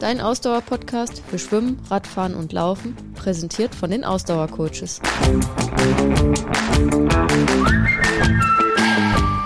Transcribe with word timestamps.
Dein 0.00 0.20
Ausdauer-Podcast 0.20 1.22
für 1.26 1.38
Schwimmen, 1.38 1.80
Radfahren 1.90 2.34
und 2.34 2.52
Laufen, 2.52 2.96
präsentiert 3.14 3.74
von 3.74 3.90
den 3.90 4.04
Ausdauercoaches. 4.04 5.00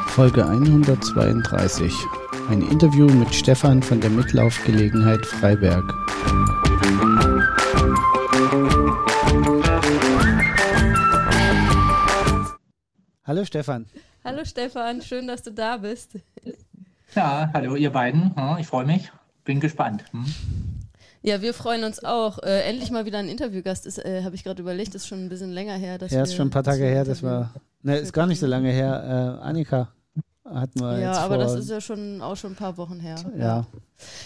Folge 0.09 0.47
132. 0.47 1.93
Ein 2.51 2.63
Interview 2.63 3.07
mit 3.07 3.35
Stefan 3.35 3.83
von 3.83 4.01
der 4.01 4.11
Mitlaufgelegenheit 4.11 5.25
Freiberg. 5.25 5.85
Hallo 13.25 13.45
Stefan. 13.45 13.87
Hallo 14.25 14.45
Stefan, 14.45 15.01
schön, 15.01 15.27
dass 15.27 15.43
du 15.43 15.53
da 15.53 15.79
bist. 15.79 16.19
Ja, 17.15 17.51
hallo 17.55 17.77
ihr 17.77 17.91
beiden. 17.91 18.35
Ich 18.59 18.67
freue 18.67 18.85
mich. 18.85 19.11
Bin 19.45 19.61
gespannt. 19.61 20.05
Hm? 20.13 20.25
Ja, 21.23 21.41
wir 21.41 21.55
freuen 21.55 21.85
uns 21.85 22.05
auch. 22.05 22.39
Äh, 22.43 22.63
endlich 22.63 22.91
mal 22.91 23.05
wieder 23.05 23.19
ein 23.19 23.29
Interviewgast. 23.29 23.87
Ist, 23.87 23.99
äh, 23.99 24.23
habe 24.25 24.35
ich 24.35 24.45
gerade 24.45 24.61
überlegt, 24.61 24.95
ist 24.95 25.07
schon 25.07 25.25
ein 25.25 25.29
bisschen 25.29 25.53
länger 25.53 25.75
her. 25.75 25.99
Dass 25.99 26.11
ja, 26.11 26.23
ist 26.23 26.35
schon 26.35 26.49
ein 26.49 26.51
paar 26.51 26.65
Tage 26.65 26.85
her. 26.85 27.05
Das 27.05 27.23
war, 27.23 27.55
ne, 27.83 27.97
ist 27.99 28.13
gar 28.13 28.27
nicht 28.27 28.41
so 28.41 28.47
lange 28.47 28.71
her. 28.71 29.39
Äh, 29.41 29.45
Annika 29.45 29.93
hatten 30.45 30.81
wir 30.81 30.99
Ja, 30.99 31.13
jetzt 31.13 31.21
aber 31.21 31.37
vor, 31.37 31.45
das 31.45 31.55
ist 31.55 31.71
ja 31.71 31.81
schon 31.81 32.21
auch 32.21 32.37
schon 32.37 32.53
ein 32.53 32.57
paar 32.57 32.77
Wochen 32.77 33.01
her. 33.01 33.17
Ja. 33.39 33.67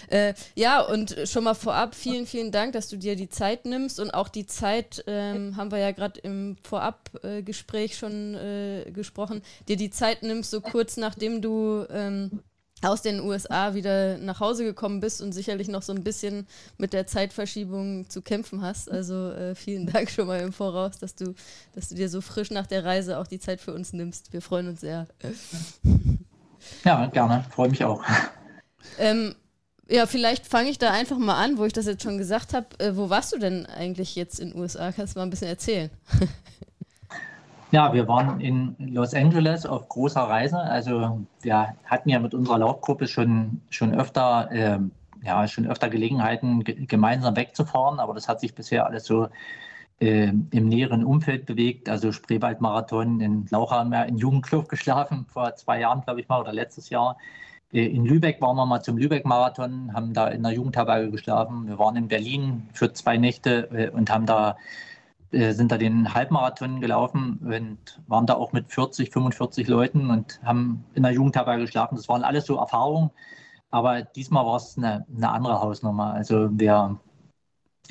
Äh, 0.08 0.34
ja, 0.54 0.80
und 0.80 1.16
schon 1.24 1.44
mal 1.44 1.54
vorab 1.54 1.94
vielen, 1.94 2.26
vielen 2.26 2.50
Dank, 2.50 2.72
dass 2.72 2.88
du 2.88 2.96
dir 2.96 3.16
die 3.16 3.28
Zeit 3.28 3.66
nimmst 3.66 4.00
und 4.00 4.12
auch 4.12 4.28
die 4.28 4.46
Zeit, 4.46 5.04
ähm, 5.06 5.56
haben 5.56 5.70
wir 5.70 5.78
ja 5.78 5.92
gerade 5.92 6.18
im 6.20 6.56
Vorabgespräch 6.62 7.96
schon 7.96 8.34
äh, 8.34 8.90
gesprochen, 8.92 9.42
dir 9.68 9.76
die 9.76 9.90
Zeit 9.90 10.22
nimmst, 10.22 10.50
so 10.50 10.60
kurz 10.60 10.96
nachdem 10.96 11.42
du 11.42 11.84
ähm, 11.90 12.40
aus 12.82 13.02
den 13.02 13.20
USA 13.20 13.74
wieder 13.74 14.18
nach 14.18 14.40
Hause 14.40 14.64
gekommen 14.64 15.00
bist 15.00 15.22
und 15.22 15.32
sicherlich 15.32 15.68
noch 15.68 15.82
so 15.82 15.92
ein 15.92 16.04
bisschen 16.04 16.46
mit 16.76 16.92
der 16.92 17.06
Zeitverschiebung 17.06 18.08
zu 18.10 18.20
kämpfen 18.20 18.60
hast. 18.62 18.90
Also 18.90 19.30
äh, 19.30 19.54
vielen 19.54 19.86
Dank 19.92 20.10
schon 20.10 20.26
mal 20.26 20.40
im 20.40 20.52
Voraus, 20.52 20.98
dass 20.98 21.14
du, 21.14 21.34
dass 21.74 21.88
du 21.88 21.94
dir 21.94 22.08
so 22.08 22.20
frisch 22.20 22.50
nach 22.50 22.66
der 22.66 22.84
Reise 22.84 23.18
auch 23.18 23.26
die 23.26 23.38
Zeit 23.38 23.60
für 23.60 23.72
uns 23.72 23.92
nimmst. 23.92 24.32
Wir 24.32 24.42
freuen 24.42 24.68
uns 24.68 24.80
sehr. 24.80 25.06
Ja, 26.84 27.06
gerne. 27.06 27.44
Freue 27.50 27.70
mich 27.70 27.84
auch. 27.84 28.02
Ähm, 28.98 29.34
ja, 29.88 30.06
vielleicht 30.06 30.46
fange 30.46 30.68
ich 30.68 30.78
da 30.78 30.90
einfach 30.90 31.18
mal 31.18 31.42
an, 31.42 31.58
wo 31.58 31.64
ich 31.64 31.72
das 31.72 31.86
jetzt 31.86 32.02
schon 32.02 32.18
gesagt 32.18 32.54
habe. 32.54 32.66
Äh, 32.78 32.96
wo 32.96 33.08
warst 33.08 33.32
du 33.32 33.38
denn 33.38 33.66
eigentlich 33.66 34.16
jetzt 34.16 34.40
in 34.40 34.50
den 34.50 34.60
USA? 34.60 34.92
Kannst 34.92 35.14
du 35.14 35.20
mal 35.20 35.26
ein 35.26 35.30
bisschen 35.30 35.48
erzählen? 35.48 35.90
Ja, 37.76 37.92
wir 37.92 38.08
waren 38.08 38.40
in 38.40 38.74
Los 38.78 39.12
Angeles 39.12 39.66
auf 39.66 39.90
großer 39.90 40.22
Reise. 40.22 40.56
Also 40.56 41.26
wir 41.42 41.74
hatten 41.84 42.08
ja 42.08 42.18
mit 42.18 42.32
unserer 42.32 42.56
Laufgruppe 42.56 43.06
schon, 43.06 43.60
schon 43.68 43.94
öfter, 43.94 44.50
äh, 44.50 44.78
ja, 45.22 45.46
schon 45.46 45.66
öfter 45.66 45.90
Gelegenheiten, 45.90 46.64
gemeinsam 46.64 47.36
wegzufahren, 47.36 48.00
aber 48.00 48.14
das 48.14 48.28
hat 48.28 48.40
sich 48.40 48.54
bisher 48.54 48.86
alles 48.86 49.04
so 49.04 49.28
äh, 50.00 50.28
im 50.28 50.68
näheren 50.68 51.04
Umfeld 51.04 51.44
bewegt. 51.44 51.90
Also 51.90 52.12
Spreewaldmarathon 52.12 53.20
in 53.20 53.46
Laucha 53.50 53.80
haben 53.80 53.90
wir 53.90 54.06
in 54.06 54.16
Jugendkluft 54.16 54.68
geschlafen, 54.70 55.26
vor 55.28 55.54
zwei 55.56 55.78
Jahren, 55.78 56.00
glaube 56.00 56.22
ich 56.22 56.28
mal, 56.30 56.40
oder 56.40 56.54
letztes 56.54 56.88
Jahr. 56.88 57.18
Äh, 57.74 57.84
in 57.88 58.06
Lübeck 58.06 58.40
waren 58.40 58.56
wir 58.56 58.64
mal 58.64 58.80
zum 58.80 58.96
Lübeck-Marathon, 58.96 59.92
haben 59.92 60.14
da 60.14 60.28
in 60.28 60.42
der 60.42 60.52
Jugendherberge 60.52 61.10
geschlafen. 61.10 61.68
Wir 61.68 61.78
waren 61.78 61.96
in 61.96 62.08
Berlin 62.08 62.70
für 62.72 62.94
zwei 62.94 63.18
Nächte 63.18 63.68
äh, 63.70 63.90
und 63.90 64.08
haben 64.08 64.24
da 64.24 64.56
äh, 65.32 65.52
sind 65.52 65.72
da 65.72 65.78
den 65.78 66.14
Halbmarathon 66.14 66.80
gelaufen 66.80 67.38
und 67.42 68.00
waren 68.06 68.26
da 68.26 68.34
auch 68.34 68.52
mit 68.52 68.72
40, 68.72 69.10
45 69.10 69.68
Leuten 69.68 70.10
und 70.10 70.40
haben 70.44 70.84
in 70.94 71.02
der 71.02 71.12
Jugendherberge 71.12 71.62
geschlafen. 71.62 71.96
Das 71.96 72.08
waren 72.08 72.22
alles 72.22 72.46
so 72.46 72.56
Erfahrungen, 72.56 73.10
aber 73.70 74.02
diesmal 74.02 74.46
war 74.46 74.56
es 74.56 74.76
eine, 74.78 75.06
eine 75.14 75.30
andere 75.30 75.60
Hausnummer. 75.60 76.14
Also 76.14 76.48
wir 76.52 76.98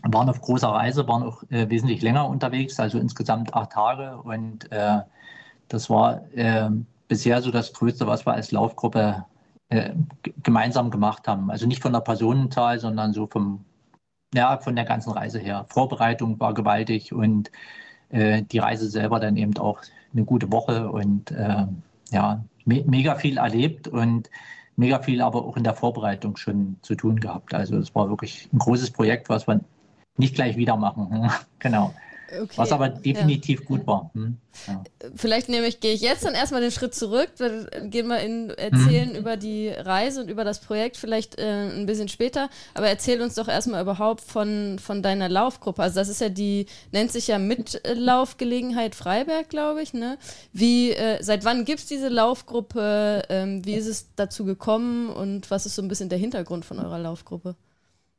waren 0.04 0.30
auf 0.30 0.42
großer 0.42 0.70
Reise, 0.70 1.08
waren 1.08 1.24
auch 1.24 1.44
äh, 1.50 1.70
wesentlich 1.70 2.02
länger 2.02 2.28
unterwegs, 2.28 2.80
also 2.80 3.00
insgesamt 3.00 3.54
acht 3.54 3.72
Tage 3.72 4.18
und 4.18 4.72
äh, 4.72 5.02
das 5.68 5.90
war 5.90 6.22
äh, 6.34 6.70
bisher 7.08 7.42
so 7.42 7.52
das 7.52 7.74
Größte, 7.74 8.08
was 8.08 8.26
wir 8.26 8.34
als 8.34 8.52
Laufgruppe 8.52 9.26
äh, 9.70 9.94
gemeinsam 10.44 10.92
gemacht 10.92 11.28
haben. 11.28 11.50
Also 11.50 11.68
nicht 11.68 11.82
von 11.82 11.94
der 11.94 12.02
Personenzahl, 12.02 12.80
sondern 12.80 13.14
so 13.14 13.28
vom 13.28 13.66
ja, 14.34 14.58
von 14.58 14.76
der 14.76 14.86
ganzen 14.86 15.12
Reise 15.12 15.40
her. 15.40 15.66
Vorbereitung 15.70 16.40
war 16.40 16.54
gewaltig 16.54 17.14
und 17.14 17.52
äh, 18.10 18.44
die 18.44 18.60
Reise 18.60 18.90
selber 18.90 19.20
dann 19.20 19.38
eben 19.38 19.58
auch 19.58 19.80
eine 20.14 20.26
gute 20.26 20.52
Woche 20.52 20.90
und 20.90 21.32
äh, 21.32 21.66
ja, 22.12 22.44
me 22.66 22.84
mega 22.86 23.16
viel 23.16 23.38
erlebt 23.38 23.88
und 23.88 24.30
mega 24.76 25.00
viel 25.00 25.22
aber 25.22 25.46
auch 25.46 25.58
in 25.58 25.64
der 25.64 25.74
Vorbereitung 25.74 26.38
schon 26.38 26.78
zu 26.82 26.96
tun 26.96 27.20
gehabt. 27.20 27.54
Also 27.54 27.78
es 27.78 27.94
war 27.96 28.10
wirklich 28.10 28.50
ein 28.54 28.60
großes 28.60 28.92
Projekt, 28.92 29.30
was 29.30 29.48
wir 29.48 29.62
nicht 30.18 30.36
gleich 30.36 30.58
wieder 30.58 30.78
machen. 30.78 31.30
genau. 31.60 31.94
Okay. 32.32 32.54
Was 32.56 32.72
aber 32.72 32.90
definitiv 32.90 33.62
ja. 33.62 33.66
gut 33.66 33.88
war. 33.88 34.10
Hm? 34.14 34.38
Ja. 34.68 34.84
Vielleicht 35.16 35.50
nämlich 35.50 35.80
gehe 35.80 35.94
ich 35.94 36.02
jetzt 36.02 36.26
dann 36.26 36.34
erstmal 36.34 36.62
den 36.62 36.72
Schritt 36.72 36.96
zurück, 36.96 37.30
dann 37.38 37.68
gehen 37.90 38.08
wir 38.08 38.20
in 38.20 38.50
erzählen 38.50 39.10
mhm. 39.10 39.16
über 39.16 39.38
die 39.38 39.70
Reise 39.70 40.22
und 40.22 40.30
über 40.30 40.44
das 40.44 40.60
Projekt 40.60 40.98
vielleicht 40.98 41.38
äh, 41.38 41.70
ein 41.70 41.86
bisschen 41.86 42.08
später. 42.08 42.50
Aber 42.74 42.88
erzähl 42.88 43.22
uns 43.22 43.36
doch 43.36 43.48
erstmal 43.48 43.82
überhaupt 43.82 44.22
von, 44.22 44.80
von 44.80 45.04
deiner 45.04 45.30
Laufgruppe. 45.30 45.82
Also 45.82 46.00
das 46.00 46.10
ist 46.10 46.22
ja 46.22 46.30
die, 46.30 46.68
nennt 46.92 47.12
sich 47.12 47.28
ja 47.28 47.38
Mitlaufgelegenheit 47.38 48.96
Freiberg, 48.96 49.50
glaube 49.50 49.82
ich. 49.82 49.94
Ne? 49.94 50.18
Wie, 50.54 50.92
äh, 50.92 51.22
seit 51.22 51.46
wann 51.46 51.66
gibt 51.66 51.82
es 51.82 51.86
diese 51.86 52.10
Laufgruppe? 52.10 53.24
Ähm, 53.30 53.66
wie 53.66 53.76
ist 53.76 53.88
es 53.88 54.08
dazu 54.16 54.46
gekommen 54.46 55.10
und 55.10 55.52
was 55.52 55.66
ist 55.66 55.76
so 55.76 55.82
ein 55.82 55.88
bisschen 55.88 56.10
der 56.10 56.20
Hintergrund 56.20 56.66
von 56.66 56.80
eurer 56.80 57.00
Laufgruppe? 57.00 57.56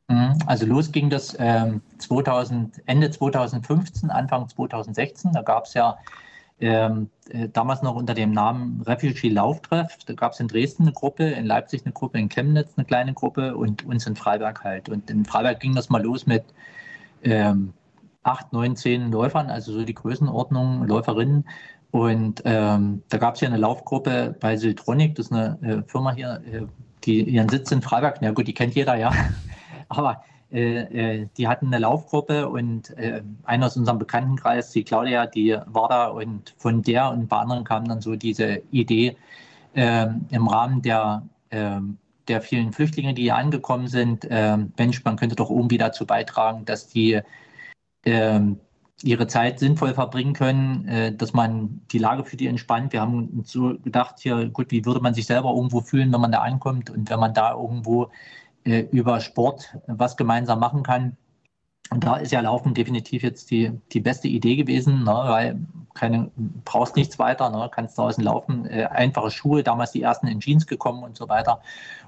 Mhm. 0.08 0.38
Also 0.46 0.66
los 0.66 0.92
ging 0.92 1.10
das 1.10 1.36
ähm, 1.38 1.82
2000, 1.98 2.82
Ende 2.86 3.10
2015, 3.10 4.10
Anfang 4.10 4.48
2016. 4.48 5.32
Da 5.32 5.42
gab 5.42 5.64
es 5.64 5.74
ja 5.74 5.98
ähm, 6.60 7.10
äh, 7.28 7.48
damals 7.48 7.82
noch 7.82 7.96
unter 7.96 8.14
dem 8.14 8.30
Namen 8.30 8.82
Refugee 8.86 9.28
Lauftreff. 9.28 9.98
Da 10.06 10.14
gab 10.14 10.32
es 10.32 10.40
in 10.40 10.48
Dresden 10.48 10.84
eine 10.84 10.92
Gruppe, 10.92 11.24
in 11.24 11.46
Leipzig 11.46 11.82
eine 11.84 11.92
Gruppe, 11.92 12.18
in 12.18 12.28
Chemnitz 12.28 12.72
eine 12.76 12.84
kleine 12.84 13.14
Gruppe 13.14 13.56
und 13.56 13.84
uns 13.84 14.06
in 14.06 14.16
Freiberg 14.16 14.64
halt. 14.64 14.88
Und 14.88 15.10
in 15.10 15.24
Freiberg 15.24 15.60
ging 15.60 15.74
das 15.74 15.90
mal 15.90 16.02
los 16.02 16.26
mit 16.26 16.44
ähm, 17.22 17.72
acht, 18.22 18.52
neun, 18.52 18.76
zehn 18.76 19.10
Läufern, 19.10 19.50
also 19.50 19.72
so 19.72 19.84
die 19.84 19.94
Größenordnung, 19.94 20.86
Läuferinnen. 20.86 21.44
Und 21.90 22.42
ähm, 22.44 23.02
da 23.08 23.18
gab 23.18 23.34
es 23.34 23.40
ja 23.40 23.48
eine 23.48 23.56
Laufgruppe 23.56 24.36
bei 24.40 24.56
Siltronic, 24.56 25.14
das 25.14 25.26
ist 25.26 25.32
eine 25.32 25.58
äh, 25.62 25.82
Firma 25.88 26.12
hier, 26.12 26.42
äh, 26.50 26.66
die 27.04 27.22
ihren 27.22 27.48
Sitz 27.48 27.70
in 27.70 27.82
Freiberg, 27.82 28.18
na 28.20 28.32
gut, 28.32 28.48
die 28.48 28.54
kennt 28.54 28.74
jeder, 28.74 28.96
ja. 28.96 29.12
Aber 29.88 30.22
äh, 30.52 31.20
äh, 31.20 31.28
die 31.36 31.48
hatten 31.48 31.66
eine 31.66 31.78
Laufgruppe 31.78 32.48
und 32.48 32.96
äh, 32.96 33.22
einer 33.44 33.66
aus 33.66 33.76
unserem 33.76 33.98
Bekanntenkreis, 33.98 34.70
die 34.70 34.84
Claudia, 34.84 35.26
die 35.26 35.56
war 35.66 35.88
da 35.88 36.06
und 36.08 36.54
von 36.56 36.82
der 36.82 37.10
und 37.10 37.28
bei 37.28 37.38
anderen 37.38 37.64
kam 37.64 37.86
dann 37.86 38.00
so 38.00 38.14
diese 38.14 38.62
Idee 38.70 39.16
äh, 39.74 40.06
im 40.30 40.48
Rahmen 40.48 40.82
der, 40.82 41.22
ähm, 41.50 41.98
der 42.28 42.40
vielen 42.40 42.72
Flüchtlinge, 42.72 43.14
die 43.14 43.22
hier 43.22 43.36
angekommen 43.36 43.88
sind, 43.88 44.26
ähm, 44.30 44.72
Mensch, 44.78 45.04
man 45.04 45.16
könnte 45.16 45.36
doch 45.36 45.50
irgendwie 45.50 45.78
dazu 45.78 46.06
beitragen, 46.06 46.64
dass 46.64 46.88
die 46.88 47.20
ähm, 48.04 48.60
ihre 49.02 49.26
Zeit 49.26 49.58
sinnvoll 49.58 49.94
verbringen 49.94 50.32
können, 50.32 50.88
äh, 50.88 51.14
dass 51.14 51.32
man 51.32 51.82
die 51.92 51.98
Lage 51.98 52.24
für 52.24 52.36
die 52.36 52.46
entspannt. 52.46 52.92
Wir 52.92 53.00
haben 53.00 53.28
uns 53.28 53.52
so 53.52 53.76
gedacht, 53.78 54.20
hier, 54.20 54.48
gut, 54.48 54.70
wie 54.70 54.84
würde 54.84 55.00
man 55.00 55.12
sich 55.12 55.26
selber 55.26 55.50
irgendwo 55.50 55.80
fühlen, 55.80 56.12
wenn 56.12 56.20
man 56.20 56.32
da 56.32 56.40
ankommt 56.40 56.88
und 56.88 57.10
wenn 57.10 57.20
man 57.20 57.34
da 57.34 57.52
irgendwo 57.52 58.10
äh, 58.66 58.80
über 58.90 59.20
Sport 59.20 59.78
was 59.86 60.16
gemeinsam 60.16 60.58
machen 60.58 60.82
kann. 60.82 61.16
Und 61.90 62.04
da 62.04 62.16
ist 62.16 62.32
ja 62.32 62.40
Laufen 62.40 62.74
definitiv 62.74 63.22
jetzt 63.22 63.50
die, 63.52 63.70
die 63.92 64.00
beste 64.00 64.26
Idee 64.26 64.56
gewesen, 64.56 65.04
ne, 65.04 65.12
weil 65.12 65.60
keine, 65.94 66.30
brauchst 66.64 66.96
nichts 66.96 67.18
weiter, 67.20 67.48
ne, 67.48 67.70
kannst 67.72 67.96
draußen 67.96 68.22
laufen, 68.24 68.66
äh, 68.66 68.86
einfache 68.86 69.30
Schuhe, 69.30 69.62
damals 69.62 69.92
die 69.92 70.02
ersten 70.02 70.26
in 70.26 70.40
Jeans 70.40 70.66
gekommen 70.66 71.04
und 71.04 71.16
so 71.16 71.28
weiter. 71.28 71.62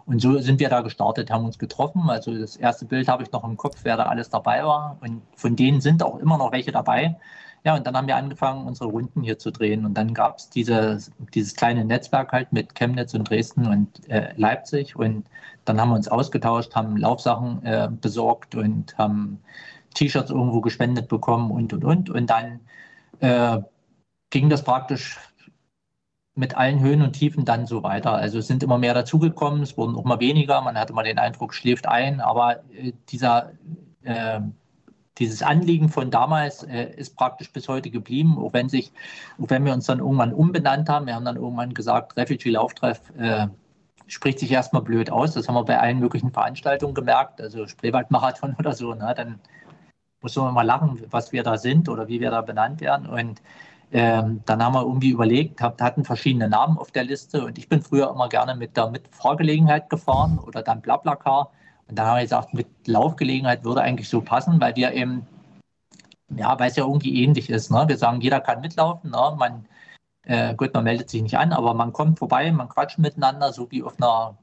Und 0.05 0.21
so 0.21 0.39
sind 0.39 0.59
wir 0.59 0.69
da 0.69 0.81
gestartet, 0.81 1.31
haben 1.31 1.45
uns 1.45 1.59
getroffen. 1.59 2.11
Also 2.11 2.37
das 2.37 2.57
erste 2.57 2.87
Bild 2.87 3.07
habe 3.07 3.23
ich 3.23 3.31
noch 3.31 3.45
im 3.45 3.57
Kopf, 3.57 3.81
wer 3.85 3.97
da 3.97 4.07
alles 4.07 4.31
dabei 4.31 4.65
war. 4.65 4.99
Und 5.01 5.23
von 5.37 5.55
denen 5.55 5.81
sind 5.81 6.03
auch 6.03 6.19
immer 6.19 6.39
noch 6.39 6.51
welche 6.51 6.73
dabei. 6.73 7.17
Ja, 7.65 7.77
und 7.77 7.87
dann 7.87 7.97
haben 7.97 8.07
wir 8.07 8.17
angefangen, 8.17 8.67
unsere 8.67 8.89
Runden 8.91 9.23
hier 9.23 9.39
zu 9.39 9.51
drehen. 9.51 9.85
Und 9.85 9.95
dann 9.95 10.15
gab 10.15 10.39
es 10.39 10.49
diese, 10.51 10.99
dieses 11.35 11.55
kleine 11.55 11.85
Netzwerk 11.85 12.33
halt 12.33 12.53
mit 12.53 12.75
Chemnitz 12.75 13.15
und 13.15 13.29
Dresden 13.29 13.67
und 13.67 14.09
äh, 14.09 14.33
Leipzig. 14.37 14.97
Und 14.97 15.29
dann 15.65 15.81
haben 15.81 15.91
wir 15.91 15.97
uns 15.97 16.09
ausgetauscht, 16.09 16.75
haben 16.75 16.97
Laufsachen 16.97 17.65
äh, 17.65 17.89
besorgt 17.91 18.55
und 18.55 18.97
haben 18.97 19.41
T-Shirts 19.95 20.31
irgendwo 20.31 20.61
gespendet 20.61 21.09
bekommen 21.09 21.51
und, 21.51 21.73
und, 21.73 21.85
und. 21.85 22.11
Und 22.11 22.31
dann 22.31 22.61
äh, 23.21 23.61
ging 24.31 24.49
das 24.49 24.63
praktisch 24.65 25.19
mit 26.35 26.57
allen 26.57 26.81
Höhen 26.81 27.03
und 27.03 27.15
Tiefen 27.15 27.45
dann 27.45 27.67
so 27.67 27.83
weiter. 27.83 28.13
Also 28.13 28.39
es 28.39 28.47
sind 28.47 28.63
immer 28.63 28.79
mehr 28.79 28.95
dazugekommen, 28.95 29.63
es 29.63 29.77
wurden 29.77 29.97
auch 29.97 30.05
mal 30.05 30.21
weniger. 30.21 30.61
Man 30.61 30.79
hatte 30.79 30.93
mal 30.93 31.03
den 31.03 31.19
Eindruck, 31.19 31.53
schläft 31.53 31.89
ein. 31.89 32.21
Aber 32.21 32.63
äh, 32.73 32.93
dieser 33.09 33.53
äh, 34.03 34.41
dieses 35.19 35.43
Anliegen 35.43 35.89
von 35.89 36.11
damals 36.11 36.63
äh, 36.63 36.93
ist 36.97 37.17
praktisch 37.17 37.53
bis 37.53 37.69
heute 37.69 37.91
geblieben, 37.91 38.39
auch 38.39 38.53
wenn 38.53 38.69
sich, 38.69 38.93
auch 39.41 39.51
wenn 39.51 39.65
wir 39.65 39.73
uns 39.73 39.87
dann 39.87 39.99
irgendwann 39.99 40.33
umbenannt 40.33 40.89
haben. 40.89 41.07
Wir 41.07 41.15
haben 41.15 41.25
dann 41.25 41.37
irgendwann 41.37 41.75
gesagt, 41.75 42.17
Refugee 42.17 42.51
Lauftreff 42.51 43.01
äh, 43.19 43.49
spricht 44.07 44.39
sich 44.39 44.51
erstmal 44.51 44.83
blöd 44.83 45.11
aus. 45.11 45.35
Das 45.35 45.49
haben 45.49 45.55
wir 45.55 45.65
bei 45.65 45.79
allen 45.79 45.99
möglichen 45.99 46.31
Veranstaltungen 46.33 46.95
gemerkt. 46.95 47.41
Also 47.41 47.67
Spreewaldmarathon 47.67 48.55
oder 48.59 48.73
so, 48.73 48.95
ne? 48.95 49.15
dann 49.17 49.41
muss 50.21 50.37
man 50.37 50.55
mal 50.55 50.63
lachen, 50.63 51.01
was 51.11 51.33
wir 51.33 51.43
da 51.43 51.59
sind 51.59 51.89
oder 51.89 52.09
wie 52.09 52.21
wir 52.21 52.31
da 52.31 52.41
benannt 52.41 52.81
werden. 52.81 53.07
Und 53.07 53.41
ähm, 53.91 54.43
dann 54.45 54.63
haben 54.63 54.75
wir 54.75 54.83
irgendwie 54.83 55.11
überlegt, 55.11 55.63
hab, 55.63 55.81
hatten 55.81 56.05
verschiedene 56.05 56.49
Namen 56.49 56.77
auf 56.77 56.91
der 56.91 57.05
Liste 57.05 57.45
und 57.45 57.57
ich 57.57 57.69
bin 57.69 57.81
früher 57.81 58.11
immer 58.11 58.29
gerne 58.29 58.55
mit 58.55 58.77
der 58.77 58.91
Mitfahrgelegenheit 58.91 59.89
gefahren 59.89 60.39
oder 60.39 60.63
dann 60.63 60.83
Blablacar. 60.83 61.53
Und 61.89 61.99
dann 61.99 62.07
haben 62.07 62.17
wir 62.17 62.23
gesagt, 62.23 62.55
mit 62.55 62.67
Laufgelegenheit 62.87 63.65
würde 63.65 63.81
eigentlich 63.81 64.09
so 64.09 64.21
passen, 64.21 64.61
weil 64.61 64.77
wir 64.77 64.93
eben, 64.93 65.27
ja, 66.37 66.59
weil 66.59 66.71
es 66.71 66.77
ja 66.77 66.85
irgendwie 66.85 67.23
ähnlich 67.23 67.49
ist. 67.49 67.71
Ne? 67.71 67.85
Wir 67.89 67.97
sagen, 67.97 68.21
jeder 68.21 68.41
kann 68.41 68.61
mitlaufen. 68.61 69.11
Ne? 69.11 69.35
Man, 69.39 69.67
äh, 70.25 70.55
gut, 70.55 70.75
man 70.75 70.85
meldet 70.85 71.09
sich 71.09 71.23
nicht 71.23 71.39
an, 71.39 71.53
aber 71.53 71.73
man 71.75 71.93
kommt 71.93 72.19
vorbei, 72.19 72.53
man 72.53 72.69
quatscht 72.69 72.99
miteinander, 72.99 73.53
so 73.53 73.71
wie 73.71 73.83
auf 73.83 74.01
einer, 74.01 74.37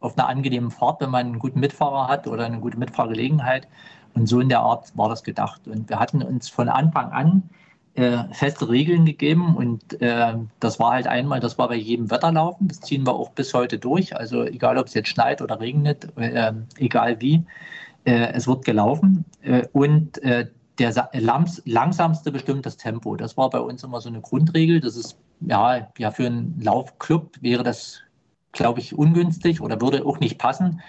auf 0.00 0.16
einer 0.16 0.28
angenehmen 0.28 0.70
Fahrt, 0.70 1.00
wenn 1.00 1.10
man 1.10 1.26
einen 1.26 1.38
guten 1.40 1.60
Mitfahrer 1.60 2.06
hat 2.06 2.28
oder 2.28 2.46
eine 2.46 2.60
gute 2.60 2.78
Mitfahrgelegenheit. 2.78 3.66
Und 4.14 4.26
so 4.26 4.40
in 4.40 4.48
der 4.48 4.60
Art 4.60 4.96
war 4.96 5.08
das 5.08 5.24
gedacht. 5.24 5.66
Und 5.66 5.88
wir 5.88 5.98
hatten 5.98 6.22
uns 6.22 6.48
von 6.48 6.68
Anfang 6.68 7.10
an 7.10 7.50
äh, 7.98 8.32
feste 8.32 8.68
Regeln 8.68 9.04
gegeben 9.06 9.56
und 9.56 10.00
äh, 10.00 10.34
das 10.60 10.78
war 10.78 10.92
halt 10.92 11.08
einmal, 11.08 11.40
das 11.40 11.58
war 11.58 11.66
bei 11.66 11.74
jedem 11.74 12.12
Wetterlaufen, 12.12 12.68
das 12.68 12.80
ziehen 12.80 13.04
wir 13.04 13.12
auch 13.12 13.30
bis 13.30 13.52
heute 13.54 13.76
durch, 13.76 14.16
also 14.16 14.44
egal 14.44 14.78
ob 14.78 14.86
es 14.86 14.94
jetzt 14.94 15.08
schneit 15.08 15.42
oder 15.42 15.58
regnet, 15.58 16.16
äh, 16.16 16.52
egal 16.76 17.20
wie, 17.20 17.44
äh, 18.04 18.32
es 18.34 18.46
wird 18.46 18.64
gelaufen 18.64 19.24
äh, 19.42 19.66
und 19.72 20.20
der 20.22 21.10
langsamste 21.64 22.30
bestimmt 22.30 22.64
das 22.64 22.76
Tempo. 22.76 23.16
Das 23.16 23.36
war 23.36 23.50
bei 23.50 23.58
uns 23.58 23.82
immer 23.82 24.00
so 24.00 24.08
eine 24.08 24.20
Grundregel. 24.20 24.80
Das 24.80 24.96
ist 24.96 25.18
ja, 25.40 25.88
ja 25.98 26.12
für 26.12 26.26
einen 26.26 26.60
Laufclub 26.62 27.32
wäre 27.40 27.64
das, 27.64 28.02
glaube 28.52 28.78
ich, 28.78 28.96
ungünstig 28.96 29.60
oder 29.60 29.80
würde 29.80 30.06
auch 30.06 30.20
nicht 30.20 30.38
passen. 30.38 30.80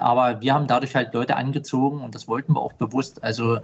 aber 0.00 0.40
wir 0.40 0.54
haben 0.54 0.66
dadurch 0.66 0.94
halt 0.94 1.12
Leute 1.12 1.36
angezogen 1.36 2.00
und 2.00 2.14
das 2.14 2.26
wollten 2.26 2.54
wir 2.54 2.62
auch 2.62 2.72
bewusst. 2.72 3.22
Also 3.22 3.58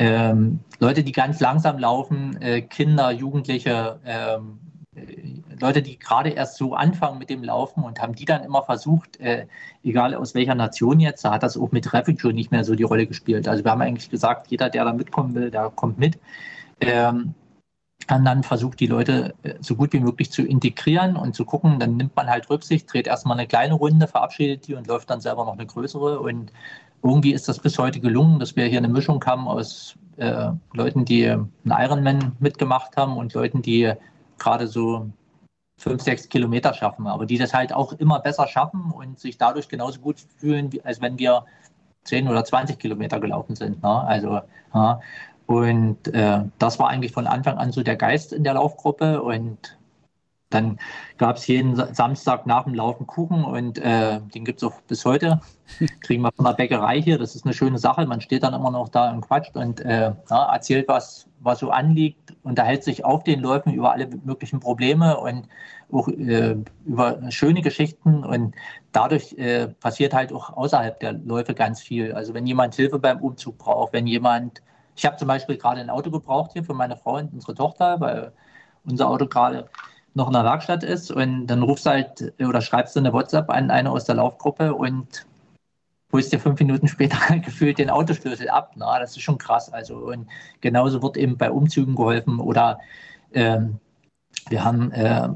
ähm, 0.00 0.60
Leute, 0.78 1.04
die 1.04 1.12
ganz 1.12 1.40
langsam 1.40 1.78
laufen, 1.78 2.40
äh, 2.40 2.62
Kinder, 2.62 3.10
Jugendliche, 3.10 4.00
ähm, 4.06 4.58
äh, 4.94 5.42
Leute, 5.60 5.82
die 5.82 5.98
gerade 5.98 6.30
erst 6.30 6.56
so 6.56 6.74
anfangen 6.74 7.18
mit 7.18 7.28
dem 7.28 7.44
Laufen 7.44 7.84
und 7.84 8.00
haben 8.00 8.14
die 8.14 8.24
dann 8.24 8.42
immer 8.42 8.62
versucht, 8.62 9.20
äh, 9.20 9.46
egal 9.84 10.14
aus 10.14 10.34
welcher 10.34 10.54
Nation 10.54 11.00
jetzt, 11.00 11.22
da 11.22 11.32
hat 11.32 11.42
das 11.42 11.58
auch 11.58 11.70
mit 11.70 11.92
Refugee 11.92 12.32
nicht 12.32 12.50
mehr 12.50 12.64
so 12.64 12.74
die 12.74 12.82
Rolle 12.82 13.06
gespielt. 13.06 13.46
Also 13.46 13.62
wir 13.62 13.70
haben 13.70 13.82
eigentlich 13.82 14.08
gesagt, 14.08 14.50
jeder, 14.50 14.70
der 14.70 14.86
da 14.86 14.94
mitkommen 14.94 15.34
will, 15.34 15.50
der 15.50 15.68
kommt 15.68 15.98
mit. 15.98 16.18
Ähm, 16.80 17.34
und 18.10 18.24
dann 18.24 18.42
versucht 18.42 18.80
die 18.80 18.86
Leute 18.86 19.34
äh, 19.42 19.56
so 19.60 19.76
gut 19.76 19.92
wie 19.92 20.00
möglich 20.00 20.32
zu 20.32 20.42
integrieren 20.42 21.14
und 21.16 21.34
zu 21.34 21.44
gucken, 21.44 21.78
dann 21.78 21.98
nimmt 21.98 22.16
man 22.16 22.28
halt 22.28 22.48
Rücksicht, 22.48 22.90
dreht 22.90 23.06
erstmal 23.06 23.38
eine 23.38 23.46
kleine 23.46 23.74
Runde, 23.74 24.08
verabschiedet 24.08 24.66
die 24.66 24.74
und 24.74 24.86
läuft 24.86 25.10
dann 25.10 25.20
selber 25.20 25.44
noch 25.44 25.52
eine 25.52 25.66
größere 25.66 26.20
und 26.20 26.52
irgendwie 27.02 27.32
ist 27.32 27.48
das 27.48 27.58
bis 27.58 27.78
heute 27.78 28.00
gelungen, 28.00 28.38
dass 28.38 28.56
wir 28.56 28.66
hier 28.66 28.78
eine 28.78 28.88
Mischung 28.88 29.24
haben 29.24 29.48
aus 29.48 29.94
äh, 30.16 30.50
Leuten, 30.74 31.04
die 31.04 31.28
einen 31.28 31.50
Ironman 31.66 32.36
mitgemacht 32.40 32.96
haben 32.96 33.16
und 33.16 33.32
Leuten, 33.34 33.62
die 33.62 33.92
gerade 34.38 34.66
so 34.66 35.10
fünf, 35.78 36.02
sechs 36.02 36.28
Kilometer 36.28 36.74
schaffen, 36.74 37.06
aber 37.06 37.24
die 37.24 37.38
das 37.38 37.54
halt 37.54 37.72
auch 37.72 37.94
immer 37.94 38.20
besser 38.20 38.46
schaffen 38.46 38.92
und 38.92 39.18
sich 39.18 39.38
dadurch 39.38 39.68
genauso 39.68 40.00
gut 40.00 40.16
fühlen, 40.38 40.70
als 40.84 41.00
wenn 41.00 41.18
wir 41.18 41.46
zehn 42.04 42.28
oder 42.28 42.44
20 42.44 42.78
Kilometer 42.78 43.18
gelaufen 43.18 43.56
sind. 43.56 43.82
Ne? 43.82 44.00
Also, 44.02 44.40
ja. 44.74 45.00
Und 45.46 46.06
äh, 46.14 46.44
das 46.58 46.78
war 46.78 46.88
eigentlich 46.88 47.12
von 47.12 47.26
Anfang 47.26 47.58
an 47.58 47.72
so 47.72 47.82
der 47.82 47.96
Geist 47.96 48.32
in 48.32 48.44
der 48.44 48.54
Laufgruppe 48.54 49.22
und 49.22 49.78
dann 50.50 50.78
gab 51.16 51.36
es 51.36 51.46
jeden 51.46 51.76
Samstag 51.94 52.44
nach 52.44 52.64
dem 52.64 52.74
Laufen 52.74 53.06
Kuchen 53.06 53.44
und 53.44 53.78
äh, 53.78 54.20
den 54.34 54.44
gibt 54.44 54.60
es 54.60 54.68
auch 54.68 54.80
bis 54.82 55.04
heute. 55.04 55.40
Kriegen 56.00 56.22
wir 56.22 56.32
von 56.32 56.44
der 56.44 56.54
Bäckerei 56.54 57.00
hier. 57.00 57.18
Das 57.18 57.36
ist 57.36 57.44
eine 57.44 57.54
schöne 57.54 57.78
Sache. 57.78 58.04
Man 58.04 58.20
steht 58.20 58.42
dann 58.42 58.52
immer 58.52 58.72
noch 58.72 58.88
da 58.88 59.12
und 59.12 59.20
quatscht 59.20 59.56
und 59.56 59.80
äh, 59.80 60.12
ja, 60.28 60.52
erzählt, 60.52 60.88
was, 60.88 61.28
was 61.38 61.60
so 61.60 61.70
anliegt, 61.70 62.34
unterhält 62.42 62.82
sich 62.82 63.04
auf 63.04 63.22
den 63.22 63.40
Läufen 63.40 63.72
über 63.72 63.92
alle 63.92 64.08
möglichen 64.24 64.58
Probleme 64.58 65.18
und 65.18 65.46
auch 65.92 66.08
äh, 66.08 66.56
über 66.84 67.18
schöne 67.30 67.62
Geschichten. 67.62 68.24
Und 68.24 68.56
dadurch 68.90 69.34
äh, 69.34 69.68
passiert 69.68 70.12
halt 70.12 70.32
auch 70.32 70.50
außerhalb 70.56 70.98
der 70.98 71.12
Läufe 71.12 71.54
ganz 71.54 71.80
viel. 71.80 72.12
Also 72.12 72.34
wenn 72.34 72.46
jemand 72.46 72.74
Hilfe 72.74 72.98
beim 72.98 73.20
Umzug 73.20 73.56
braucht, 73.56 73.92
wenn 73.92 74.08
jemand, 74.08 74.62
ich 74.96 75.06
habe 75.06 75.16
zum 75.16 75.28
Beispiel 75.28 75.56
gerade 75.56 75.80
ein 75.80 75.90
Auto 75.90 76.10
gebraucht 76.10 76.50
hier 76.54 76.64
für 76.64 76.74
meine 76.74 76.96
Frau 76.96 77.18
und 77.18 77.32
unsere 77.32 77.54
Tochter, 77.54 78.00
weil 78.00 78.32
unser 78.84 79.08
Auto 79.08 79.26
gerade 79.26 79.68
noch 80.14 80.26
in 80.26 80.32
der 80.32 80.44
Werkstatt 80.44 80.82
ist 80.82 81.10
und 81.10 81.46
dann 81.46 81.62
rufst 81.62 81.86
du 81.86 81.90
halt 81.90 82.34
oder 82.40 82.60
schreibst 82.60 82.96
du 82.96 83.00
eine 83.00 83.12
WhatsApp 83.12 83.50
an 83.50 83.70
eine 83.70 83.90
aus 83.90 84.04
der 84.04 84.16
Laufgruppe 84.16 84.74
und 84.74 85.26
holst 86.12 86.32
dir 86.32 86.40
fünf 86.40 86.58
Minuten 86.58 86.88
später 86.88 87.18
gefühlt 87.44 87.78
den 87.78 87.90
Autoschlüssel 87.90 88.48
ab. 88.48 88.72
Na, 88.76 88.98
das 88.98 89.16
ist 89.16 89.22
schon 89.22 89.38
krass. 89.38 89.72
Also 89.72 89.96
und 89.96 90.28
genauso 90.60 91.02
wird 91.02 91.16
eben 91.16 91.36
bei 91.36 91.50
Umzügen 91.50 91.94
geholfen 91.94 92.40
oder 92.40 92.80
ähm, 93.32 93.78
wir 94.48 94.64
haben 94.64 94.90
äh, 94.92 95.28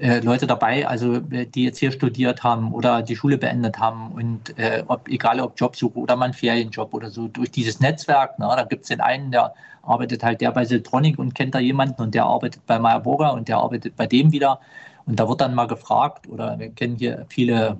äh, 0.00 0.20
Leute 0.20 0.46
dabei, 0.46 0.86
also 0.86 1.16
äh, 1.30 1.46
die 1.46 1.64
jetzt 1.64 1.78
hier 1.78 1.92
studiert 1.92 2.42
haben 2.42 2.72
oder 2.72 3.02
die 3.02 3.16
Schule 3.16 3.38
beendet 3.38 3.78
haben 3.78 4.12
und 4.12 4.58
äh, 4.58 4.82
ob, 4.86 5.08
egal 5.08 5.40
ob 5.40 5.58
Jobsuche 5.58 5.98
oder 5.98 6.16
mal 6.16 6.26
einen 6.26 6.34
Ferienjob 6.34 6.94
oder 6.94 7.10
so, 7.10 7.28
durch 7.28 7.50
dieses 7.50 7.80
Netzwerk, 7.80 8.34
na, 8.38 8.56
da 8.56 8.64
gibt 8.64 8.82
es 8.82 8.88
den 8.88 9.00
einen, 9.00 9.30
der 9.30 9.54
arbeitet 9.82 10.22
halt 10.22 10.40
der 10.40 10.52
bei 10.52 10.64
Siltronic 10.64 11.18
und 11.18 11.34
kennt 11.34 11.54
da 11.54 11.58
jemanden 11.58 12.00
und 12.02 12.14
der 12.14 12.24
arbeitet 12.24 12.64
bei 12.66 12.78
Meyer 12.78 13.00
Burger 13.00 13.34
und 13.34 13.48
der 13.48 13.58
arbeitet 13.58 13.96
bei 13.96 14.06
dem 14.06 14.32
wieder. 14.32 14.60
Und 15.06 15.18
da 15.18 15.28
wird 15.28 15.40
dann 15.40 15.54
mal 15.54 15.66
gefragt 15.66 16.28
oder 16.28 16.58
wir 16.58 16.70
kennen 16.70 16.96
hier 16.96 17.26
viele, 17.28 17.78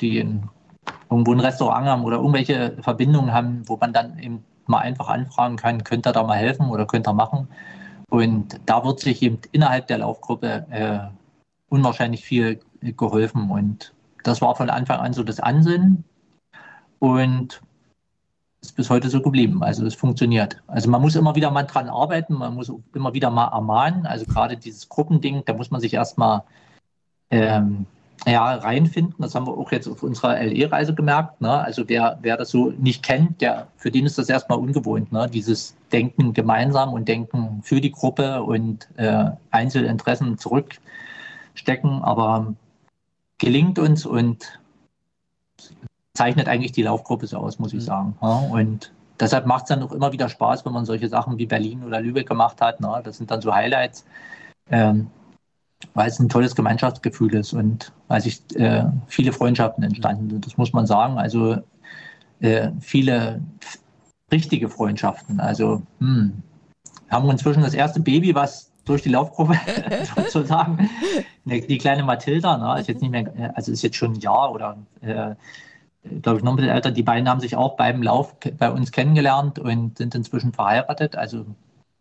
die 0.00 0.18
in, 0.18 0.48
irgendwo 1.10 1.32
ein 1.32 1.40
Restaurant 1.40 1.86
haben 1.86 2.04
oder 2.04 2.16
irgendwelche 2.16 2.76
Verbindungen 2.82 3.32
haben, 3.32 3.62
wo 3.66 3.76
man 3.76 3.92
dann 3.92 4.18
eben 4.18 4.44
mal 4.66 4.80
einfach 4.80 5.08
anfragen 5.08 5.56
kann, 5.56 5.84
könnte 5.84 6.10
er 6.10 6.12
da 6.12 6.22
mal 6.22 6.36
helfen 6.36 6.70
oder 6.70 6.86
könnte 6.86 7.10
er 7.10 7.14
machen? 7.14 7.48
Und 8.08 8.60
da 8.66 8.84
wird 8.84 9.00
sich 9.00 9.22
eben 9.22 9.38
innerhalb 9.52 9.86
der 9.86 9.98
Laufgruppe 9.98 10.66
äh, 10.70 10.98
unwahrscheinlich 11.68 12.24
viel 12.24 12.60
geholfen. 12.80 13.50
Und 13.50 13.92
das 14.22 14.40
war 14.42 14.54
von 14.56 14.70
Anfang 14.70 15.00
an 15.00 15.12
so 15.12 15.22
das 15.22 15.40
Ansinnen 15.40 16.04
und 16.98 17.60
ist 18.60 18.72
bis 18.72 18.90
heute 18.90 19.08
so 19.08 19.22
geblieben. 19.22 19.62
Also 19.62 19.84
es 19.86 19.94
funktioniert. 19.94 20.62
Also 20.66 20.90
man 20.90 21.00
muss 21.00 21.16
immer 21.16 21.34
wieder 21.34 21.50
mal 21.50 21.64
dran 21.64 21.88
arbeiten, 21.88 22.34
man 22.34 22.54
muss 22.54 22.72
immer 22.94 23.14
wieder 23.14 23.30
mal 23.30 23.48
ermahnen. 23.48 24.06
Also 24.06 24.26
gerade 24.26 24.56
dieses 24.56 24.88
Gruppending, 24.88 25.42
da 25.44 25.54
muss 25.54 25.70
man 25.70 25.80
sich 25.80 25.94
erstmal 25.94 26.42
ähm, 27.30 27.86
ja, 28.26 28.54
reinfinden. 28.54 29.14
Das 29.18 29.34
haben 29.34 29.46
wir 29.46 29.56
auch 29.56 29.70
jetzt 29.70 29.86
auf 29.86 30.02
unserer 30.02 30.42
LE-Reise 30.42 30.94
gemerkt. 30.94 31.40
Ne? 31.40 31.52
Also 31.52 31.88
wer, 31.88 32.18
wer 32.22 32.36
das 32.36 32.50
so 32.50 32.72
nicht 32.78 33.04
kennt, 33.04 33.40
der, 33.40 33.68
für 33.76 33.90
den 33.90 34.06
ist 34.06 34.18
das 34.18 34.28
erstmal 34.28 34.58
ungewohnt. 34.58 35.12
Ne? 35.12 35.28
Dieses 35.32 35.76
Denken 35.92 36.32
gemeinsam 36.32 36.92
und 36.92 37.06
Denken 37.06 37.60
für 37.62 37.80
die 37.80 37.92
Gruppe 37.92 38.42
und 38.42 38.88
äh, 38.96 39.30
Einzelinteressen 39.50 40.38
zurück 40.38 40.76
stecken, 41.56 42.02
aber 42.02 42.54
gelingt 43.38 43.78
uns 43.78 44.06
und 44.06 44.60
zeichnet 46.14 46.48
eigentlich 46.48 46.72
die 46.72 46.82
Laufgruppe 46.82 47.26
so 47.26 47.38
aus, 47.38 47.58
muss 47.58 47.72
ich 47.72 47.80
mhm. 47.80 47.86
sagen. 47.86 48.14
Und 48.50 48.92
deshalb 49.20 49.46
macht 49.46 49.64
es 49.64 49.68
dann 49.68 49.82
auch 49.82 49.92
immer 49.92 50.12
wieder 50.12 50.28
Spaß, 50.28 50.64
wenn 50.64 50.72
man 50.72 50.84
solche 50.84 51.08
Sachen 51.08 51.38
wie 51.38 51.46
Berlin 51.46 51.84
oder 51.84 52.00
Lübeck 52.00 52.28
gemacht 52.28 52.60
hat. 52.60 52.78
Das 53.04 53.18
sind 53.18 53.30
dann 53.30 53.42
so 53.42 53.54
Highlights, 53.54 54.04
ähm, 54.70 55.08
weil 55.94 56.08
es 56.08 56.18
ein 56.18 56.28
tolles 56.28 56.54
Gemeinschaftsgefühl 56.54 57.34
ist 57.34 57.52
und 57.52 57.92
weil 58.08 58.20
sich 58.20 58.42
äh, 58.56 58.84
viele 59.06 59.32
Freundschaften 59.32 59.84
entstanden 59.84 60.30
sind. 60.30 60.46
Das 60.46 60.56
muss 60.56 60.72
man 60.72 60.86
sagen. 60.86 61.18
Also 61.18 61.58
äh, 62.40 62.70
viele 62.80 63.42
richtige 64.32 64.68
Freundschaften. 64.68 65.40
Also 65.40 65.82
hm, 66.00 66.42
haben 67.10 67.26
wir 67.26 67.32
inzwischen 67.32 67.62
das 67.62 67.74
erste 67.74 68.00
Baby, 68.00 68.34
was 68.34 68.70
durch 68.86 69.02
die 69.02 69.10
Laufgruppe 69.10 69.54
sozusagen. 70.28 70.88
Die 71.44 71.78
kleine 71.78 72.02
Mathilda, 72.02 72.56
ne, 72.56 72.80
ist 72.80 72.88
jetzt 72.88 73.02
nicht 73.02 73.10
mehr, 73.10 73.52
also 73.54 73.70
ist 73.70 73.82
jetzt 73.82 73.96
schon 73.96 74.14
ein 74.14 74.20
Jahr 74.20 74.52
oder 74.52 74.78
äh, 75.02 75.34
glaube 76.22 76.38
ich 76.38 76.44
noch 76.44 76.52
ein 76.52 76.56
bisschen 76.56 76.72
älter. 76.72 76.90
Die 76.90 77.02
beiden 77.02 77.28
haben 77.28 77.40
sich 77.40 77.56
auch 77.56 77.76
beim 77.76 78.02
Lauf 78.02 78.34
bei 78.58 78.70
uns 78.70 78.92
kennengelernt 78.92 79.58
und 79.58 79.98
sind 79.98 80.14
inzwischen 80.14 80.52
verheiratet. 80.52 81.16
Also 81.16 81.44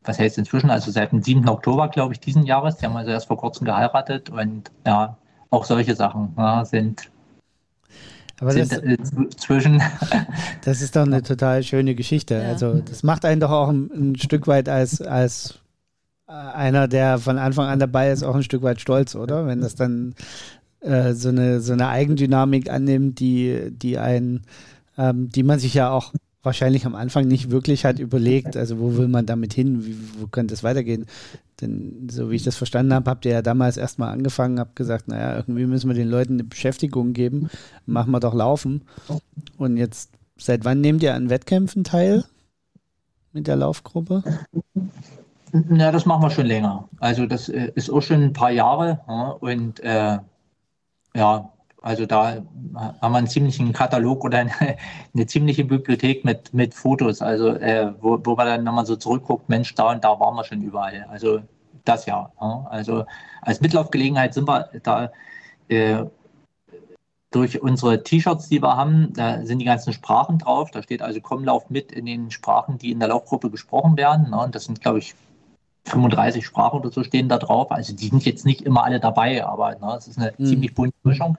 was 0.04 0.20
heißt 0.20 0.38
inzwischen? 0.38 0.70
Also 0.70 0.92
seit 0.92 1.12
dem 1.12 1.22
7. 1.22 1.50
Oktober, 1.50 1.90
glaube 1.90 2.14
ich, 2.14 2.20
diesen 2.20 2.44
Jahres. 2.44 2.78
Die 2.78 2.86
haben 2.86 2.96
also 2.96 3.12
erst 3.12 3.28
vor 3.28 3.38
kurzem 3.38 3.66
geheiratet 3.66 4.30
und 4.30 4.72
ja, 4.86 5.18
auch 5.50 5.66
solche 5.66 5.96
Sachen 5.96 6.34
ne, 6.38 6.64
sind 6.66 7.10
aber 8.40 8.54
das, 8.54 8.72
äh, 8.72 8.98
zwischen. 9.38 9.82
das 10.66 10.82
ist 10.82 10.96
doch 10.96 11.04
eine 11.04 11.24
total 11.24 11.64
schöne 11.64 11.96
Geschichte. 11.96 12.36
Ja. 12.36 12.50
Also 12.50 12.82
das 12.82 13.04
macht 13.04 13.24
einen 13.26 13.40
doch 13.40 13.52
auch 13.52 13.70
ein, 13.70 13.90
ein 13.94 14.16
Stück 14.18 14.48
weit 14.48 14.68
als, 14.68 15.02
als 15.02 15.52
äh, 15.52 15.65
einer, 16.28 16.88
der 16.88 17.20
von 17.20 17.38
Anfang 17.38 17.68
an 17.68 17.80
dabei 17.80 18.12
ist, 18.12 18.24
auch 18.24 18.36
ein 18.36 18.44
Stück 18.44 18.64
weit 18.64 18.82
stolz, 18.82 19.16
oder? 19.16 19.46
Wenn 19.46 19.62
das 19.62 19.76
dann 19.76 20.16
äh, 20.82 21.14
so, 21.14 21.30
eine, 21.30 21.62
so 21.62 21.74
eine 21.74 21.90
Eigendynamik 21.90 22.70
annimmt, 22.70 23.20
die, 23.20 23.72
die 23.72 23.98
einen, 23.98 24.42
ähm, 24.98 25.30
die 25.30 25.44
man 25.44 25.60
sich 25.60 25.74
ja 25.74 25.90
auch 25.90 26.14
wahrscheinlich 26.46 26.86
am 26.86 26.96
Anfang 26.96 27.28
nicht 27.28 27.50
wirklich 27.50 27.86
hat 27.86 28.00
überlegt, 28.00 28.56
also 28.56 28.80
wo 28.80 28.96
will 28.98 29.08
man 29.08 29.26
damit 29.26 29.54
hin, 29.54 29.86
wie, 29.86 29.98
wo 30.20 30.28
könnte 30.28 30.54
es 30.54 30.64
weitergehen. 30.64 31.08
Denn 31.60 32.08
so 32.12 32.30
wie 32.30 32.36
ich 32.36 32.44
das 32.44 32.56
verstanden 32.56 32.94
habe, 32.94 33.10
habt 33.10 33.26
ihr 33.26 33.32
ja 33.32 33.42
damals 33.42 33.78
erstmal 33.78 34.12
angefangen, 34.12 34.60
habt 34.60 34.76
gesagt, 34.76 35.08
naja, 35.08 35.36
irgendwie 35.36 35.66
müssen 35.66 35.90
wir 35.90 35.96
den 35.96 36.10
Leuten 36.10 36.34
eine 36.34 36.44
Beschäftigung 36.44 37.14
geben, 37.14 37.50
machen 37.86 38.12
wir 38.12 38.20
doch 38.20 38.34
laufen. 38.34 38.84
Und 39.58 39.78
jetzt, 39.78 40.12
seit 40.38 40.66
wann 40.66 40.82
nehmt 40.82 41.02
ihr 41.02 41.16
an 41.16 41.30
Wettkämpfen 41.30 41.84
teil 41.84 42.26
mit 43.34 43.48
der 43.48 43.56
Laufgruppe? 43.56 44.24
Na, 45.70 45.92
das 45.92 46.06
machen 46.06 46.22
wir 46.22 46.30
schon 46.30 46.48
länger. 46.48 46.90
Also 47.00 47.26
das 47.26 47.48
äh, 47.48 47.72
ist 47.76 47.90
auch 47.90 48.02
schon 48.02 48.22
ein 48.24 48.34
paar 48.34 48.52
Jahre 48.52 49.00
ja, 49.08 49.30
und 49.40 49.80
äh, 49.80 50.20
ja, 51.16 51.52
also 51.82 52.06
da 52.06 52.42
haben 52.76 53.12
wir 53.12 53.18
einen 53.18 53.28
ziemlichen 53.28 53.72
Katalog 53.72 54.26
oder 54.26 54.40
eine, 54.40 54.52
eine 55.14 55.26
ziemliche 55.28 55.64
Bibliothek 55.64 56.26
mit, 56.26 56.54
mit 56.54 56.74
Fotos, 56.74 57.22
also 57.22 57.50
äh, 57.50 57.94
wo, 58.02 58.20
wo 58.24 58.36
man 58.36 58.48
dann 58.48 58.64
nochmal 58.66 58.86
so 58.86 58.98
zurückguckt, 58.98 59.48
Mensch, 59.48 59.74
da 59.76 59.92
und 59.92 60.04
da 60.04 60.20
waren 60.20 60.36
wir 60.36 60.44
schon 60.44 60.62
überall. 60.62 61.06
Also 61.10 61.42
das 61.86 62.06
ja. 62.06 62.32
ja. 62.42 62.68
Also 62.70 63.06
als 63.42 63.62
Mitlaufgelegenheit 63.62 64.34
sind 64.34 64.48
wir 64.50 64.70
da 64.84 65.12
äh, 65.70 66.04
durch 67.32 67.62
unsere 67.62 68.04
T-Shirts, 68.04 68.50
die 68.50 68.62
wir 68.62 68.76
haben, 68.76 69.14
da 69.14 69.46
sind 69.46 69.60
die 69.60 69.66
ganzen 69.66 69.94
Sprachen 69.94 70.40
drauf. 70.40 70.72
Da 70.72 70.84
steht 70.84 71.02
also 71.02 71.22
komm, 71.22 71.46
lauf 71.46 71.70
mit 71.70 71.94
in 71.94 72.06
den 72.06 72.32
Sprachen, 72.32 72.78
die 72.78 72.92
in 72.92 73.00
der 73.00 73.10
Laufgruppe 73.10 73.50
gesprochen 73.50 73.96
werden. 73.96 74.32
Ne? 74.32 74.40
Und 74.40 74.56
das 74.56 74.66
sind, 74.66 74.82
glaube 74.82 75.00
ich, 75.00 75.16
35 75.86 76.46
Sprachen 76.46 76.80
oder 76.80 76.92
so 76.92 77.04
stehen 77.04 77.30
da 77.30 77.38
drauf. 77.38 77.72
Also 77.72 77.96
die 77.96 78.08
sind 78.08 78.26
jetzt 78.26 78.46
nicht 78.46 78.62
immer 78.62 78.84
alle 78.84 79.00
dabei, 79.00 79.46
aber 79.46 79.76
ne, 79.76 79.96
es 79.98 80.08
ist 80.08 80.18
eine 80.18 80.34
mhm. 80.38 80.46
ziemlich 80.46 80.74
bunte 80.74 80.96
Mischung. 81.04 81.38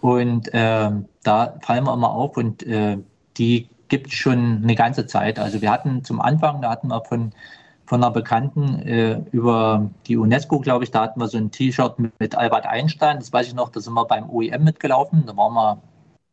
Und 0.00 0.52
äh, 0.52 0.90
da 1.22 1.54
fallen 1.62 1.84
wir 1.84 1.94
immer 1.94 2.10
auf 2.10 2.36
und 2.36 2.62
äh, 2.64 2.98
die 3.36 3.68
gibt 3.88 4.08
es 4.08 4.14
schon 4.14 4.60
eine 4.62 4.74
ganze 4.74 5.06
Zeit. 5.06 5.38
Also 5.38 5.60
wir 5.62 5.70
hatten 5.70 6.04
zum 6.04 6.20
Anfang, 6.20 6.62
da 6.62 6.70
hatten 6.70 6.88
wir 6.88 7.02
von, 7.04 7.32
von 7.86 8.02
einer 8.02 8.12
Bekannten 8.12 8.80
äh, 8.80 9.20
über 9.32 9.90
die 10.06 10.16
UNESCO, 10.16 10.60
glaube 10.60 10.84
ich, 10.84 10.90
da 10.90 11.02
hatten 11.02 11.20
wir 11.20 11.28
so 11.28 11.38
ein 11.38 11.50
T-Shirt 11.50 11.98
mit, 11.98 12.18
mit, 12.20 12.36
Albert 12.36 12.66
Einstein. 12.66 13.18
Das 13.18 13.32
weiß 13.32 13.48
ich 13.48 13.54
noch, 13.54 13.70
da 13.70 13.80
sind 13.80 13.94
wir 13.94 14.04
beim 14.04 14.28
OEM 14.30 14.64
mitgelaufen. 14.64 15.24
Da 15.26 15.36
waren 15.36 15.54
wir 15.54 15.82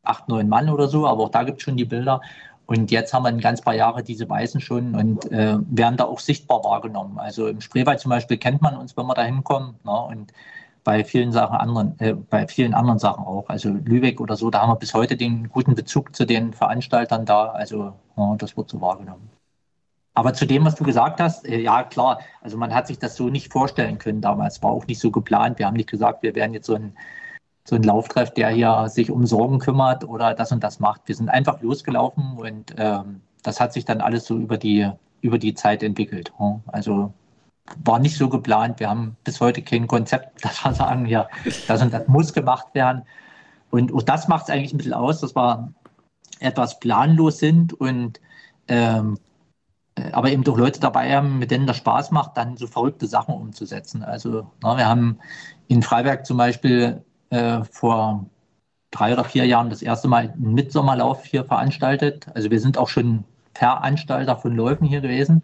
acht, 0.04 0.28
neun 0.28 0.50
Mann 0.50 0.70
oder 0.70 0.88
so, 0.88 1.08
aber 1.08 1.24
auch 1.24 1.30
da 1.30 1.44
gibt 1.44 1.58
es 1.60 1.64
schon 1.64 1.78
die 1.78 1.86
Bilder. 1.86 2.22
Und 2.66 2.92
jetzt 2.92 3.14
haben 3.14 3.24
wir 3.24 3.30
ein 3.30 3.40
ganz 3.40 3.62
paar 3.62 3.76
Jahre 3.76 4.04
diese 4.04 4.30
Weißen 4.30 4.62
schon 4.62 4.96
und 4.96 5.32
äh, 5.32 5.58
werden 5.70 5.98
da 5.98 6.06
auch 6.06 6.20
sichtbar 6.20 6.64
wahrgenommen. 6.64 7.20
Also 7.20 7.48
im 7.48 7.60
Spreewald 7.60 8.00
zum 8.00 8.10
Beispiel 8.10 8.38
kennt 8.38 8.62
man 8.62 8.78
uns, 8.78 8.96
wenn 8.96 9.06
wir 9.06 9.14
da 9.14 9.24
hinkommen. 9.24 9.76
Ne? 9.84 9.92
Und 9.92 10.32
bei 10.84 11.04
vielen 11.04 11.32
Sachen 11.32 11.58
anderen, 11.58 12.00
äh, 12.00 12.14
bei 12.14 12.48
vielen 12.48 12.74
anderen 12.74 13.00
Sachen 13.00 13.26
auch. 13.26 13.50
Also 13.50 13.70
Lübeck 13.70 14.22
oder 14.22 14.36
so, 14.36 14.50
da 14.50 14.62
haben 14.62 14.70
wir 14.70 14.78
bis 14.78 14.94
heute 14.94 15.18
den 15.18 15.50
guten 15.50 15.76
Bezug 15.76 16.16
zu 16.16 16.26
den 16.26 16.54
Veranstaltern 16.54 17.26
da. 17.26 17.48
Also 17.48 17.94
ja, 18.18 18.36
das 18.38 18.56
wird 18.58 18.70
so 18.70 18.82
wahrgenommen. 18.82 19.30
Aber 20.14 20.34
zu 20.34 20.46
dem, 20.46 20.66
was 20.66 20.76
du 20.76 20.84
gesagt 20.84 21.20
hast, 21.20 21.48
äh, 21.48 21.60
ja 21.60 21.84
klar, 21.84 22.20
also 22.42 22.58
man 22.58 22.74
hat 22.74 22.88
sich 22.88 23.00
das 23.00 23.16
so 23.16 23.30
nicht 23.30 23.52
vorstellen 23.52 23.98
können 23.98 24.22
damals, 24.22 24.62
war 24.64 24.72
auch 24.72 24.88
nicht 24.88 25.00
so 25.00 25.12
geplant. 25.12 25.60
Wir 25.60 25.68
haben 25.68 25.78
nicht 25.78 25.90
gesagt, 25.90 26.24
wir 26.24 26.36
werden 26.36 26.54
jetzt 26.54 26.68
so 26.68 26.76
ein 26.76 26.94
so 27.64 27.76
ein 27.76 27.84
Lauftreff, 27.84 28.34
der 28.34 28.50
hier 28.50 28.88
sich 28.90 29.12
um 29.12 29.26
Sorgen 29.26 29.60
kümmert 29.60 30.04
oder 30.04 30.34
das 30.34 30.52
und 30.52 30.64
das 30.64 30.80
macht. 30.80 31.02
Wir 31.06 31.16
sind 31.16 31.30
einfach 31.30 31.62
losgelaufen 31.62 32.38
und 32.38 32.74
ähm, 32.78 33.22
das 33.44 33.60
hat 33.60 33.74
sich 33.74 33.86
dann 33.86 34.02
alles 34.02 34.26
so 34.26 34.38
über 34.38 34.58
die, 34.58 34.90
über 35.22 35.38
die 35.38 35.54
Zeit 35.54 35.84
entwickelt. 35.84 36.34
Also 36.68 37.14
war 37.84 38.00
nicht 38.00 38.18
so 38.18 38.30
geplant. 38.30 38.80
Wir 38.80 38.90
haben 38.90 39.16
bis 39.24 39.40
heute 39.40 39.62
kein 39.62 39.88
Konzept, 39.88 40.44
dass 40.46 40.64
wir 40.64 40.74
sagen, 40.74 41.06
ja, 41.06 41.28
das 41.68 41.82
und 41.82 41.94
das 41.94 42.08
muss 42.08 42.34
gemacht 42.34 42.68
werden. 42.74 43.04
Und 43.70 43.94
auch 43.94 44.04
das 44.04 44.28
macht 44.28 44.44
es 44.44 44.50
eigentlich 44.50 44.74
ein 44.74 44.78
bisschen 44.78 44.94
aus, 44.94 45.22
dass 45.22 45.36
wir 45.36 45.74
etwas 46.40 46.80
planlos 46.80 47.38
sind 47.38 47.74
und 47.74 48.20
ähm, 48.68 49.18
äh, 49.96 50.12
aber 50.12 50.32
eben 50.32 50.44
durch 50.44 50.58
Leute 50.58 50.80
dabei 50.80 51.16
haben, 51.16 51.40
mit 51.40 51.52
denen 51.52 51.68
das 51.68 51.78
Spaß 51.78 52.12
macht, 52.12 52.38
dann 52.38 52.58
so 52.58 52.68
verrückte 52.68 53.08
Sachen 53.08 53.36
umzusetzen. 53.36 54.04
Also 54.04 54.52
na, 54.62 54.78
wir 54.78 54.88
haben 54.88 55.20
in 55.68 55.84
Freiberg 55.84 56.26
zum 56.26 56.38
Beispiel 56.38 57.04
äh, 57.32 57.64
vor 57.64 58.26
drei 58.92 59.14
oder 59.14 59.24
vier 59.24 59.46
Jahren 59.46 59.70
das 59.70 59.82
erste 59.82 60.08
Mal 60.08 60.30
einen 60.30 60.54
Mitsommerlauf 60.54 61.26
hier 61.26 61.46
veranstaltet. 61.46 62.28
Also 62.34 62.52
wir 62.52 62.60
sind 62.60 62.78
auch 62.78 62.90
schon 62.90 63.24
Veranstalter 63.54 64.38
von 64.38 64.56
Läufen 64.56 64.86
hier 64.86 65.02
gewesen. 65.02 65.44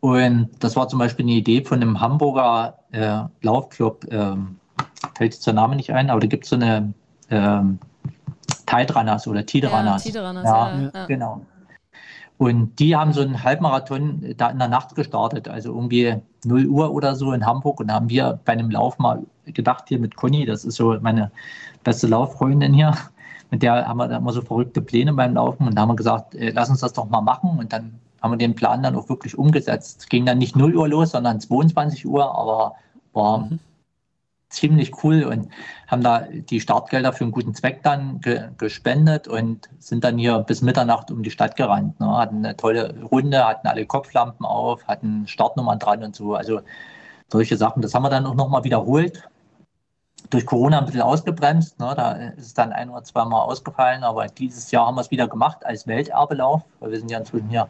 Und 0.00 0.50
das 0.60 0.76
war 0.76 0.88
zum 0.88 0.98
Beispiel 0.98 1.24
eine 1.24 1.32
Idee 1.32 1.64
von 1.64 1.80
einem 1.80 2.00
Hamburger 2.00 2.78
äh, 2.92 3.22
Laufclub, 3.42 4.06
ähm, 4.10 4.58
fällt 5.16 5.34
jetzt 5.34 5.46
der 5.46 5.54
Name 5.54 5.74
nicht 5.74 5.92
ein, 5.92 6.10
aber 6.10 6.20
da 6.20 6.26
gibt 6.26 6.44
es 6.44 6.50
so 6.50 6.56
eine 6.56 6.92
ähm, 7.30 7.78
Tide 8.66 8.94
Runners 8.94 9.26
oder 9.26 9.44
Tide 9.44 9.68
Runners. 9.68 10.04
Ja, 10.04 10.10
Tide 10.10 10.26
Runners, 10.26 10.44
ja, 10.44 10.80
ja, 10.80 10.90
ja. 10.94 11.06
genau. 11.06 11.40
Und 12.38 12.78
die 12.78 12.94
haben 12.94 13.14
so 13.14 13.22
einen 13.22 13.42
Halbmarathon 13.42 14.34
da 14.36 14.50
in 14.50 14.58
der 14.58 14.68
Nacht 14.68 14.94
gestartet, 14.94 15.48
also 15.48 15.74
irgendwie 15.74 16.16
0 16.44 16.66
Uhr 16.66 16.92
oder 16.92 17.14
so 17.14 17.32
in 17.32 17.46
Hamburg. 17.46 17.80
Und 17.80 17.88
da 17.88 17.94
haben 17.94 18.10
wir 18.10 18.38
bei 18.44 18.52
einem 18.52 18.70
Lauf 18.70 18.98
mal 18.98 19.22
gedacht, 19.46 19.84
hier 19.88 19.98
mit 19.98 20.16
Conny, 20.16 20.46
das 20.46 20.64
ist 20.64 20.76
so 20.76 20.96
meine 21.00 21.30
beste 21.84 22.06
Lauffreundin 22.06 22.74
hier, 22.74 22.96
mit 23.50 23.62
der 23.62 23.86
haben 23.86 23.98
wir 23.98 24.08
da 24.08 24.16
immer 24.16 24.32
so 24.32 24.42
verrückte 24.42 24.80
Pläne 24.80 25.12
beim 25.12 25.34
Laufen. 25.34 25.66
Und 25.66 25.74
da 25.76 25.82
haben 25.82 25.90
wir 25.90 25.96
gesagt, 25.96 26.34
äh, 26.34 26.50
lass 26.50 26.70
uns 26.70 26.80
das 26.80 26.92
doch 26.92 27.08
mal 27.08 27.20
machen. 27.20 27.58
Und 27.58 27.72
dann 27.72 27.98
haben 28.20 28.32
wir 28.32 28.38
den 28.38 28.54
Plan 28.54 28.82
dann 28.82 28.96
auch 28.96 29.08
wirklich 29.08 29.38
umgesetzt. 29.38 30.10
Ging 30.10 30.26
dann 30.26 30.38
nicht 30.38 30.56
0 30.56 30.74
Uhr 30.74 30.88
los, 30.88 31.12
sondern 31.12 31.40
22 31.40 32.06
Uhr, 32.06 32.24
aber 32.36 32.74
war 33.12 33.38
mhm 33.38 33.60
ziemlich 34.48 35.04
cool 35.04 35.24
und 35.24 35.48
haben 35.88 36.02
da 36.02 36.20
die 36.20 36.60
Startgelder 36.60 37.12
für 37.12 37.24
einen 37.24 37.32
guten 37.32 37.54
Zweck 37.54 37.82
dann 37.82 38.20
ge 38.20 38.48
gespendet 38.58 39.28
und 39.28 39.68
sind 39.78 40.04
dann 40.04 40.18
hier 40.18 40.38
bis 40.40 40.62
Mitternacht 40.62 41.10
um 41.10 41.22
die 41.22 41.30
Stadt 41.30 41.56
gerannt. 41.56 41.98
Ne? 42.00 42.16
Hatten 42.16 42.44
eine 42.44 42.56
tolle 42.56 42.94
Runde, 43.02 43.44
hatten 43.44 43.66
alle 43.66 43.86
Kopflampen 43.86 44.46
auf, 44.46 44.86
hatten 44.86 45.26
Startnummern 45.26 45.78
dran 45.78 46.02
und 46.02 46.14
so. 46.16 46.34
Also 46.34 46.60
solche 47.30 47.56
Sachen. 47.56 47.82
Das 47.82 47.94
haben 47.94 48.04
wir 48.04 48.10
dann 48.10 48.26
auch 48.26 48.34
nochmal 48.34 48.64
wiederholt. 48.64 49.28
Durch 50.30 50.46
Corona 50.46 50.78
ein 50.78 50.86
bisschen 50.86 51.02
ausgebremst. 51.02 51.78
Ne? 51.78 51.94
Da 51.96 52.12
ist 52.12 52.46
es 52.46 52.54
dann 52.54 52.72
ein 52.72 52.90
oder 52.90 53.04
zweimal 53.04 53.42
ausgefallen. 53.42 54.02
Aber 54.02 54.26
dieses 54.26 54.70
Jahr 54.70 54.86
haben 54.86 54.96
wir 54.96 55.02
es 55.02 55.10
wieder 55.10 55.28
gemacht 55.28 55.64
als 55.64 55.86
Welterbelauf, 55.86 56.62
weil 56.80 56.90
wir 56.90 56.98
sind 56.98 57.10
ja 57.10 57.18
inzwischen 57.18 57.48
hier 57.48 57.68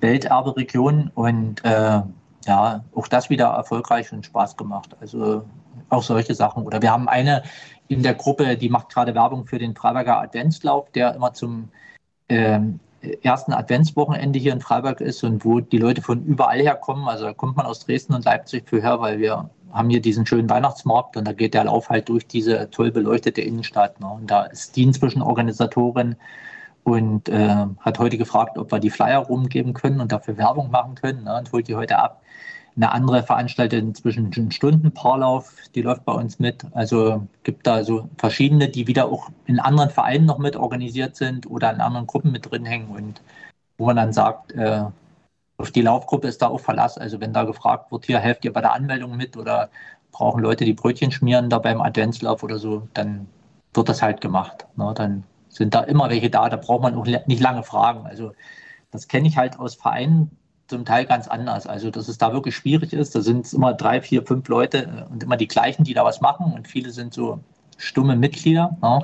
Welterberegion 0.00 1.10
und 1.14 1.64
äh, 1.64 2.02
ja, 2.46 2.84
auch 2.94 3.08
das 3.08 3.30
wieder 3.30 3.46
erfolgreich 3.46 4.12
und 4.12 4.26
Spaß 4.26 4.56
gemacht. 4.56 4.96
Also 5.00 5.44
auch 5.88 6.02
solche 6.02 6.34
Sachen. 6.34 6.64
Oder 6.64 6.82
wir 6.82 6.90
haben 6.90 7.08
eine 7.08 7.42
in 7.88 8.02
der 8.02 8.14
Gruppe, 8.14 8.56
die 8.56 8.68
macht 8.68 8.90
gerade 8.90 9.14
Werbung 9.14 9.46
für 9.46 9.58
den 9.58 9.74
Freiberger 9.74 10.20
Adventslauf, 10.20 10.90
der 10.90 11.14
immer 11.14 11.32
zum 11.32 11.70
ähm, 12.28 12.80
ersten 13.22 13.52
Adventswochenende 13.52 14.38
hier 14.38 14.52
in 14.52 14.60
Freiberg 14.60 15.00
ist 15.00 15.22
und 15.22 15.44
wo 15.44 15.60
die 15.60 15.78
Leute 15.78 16.02
von 16.02 16.24
überall 16.24 16.60
herkommen. 16.60 17.08
Also 17.08 17.24
da 17.24 17.32
kommt 17.32 17.56
man 17.56 17.66
aus 17.66 17.84
Dresden 17.84 18.14
und 18.14 18.24
Leipzig 18.24 18.68
für 18.68 18.82
her, 18.82 19.00
weil 19.00 19.18
wir 19.18 19.50
haben 19.72 19.90
hier 19.90 20.00
diesen 20.00 20.26
schönen 20.26 20.48
Weihnachtsmarkt 20.48 21.16
und 21.16 21.26
da 21.26 21.32
geht 21.32 21.54
der 21.54 21.64
Lauf 21.64 21.90
halt 21.90 22.08
durch 22.08 22.26
diese 22.26 22.70
toll 22.70 22.90
beleuchtete 22.90 23.40
Innenstadt. 23.40 24.00
Ne? 24.00 24.06
Und 24.08 24.30
da 24.30 24.44
ist 24.44 24.76
die 24.76 24.82
inzwischen 24.82 25.22
Organisatorin 25.22 26.16
und 26.84 27.28
äh, 27.28 27.66
hat 27.80 27.98
heute 27.98 28.18
gefragt, 28.18 28.58
ob 28.58 28.72
wir 28.72 28.80
die 28.80 28.90
Flyer 28.90 29.18
rumgeben 29.18 29.74
können 29.74 30.00
und 30.00 30.10
dafür 30.10 30.38
Werbung 30.38 30.70
machen 30.70 30.94
können 30.94 31.24
ne? 31.24 31.36
und 31.36 31.52
holt 31.52 31.68
die 31.68 31.76
heute 31.76 31.98
ab. 31.98 32.22
Eine 32.78 32.92
andere 32.92 33.24
veranstaltet 33.24 33.82
inzwischen 33.82 34.32
einen 34.32 34.52
Stundenpaarlauf, 34.52 35.52
die 35.74 35.82
läuft 35.82 36.04
bei 36.04 36.12
uns 36.12 36.38
mit. 36.38 36.64
Also 36.74 37.26
gibt 37.42 37.66
da 37.66 37.82
so 37.82 38.08
verschiedene, 38.18 38.68
die 38.68 38.86
wieder 38.86 39.06
auch 39.06 39.30
in 39.46 39.58
anderen 39.58 39.90
Vereinen 39.90 40.26
noch 40.26 40.38
mit 40.38 40.54
organisiert 40.54 41.16
sind 41.16 41.50
oder 41.50 41.72
in 41.72 41.80
anderen 41.80 42.06
Gruppen 42.06 42.30
mit 42.30 42.48
drin 42.48 42.64
hängen 42.64 42.90
und 42.90 43.20
wo 43.78 43.86
man 43.86 43.96
dann 43.96 44.12
sagt, 44.12 44.52
äh, 44.52 44.84
auf 45.56 45.72
die 45.72 45.82
Laufgruppe 45.82 46.28
ist 46.28 46.40
da 46.40 46.46
auch 46.46 46.60
Verlass. 46.60 46.96
Also 46.98 47.20
wenn 47.20 47.32
da 47.32 47.42
gefragt 47.42 47.90
wird, 47.90 48.06
hier 48.06 48.20
helft 48.20 48.44
ihr 48.44 48.52
bei 48.52 48.60
der 48.60 48.74
Anmeldung 48.74 49.16
mit 49.16 49.36
oder 49.36 49.70
brauchen 50.12 50.40
Leute, 50.40 50.64
die 50.64 50.72
Brötchen 50.72 51.10
schmieren 51.10 51.50
da 51.50 51.58
beim 51.58 51.80
Adventslauf 51.80 52.44
oder 52.44 52.58
so, 52.60 52.86
dann 52.94 53.26
wird 53.74 53.88
das 53.88 54.02
halt 54.02 54.20
gemacht. 54.20 54.68
Ne? 54.76 54.92
Dann 54.94 55.24
sind 55.48 55.74
da 55.74 55.80
immer 55.80 56.10
welche 56.10 56.30
da, 56.30 56.48
da 56.48 56.56
braucht 56.56 56.82
man 56.82 56.94
auch 56.94 57.06
nicht 57.06 57.40
lange 57.40 57.64
fragen. 57.64 58.06
Also 58.06 58.34
das 58.92 59.08
kenne 59.08 59.26
ich 59.26 59.36
halt 59.36 59.58
aus 59.58 59.74
Vereinen, 59.74 60.30
zum 60.68 60.84
Teil 60.84 61.06
ganz 61.06 61.28
anders. 61.28 61.66
Also, 61.66 61.90
dass 61.90 62.08
es 62.08 62.18
da 62.18 62.32
wirklich 62.32 62.56
schwierig 62.56 62.92
ist. 62.92 63.14
Da 63.14 63.20
sind 63.20 63.46
es 63.46 63.52
immer 63.52 63.74
drei, 63.74 64.00
vier, 64.00 64.24
fünf 64.24 64.48
Leute 64.48 64.84
äh, 64.84 65.12
und 65.12 65.22
immer 65.22 65.36
die 65.36 65.48
gleichen, 65.48 65.84
die 65.84 65.94
da 65.94 66.04
was 66.04 66.20
machen. 66.20 66.52
Und 66.52 66.68
viele 66.68 66.90
sind 66.90 67.14
so 67.14 67.40
stumme 67.76 68.16
Mitglieder. 68.16 68.76
Ja. 68.82 69.02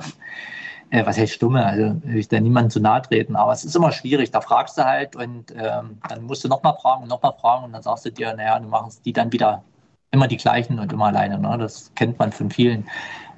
Äh, 0.91 1.05
was 1.05 1.17
heißt 1.17 1.33
stumme? 1.33 1.65
Also, 1.65 1.95
will 2.03 2.17
ich 2.17 2.27
da 2.27 2.39
niemandem 2.39 2.69
zu 2.69 2.79
nahe 2.79 3.01
treten. 3.01 3.35
Aber 3.35 3.51
es 3.51 3.65
ist 3.65 3.75
immer 3.75 3.91
schwierig. 3.91 4.31
Da 4.31 4.41
fragst 4.41 4.77
du 4.77 4.85
halt 4.85 5.15
und 5.15 5.51
ähm, 5.51 5.97
dann 6.07 6.23
musst 6.23 6.43
du 6.43 6.47
nochmal 6.47 6.75
fragen 6.81 7.03
und 7.03 7.09
nochmal 7.09 7.33
fragen. 7.39 7.65
Und 7.65 7.73
dann 7.73 7.83
sagst 7.83 8.05
du 8.05 8.11
dir, 8.11 8.33
naja, 8.35 8.59
du 8.59 8.67
machst 8.67 9.05
die 9.05 9.13
dann 9.13 9.31
wieder 9.31 9.63
immer 10.11 10.27
die 10.27 10.37
gleichen 10.37 10.79
und 10.79 10.93
immer 10.93 11.07
alleine. 11.07 11.37
Ne? 11.39 11.57
Das 11.57 11.91
kennt 11.95 12.17
man 12.19 12.31
von 12.31 12.49
vielen. 12.49 12.85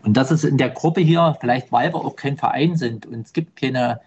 Und 0.03 0.15
das 0.15 0.31
ist 0.31 0.43
in 0.43 0.57
der 0.57 0.69
Gruppe 0.69 1.01
hier, 1.01 1.35
vielleicht 1.39 1.71
weil 1.71 1.93
wir 1.93 1.97
auch 1.97 2.15
kein 2.15 2.37
Verein 2.37 2.77
sind 2.77 3.05
und 3.05 3.25
es 3.25 3.33
gibt 3.33 3.59
keine 3.59 3.99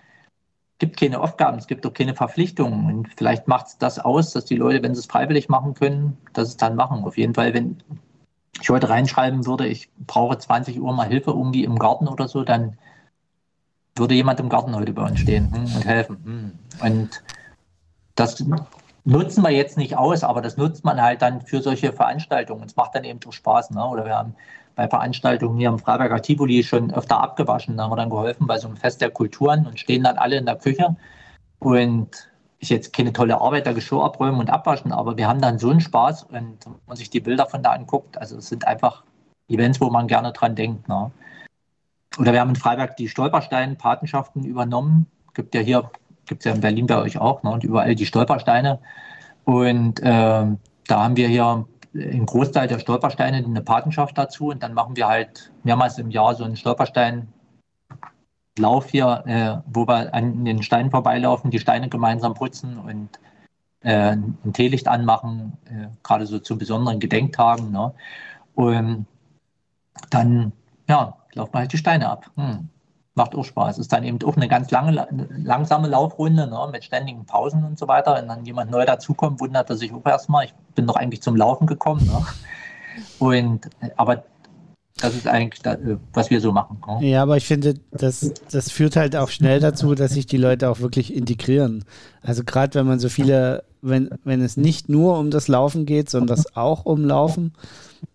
gibt 0.81 0.99
keine 0.99 1.21
Aufgaben, 1.21 1.59
es 1.59 1.69
gibt 1.69 1.87
auch 1.87 1.93
keine 1.93 2.15
Verpflichtungen. 2.15 2.87
Und 2.87 3.09
vielleicht 3.17 3.47
macht 3.47 3.69
es 3.69 3.79
das 3.79 4.01
aus, 4.01 4.33
dass 4.33 4.47
die 4.47 4.57
Leute, 4.57 4.83
wenn 4.83 4.95
sie 4.95 5.01
es 5.01 5.07
freiwillig 5.07 5.49
machen 5.49 5.75
können, 5.75 6.19
dass 6.33 6.49
es 6.49 6.57
dann 6.57 6.75
machen. 6.75 7.05
Auf 7.05 7.17
jeden 7.17 7.35
Fall, 7.35 7.55
wenn 7.55 7.81
ich 8.61 8.69
heute 8.69 8.89
reinschreiben 8.89 9.47
würde, 9.47 9.69
ich 9.69 9.91
brauche 9.99 10.37
20 10.37 10.81
Uhr 10.81 10.93
mal 10.93 11.07
Hilfe 11.07 11.31
irgendwie 11.31 11.65
im 11.65 11.79
Garten 11.79 12.09
oder 12.09 12.27
so, 12.27 12.43
dann 12.43 12.77
würde 13.95 14.15
jemand 14.15 14.41
im 14.41 14.49
Garten 14.49 14.75
heute 14.75 14.93
bei 14.93 15.07
uns 15.07 15.21
stehen 15.21 15.53
hm, 15.53 15.77
und 15.77 15.85
helfen. 15.85 16.17
Hm. 16.25 16.59
Und 16.83 17.23
das 18.15 18.45
nutzen 19.05 19.43
wir 19.43 19.51
jetzt 19.51 19.77
nicht 19.77 19.97
aus, 19.97 20.25
aber 20.25 20.41
das 20.41 20.57
nutzt 20.57 20.85
man 20.85 21.01
halt 21.01 21.23
dann 21.23 21.43
für 21.43 21.63
solche 21.63 21.93
Veranstaltungen. 21.93 22.65
Es 22.65 22.77
macht 22.77 22.95
dann 22.95 23.05
eben 23.05 23.21
doch 23.21 23.33
Spaß. 23.33 23.71
Ne? 23.71 23.87
Oder 23.87 24.07
wir 24.07 24.17
haben 24.17 24.35
bei 24.75 24.89
Veranstaltungen 24.89 25.59
hier 25.59 25.69
im 25.69 25.79
Freiberger 25.79 26.23
Tivoli 26.23 26.63
schon 26.63 26.93
öfter 26.93 27.21
abgewaschen. 27.21 27.77
Da 27.77 27.85
haben 27.85 27.91
wir 27.91 27.97
dann 27.97 28.11
geholfen 28.11 28.47
bei 28.47 28.59
so 28.59 28.69
einem 28.69 28.77
Fest 28.77 29.01
der 29.01 29.11
Kulturen 29.11 29.67
und 29.67 29.79
stehen 29.79 30.05
dann 30.05 30.19
alle 30.19 30.37
in 30.37 30.47
der 30.47 30.57
Küche. 30.57 30.97
Und 31.59 32.31
ist 32.61 32.71
jetzt 32.71 32.93
keine 32.93 33.13
tolle 33.13 33.41
Arbeit, 33.41 33.67
da 33.67 33.73
Geschirr 33.73 34.05
abräumen 34.05 34.39
und 34.39 34.51
abwaschen, 34.51 34.93
aber 34.93 35.17
wir 35.17 35.27
haben 35.27 35.41
dann 35.41 35.59
so 35.59 35.71
einen 35.71 35.81
Spaß 35.81 36.25
und 36.25 36.35
wenn 36.35 36.75
man 36.87 36.97
sich 36.97 37.09
die 37.09 37.21
Bilder 37.21 37.47
von 37.47 37.63
da 37.63 37.73
anguckt, 37.73 38.19
also 38.19 38.37
es 38.37 38.49
sind 38.49 38.67
einfach 38.67 39.03
Events, 39.49 39.81
wo 39.81 39.89
man 39.89 40.07
gerne 40.07 40.33
dran 40.33 40.55
denkt. 40.55 40.87
Ne? 40.87 41.11
Oder 42.19 42.33
wir 42.33 42.41
haben 42.41 42.51
in 42.51 42.57
Freiberg 42.57 42.97
die 42.97 43.09
Stolperstein-Patenschaften 43.09 44.45
übernommen. 44.45 45.07
Gibt 45.35 45.55
ja 45.55 45.63
hier, 45.63 45.91
gibt 46.27 46.43
es 46.43 46.45
ja 46.45 46.53
in 46.53 46.61
Berlin 46.61 46.87
bei 46.87 46.99
euch 46.99 47.19
auch, 47.19 47.43
ne? 47.43 47.51
und 47.51 47.65
überall 47.65 47.95
die 47.95 48.07
Stolpersteine. 48.07 48.79
Und 49.45 50.01
äh, 50.01 50.05
da 50.05 50.57
haben 50.89 51.17
wir 51.17 51.29
hier 51.29 51.67
einen 51.95 52.27
Großteil 52.27 52.69
der 52.69 52.79
Stolpersteine 52.79 53.39
eine 53.39 53.63
Patenschaft 53.63 54.17
dazu 54.17 54.49
und 54.49 54.63
dann 54.63 54.75
machen 54.75 54.97
wir 54.97 55.09
halt 55.09 55.53
mehrmals 55.65 55.99
im 55.99 56.11
Jahr 56.11 56.35
so 56.35 56.45
einen 56.45 56.57
Stolperstein 56.57 57.29
Lauf 58.59 58.91
hier, 58.91 59.23
äh, 59.27 59.63
wo 59.73 59.87
wir 59.87 60.13
an 60.13 60.45
den 60.45 60.63
Steinen 60.63 60.91
vorbeilaufen, 60.91 61.51
die 61.51 61.61
Steine 61.61 61.89
gemeinsam 61.89 62.35
putzen 62.35 62.79
und 62.79 63.09
äh, 63.81 64.13
ein 64.13 64.53
Teelicht 64.53 64.89
anmachen, 64.89 65.57
äh, 65.67 65.89
gerade 66.03 66.27
so 66.27 66.39
zu 66.39 66.59
besonderen 66.59 67.01
Gedenktagen. 67.01 67.71
Ne? 67.71 67.95
Und 68.55 69.07
dann, 70.11 70.53
ja, 70.89 71.17
laufen 71.35 71.55
wir 71.55 71.61
halt 71.61 71.73
die 71.73 71.79
Steine 71.79 72.09
ab. 72.09 72.31
Hm. 72.37 72.69
Macht 73.21 73.35
auch 73.35 73.45
Spaß. 73.45 73.77
Ist 73.77 73.93
dann 73.93 74.03
eben 74.03 74.19
auch 74.25 74.37
eine 74.37 74.49
ganz 74.49 74.71
lange, 74.71 75.07
langsame 75.45 75.89
Laufrunde 75.89 76.47
ne? 76.47 76.69
mit 76.73 76.85
ständigen 76.85 77.27
Pausen 77.27 77.65
und 77.65 77.79
so 77.79 77.87
weiter. 77.87 78.15
Wenn 78.15 78.29
dann 78.29 78.47
jemand 78.47 78.71
neu 78.71 78.87
dazukommt, 78.87 79.41
wundert 79.41 79.69
er 79.69 79.77
sich 79.77 79.93
auch 79.93 80.07
erstmal. 80.07 80.47
Ich 80.47 80.55
bin 80.75 80.87
doch 80.87 80.97
eigentlich 80.97 81.21
zum 81.21 81.37
Laufen 81.37 81.67
gekommen. 81.67 82.07
Ne? 82.07 82.25
Und, 83.19 83.69
aber 83.99 84.25
das 84.97 85.15
ist 85.15 85.29
eigentlich, 85.29 85.61
das, 85.61 85.77
äh, 85.81 85.99
was 86.15 86.31
wir 86.31 86.41
so 86.41 86.51
machen. 86.51 86.81
Ne? 86.87 87.09
Ja, 87.09 87.23
aber 87.23 87.37
ich 87.37 87.45
finde, 87.45 87.75
das, 87.91 88.33
das 88.51 88.71
führt 88.71 88.97
halt 88.97 89.15
auch 89.17 89.29
schnell 89.29 89.61
dazu, 89.61 89.95
dass 89.95 90.13
sich 90.13 90.25
die 90.25 90.39
Leute 90.39 90.71
auch 90.71 90.81
wirklich 90.81 91.15
integrieren. 91.15 91.85
Also 92.23 92.43
gerade 92.43 92.79
wenn 92.79 92.87
man 92.87 93.01
so 93.01 93.11
viele, 93.11 93.65
wenn, 93.83 94.09
wenn 94.25 94.41
es 94.41 94.57
nicht 94.57 94.89
nur 94.89 95.19
um 95.19 95.31
das 95.31 95.47
Laufen 95.47 95.85
geht, 95.85 96.09
sondern 96.09 96.29
das 96.35 96.57
auch 96.57 96.87
um 96.87 97.05
Laufen 97.05 97.53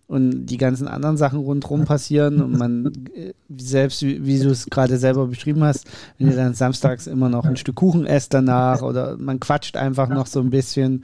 und 0.08 0.46
die 0.46 0.56
ganzen 0.56 0.86
anderen 0.88 1.16
Sachen 1.16 1.40
rundherum 1.40 1.84
passieren 1.84 2.40
und 2.40 2.58
man 2.58 2.92
äh, 3.14 3.32
selbst, 3.56 4.02
wie, 4.02 4.24
wie 4.24 4.38
du 4.38 4.50
es 4.50 4.66
gerade 4.66 4.98
selber 4.98 5.26
beschrieben 5.26 5.64
hast, 5.64 5.86
wenn 6.18 6.28
ihr 6.28 6.36
dann 6.36 6.54
samstags 6.54 7.06
immer 7.06 7.28
noch 7.28 7.44
ein 7.44 7.56
Stück 7.56 7.76
Kuchen 7.76 8.06
esst 8.06 8.32
danach 8.32 8.82
oder 8.82 9.16
man 9.16 9.40
quatscht 9.40 9.76
einfach 9.76 10.08
noch 10.08 10.26
so 10.26 10.40
ein 10.40 10.50
bisschen, 10.50 11.02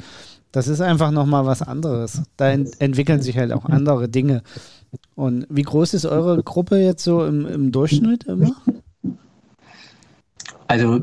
das 0.53 0.69
ist 0.69 0.81
einfach 0.81 1.11
nochmal 1.11 1.47
was 1.47 1.63
anderes. 1.63 2.23
Da 2.37 2.51
ent 2.51 2.81
entwickeln 2.81 3.23
sich 3.23 3.37
halt 3.37 3.53
auch 3.53 3.65
andere 3.65 4.09
Dinge. 4.09 4.43
Und 5.15 5.47
wie 5.49 5.63
groß 5.63 5.95
ist 5.95 6.07
eure 6.07 6.43
Gruppe 6.43 6.77
jetzt 6.77 7.03
so 7.03 7.25
im, 7.25 7.47
im 7.47 7.73
Durchschnitt 7.73 8.25
immer? 8.25 8.55
Also 10.69 11.01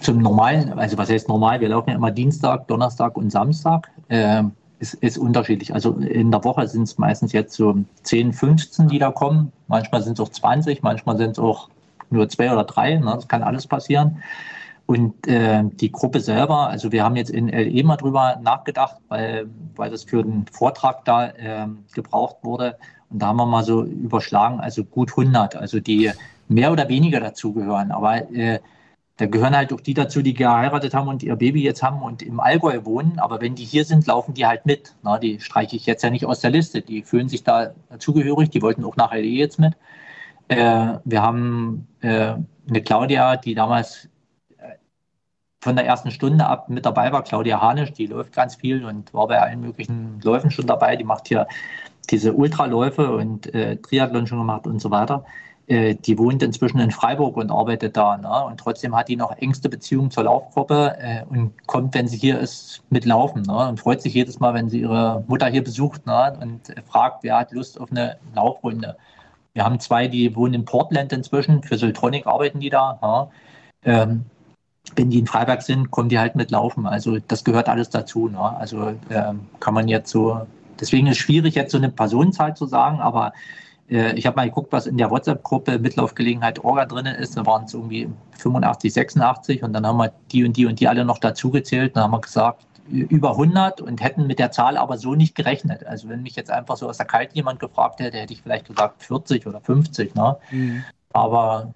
zum 0.00 0.18
normalen, 0.18 0.72
also 0.78 0.98
was 0.98 1.08
heißt 1.08 1.28
normal? 1.28 1.60
Wir 1.60 1.68
laufen 1.70 1.90
ja 1.90 1.96
immer 1.96 2.10
Dienstag, 2.10 2.68
Donnerstag 2.68 3.16
und 3.16 3.30
Samstag. 3.30 3.88
Äh, 4.08 4.44
ist, 4.78 4.94
ist 4.94 5.18
unterschiedlich. 5.18 5.74
Also 5.74 5.92
in 5.92 6.30
der 6.30 6.44
Woche 6.44 6.66
sind 6.68 6.84
es 6.84 6.98
meistens 6.98 7.32
jetzt 7.32 7.54
so 7.54 7.76
10, 8.02 8.32
15, 8.32 8.88
die 8.88 8.98
da 8.98 9.10
kommen. 9.10 9.52
Manchmal 9.66 10.02
sind 10.02 10.18
es 10.18 10.20
auch 10.20 10.30
20, 10.30 10.82
manchmal 10.82 11.16
sind 11.16 11.32
es 11.32 11.38
auch 11.38 11.68
nur 12.10 12.28
zwei 12.28 12.52
oder 12.52 12.64
drei. 12.64 12.96
Ne? 12.96 13.12
Das 13.14 13.28
kann 13.28 13.42
alles 13.42 13.66
passieren. 13.66 14.22
Und 14.86 15.26
äh, 15.26 15.64
die 15.64 15.92
Gruppe 15.92 16.20
selber, 16.20 16.68
also 16.68 16.92
wir 16.92 17.04
haben 17.04 17.16
jetzt 17.16 17.30
in 17.30 17.48
LE 17.48 17.84
mal 17.84 17.96
drüber 17.96 18.38
nachgedacht, 18.42 18.96
weil, 19.08 19.46
weil 19.76 19.90
das 19.90 20.04
für 20.04 20.22
den 20.22 20.46
Vortrag 20.50 21.04
da 21.04 21.26
äh, 21.26 21.66
gebraucht 21.92 22.38
wurde. 22.42 22.78
Und 23.10 23.20
da 23.20 23.26
haben 23.26 23.36
wir 23.36 23.46
mal 23.46 23.64
so 23.64 23.84
überschlagen, 23.84 24.60
also 24.60 24.84
gut 24.84 25.10
100, 25.10 25.56
also 25.56 25.80
die 25.80 26.10
mehr 26.48 26.72
oder 26.72 26.88
weniger 26.88 27.20
dazugehören. 27.20 27.92
Aber 27.92 28.30
äh, 28.32 28.60
da 29.18 29.26
gehören 29.26 29.56
halt 29.56 29.72
auch 29.72 29.80
die 29.80 29.94
dazu, 29.94 30.22
die 30.22 30.32
geheiratet 30.32 30.94
haben 30.94 31.08
und 31.08 31.24
ihr 31.24 31.34
Baby 31.34 31.62
jetzt 31.64 31.82
haben 31.82 32.02
und 32.02 32.22
im 32.22 32.38
Allgäu 32.38 32.84
wohnen. 32.84 33.18
Aber 33.18 33.40
wenn 33.40 33.56
die 33.56 33.64
hier 33.64 33.84
sind, 33.84 34.06
laufen 34.06 34.32
die 34.32 34.46
halt 34.46 34.64
mit. 34.64 34.94
Na, 35.02 35.18
die 35.18 35.40
streiche 35.40 35.74
ich 35.74 35.86
jetzt 35.86 36.04
ja 36.04 36.10
nicht 36.10 36.24
aus 36.24 36.40
der 36.40 36.50
Liste. 36.50 36.82
Die 36.82 37.02
fühlen 37.02 37.28
sich 37.28 37.42
da 37.42 37.74
zugehörig. 37.98 38.50
Die 38.50 38.62
wollten 38.62 38.84
auch 38.84 38.94
nach 38.94 39.12
LE 39.12 39.22
jetzt 39.22 39.58
mit. 39.58 39.74
Äh, 40.46 40.98
wir 41.04 41.20
haben 41.20 41.88
äh, 42.00 42.34
eine 42.68 42.82
Claudia, 42.82 43.36
die 43.36 43.56
damals 43.56 44.08
äh, 44.56 44.76
von 45.60 45.74
der 45.74 45.84
ersten 45.84 46.12
Stunde 46.12 46.46
ab 46.46 46.68
mit 46.68 46.86
dabei 46.86 47.10
war, 47.10 47.24
Claudia 47.24 47.60
Hanisch, 47.60 47.92
die 47.92 48.06
läuft 48.06 48.32
ganz 48.32 48.54
viel 48.54 48.84
und 48.84 49.12
war 49.12 49.26
bei 49.26 49.40
allen 49.40 49.60
möglichen 49.60 50.20
Läufen 50.22 50.52
schon 50.52 50.68
dabei. 50.68 50.94
Die 50.94 51.04
macht 51.04 51.26
hier 51.26 51.48
diese 52.08 52.34
Ultraläufe 52.34 53.10
und 53.10 53.52
äh, 53.52 53.78
Triathlon 53.78 54.28
schon 54.28 54.38
gemacht 54.38 54.68
und 54.68 54.80
so 54.80 54.92
weiter. 54.92 55.24
Äh, 55.68 55.94
die 55.94 56.18
wohnt 56.18 56.42
inzwischen 56.42 56.80
in 56.80 56.90
Freiburg 56.90 57.36
und 57.36 57.50
arbeitet 57.50 57.96
da. 57.96 58.16
Ne? 58.16 58.44
Und 58.44 58.58
trotzdem 58.58 58.96
hat 58.96 59.08
die 59.08 59.16
noch 59.16 59.36
engste 59.36 59.68
Beziehungen 59.68 60.10
zur 60.10 60.24
Laufgruppe 60.24 60.96
äh, 60.98 61.24
und 61.28 61.52
kommt, 61.66 61.94
wenn 61.94 62.08
sie 62.08 62.16
hier 62.16 62.38
ist, 62.38 62.82
mit 62.88 63.04
Laufen. 63.04 63.42
Ne? 63.42 63.68
Und 63.68 63.78
freut 63.78 64.00
sich 64.00 64.14
jedes 64.14 64.40
Mal, 64.40 64.54
wenn 64.54 64.68
sie 64.68 64.80
ihre 64.80 65.22
Mutter 65.28 65.46
hier 65.46 65.62
besucht 65.62 66.06
ne? 66.06 66.36
und 66.40 66.74
fragt, 66.88 67.22
wer 67.22 67.38
hat 67.38 67.52
Lust 67.52 67.78
auf 67.80 67.90
eine 67.90 68.16
Laufrunde. 68.34 68.96
Wir 69.52 69.64
haben 69.64 69.78
zwei, 69.78 70.08
die 70.08 70.34
wohnen 70.34 70.54
in 70.54 70.64
Portland 70.64 71.12
inzwischen. 71.12 71.62
Für 71.62 71.76
Soltronic 71.76 72.26
arbeiten 72.26 72.60
die 72.60 72.70
da. 72.70 72.98
Ja? 73.02 73.30
Ähm, 73.84 74.24
wenn 74.96 75.10
die 75.10 75.18
in 75.18 75.26
Freiberg 75.26 75.60
sind, 75.60 75.90
kommen 75.90 76.08
die 76.08 76.18
halt 76.18 76.34
mit 76.34 76.50
Laufen. 76.50 76.86
Also 76.86 77.18
das 77.28 77.44
gehört 77.44 77.68
alles 77.68 77.90
dazu. 77.90 78.28
Ne? 78.28 78.40
Also 78.40 78.94
ähm, 79.10 79.40
kann 79.60 79.74
man 79.74 79.86
jetzt 79.86 80.10
so 80.10 80.46
Deswegen 80.80 81.06
ist 81.08 81.16
es 81.16 81.18
schwierig, 81.18 81.54
jetzt 81.54 81.72
so 81.72 81.78
eine 81.78 81.90
Personenzahl 81.90 82.56
zu 82.56 82.66
sagen, 82.66 83.00
aber 83.00 83.32
ich 83.90 84.26
habe 84.26 84.36
mal 84.36 84.44
geguckt, 84.44 84.70
was 84.72 84.86
in 84.86 84.98
der 84.98 85.10
WhatsApp-Gruppe 85.10 85.78
Mitlaufgelegenheit 85.78 86.62
Orga 86.62 86.84
drin 86.84 87.06
ist. 87.06 87.36
Da 87.36 87.46
waren 87.46 87.64
es 87.64 87.72
irgendwie 87.72 88.08
85, 88.38 88.92
86 88.92 89.62
und 89.62 89.72
dann 89.72 89.86
haben 89.86 89.96
wir 89.96 90.12
die 90.30 90.44
und 90.44 90.56
die 90.56 90.66
und 90.66 90.78
die 90.78 90.88
alle 90.88 91.06
noch 91.06 91.18
dazugezählt. 91.18 91.96
Dann 91.96 92.04
haben 92.04 92.10
wir 92.10 92.20
gesagt, 92.20 92.66
über 92.90 93.32
100 93.32 93.80
und 93.80 94.02
hätten 94.02 94.26
mit 94.26 94.38
der 94.38 94.50
Zahl 94.50 94.76
aber 94.76 94.98
so 94.98 95.14
nicht 95.14 95.34
gerechnet. 95.34 95.86
Also 95.86 96.08
wenn 96.08 96.22
mich 96.22 96.36
jetzt 96.36 96.50
einfach 96.50 96.76
so 96.76 96.88
aus 96.88 96.96
der 96.96 97.06
Kalt 97.06 97.32
jemand 97.34 97.60
gefragt 97.60 98.00
hätte, 98.00 98.18
hätte 98.18 98.32
ich 98.32 98.42
vielleicht 98.42 98.66
gesagt 98.66 99.02
40 99.02 99.46
oder 99.46 99.60
50. 99.60 100.14
Ne? 100.14 100.36
Mhm. 100.50 100.84
Aber 101.12 101.74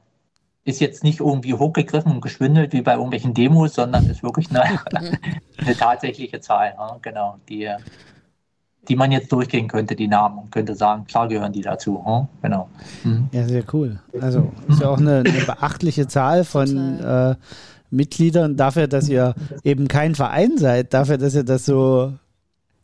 ist 0.64 0.80
jetzt 0.80 1.02
nicht 1.02 1.20
irgendwie 1.20 1.54
hochgegriffen 1.54 2.12
und 2.12 2.20
geschwindelt 2.20 2.72
wie 2.72 2.82
bei 2.82 2.92
irgendwelchen 2.92 3.34
Demos, 3.34 3.74
sondern 3.74 4.08
ist 4.08 4.22
wirklich 4.22 4.48
eine, 4.50 4.62
eine 5.58 5.76
tatsächliche 5.76 6.40
Zahl. 6.40 6.74
Ne? 6.78 6.98
Genau, 7.02 7.38
die 7.48 7.70
die 8.88 8.96
man 8.96 9.12
jetzt 9.12 9.30
durchgehen 9.30 9.68
könnte, 9.68 9.94
die 9.94 10.08
Namen, 10.08 10.38
und 10.38 10.52
könnte 10.52 10.74
sagen, 10.74 11.04
klar 11.06 11.28
gehören 11.28 11.52
die 11.52 11.60
dazu. 11.60 12.04
Hm? 12.04 12.28
Genau. 12.42 12.68
Mhm. 13.04 13.28
Ja, 13.32 13.46
sehr 13.46 13.64
cool. 13.72 14.00
Also 14.20 14.52
ist 14.68 14.80
ja 14.80 14.88
auch 14.88 14.98
eine, 14.98 15.18
eine 15.18 15.44
beachtliche 15.46 16.08
Zahl 16.08 16.44
von 16.44 16.98
äh, 16.98 17.36
Mitgliedern 17.90 18.56
dafür, 18.56 18.88
dass 18.88 19.08
ihr 19.08 19.34
eben 19.62 19.86
kein 19.86 20.14
Verein 20.14 20.58
seid, 20.58 20.94
dafür, 20.94 21.18
dass 21.18 21.34
ihr 21.34 21.44
das 21.44 21.64
so, 21.64 22.12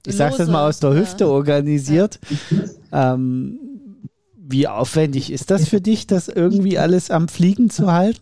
ich 0.07 0.17
sag's 0.17 0.39
jetzt 0.39 0.51
mal 0.51 0.69
aus 0.69 0.81
der 0.81 0.95
Hüfte 0.95 1.25
ja. 1.25 1.31
organisiert. 1.31 2.21
Ähm, 2.93 3.59
wie 4.37 4.69
aufwendig 4.69 5.33
ist 5.33 5.51
das 5.51 5.69
für 5.69 5.81
dich, 5.81 6.07
das 6.07 6.29
irgendwie 6.29 6.79
alles 6.79 7.11
am 7.11 7.29
Fliegen 7.29 7.71
zu 7.71 7.93
halten? 7.93 8.21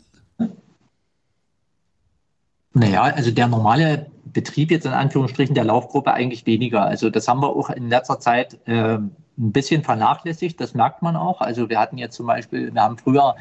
Naja, 2.73 3.03
also 3.03 3.31
der 3.31 3.47
normale 3.47 4.07
Betrieb 4.37 4.71
jetzt 4.71 4.85
in 4.85 4.93
Anführungsstrichen 4.93 5.55
der 5.55 5.65
Laufgruppe 5.65 6.13
eigentlich 6.13 6.45
weniger. 6.45 6.85
Also 6.85 7.09
das 7.09 7.27
haben 7.27 7.41
wir 7.41 7.49
auch 7.49 7.71
in 7.71 7.89
letzter 7.89 8.21
Zeit 8.21 8.59
äh, 8.67 8.99
ein 8.99 9.11
bisschen 9.37 9.83
vernachlässigt, 9.83 10.61
das 10.61 10.75
merkt 10.75 11.01
man 11.01 11.17
auch. 11.17 11.41
Also 11.41 11.71
wir 11.71 11.81
hatten 11.81 11.97
jetzt 11.97 12.17
zum 12.17 12.27
Beispiel, 12.27 12.75
wir 12.75 12.83
haben 12.83 12.99
früher 12.99 13.35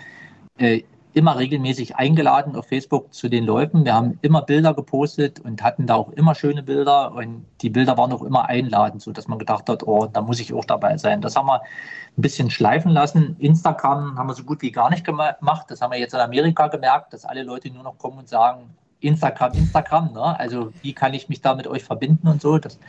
äh, 0.58 0.84
immer 1.14 1.38
regelmäßig 1.38 1.98
eingeladen 1.98 2.56
auf 2.56 2.68
Facebook 2.68 3.14
zu 3.14 3.28
den 3.28 3.44
Läufen. 3.44 3.84
Wir 3.84 3.94
haben 3.94 4.18
immer 4.22 4.42
Bilder 4.42 4.74
gepostet 4.74 5.42
und 5.42 5.62
hatten 5.64 5.86
da 5.86 5.96
auch 5.96 6.12
immer 6.12 6.34
schöne 6.34 6.64
Bilder 6.64 7.12
und 7.12 7.46
die 7.60 7.70
Bilder 7.70 7.98
waren 7.98 8.14
auch 8.14 8.24
immer 8.24 8.46
einladend, 8.46 9.02
sodass 9.02 9.28
man 9.28 9.38
gedacht 9.38 9.68
hat, 9.68 9.86
oh, 9.86 10.06
da 10.06 10.22
muss 10.22 10.40
ich 10.40 10.54
auch 10.54 10.64
dabei 10.64 10.98
sein. 10.98 11.20
Das 11.20 11.36
haben 11.36 11.48
wir 11.48 11.62
ein 11.62 12.22
bisschen 12.22 12.50
schleifen 12.50 12.92
lassen. 12.92 13.36
Instagram 13.40 14.18
haben 14.18 14.28
wir 14.28 14.34
so 14.34 14.46
gut 14.46 14.62
wie 14.62 14.72
gar 14.72 14.90
nicht 14.90 15.04
gemacht. 15.04 15.66
Das 15.68 15.82
haben 15.82 15.92
wir 15.92 16.00
jetzt 16.00 16.14
in 16.14 16.22
Amerika 16.22 16.68
gemerkt, 16.68 17.12
dass 17.12 17.26
alle 17.26 17.44
Leute 17.44 17.70
nur 17.70 17.84
noch 17.84 17.98
kommen 17.98 18.20
und 18.20 18.30
sagen, 18.30 18.70
Instagram, 19.06 19.54
Instagram. 19.54 20.14
Ne? 20.14 20.40
Also 20.40 20.72
wie 20.82 20.94
kann 20.94 21.14
ich 21.14 21.30
mich 21.30 21.42
da 21.42 21.56
mit 21.56 21.68
euch 21.68 21.84
verbinden 21.84 22.28
und 22.28 22.42
so. 22.42 22.58
Das, 22.58 22.80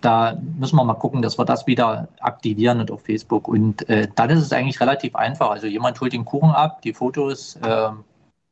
da 0.00 0.38
müssen 0.58 0.76
wir 0.76 0.84
mal 0.84 0.94
gucken, 0.94 1.22
dass 1.22 1.38
wir 1.38 1.44
das 1.44 1.66
wieder 1.66 2.08
aktivieren 2.20 2.80
und 2.80 2.90
auf 2.90 3.02
Facebook. 3.02 3.48
Und 3.48 3.88
äh, 3.88 4.08
dann 4.14 4.30
ist 4.30 4.40
es 4.40 4.52
eigentlich 4.52 4.80
relativ 4.80 5.16
einfach. 5.16 5.50
Also 5.50 5.66
jemand 5.66 6.00
holt 6.00 6.12
den 6.12 6.24
Kuchen 6.24 6.50
ab, 6.50 6.82
die 6.82 6.92
Fotos, 6.92 7.56
äh, 7.56 7.90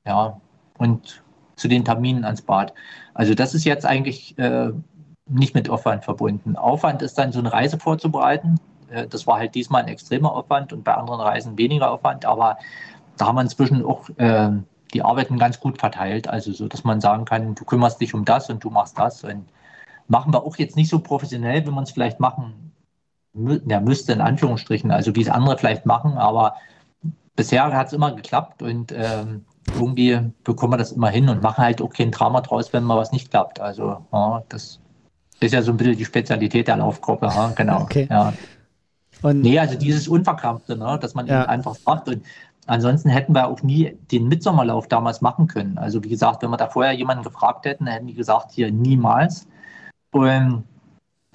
ja, 0.07 0.41
und 0.79 1.23
zu 1.57 1.69
den 1.69 1.85
Terminen 1.85 2.25
ans 2.25 2.43
Bad. 2.43 2.73
Also 3.15 3.35
das 3.35 3.55
ist 3.55 3.65
jetzt 3.65 3.87
eigentlich 3.87 4.39
äh, 4.39 4.71
nicht 5.29 5.55
mit 5.55 5.71
Aufwand 5.71 6.05
verbunden. 6.05 6.57
Aufwand 6.57 7.03
ist 7.03 7.19
dann 7.19 7.33
so 7.33 7.39
eine 7.39 7.53
Reise 7.53 7.79
vorzubereiten. 7.79 8.61
Äh, 8.91 9.07
das 9.07 9.27
war 9.27 9.39
halt 9.39 9.55
diesmal 9.55 9.83
ein 9.83 9.89
extremer 9.89 10.33
Aufwand 10.33 10.73
und 10.73 10.85
bei 10.85 10.95
anderen 10.95 11.21
Reisen 11.21 11.57
weniger 11.59 11.91
Aufwand. 11.91 12.25
Aber 12.25 12.59
da 13.17 13.27
haben 13.27 13.37
wir 13.37 13.43
inzwischen 13.43 13.85
auch 13.85 14.09
äh, 14.19 14.51
die 14.97 15.03
arbeiten 15.03 15.39
ganz 15.39 15.61
gut 15.61 15.79
verteilt. 15.79 16.29
Also 16.29 16.53
so, 16.53 16.69
dass 16.69 16.85
man 16.85 17.01
sagen 17.01 17.25
kann, 17.25 17.55
du 17.55 17.65
kümmerst 17.65 18.01
dich 18.01 18.15
um 18.15 18.25
das 18.25 18.49
und 18.49 18.65
du 18.65 18.71
machst 18.71 18.99
das. 18.99 19.23
Und 19.25 19.47
machen 20.09 20.33
wir 20.33 20.43
auch 20.43 20.57
jetzt 20.57 20.77
nicht 20.77 20.89
so 20.89 20.99
professionell, 20.99 21.67
wie 21.67 21.71
man 21.71 21.85
es 21.85 21.91
vielleicht 21.91 22.19
machen 22.19 22.67
ja, 23.69 23.81
müsste, 23.81 24.13
in 24.13 24.21
Anführungsstrichen, 24.21 24.91
also 24.91 25.15
wie 25.15 25.23
es 25.23 25.29
andere 25.29 25.59
vielleicht 25.59 25.87
machen, 25.87 26.17
aber 26.17 26.55
bisher 27.35 27.65
hat 27.73 27.89
es 27.89 27.93
immer 27.93 28.15
geklappt 28.15 28.63
und 28.63 28.93
ähm, 28.93 29.45
irgendwie 29.75 30.19
bekommen 30.45 30.73
wir 30.73 30.79
das 30.79 30.93
immer 30.93 31.11
hin 31.11 31.29
und 31.29 31.43
machen 31.43 31.63
halt 31.63 31.83
auch 31.83 31.91
kein 31.91 32.11
Drama 32.11 32.41
draus, 32.41 32.73
wenn 32.73 32.85
mal 32.85 32.97
was 32.97 33.13
nicht 33.13 33.31
klappt. 33.31 33.61
Also 33.61 33.99
ja, 34.13 34.43
das 34.49 34.81
ist 35.41 35.53
ja 35.53 35.61
so 35.61 35.73
ein 35.73 35.77
bisschen 35.77 35.97
die 35.97 36.05
Spezialität 36.05 36.69
der 36.69 36.79
Laufgruppe, 36.79 37.27
ja, 37.27 37.53
genau. 37.55 37.83
Okay. 37.83 38.07
Ja. 38.11 38.33
Und 39.23 39.41
nee, 39.41 39.59
also 39.59 39.77
dieses 39.77 40.09
Unverkrampfte, 40.09 40.77
ne, 40.77 40.99
dass 41.01 41.15
man 41.15 41.27
ja. 41.27 41.45
einfach 41.45 41.75
sagt. 41.75 42.09
Und 42.09 42.23
ansonsten 42.67 43.09
hätten 43.09 43.35
wir 43.35 43.47
auch 43.47 43.63
nie 43.63 43.97
den 44.11 44.29
Mitsommerlauf 44.29 44.89
damals 44.89 45.21
machen 45.21 45.47
können. 45.47 45.79
Also 45.79 46.03
wie 46.05 46.09
gesagt, 46.09 46.43
wenn 46.43 46.51
wir 46.51 46.57
da 46.57 46.69
vorher 46.69 46.93
jemanden 46.93 47.25
gefragt 47.25 47.65
hätten, 47.67 47.87
hätten 47.87 48.07
die 48.07 48.15
gesagt, 48.15 48.53
hier 48.53 48.71
niemals. 48.71 49.47
Und 50.13 50.65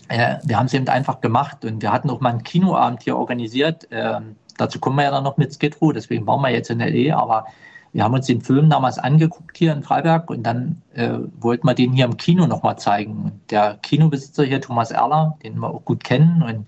äh, 0.08 0.38
wir 0.44 0.58
haben 0.58 0.66
es 0.66 0.74
eben 0.74 0.88
einfach 0.88 1.22
gemacht 1.22 1.64
und 1.66 1.82
wir 1.82 1.92
hatten 1.92 2.10
auch 2.10 2.20
mal 2.20 2.30
einen 2.30 2.44
Kinoabend 2.44 3.04
hier 3.04 3.18
organisiert. 3.18 3.88
Ähm, 3.92 4.36
dazu 4.58 4.80
kommen 4.80 4.98
wir 4.98 5.04
ja 5.04 5.12
dann 5.12 5.24
noch 5.24 5.38
mit 5.38 5.54
Skidrow, 5.54 5.94
deswegen 5.94 6.28
waren 6.28 6.42
wir 6.42 6.50
jetzt 6.50 6.70
in 6.70 6.80
LE, 6.80 7.16
aber 7.16 7.46
wir 7.94 8.04
haben 8.04 8.14
uns 8.14 8.28
den 8.28 8.42
Film 8.42 8.70
damals 8.70 8.98
angeguckt 8.98 9.58
hier 9.58 9.74
in 9.74 9.84
Freiberg 9.84 10.30
und 10.30 10.44
dann 10.44 10.82
äh, 10.94 11.18
wollten 11.40 11.68
wir 11.68 11.74
den 11.74 11.92
hier 11.92 12.06
im 12.06 12.18
Kino 12.18 12.48
nochmal 12.48 12.78
zeigen. 12.78 13.26
Und 13.26 13.52
der 13.52 13.78
Kinobesitzer 13.82 14.44
hier, 14.44 14.62
Thomas 14.62 14.92
Erler, 14.92 15.38
den 15.44 15.60
wir 15.60 15.70
auch 15.70 15.84
gut 15.84 16.04
kennen 16.04 16.42
und 16.42 16.68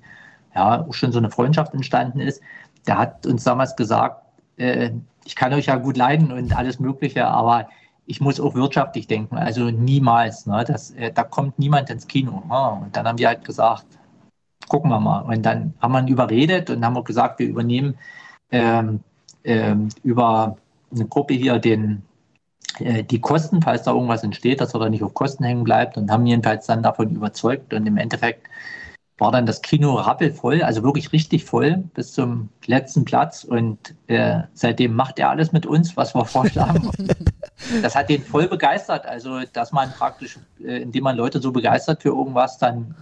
ja, 0.56 0.86
auch 0.86 0.94
schon 0.94 1.12
so 1.12 1.20
eine 1.20 1.32
Freundschaft 1.32 1.74
entstanden 1.74 2.20
ist, 2.20 2.42
der 2.88 2.98
hat 2.98 3.26
uns 3.26 3.44
damals 3.44 3.76
gesagt, 3.76 4.23
äh, 4.58 4.92
ich 5.26 5.36
kann 5.36 5.54
euch 5.54 5.68
ja 5.68 5.76
gut 5.78 5.98
leiden 5.98 6.32
und 6.32 6.56
alles 6.56 6.80
Mögliche, 6.80 7.26
aber 7.26 7.70
ich 8.06 8.20
muss 8.20 8.40
auch 8.40 8.56
wirtschaftlich 8.56 9.08
denken, 9.08 9.38
also 9.38 9.72
niemals. 9.72 10.46
Ne? 10.46 10.64
Das, 10.68 10.92
äh, 10.92 11.12
da 11.12 11.24
kommt 11.24 11.58
niemand 11.58 11.90
ins 11.90 12.08
Kino. 12.08 12.44
Ne? 12.48 12.86
Und 12.86 12.96
dann 12.96 13.08
haben 13.08 13.18
wir 13.18 13.28
halt 13.28 13.46
gesagt, 13.46 13.86
gucken 14.68 14.92
wir 14.92 15.00
mal. 15.00 15.22
Und 15.22 15.44
dann 15.44 15.74
haben 15.82 15.94
wir 15.94 16.12
überredet 16.12 16.70
und 16.70 16.84
haben 16.84 16.96
wir 16.96 17.04
gesagt, 17.04 17.40
wir 17.40 17.48
übernehmen 17.48 17.96
ähm, 18.52 19.00
ähm, 19.44 19.90
über 20.04 20.58
eine 20.94 21.06
Gruppe 21.08 21.34
hier 21.34 21.60
den, 21.60 22.04
äh, 22.80 23.04
die 23.04 23.22
Kosten, 23.22 23.62
falls 23.62 23.84
da 23.84 23.94
irgendwas 23.94 24.24
entsteht, 24.24 24.60
dass 24.62 24.74
er 24.74 24.82
da 24.82 24.90
nicht 24.90 25.04
auf 25.04 25.14
Kosten 25.14 25.44
hängen 25.44 25.64
bleibt 25.64 25.98
und 25.98 26.12
haben 26.12 26.26
jedenfalls 26.26 26.66
dann 26.66 26.84
davon 26.84 27.10
überzeugt. 27.10 27.74
Und 27.74 27.88
im 27.88 27.98
Endeffekt 27.98 28.48
war 29.24 29.32
dann 29.32 29.46
das 29.46 29.62
Kino 29.62 29.94
rappelvoll, 29.94 30.62
also 30.64 30.84
wirklich 30.84 31.14
richtig 31.14 31.46
voll 31.46 31.78
bis 31.94 32.12
zum 32.12 32.50
letzten 32.66 33.06
Platz. 33.06 33.46
Und 33.46 33.96
äh, 34.08 34.42
seitdem 34.54 34.94
macht 34.94 35.18
er 35.18 35.30
alles 35.30 35.54
mit 35.54 35.66
uns, 35.66 35.96
was 35.96 36.14
wir 36.14 36.26
vorschlagen. 36.26 36.92
das 37.82 37.96
hat 37.96 38.10
den 38.10 38.22
voll 38.22 38.50
begeistert. 38.50 39.06
Also, 39.06 39.40
dass 39.54 39.72
man 39.72 39.94
praktisch, 39.94 40.38
äh, 40.60 40.82
indem 40.82 41.06
man 41.06 41.16
Leute 41.16 41.40
so 41.40 41.54
begeistert 41.54 42.02
für 42.02 42.10
irgendwas, 42.10 42.58
dann 42.58 42.96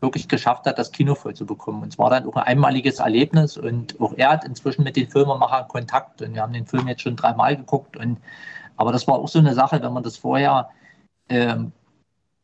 wirklich 0.00 0.28
geschafft 0.28 0.64
hat, 0.66 0.78
das 0.78 0.92
Kino 0.92 1.16
voll 1.16 1.34
zu 1.34 1.44
bekommen. 1.44 1.82
Und 1.82 1.92
es 1.92 1.98
war 1.98 2.08
dann 2.08 2.24
auch 2.24 2.36
ein 2.36 2.44
einmaliges 2.44 3.00
Erlebnis. 3.00 3.56
Und 3.56 4.00
auch 4.00 4.14
er 4.16 4.30
hat 4.30 4.44
inzwischen 4.44 4.84
mit 4.84 4.94
den 4.94 5.10
Filmemachern 5.10 5.66
Kontakt. 5.66 6.22
Und 6.22 6.34
wir 6.34 6.42
haben 6.42 6.52
den 6.52 6.66
Film 6.66 6.86
jetzt 6.86 7.02
schon 7.02 7.16
dreimal 7.16 7.56
geguckt. 7.56 7.96
Und, 7.96 8.20
aber 8.76 8.92
das 8.92 9.08
war 9.08 9.16
auch 9.16 9.26
so 9.26 9.40
eine 9.40 9.54
Sache, 9.54 9.82
wenn 9.82 9.92
man 9.92 10.04
das 10.04 10.18
vorher, 10.18 10.68
ähm, 11.28 11.72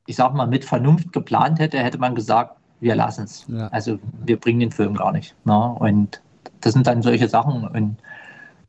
ich 0.07 0.17
sag 0.17 0.35
mal, 0.35 0.49
mit 0.49 0.65
Vernunft 0.65 1.13
geplant 1.13 1.61
hätte, 1.61 1.79
hätte 1.79 1.99
man 1.99 2.17
gesagt, 2.17 2.57
wir 2.81 2.95
lassen 2.95 3.25
es. 3.25 3.47
Ja. 3.49 3.69
Also 3.69 3.99
wir 4.25 4.39
bringen 4.39 4.61
den 4.61 4.73
Film 4.73 4.95
gar 4.95 5.13
nicht. 5.13 5.35
Ne? 5.45 5.77
Und 5.79 6.21
das 6.61 6.73
sind 6.73 6.87
dann 6.87 7.03
solche 7.03 7.29
Sachen, 7.29 7.67
und, 7.67 7.97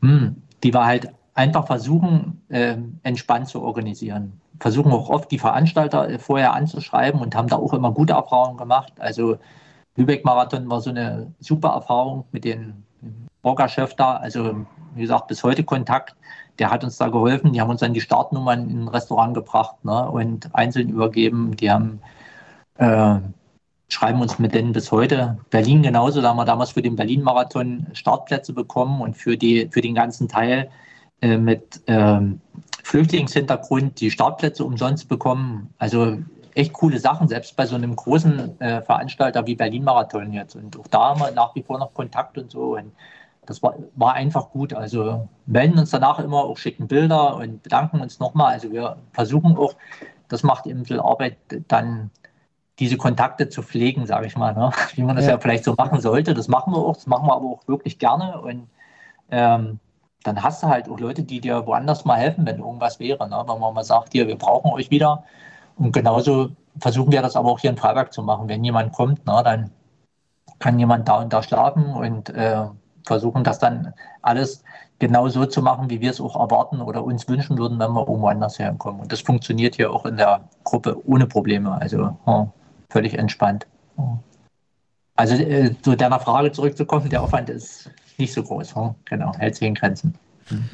hm, 0.02 0.36
die 0.64 0.74
wir 0.74 0.86
halt 0.86 1.12
einfach 1.34 1.66
versuchen, 1.66 2.42
äh, 2.50 2.78
entspannt 3.04 3.48
zu 3.48 3.62
organisieren. 3.62 4.34
Versuchen 4.60 4.92
auch 4.92 5.10
oft 5.10 5.32
die 5.32 5.40
Veranstalter 5.40 6.10
äh, 6.10 6.20
vorher 6.20 6.54
anzuschreiben 6.54 7.22
und 7.22 7.36
haben 7.36 7.48
da 7.48 7.56
auch 7.56 7.74
immer 7.74 7.92
gute 7.92 8.14
Erfahrungen 8.14 8.58
gemacht. 8.58 8.94
Also 9.00 9.38
Lübeck-Marathon 9.96 10.70
war 10.70 10.82
so 10.82 10.90
eine 10.90 11.34
super 11.40 11.70
Erfahrung 11.70 12.26
mit 12.32 12.46
dem 12.46 12.84
Orga-Chef 13.44 13.96
da. 13.96 14.18
Also 14.18 14.66
wie 14.96 15.02
gesagt, 15.02 15.28
bis 15.28 15.44
heute 15.44 15.64
Kontakt. 15.64 16.16
Der 16.60 16.70
hat 16.70 16.84
uns 16.84 16.98
da 16.98 17.08
geholfen. 17.08 17.54
Die 17.54 17.62
haben 17.62 17.70
uns 17.70 17.80
dann 17.80 17.94
die 17.94 18.02
Startnummern 18.02 18.70
in 18.70 18.84
ein 18.84 18.88
Restaurant 18.88 19.34
gebracht 19.34 19.84
ne, 19.84 20.10
und 20.10 20.54
einzeln 20.54 20.90
übergeben. 20.90 21.56
Die 21.56 21.72
haben 21.72 22.02
äh, 22.76 23.16
schreiben 23.92 24.22
uns 24.22 24.40
mit 24.40 24.54
denen 24.54 24.72
bis 24.72 24.92
heute. 24.92 25.38
Berlin 25.50 25.84
genauso, 25.84 26.22
da 26.22 26.30
haben 26.30 26.38
wir 26.38 26.46
damals 26.46 26.72
für 26.72 26.82
den 26.82 26.96
Berlin-Marathon 26.96 27.88
Startplätze 27.94 28.54
bekommen 28.54 29.02
und 29.02 29.18
für, 29.18 29.38
die, 29.38 29.68
für 29.70 29.82
den 29.82 29.96
ganzen 29.96 30.30
Teil 30.30 30.70
äh, 31.22 31.38
mit 31.38 31.82
ähm, 31.88 32.40
Flüchtlingshintergrund 32.84 34.00
die 34.00 34.10
Startplätze 34.10 34.64
umsonst 34.64 35.10
bekommen. 35.10 35.74
Also 35.78 36.18
echt 36.56 36.74
coole 36.74 37.00
Sachen, 37.00 37.28
selbst 37.28 37.56
bei 37.56 37.66
so 37.66 37.76
einem 37.76 37.96
großen 37.96 38.60
äh, 38.62 38.82
Veranstalter 38.82 39.46
wie 39.46 39.56
Berlin-Marathon 39.56 40.32
jetzt. 40.32 40.56
Und 40.56 40.80
auch 40.80 40.88
da 40.88 41.10
haben 41.10 41.20
wir 41.20 41.32
nach 41.32 41.54
wie 41.56 41.64
vor 41.64 41.78
noch 41.78 41.94
Kontakt 41.94 42.38
und 42.38 42.50
so. 42.50 42.78
Und 42.78 42.94
das 43.46 43.62
war, 43.62 43.76
war 43.96 44.14
einfach 44.14 44.52
gut. 44.52 44.74
Also 44.74 45.28
melden 45.46 45.78
uns 45.78 45.90
danach 45.90 46.20
immer 46.20 46.46
auch 46.46 46.58
schicken 46.58 46.88
Bilder 46.88 47.36
und 47.36 47.62
bedanken 47.62 48.00
uns 48.00 48.20
nochmal. 48.20 48.54
Also 48.54 48.72
wir 48.72 48.96
versuchen 49.12 49.58
auch, 49.58 49.76
das 50.30 50.44
macht 50.44 50.66
eben 50.66 50.86
viel 50.86 51.02
Arbeit, 51.02 51.36
dann 51.68 52.10
diese 52.80 52.98
Kontakte 52.98 53.50
zu 53.50 53.62
pflegen, 53.62 54.06
sage 54.06 54.28
ich 54.28 54.36
mal, 54.36 54.54
ne? 54.54 54.72
wie 54.96 55.04
man 55.04 55.16
das 55.16 55.26
ja. 55.26 55.32
ja. 55.32 55.40
vielleicht 55.40 55.64
so 55.64 55.76
machen 55.78 56.02
sollte. 56.02 56.34
Das 56.34 56.48
machen 56.48 56.74
wir 56.74 56.80
auch, 56.80 56.96
das 56.96 57.08
machen 57.08 57.28
wir 57.28 57.36
aber 57.36 57.46
auch 57.46 57.68
wirklich 57.68 58.00
gerne. 58.00 58.42
Und 58.42 58.68
ähm, 59.30 59.80
dann 60.24 60.44
hast 60.44 60.64
du 60.64 60.68
halt 60.68 60.90
auch 60.90 61.00
Leute, 61.00 61.24
die 61.24 61.42
dir 61.42 61.66
woanders 61.66 62.06
mal 62.06 62.18
helfen, 62.18 62.46
wenn 62.46 62.60
irgendwas 62.60 63.00
wäre. 63.00 63.28
Ne? 63.28 63.44
Wenn 63.48 63.60
man 63.60 63.74
mal 63.74 63.84
sagt, 63.84 64.14
hier, 64.14 64.28
wir 64.28 64.38
brauchen 64.38 64.72
euch 64.72 64.92
wieder. 64.92 65.24
Und 65.78 65.94
genauso 65.94 66.52
versuchen 66.80 67.12
wir 67.12 67.22
das 67.22 67.36
aber 67.36 67.50
auch 67.50 67.60
hier 67.60 67.72
in 67.72 67.78
Freiberg 67.78 68.14
zu 68.14 68.22
machen. 68.24 68.48
Wenn 68.48 68.64
jemand 68.64 68.94
kommt, 68.94 69.26
ne, 69.26 69.42
dann 69.44 69.72
kann 70.60 70.80
jemand 70.80 71.08
da 71.08 71.22
und 71.22 71.34
da 71.34 71.42
schlafen 71.42 71.86
und 71.94 72.30
äh, 72.30 72.66
versuchen 73.06 73.44
das 73.44 73.60
dann 73.60 73.94
alles 74.22 74.64
genau 75.00 75.28
so 75.28 75.46
zu 75.46 75.62
machen, 75.62 75.90
wie 75.90 76.02
wir 76.02 76.12
es 76.12 76.22
auch 76.22 76.36
erwarten 76.40 76.82
oder 76.82 77.04
uns 77.04 77.28
wünschen 77.28 77.58
würden, 77.58 77.80
wenn 77.80 77.92
wir 77.92 78.08
irgendwo 78.08 78.28
anders 78.28 78.60
herkommen. 78.60 79.02
Und 79.02 79.12
das 79.12 79.22
funktioniert 79.22 79.76
hier 79.76 79.92
auch 79.92 80.06
in 80.06 80.18
der 80.18 80.42
Gruppe 80.64 81.02
ohne 81.08 81.26
Probleme. 81.26 81.72
Also 81.82 82.16
hm, 82.26 82.52
völlig 82.92 83.16
entspannt. 83.16 83.66
Also 85.16 85.36
äh, 85.36 85.74
zu 85.82 85.96
deiner 85.96 86.20
Frage 86.20 86.52
zurückzukommen, 86.52 87.10
der 87.10 87.24
Aufwand 87.24 87.50
ist 87.50 87.90
nicht 88.18 88.34
so 88.34 88.44
groß. 88.44 88.74
Genau, 89.06 89.34
hält 89.38 89.56
sich 89.56 89.68
in 89.68 89.76
Grenzen. 89.76 90.16
Mhm. 90.50 90.70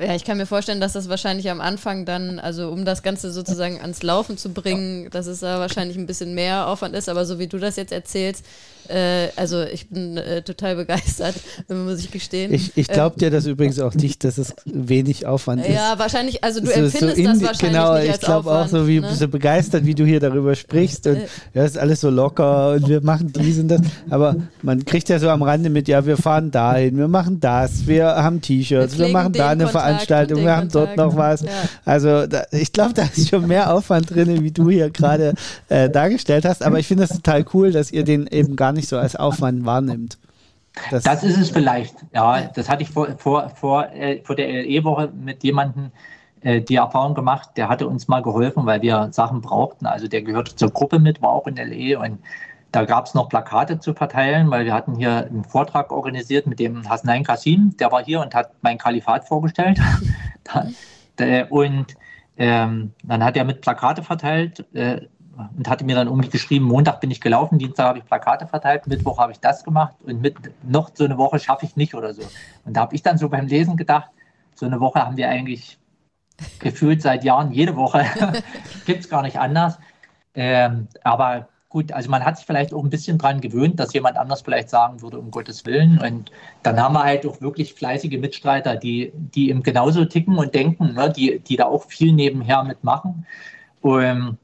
Ja, 0.00 0.14
ich 0.14 0.24
kann 0.24 0.36
mir 0.36 0.46
vorstellen, 0.46 0.80
dass 0.80 0.92
das 0.92 1.08
wahrscheinlich 1.08 1.50
am 1.50 1.60
Anfang 1.60 2.04
dann, 2.04 2.38
also 2.38 2.70
um 2.70 2.84
das 2.84 3.02
Ganze 3.02 3.32
sozusagen 3.32 3.80
ans 3.80 4.04
Laufen 4.04 4.38
zu 4.38 4.52
bringen, 4.52 5.10
dass 5.10 5.26
es 5.26 5.40
da 5.40 5.58
wahrscheinlich 5.58 5.98
ein 5.98 6.06
bisschen 6.06 6.34
mehr 6.34 6.68
Aufwand 6.68 6.94
ist, 6.94 7.08
aber 7.08 7.24
so 7.24 7.40
wie 7.40 7.48
du 7.48 7.58
das 7.58 7.74
jetzt 7.74 7.90
erzählst, 7.90 8.46
äh, 8.88 9.28
also 9.36 9.62
ich 9.62 9.88
bin 9.88 10.16
äh, 10.16 10.42
total 10.42 10.76
begeistert, 10.76 11.34
muss 11.68 12.00
ich 12.00 12.10
gestehen. 12.10 12.52
Ich, 12.52 12.72
ich 12.76 12.88
glaube 12.88 13.14
ähm, 13.16 13.20
dir 13.20 13.30
das 13.30 13.46
übrigens 13.46 13.78
auch 13.80 13.94
nicht, 13.94 14.24
dass 14.24 14.38
es 14.38 14.54
wenig 14.64 15.26
Aufwand 15.26 15.66
ist. 15.66 15.74
Ja, 15.74 15.98
wahrscheinlich, 15.98 16.42
also 16.42 16.60
du 16.60 16.66
so, 16.66 16.72
empfindest 16.72 17.16
so 17.16 17.24
das 17.24 17.42
wahrscheinlich 17.42 17.60
genau, 17.60 17.98
nicht 17.98 18.14
ich 18.14 18.20
glaube 18.20 18.50
auch 18.50 18.68
so, 18.68 18.88
wie 18.88 19.00
ne? 19.00 19.14
so 19.14 19.28
begeistert, 19.28 19.84
wie 19.84 19.94
du 19.94 20.04
hier 20.04 20.20
darüber 20.20 20.54
sprichst 20.54 21.06
und 21.06 21.16
äh. 21.16 21.26
ja, 21.54 21.64
ist 21.64 21.78
alles 21.78 22.00
so 22.00 22.10
locker 22.10 22.72
und 22.72 22.88
wir 22.88 23.00
machen 23.02 23.32
dies 23.32 23.58
und 23.58 23.68
das, 23.68 23.80
aber 24.10 24.36
man 24.62 24.84
kriegt 24.84 25.08
ja 25.08 25.18
so 25.18 25.28
am 25.28 25.42
Rande 25.42 25.70
mit, 25.70 25.88
ja, 25.88 26.06
wir 26.06 26.16
fahren 26.16 26.50
dahin, 26.50 26.96
wir 26.96 27.08
machen 27.08 27.40
das, 27.40 27.86
wir 27.86 28.06
haben 28.06 28.40
T-Shirts, 28.40 28.98
wir, 28.98 29.06
wir, 29.06 29.12
machen 29.12 29.32
da 29.32 29.50
eine 29.50 29.64
Kontakt 29.64 29.82
Veranstaltung, 29.82 30.42
wir 30.42 30.56
haben 30.56 30.70
Kontakt. 30.70 30.98
dort 30.98 31.12
noch 31.12 31.16
was. 31.16 31.42
Ja. 31.42 31.48
Also 31.84 32.26
da, 32.26 32.44
ich 32.52 32.72
glaube, 32.72 32.94
da 32.94 33.02
ist 33.02 33.28
schon 33.28 33.46
mehr 33.46 33.72
Aufwand 33.72 34.10
drin, 34.10 34.42
wie 34.42 34.50
du 34.50 34.70
hier 34.70 34.90
gerade 34.90 35.34
äh, 35.68 35.90
dargestellt 35.90 36.44
hast, 36.44 36.62
aber 36.62 36.78
ich 36.78 36.86
finde 36.86 37.04
es 37.04 37.10
total 37.10 37.44
cool, 37.52 37.72
dass 37.72 37.92
ihr 37.92 38.04
den 38.04 38.26
eben 38.26 38.56
gar 38.56 38.72
nicht 38.72 38.77
nicht 38.78 38.88
so 38.88 38.96
als 38.96 39.16
Aufwand 39.16 39.66
wahrnimmt. 39.66 40.18
Das, 40.90 41.02
das 41.02 41.24
ist 41.24 41.36
es 41.36 41.50
vielleicht. 41.50 41.96
Ja, 42.14 42.42
das 42.42 42.68
hatte 42.68 42.82
ich 42.82 42.90
vor, 42.90 43.08
vor, 43.18 43.50
vor, 43.50 43.88
äh, 43.92 44.22
vor 44.22 44.36
der 44.36 44.48
LE-Woche 44.62 45.12
mit 45.12 45.42
jemandem 45.42 45.90
äh, 46.40 46.60
die 46.60 46.76
Erfahrung 46.76 47.14
gemacht, 47.14 47.50
der 47.56 47.68
hatte 47.68 47.88
uns 47.88 48.08
mal 48.08 48.22
geholfen, 48.22 48.64
weil 48.66 48.80
wir 48.82 49.08
Sachen 49.12 49.40
brauchten. 49.40 49.86
Also 49.86 50.06
der 50.06 50.22
gehörte 50.22 50.54
zur 50.54 50.70
Gruppe 50.70 50.98
mit, 50.98 51.20
war 51.20 51.30
auch 51.30 51.46
in 51.46 51.56
LE 51.56 51.98
und 51.98 52.20
da 52.70 52.84
gab 52.84 53.06
es 53.06 53.14
noch 53.14 53.28
Plakate 53.28 53.80
zu 53.80 53.94
verteilen, 53.94 54.50
weil 54.50 54.66
wir 54.66 54.74
hatten 54.74 54.94
hier 54.94 55.26
einen 55.26 55.44
Vortrag 55.44 55.90
organisiert 55.90 56.46
mit 56.46 56.58
dem 56.58 56.88
Hasnain 56.88 57.24
Kasim, 57.24 57.74
der 57.78 57.90
war 57.90 58.04
hier 58.04 58.20
und 58.20 58.34
hat 58.34 58.52
mein 58.60 58.78
Kalifat 58.78 59.26
vorgestellt. 59.26 59.80
und 61.50 61.86
ähm, 62.36 62.92
dann 63.02 63.24
hat 63.24 63.36
er 63.36 63.44
mit 63.44 63.62
Plakate 63.62 64.02
verteilt. 64.02 64.64
Äh, 64.74 65.00
und 65.56 65.68
hatte 65.68 65.84
mir 65.84 65.94
dann 65.94 66.08
irgendwie 66.08 66.30
geschrieben, 66.30 66.64
Montag 66.64 67.00
bin 67.00 67.10
ich 67.10 67.20
gelaufen, 67.20 67.58
Dienstag 67.58 67.86
habe 67.86 67.98
ich 67.98 68.04
Plakate 68.04 68.46
verteilt, 68.46 68.86
Mittwoch 68.86 69.18
habe 69.18 69.32
ich 69.32 69.40
das 69.40 69.64
gemacht 69.64 69.94
und 70.04 70.20
mit 70.20 70.36
noch 70.62 70.90
so 70.94 71.04
eine 71.04 71.18
Woche 71.18 71.38
schaffe 71.38 71.66
ich 71.66 71.76
nicht 71.76 71.94
oder 71.94 72.12
so. 72.12 72.22
Und 72.64 72.76
da 72.76 72.82
habe 72.82 72.94
ich 72.94 73.02
dann 73.02 73.18
so 73.18 73.28
beim 73.28 73.46
Lesen 73.46 73.76
gedacht, 73.76 74.10
so 74.54 74.66
eine 74.66 74.80
Woche 74.80 75.04
haben 75.04 75.16
wir 75.16 75.28
eigentlich 75.28 75.78
gefühlt 76.58 77.02
seit 77.02 77.24
Jahren, 77.24 77.52
jede 77.52 77.76
Woche, 77.76 78.04
gibt 78.86 79.00
es 79.00 79.08
gar 79.08 79.22
nicht 79.22 79.38
anders. 79.38 79.78
Ähm, 80.34 80.88
aber 81.04 81.48
gut, 81.68 81.92
also 81.92 82.10
man 82.10 82.24
hat 82.24 82.36
sich 82.36 82.46
vielleicht 82.46 82.72
auch 82.72 82.82
ein 82.82 82.90
bisschen 82.90 83.18
dran 83.18 83.40
gewöhnt, 83.40 83.78
dass 83.78 83.92
jemand 83.92 84.16
anders 84.16 84.42
vielleicht 84.42 84.70
sagen 84.70 85.02
würde, 85.02 85.18
um 85.18 85.30
Gottes 85.30 85.66
Willen. 85.66 85.98
Und 85.98 86.30
dann 86.62 86.80
haben 86.80 86.94
wir 86.94 87.04
halt 87.04 87.26
auch 87.26 87.40
wirklich 87.40 87.74
fleißige 87.74 88.18
Mitstreiter, 88.18 88.76
die, 88.76 89.12
die 89.14 89.50
eben 89.50 89.62
genauso 89.62 90.04
ticken 90.04 90.38
und 90.38 90.54
denken, 90.54 90.94
ne, 90.94 91.12
die, 91.12 91.40
die 91.40 91.56
da 91.56 91.66
auch 91.66 91.84
viel 91.84 92.12
nebenher 92.12 92.64
mitmachen. 92.64 93.26
Und 93.80 94.38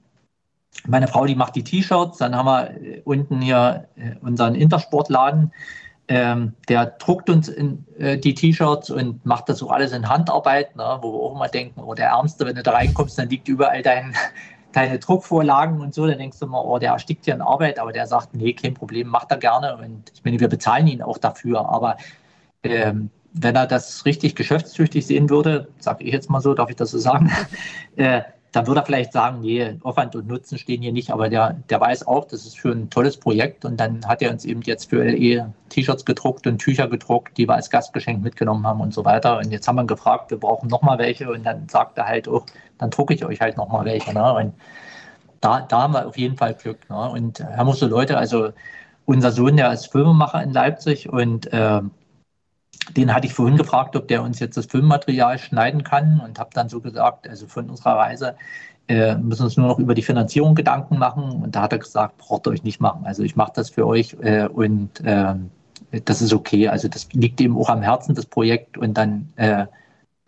meine 0.87 1.09
Frau, 1.09 1.25
die 1.27 1.35
macht 1.35 1.57
die 1.57 1.65
T-Shirts, 1.65 2.19
dann 2.19 2.35
haben 2.37 2.47
wir 2.47 2.71
äh, 2.71 3.03
unten 3.05 3.41
hier 3.41 3.89
äh, 3.97 4.15
unseren 4.21 4.55
Intersportladen. 4.55 5.53
Ähm, 6.07 6.53
der 6.69 6.87
druckt 6.87 7.31
uns 7.31 7.49
in, 7.49 7.87
äh, 7.99 8.19
die 8.19 8.35
T-Shirts 8.35 8.91
und 8.91 9.25
macht 9.25 9.49
das 9.49 9.63
auch 9.63 9.71
alles 9.71 9.93
in 9.93 10.09
Handarbeit, 10.09 10.77
ne, 10.77 10.99
wo 11.01 11.13
wir 11.13 11.21
auch 11.21 11.35
immer 11.35 11.49
denken, 11.49 11.81
oh, 11.81 11.95
der 11.95 12.09
Ärmste, 12.09 12.45
wenn 12.45 12.57
du 12.57 12.63
da 12.63 12.73
reinkommst, 12.73 13.19
dann 13.19 13.31
liegt 13.31 13.49
überall 13.49 13.81
dein, 13.83 14.15
deine 14.73 14.99
Druckvorlagen 14.99 15.81
und 15.81 15.95
so. 15.95 16.07
Dann 16.07 16.19
denkst 16.19 16.39
du 16.39 16.47
immer, 16.47 16.63
oh, 16.63 16.79
der 16.79 16.93
erstickt 16.93 17.25
hier 17.25 17.35
in 17.35 17.41
Arbeit, 17.41 17.79
aber 17.79 17.93
der 17.93 18.07
sagt, 18.07 18.35
nee, 18.35 18.53
kein 18.53 18.75
Problem, 18.75 19.09
macht 19.09 19.31
er 19.31 19.39
gerne. 19.39 19.77
Und 19.77 20.13
ich 20.13 20.23
meine, 20.25 20.39
wir 20.41 20.49
bezahlen 20.49 20.87
ihn 20.87 21.01
auch 21.01 21.17
dafür. 21.17 21.71
Aber 21.71 21.97
ähm, 22.63 23.09
wenn 23.33 23.57
er 23.57 23.67
das 23.67 24.05
richtig 24.05 24.37
geschäftstüchtig 24.37 25.07
sehen 25.07 25.31
würde, 25.31 25.69
sage 25.79 26.05
ich 26.05 26.13
jetzt 26.13 26.29
mal 26.29 26.41
so, 26.41 26.53
darf 26.53 26.69
ich 26.69 26.77
das 26.77 26.91
so 26.91 26.99
sagen, 26.99 27.31
äh, 27.97 28.23
dann 28.55 28.69
würde 28.69 28.83
er 28.83 28.87
vielleicht 28.87 29.13
sagen, 29.13 29.41
nee, 29.41 29.79
Aufwand 29.83 30.15
und 30.15 30.29
Nutzen 30.29 30.59
stehen 30.59 30.81
hier 30.81 30.93
nicht, 30.93 31.11
aber 31.11 31.29
der, 31.29 31.57
der 31.71 31.81
weiß 31.81 32.07
auch, 32.07 32.25
das 32.25 32.47
ist 32.47 32.57
für 32.57 32.71
ein 32.71 32.89
tolles 32.89 33.17
Projekt 33.17 33.65
und 33.65 33.79
dann 33.79 34.07
hat 34.07 34.23
er 34.23 34.31
uns 34.31 34.45
eben 34.45 34.63
jetzt 34.63 34.91
für 34.91 35.03
LE 35.03 35.53
T-Shirts 35.71 36.05
gedruckt 36.05 36.47
und 36.47 36.59
Tücher 36.59 36.87
gedruckt, 36.87 37.37
die 37.37 37.49
wir 37.49 37.55
als 37.55 37.69
Gastgeschenk 37.69 38.23
mitgenommen 38.23 38.65
haben 38.65 38.81
und 38.81 38.95
so 38.95 39.05
weiter. 39.05 39.39
Und 39.39 39.51
jetzt 39.51 39.67
haben 39.67 39.75
wir 39.75 39.85
gefragt, 39.85 40.31
wir 40.31 40.39
brauchen 40.39 40.69
nochmal 40.69 40.99
welche 40.99 41.33
und 41.33 41.45
dann 41.45 41.69
sagt 41.69 41.99
er 41.99 42.07
halt 42.07 42.29
auch, 42.29 42.47
dann 42.79 42.91
drucke 42.91 43.15
ich 43.15 43.25
euch 43.25 43.41
halt 43.41 43.57
nochmal 43.57 43.87
welche. 43.87 44.15
Ne? 44.15 44.35
Und 44.35 44.55
da, 45.41 45.63
da 45.63 45.83
haben 45.83 45.95
wir 45.95 46.07
auf 46.07 46.17
jeden 46.17 46.37
Fall 46.37 46.55
Glück. 46.55 46.89
Ne? 46.89 47.11
Und 47.11 47.41
haben 47.41 47.69
auch 47.69 47.75
so 47.75 47.89
Leute, 47.89 48.17
also 48.17 48.51
unser 49.05 49.33
Sohn, 49.33 49.57
der 49.57 49.73
ist 49.73 49.91
Filmemacher 49.91 50.41
in 50.45 50.53
Leipzig 50.53 51.09
und 51.09 51.53
äh, 51.53 51.81
den 52.97 53.15
hatte 53.15 53.27
ich 53.27 53.35
vorhin 53.35 53.57
gefragt, 53.57 53.97
ob 53.97 54.09
der 54.09 54.23
uns 54.23 54.41
jetzt 54.41 54.57
das 54.57 54.67
Filmmaterial 54.67 55.39
schneiden 55.39 55.85
kann 55.85 56.21
und 56.25 56.39
habe 56.39 56.51
dann 56.53 56.69
so 56.69 56.81
gesagt, 56.81 57.29
also 57.29 57.47
von 57.47 57.71
unserer 57.71 57.97
Reise 57.97 58.37
äh, 58.89 59.17
müssen 59.17 59.45
uns 59.45 59.57
nur 59.57 59.69
noch 59.69 59.79
über 59.79 59.95
die 59.95 60.03
Finanzierung 60.03 60.55
Gedanken 60.55 60.99
machen. 60.99 61.43
Und 61.43 61.57
da 61.57 61.63
hat 61.63 61.73
er 61.73 61.79
gesagt, 61.79 62.19
braucht 62.19 62.47
ihr 62.47 62.51
euch 62.51 62.65
nicht 62.65 62.81
machen. 62.81 63.07
Also 63.07 63.23
ich 63.23 63.37
mache 63.37 63.53
das 63.55 63.71
für 63.71 63.87
euch 63.87 64.17
äh, 64.21 64.47
und 64.47 65.01
äh, 65.05 65.35
das 66.05 66.21
ist 66.21 66.33
okay. 66.33 66.69
Also 66.69 66.89
das 66.89 67.09
liegt 67.13 67.41
eben 67.41 67.57
auch 67.57 67.69
am 67.69 67.83
Herzen, 67.83 68.15
das 68.15 68.27
Projekt. 68.27 68.77
Und 68.77 68.95
dann 68.95 69.33
äh, 69.37 69.67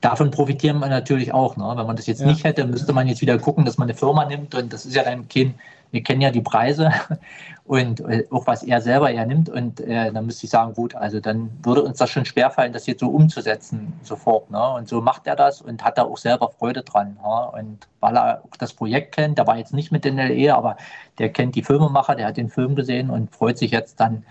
davon 0.01 0.31
profitieren 0.31 0.79
wir 0.79 0.89
natürlich 0.89 1.35
auch. 1.35 1.57
Ne? 1.57 1.65
Wenn 1.77 1.87
man 1.87 1.97
das 1.97 2.07
jetzt 2.07 2.21
ja. 2.21 2.27
nicht 2.27 2.45
hätte, 2.45 2.67
müsste 2.67 2.93
man 2.93 3.09
jetzt 3.09 3.21
wieder 3.21 3.39
gucken, 3.39 3.65
dass 3.65 3.77
man 3.77 3.89
eine 3.89 3.99
Firma 3.99 4.25
nimmt. 4.25 4.55
Und 4.55 4.73
das 4.73 4.87
ist 4.87 4.95
ja 4.95 5.03
dann 5.03 5.29
kein 5.29 5.55
wir 5.91 6.03
kennen 6.03 6.21
ja 6.21 6.31
die 6.31 6.41
Preise 6.41 6.91
und 7.65 8.01
äh, 8.01 8.27
auch 8.31 8.47
was 8.47 8.63
er 8.63 8.81
selber 8.81 9.11
er 9.11 9.27
nimmt. 9.27 9.49
Und 9.49 9.81
äh, 9.81 10.13
dann 10.13 10.27
müsste 10.27 10.47
ich 10.47 10.51
sagen, 10.51 10.75
gut, 10.75 10.95
also 10.95 11.21
dann 11.21 11.51
würde 11.63 11.83
uns 11.83 11.99
das 11.99 12.11
schon 12.11 12.25
schwerfallen, 12.25 12.73
das 12.73 12.87
jetzt 12.87 13.01
so 13.01 13.09
umzusetzen 13.09 13.93
sofort. 14.03 14.51
Ne? 14.51 14.73
Und 14.75 14.89
so 14.89 15.01
macht 15.01 15.27
er 15.27 15.37
das 15.37 15.63
und 15.63 15.85
hat 15.85 15.99
da 15.99 16.05
auch 16.05 16.19
selber 16.19 16.51
Freude 16.51 16.83
dran. 16.83 17.19
Ne? 17.23 17.61
Und 17.61 17.89
weil 18.01 18.17
er 18.17 18.43
auch 18.45 18.57
das 18.59 18.73
Projekt 18.73 19.15
kennt, 19.15 19.39
der 19.39 19.47
war 19.47 19.59
jetzt 19.59 19.75
nicht 19.75 19.93
mit 19.93 20.05
den 20.05 20.17
LE, 20.17 20.55
aber 20.55 20.77
der 21.19 21.31
kennt 21.31 21.55
die 21.55 21.63
Filmemacher, 21.63 22.15
der 22.15 22.27
hat 22.27 22.37
den 22.37 22.51
Film 22.51 22.75
gesehen 22.75 23.11
und 23.11 23.35
freut 23.35 23.59
sich 23.59 23.71
jetzt 23.71 24.01
dann 24.01 24.25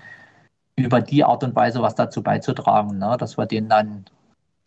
über 0.75 1.01
die 1.01 1.23
Art 1.23 1.43
und 1.43 1.55
Weise 1.55 1.81
was 1.81 1.95
dazu 1.95 2.21
beizutragen, 2.21 2.97
ne? 2.97 3.15
dass 3.17 3.37
wir 3.37 3.45
den 3.45 3.69
dann 3.69 4.05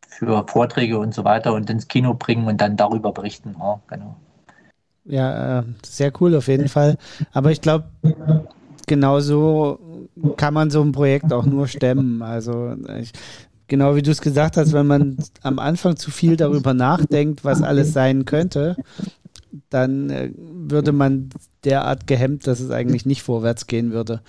für 0.09 0.47
Vorträge 0.49 0.99
und 0.99 1.15
so 1.15 1.25
weiter 1.25 1.53
und 1.53 1.69
ins 1.71 1.87
Kino 1.87 2.15
bringen 2.15 2.47
und 2.47 2.61
dann 2.61 2.77
darüber 2.77 3.13
berichten. 3.13 3.57
Ja, 3.61 3.81
genau. 3.89 4.17
Ja, 5.09 5.61
äh, 5.61 5.63
sehr 5.85 6.13
cool 6.21 6.35
auf 6.37 6.49
jeden 6.49 6.69
Fall. 6.69 6.99
Aber 7.33 7.51
ich 7.51 7.61
glaube, 7.61 7.85
genauso 8.87 9.79
kann 10.37 10.55
man 10.55 10.71
so 10.71 10.83
ein 10.83 10.93
Projekt 10.93 11.33
auch 11.33 11.47
nur 11.47 11.67
stemmen. 11.67 12.23
Also 12.23 12.75
ich, 13.01 13.13
genau 13.69 13.97
wie 13.97 14.03
du 14.03 14.11
es 14.11 14.21
gesagt 14.21 14.57
hast, 14.57 14.73
wenn 14.73 14.87
man 14.87 15.17
am 15.43 15.59
Anfang 15.59 15.97
zu 15.97 16.11
viel 16.11 16.37
darüber 16.37 16.75
nachdenkt, 16.75 17.45
was 17.45 17.63
alles 17.63 17.93
sein 17.93 18.27
könnte, 18.27 18.77
dann 19.71 20.11
äh, 20.11 20.31
würde 20.37 20.93
man 20.93 21.31
derart 21.65 22.07
gehemmt, 22.07 22.47
dass 22.47 22.61
es 22.61 22.71
eigentlich 22.71 23.07
nicht 23.07 23.23
vorwärts 23.23 23.67
gehen 23.67 23.93
würde. 23.93 24.21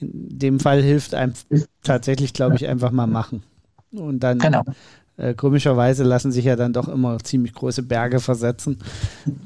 In 0.00 0.38
dem 0.38 0.60
Fall 0.60 0.82
hilft 0.82 1.14
einem 1.14 1.32
tatsächlich, 1.82 2.32
glaube 2.32 2.54
ich, 2.54 2.68
einfach 2.68 2.92
mal 2.92 3.08
machen. 3.08 3.42
Und 3.90 4.20
dann 4.20 4.38
genau. 4.38 4.62
Äh, 5.18 5.34
komischerweise 5.34 6.04
lassen 6.04 6.30
sich 6.30 6.44
ja 6.44 6.54
dann 6.54 6.72
doch 6.72 6.88
immer 6.88 7.18
ziemlich 7.18 7.52
große 7.52 7.82
Berge 7.82 8.20
versetzen. 8.20 8.78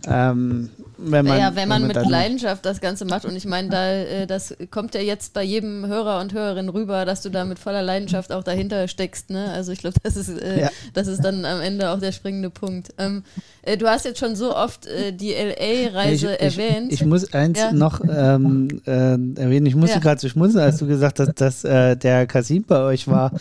Ähm, 0.07 0.69
wenn 1.05 1.27
man, 1.27 1.38
ja, 1.38 1.55
wenn 1.55 1.69
man, 1.69 1.83
wenn 1.83 1.88
man 1.88 2.03
mit 2.03 2.11
Leidenschaft 2.11 2.65
das 2.65 2.81
Ganze 2.81 3.05
macht. 3.05 3.25
Und 3.25 3.37
ich 3.37 3.47
meine, 3.47 3.69
da, 3.69 3.91
äh, 3.91 4.27
das 4.27 4.55
kommt 4.71 4.95
ja 4.95 5.01
jetzt 5.01 5.33
bei 5.33 5.43
jedem 5.43 5.87
Hörer 5.87 6.21
und 6.21 6.33
Hörerin 6.33 6.69
rüber, 6.69 7.05
dass 7.05 7.23
du 7.23 7.31
da 7.31 7.45
mit 7.45 7.59
voller 7.59 7.83
Leidenschaft 7.83 8.33
auch 8.33 8.45
dahinter 8.45 8.88
steckst. 8.88 9.31
Ne? 9.31 9.51
Also 9.53 9.73
ich 9.73 9.81
glaube, 9.81 9.97
das, 10.03 10.17
ist, 10.17 10.29
äh, 10.29 10.62
ja. 10.62 10.71
das 10.95 11.07
ist 11.07 11.25
dann 11.25 11.45
am 11.45 11.61
Ende 11.61 11.91
auch 11.91 11.99
der 11.99 12.12
springende 12.12 12.51
Punkt. 12.51 12.95
Ähm, 12.99 13.25
äh, 13.62 13.77
du 13.77 13.88
hast 13.88 14.05
jetzt 14.05 14.19
schon 14.19 14.37
so 14.37 14.55
oft 14.57 14.87
äh, 14.87 15.12
die 15.12 15.33
LA-Reise 15.33 16.38
erwähnt. 16.41 16.93
Ich, 16.93 17.01
ich, 17.01 17.07
muss 17.07 17.33
eins 17.33 17.59
ja. 17.59 17.73
noch 17.73 18.01
ähm, 18.03 18.81
äh, 18.87 18.91
erwähnen. 18.91 19.67
Ich 19.67 19.77
musste 19.77 20.01
gerade 20.01 20.21
so 20.21 20.29
schmunzeln, 20.29 20.65
als 20.65 20.79
du 20.79 20.87
gesagt 20.87 21.21
hast, 21.21 21.35
dass 21.41 21.65
äh, 21.65 21.97
der 21.97 22.27
Kasim 22.27 22.65
bei 22.65 22.81
euch 22.83 23.09
war 23.09 23.33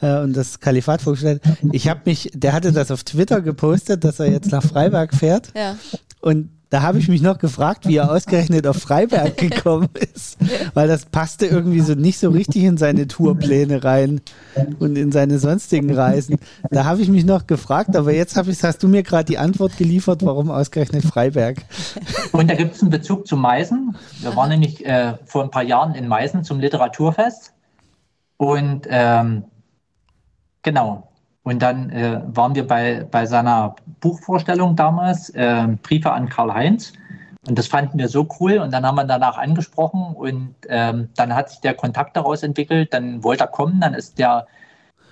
und 0.00 0.36
das 0.36 0.60
Kalifat 0.60 1.02
vorgestellt 1.02 1.42
hat. 1.44 1.58
Ich 1.72 1.88
habe 1.88 2.00
mich, 2.04 2.30
der 2.34 2.52
hatte 2.52 2.72
das 2.72 2.90
auf 2.90 3.04
Twitter 3.04 3.40
gepostet, 3.40 4.04
dass 4.04 4.20
er 4.20 4.30
jetzt 4.30 4.50
nach 4.50 4.62
Freiberg 4.62 5.14
fährt. 5.14 5.52
Ja. 5.54 5.76
Und 6.20 6.50
da 6.70 6.82
habe 6.82 6.98
ich 6.98 7.08
mich 7.08 7.22
noch 7.22 7.38
gefragt, 7.38 7.86
wie 7.86 7.96
er 7.96 8.10
ausgerechnet 8.10 8.66
auf 8.66 8.76
Freiberg 8.78 9.36
gekommen 9.36 9.88
ist, 10.14 10.36
weil 10.74 10.88
das 10.88 11.06
passte 11.06 11.46
irgendwie 11.46 11.80
so 11.80 11.94
nicht 11.94 12.18
so 12.18 12.30
richtig 12.30 12.64
in 12.64 12.76
seine 12.76 13.06
Tourpläne 13.06 13.84
rein 13.84 14.20
und 14.80 14.96
in 14.96 15.12
seine 15.12 15.38
sonstigen 15.38 15.94
Reisen. 15.94 16.38
Da 16.70 16.84
habe 16.84 17.02
ich 17.02 17.08
mich 17.08 17.24
noch 17.24 17.46
gefragt, 17.46 17.94
aber 17.94 18.12
jetzt 18.12 18.36
habe 18.36 18.50
ich, 18.50 18.62
hast 18.64 18.82
du 18.82 18.88
mir 18.88 19.02
gerade 19.04 19.24
die 19.24 19.38
Antwort 19.38 19.76
geliefert, 19.76 20.24
warum 20.24 20.50
ausgerechnet 20.50 21.04
Freiberg. 21.04 21.58
Und 22.32 22.50
da 22.50 22.54
gibt 22.54 22.74
es 22.74 22.82
einen 22.82 22.90
Bezug 22.90 23.26
zu 23.26 23.36
Meißen. 23.36 23.96
Wir 24.20 24.34
waren 24.34 24.48
nämlich 24.48 24.84
äh, 24.84 25.14
vor 25.24 25.44
ein 25.44 25.50
paar 25.50 25.62
Jahren 25.62 25.94
in 25.94 26.08
Meißen 26.08 26.42
zum 26.42 26.58
Literaturfest 26.58 27.52
und 28.36 28.86
ähm, 28.90 29.44
genau, 30.62 31.08
und 31.46 31.62
dann 31.62 31.90
äh, 31.90 32.20
waren 32.26 32.56
wir 32.56 32.66
bei, 32.66 33.06
bei 33.08 33.24
seiner 33.24 33.76
Buchvorstellung 34.00 34.74
damals, 34.74 35.30
äh, 35.30 35.68
Briefe 35.80 36.12
an 36.12 36.28
Karl-Heinz. 36.28 36.92
Und 37.46 37.56
das 37.56 37.68
fanden 37.68 37.98
wir 37.98 38.08
so 38.08 38.26
cool. 38.40 38.58
Und 38.58 38.72
dann 38.72 38.84
haben 38.84 38.96
wir 38.96 39.04
danach 39.04 39.38
angesprochen 39.38 40.16
und 40.16 40.56
ähm, 40.68 41.08
dann 41.14 41.32
hat 41.32 41.50
sich 41.50 41.60
der 41.60 41.74
Kontakt 41.74 42.16
daraus 42.16 42.42
entwickelt. 42.42 42.92
Dann 42.92 43.22
wollte 43.22 43.44
er 43.44 43.46
kommen, 43.46 43.80
dann 43.80 43.94
ist, 43.94 44.18
der, 44.18 44.48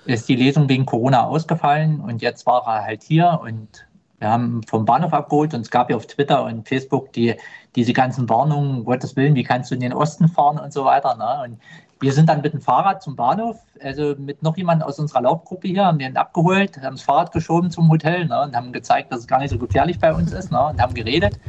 ist 0.03 0.27
die 0.27 0.35
Lesung 0.35 0.67
wegen 0.67 0.85
Corona 0.85 1.25
ausgefallen 1.25 2.01
und 2.01 2.21
jetzt 2.21 2.45
war 2.45 2.67
er 2.67 2.83
halt 2.83 3.03
hier 3.03 3.39
und 3.41 3.87
wir 4.19 4.29
haben 4.29 4.61
vom 4.63 4.83
Bahnhof 4.83 5.13
abgeholt 5.13 5.53
und 5.53 5.61
es 5.61 5.71
gab 5.71 5.89
ja 5.89 5.95
auf 5.95 6.05
Twitter 6.05 6.43
und 6.43 6.67
Facebook 6.67 7.13
die, 7.13 7.35
diese 7.77 7.93
ganzen 7.93 8.27
Warnungen, 8.27 8.83
Gottes 8.83 9.15
Willen, 9.15 9.35
wie 9.35 9.43
kannst 9.43 9.71
du 9.71 9.75
in 9.75 9.81
den 9.81 9.93
Osten 9.93 10.27
fahren 10.27 10.59
und 10.59 10.73
so 10.73 10.83
weiter. 10.83 11.15
Ne? 11.15 11.43
Und 11.45 11.59
wir 11.99 12.13
sind 12.13 12.29
dann 12.29 12.41
mit 12.41 12.53
dem 12.53 12.61
Fahrrad 12.61 13.01
zum 13.01 13.15
Bahnhof, 13.15 13.57
also 13.81 14.15
mit 14.17 14.43
noch 14.43 14.57
jemandem 14.57 14.87
aus 14.87 14.99
unserer 14.99 15.21
Laufgruppe 15.21 15.67
hier, 15.67 15.85
haben 15.85 15.99
den 15.99 16.17
abgeholt, 16.17 16.77
haben 16.77 16.95
das 16.95 17.01
Fahrrad 17.03 17.31
geschoben 17.31 17.71
zum 17.71 17.89
Hotel 17.89 18.25
ne, 18.25 18.41
und 18.41 18.55
haben 18.55 18.73
gezeigt, 18.73 19.11
dass 19.11 19.19
es 19.19 19.27
gar 19.27 19.39
nicht 19.39 19.51
so 19.51 19.57
gefährlich 19.57 19.99
bei 19.99 20.13
uns 20.13 20.33
ist 20.33 20.51
ne, 20.51 20.67
und 20.67 20.81
haben 20.81 20.93
geredet. 20.93 21.39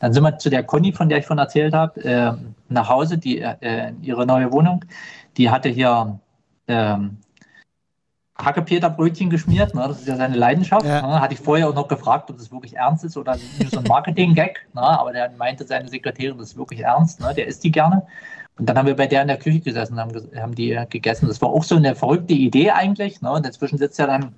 Dann 0.00 0.14
sind 0.14 0.22
wir 0.22 0.38
zu 0.38 0.48
der 0.48 0.62
Conny, 0.62 0.92
von 0.92 1.10
der 1.10 1.18
ich 1.18 1.26
vorhin 1.26 1.42
erzählt 1.42 1.74
habe, 1.74 2.02
äh, 2.02 2.32
nach 2.70 2.88
Hause, 2.88 3.18
die, 3.18 3.40
äh, 3.40 3.92
ihre 4.00 4.24
neue 4.24 4.50
Wohnung. 4.50 4.84
Die 5.36 5.50
hatte 5.50 5.68
hier 5.68 6.18
ähm, 6.66 7.18
Hackepeterbrötchen 8.38 9.28
geschmiert, 9.28 9.74
ne, 9.74 9.84
das 9.86 10.00
ist 10.00 10.08
ja 10.08 10.16
seine 10.16 10.36
Leidenschaft. 10.36 10.86
Ja. 10.86 11.02
Ne, 11.02 11.20
hatte 11.20 11.34
ich 11.34 11.40
vorher 11.40 11.68
auch 11.68 11.74
noch 11.74 11.88
gefragt, 11.88 12.30
ob 12.30 12.38
das 12.38 12.50
wirklich 12.50 12.76
ernst 12.76 13.04
ist 13.04 13.18
oder 13.18 13.36
nur 13.58 13.70
so 13.70 13.78
ein 13.78 13.84
Marketing-Gag. 13.84 14.66
Ne, 14.72 14.80
aber 14.80 15.12
der 15.12 15.30
meinte 15.32 15.66
seine 15.66 15.88
Sekretärin, 15.88 16.38
das 16.38 16.52
ist 16.52 16.56
wirklich 16.56 16.80
ernst, 16.80 17.20
ne, 17.20 17.34
der 17.34 17.46
isst 17.46 17.62
die 17.64 17.70
gerne. 17.70 18.06
Und 18.60 18.66
dann 18.66 18.76
haben 18.76 18.86
wir 18.86 18.94
bei 18.94 19.06
der 19.06 19.22
in 19.22 19.28
der 19.28 19.38
Küche 19.38 19.60
gesessen, 19.60 19.98
haben, 19.98 20.12
haben 20.36 20.54
die 20.54 20.78
gegessen. 20.90 21.26
Das 21.26 21.40
war 21.40 21.48
auch 21.48 21.64
so 21.64 21.76
eine 21.76 21.94
verrückte 21.94 22.34
Idee 22.34 22.70
eigentlich. 22.70 23.22
Ne? 23.22 23.32
Und 23.32 23.46
dazwischen 23.46 23.78
sitzt 23.78 23.98
er 23.98 24.06
dann 24.06 24.34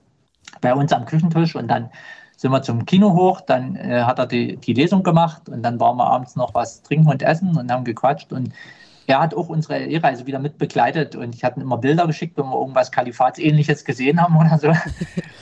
bei 0.61 0.73
uns 0.73 0.93
am 0.93 1.07
Küchentisch 1.07 1.57
und 1.57 1.67
dann 1.67 1.91
sind 2.37 2.53
wir 2.53 2.63
zum 2.63 2.87
Kino 2.87 3.15
hoch, 3.15 3.41
dann 3.41 3.75
äh, 3.75 4.03
hat 4.03 4.21
er 4.21 4.27
die, 4.27 4.57
die 4.57 4.75
Lesung 4.75 5.03
gemacht 5.03 5.49
und 5.49 5.63
dann 5.63 5.81
waren 5.81 5.97
wir 5.97 6.07
abends 6.07 6.37
noch 6.37 6.55
was 6.55 6.83
trinken 6.83 7.09
und 7.09 7.23
essen 7.23 7.57
und 7.57 7.71
haben 7.71 7.85
gequatscht 7.85 8.33
und 8.33 8.53
er 9.07 9.21
hat 9.21 9.35
auch 9.35 9.49
unsere 9.49 9.79
E-Reise 9.79 10.27
wieder 10.27 10.39
mit 10.39 10.59
begleitet 10.59 11.17
und 11.17 11.35
ich 11.35 11.45
hatte 11.45 11.61
immer 11.61 11.79
Bilder 11.79 12.07
geschickt, 12.07 12.37
wenn 12.37 12.47
wir 12.47 12.59
irgendwas 12.59 12.93
Kalifatsähnliches 12.93 13.85
gesehen 13.85 14.21
haben 14.21 14.37
oder 14.37 14.59
so. 14.59 14.73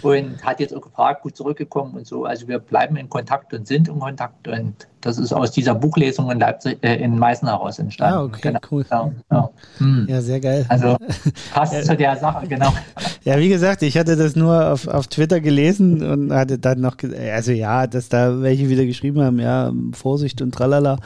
Und 0.08 0.42
hat 0.42 0.60
jetzt 0.60 0.74
auch 0.74 0.80
gefragt, 0.80 1.22
gut 1.22 1.36
zurückgekommen 1.36 1.94
und 1.94 2.06
so. 2.06 2.24
Also 2.24 2.48
wir 2.48 2.58
bleiben 2.58 2.96
in 2.96 3.10
Kontakt 3.10 3.52
und 3.52 3.66
sind 3.66 3.86
in 3.86 3.98
Kontakt 3.98 4.48
und 4.48 4.88
das 5.02 5.18
ist 5.18 5.32
aus 5.32 5.50
dieser 5.50 5.74
Buchlesung 5.74 6.30
in 6.30 6.40
Leipzig, 6.40 6.78
äh, 6.82 6.96
in 6.96 7.18
Meißen 7.18 7.48
heraus 7.48 7.78
entstanden. 7.78 8.14
Ah, 8.14 8.22
okay, 8.24 8.40
genau. 8.42 8.60
cool. 8.70 8.84
Ja, 8.90 9.10
ja. 9.30 9.50
Hm. 9.78 10.06
ja, 10.08 10.20
sehr 10.22 10.40
geil. 10.40 10.64
Also 10.68 10.96
passt 11.54 11.74
ja. 11.74 11.82
zu 11.82 11.96
der 11.96 12.16
Sache, 12.16 12.46
genau. 12.46 12.72
Ja, 13.22 13.38
wie 13.38 13.50
gesagt, 13.50 13.82
ich 13.82 13.98
hatte 13.98 14.16
das 14.16 14.34
nur 14.34 14.72
auf, 14.72 14.88
auf 14.88 15.06
Twitter 15.06 15.40
gelesen 15.40 16.02
und 16.02 16.32
hatte 16.32 16.58
dann 16.58 16.80
noch, 16.80 16.96
also 17.34 17.52
ja, 17.52 17.86
dass 17.86 18.08
da 18.08 18.40
welche 18.40 18.70
wieder 18.70 18.86
geschrieben 18.86 19.20
haben, 19.20 19.38
ja, 19.38 19.72
Vorsicht 19.92 20.40
und 20.40 20.54
tralala. 20.54 20.96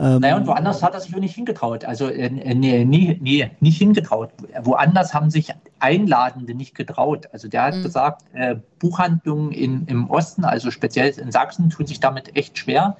Ähm, 0.00 0.20
naja, 0.20 0.36
und 0.36 0.46
woanders 0.46 0.82
hat 0.82 0.94
er 0.94 1.00
sich 1.00 1.14
auch 1.14 1.20
nicht 1.20 1.34
hingetraut. 1.34 1.84
Also 1.84 2.08
äh, 2.08 2.30
nee, 2.30 2.84
nee, 2.86 3.18
nee, 3.20 3.50
nicht 3.60 3.76
hingetraut. 3.76 4.30
Woanders 4.62 5.12
haben 5.12 5.30
sich 5.30 5.52
Einladende 5.78 6.54
nicht 6.54 6.74
getraut. 6.74 7.28
Also 7.32 7.48
der 7.48 7.64
hat 7.64 7.74
mhm. 7.74 7.82
gesagt, 7.82 8.22
äh, 8.32 8.56
Buchhandlungen 8.78 9.52
in, 9.52 9.86
im 9.86 10.08
Osten, 10.08 10.44
also 10.44 10.70
speziell 10.70 11.10
in 11.18 11.30
Sachsen, 11.30 11.68
tun 11.68 11.86
sich 11.86 12.00
damit 12.00 12.34
echt 12.34 12.56
schwer, 12.56 12.96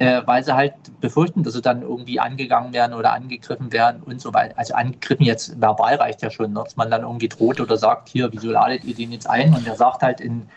äh, 0.00 0.22
weil 0.24 0.42
sie 0.42 0.52
halt 0.52 0.74
befürchten, 1.00 1.44
dass 1.44 1.54
sie 1.54 1.62
dann 1.62 1.82
irgendwie 1.82 2.18
angegangen 2.18 2.72
werden 2.72 2.94
oder 2.94 3.12
angegriffen 3.12 3.72
werden 3.72 4.02
und 4.02 4.20
so 4.20 4.34
weiter. 4.34 4.58
Also 4.58 4.74
angegriffen 4.74 5.24
jetzt 5.24 5.60
verbal 5.60 5.94
reicht 5.94 6.22
ja 6.22 6.30
schon, 6.30 6.52
ne? 6.52 6.62
dass 6.64 6.76
man 6.76 6.90
dann 6.90 7.02
irgendwie 7.02 7.28
droht 7.28 7.60
oder 7.60 7.76
sagt, 7.76 8.08
hier, 8.08 8.32
wieso 8.32 8.50
ladet 8.50 8.82
ihr 8.82 8.96
den 8.96 9.12
jetzt 9.12 9.30
ein? 9.30 9.54
Und 9.54 9.64
er 9.64 9.76
sagt 9.76 10.02
halt 10.02 10.20
in, 10.20 10.48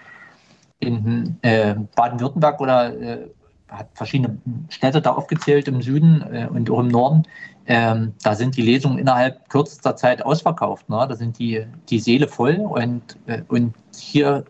in 0.80 1.38
äh, 1.44 1.76
Baden-Württemberg 1.96 2.60
oder 2.60 3.00
äh, 3.00 3.28
hat 3.70 3.90
verschiedene 3.94 4.38
Städte 4.70 5.02
da 5.02 5.14
aufgezählt 5.14 5.68
im 5.68 5.82
Süden 5.82 6.22
äh, 6.32 6.48
und 6.50 6.70
auch 6.70 6.80
im 6.80 6.88
Norden. 6.88 7.24
Ähm, 7.66 8.14
da 8.24 8.36
sind 8.36 8.56
die 8.58 8.62
Lesungen 8.62 9.00
innerhalb 9.00 9.50
kürzester 9.50 9.96
Zeit 9.96 10.24
ausverkauft. 10.24 10.88
Ne? 10.90 11.06
Da 11.10 11.16
sind 11.16 11.40
die, 11.40 11.66
die 11.90 12.00
Seele 12.00 12.28
voll 12.28 12.58
und, 12.58 13.18
äh, 13.26 13.42
und 13.48 13.74
hier 13.96 14.46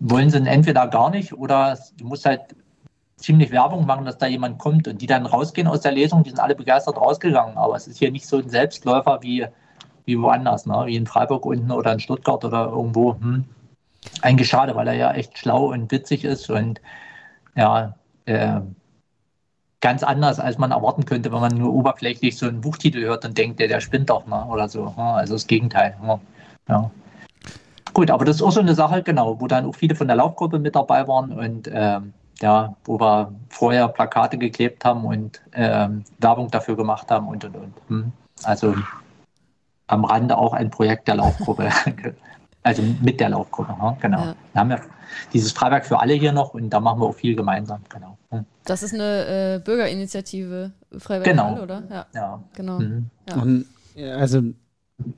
wollen 0.00 0.30
sie 0.30 0.38
entweder 0.38 0.86
gar 0.88 1.10
nicht 1.10 1.34
oder 1.34 1.78
du 1.98 2.06
musst 2.06 2.24
halt 2.24 2.40
ziemlich 3.16 3.50
Werbung 3.50 3.86
machen, 3.86 4.04
dass 4.04 4.18
da 4.18 4.26
jemand 4.26 4.58
kommt 4.58 4.88
und 4.88 5.00
die 5.00 5.06
dann 5.06 5.26
rausgehen 5.26 5.68
aus 5.68 5.80
der 5.80 5.92
Lesung, 5.92 6.22
die 6.22 6.30
sind 6.30 6.40
alle 6.40 6.54
begeistert 6.54 6.96
rausgegangen. 6.96 7.56
Aber 7.56 7.76
es 7.76 7.86
ist 7.86 7.98
hier 7.98 8.10
nicht 8.10 8.26
so 8.26 8.38
ein 8.38 8.48
Selbstläufer 8.48 9.22
wie, 9.22 9.46
wie 10.06 10.18
woanders, 10.18 10.66
ne? 10.66 10.84
wie 10.86 10.96
in 10.96 11.06
Freiburg 11.06 11.44
unten 11.44 11.70
oder 11.70 11.92
in 11.92 12.00
Stuttgart 12.00 12.44
oder 12.44 12.66
irgendwo. 12.68 13.14
Hm. 13.14 13.44
Eigentlich 14.20 14.48
schade, 14.48 14.74
weil 14.74 14.88
er 14.88 14.94
ja 14.94 15.12
echt 15.12 15.38
schlau 15.38 15.72
und 15.72 15.90
witzig 15.90 16.24
ist 16.24 16.50
und 16.50 16.80
ja, 17.56 17.94
äh, 18.26 18.60
ganz 19.80 20.02
anders, 20.02 20.40
als 20.40 20.56
man 20.56 20.70
erwarten 20.70 21.04
könnte, 21.04 21.30
wenn 21.30 21.40
man 21.40 21.56
nur 21.56 21.72
oberflächlich 21.72 22.38
so 22.38 22.46
einen 22.46 22.60
Buchtitel 22.60 23.02
hört 23.02 23.24
und 23.24 23.36
denkt, 23.36 23.60
der, 23.60 23.68
der 23.68 23.80
spinnt 23.80 24.08
doch 24.08 24.26
ne? 24.26 24.44
oder 24.46 24.68
so. 24.68 24.94
Also 24.96 25.34
das 25.34 25.46
Gegenteil. 25.46 25.94
Ja. 26.68 26.90
Gut, 27.92 28.10
aber 28.10 28.24
das 28.24 28.36
ist 28.36 28.42
auch 28.42 28.50
so 28.50 28.60
eine 28.60 28.74
Sache, 28.74 29.02
genau, 29.02 29.40
wo 29.40 29.46
dann 29.46 29.66
auch 29.66 29.74
viele 29.74 29.94
von 29.94 30.06
der 30.06 30.16
Laufgruppe 30.16 30.58
mit 30.58 30.74
dabei 30.74 31.06
waren 31.06 31.32
und 31.32 31.70
ähm, 31.72 32.14
ja, 32.40 32.74
wo 32.84 32.98
wir 32.98 33.32
vorher 33.50 33.88
Plakate 33.88 34.38
geklebt 34.38 34.84
haben 34.84 35.04
und 35.04 35.42
ähm, 35.52 36.04
Werbung 36.18 36.50
dafür 36.50 36.76
gemacht 36.76 37.10
haben 37.10 37.28
und 37.28 37.44
und 37.44 37.54
und. 37.54 37.74
Hm. 37.88 38.12
Also 38.42 38.74
am 39.86 40.04
Rande 40.04 40.36
auch 40.36 40.54
ein 40.54 40.70
Projekt 40.70 41.08
der 41.08 41.16
Laufgruppe. 41.16 41.68
also 42.64 42.82
mit 43.02 43.20
der 43.20 43.28
Laufgruppe, 43.28 43.72
ne? 43.72 43.96
genau. 44.00 44.18
Ja. 44.18 44.34
Wir 44.52 44.60
haben 44.60 44.70
ja 44.70 44.80
dieses 45.32 45.52
Freiberg 45.52 45.86
für 45.86 46.00
alle 46.00 46.14
hier 46.14 46.32
noch 46.32 46.54
und 46.54 46.70
da 46.70 46.80
machen 46.80 47.00
wir 47.00 47.06
auch 47.06 47.14
viel 47.14 47.36
gemeinsam, 47.36 47.80
genau. 47.88 48.18
Hm. 48.30 48.44
Das 48.64 48.82
ist 48.82 48.94
eine 48.94 49.56
äh, 49.56 49.58
Bürgerinitiative 49.64 50.72
Freiberg 50.98 51.24
genau. 51.24 51.54
alle, 51.54 51.62
oder? 51.62 51.82
Ja, 51.90 52.06
ja. 52.14 52.42
genau. 52.54 52.80
Mhm. 52.80 53.10
Ja. 53.28 53.36
Und, 53.36 53.66
also 53.96 54.42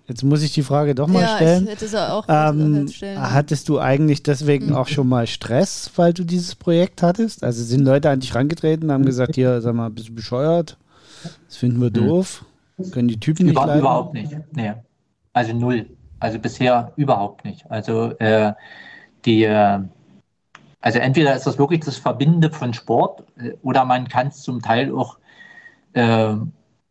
Jetzt 0.08 0.22
muss 0.22 0.42
ich 0.42 0.54
die 0.54 0.62
Frage 0.62 0.94
doch 0.94 1.06
mal 1.06 1.20
ja, 1.20 1.36
stellen. 1.36 1.64
Ich 1.64 1.70
hätte 1.70 1.86
sie 1.86 2.10
auch 2.10 2.24
ähm, 2.28 2.88
stellen. 2.88 3.20
Hattest 3.20 3.68
du 3.68 3.78
eigentlich 3.78 4.22
deswegen 4.22 4.68
mhm. 4.68 4.74
auch 4.74 4.88
schon 4.88 5.06
mal 5.06 5.26
Stress, 5.26 5.90
weil 5.96 6.14
du 6.14 6.24
dieses 6.24 6.54
Projekt 6.54 7.02
hattest? 7.02 7.44
Also 7.44 7.62
sind 7.62 7.84
Leute 7.84 8.08
an 8.08 8.20
dich 8.20 8.34
rangetreten, 8.34 8.90
haben 8.90 9.04
gesagt, 9.04 9.34
hier, 9.34 9.60
sag 9.60 9.74
mal, 9.74 9.90
bist 9.90 10.08
du 10.08 10.14
bescheuert? 10.14 10.78
Das 11.46 11.56
finden 11.56 11.80
wir 11.80 11.90
mhm. 11.90 12.06
doof. 12.06 12.44
Können 12.90 13.08
die 13.08 13.20
Typen 13.20 13.44
nicht 13.46 13.52
Über, 13.52 13.66
leiden? 13.66 13.80
Überhaupt 13.80 14.14
nicht. 14.14 14.34
Nee. 14.52 14.72
Also 15.32 15.52
null. 15.52 15.86
Also 16.18 16.38
bisher 16.38 16.92
überhaupt 16.96 17.44
nicht. 17.44 17.70
Also 17.70 18.12
äh, 18.18 18.54
die, 19.24 19.44
äh, 19.44 19.80
also 20.80 20.98
entweder 20.98 21.34
ist 21.34 21.46
das 21.46 21.58
wirklich 21.58 21.80
das 21.80 21.98
Verbindende 21.98 22.50
von 22.50 22.72
Sport 22.72 23.24
äh, 23.38 23.52
oder 23.62 23.84
man 23.84 24.08
kann 24.08 24.28
es 24.28 24.42
zum 24.42 24.62
Teil 24.62 24.94
auch, 24.94 25.18
äh, 25.92 26.34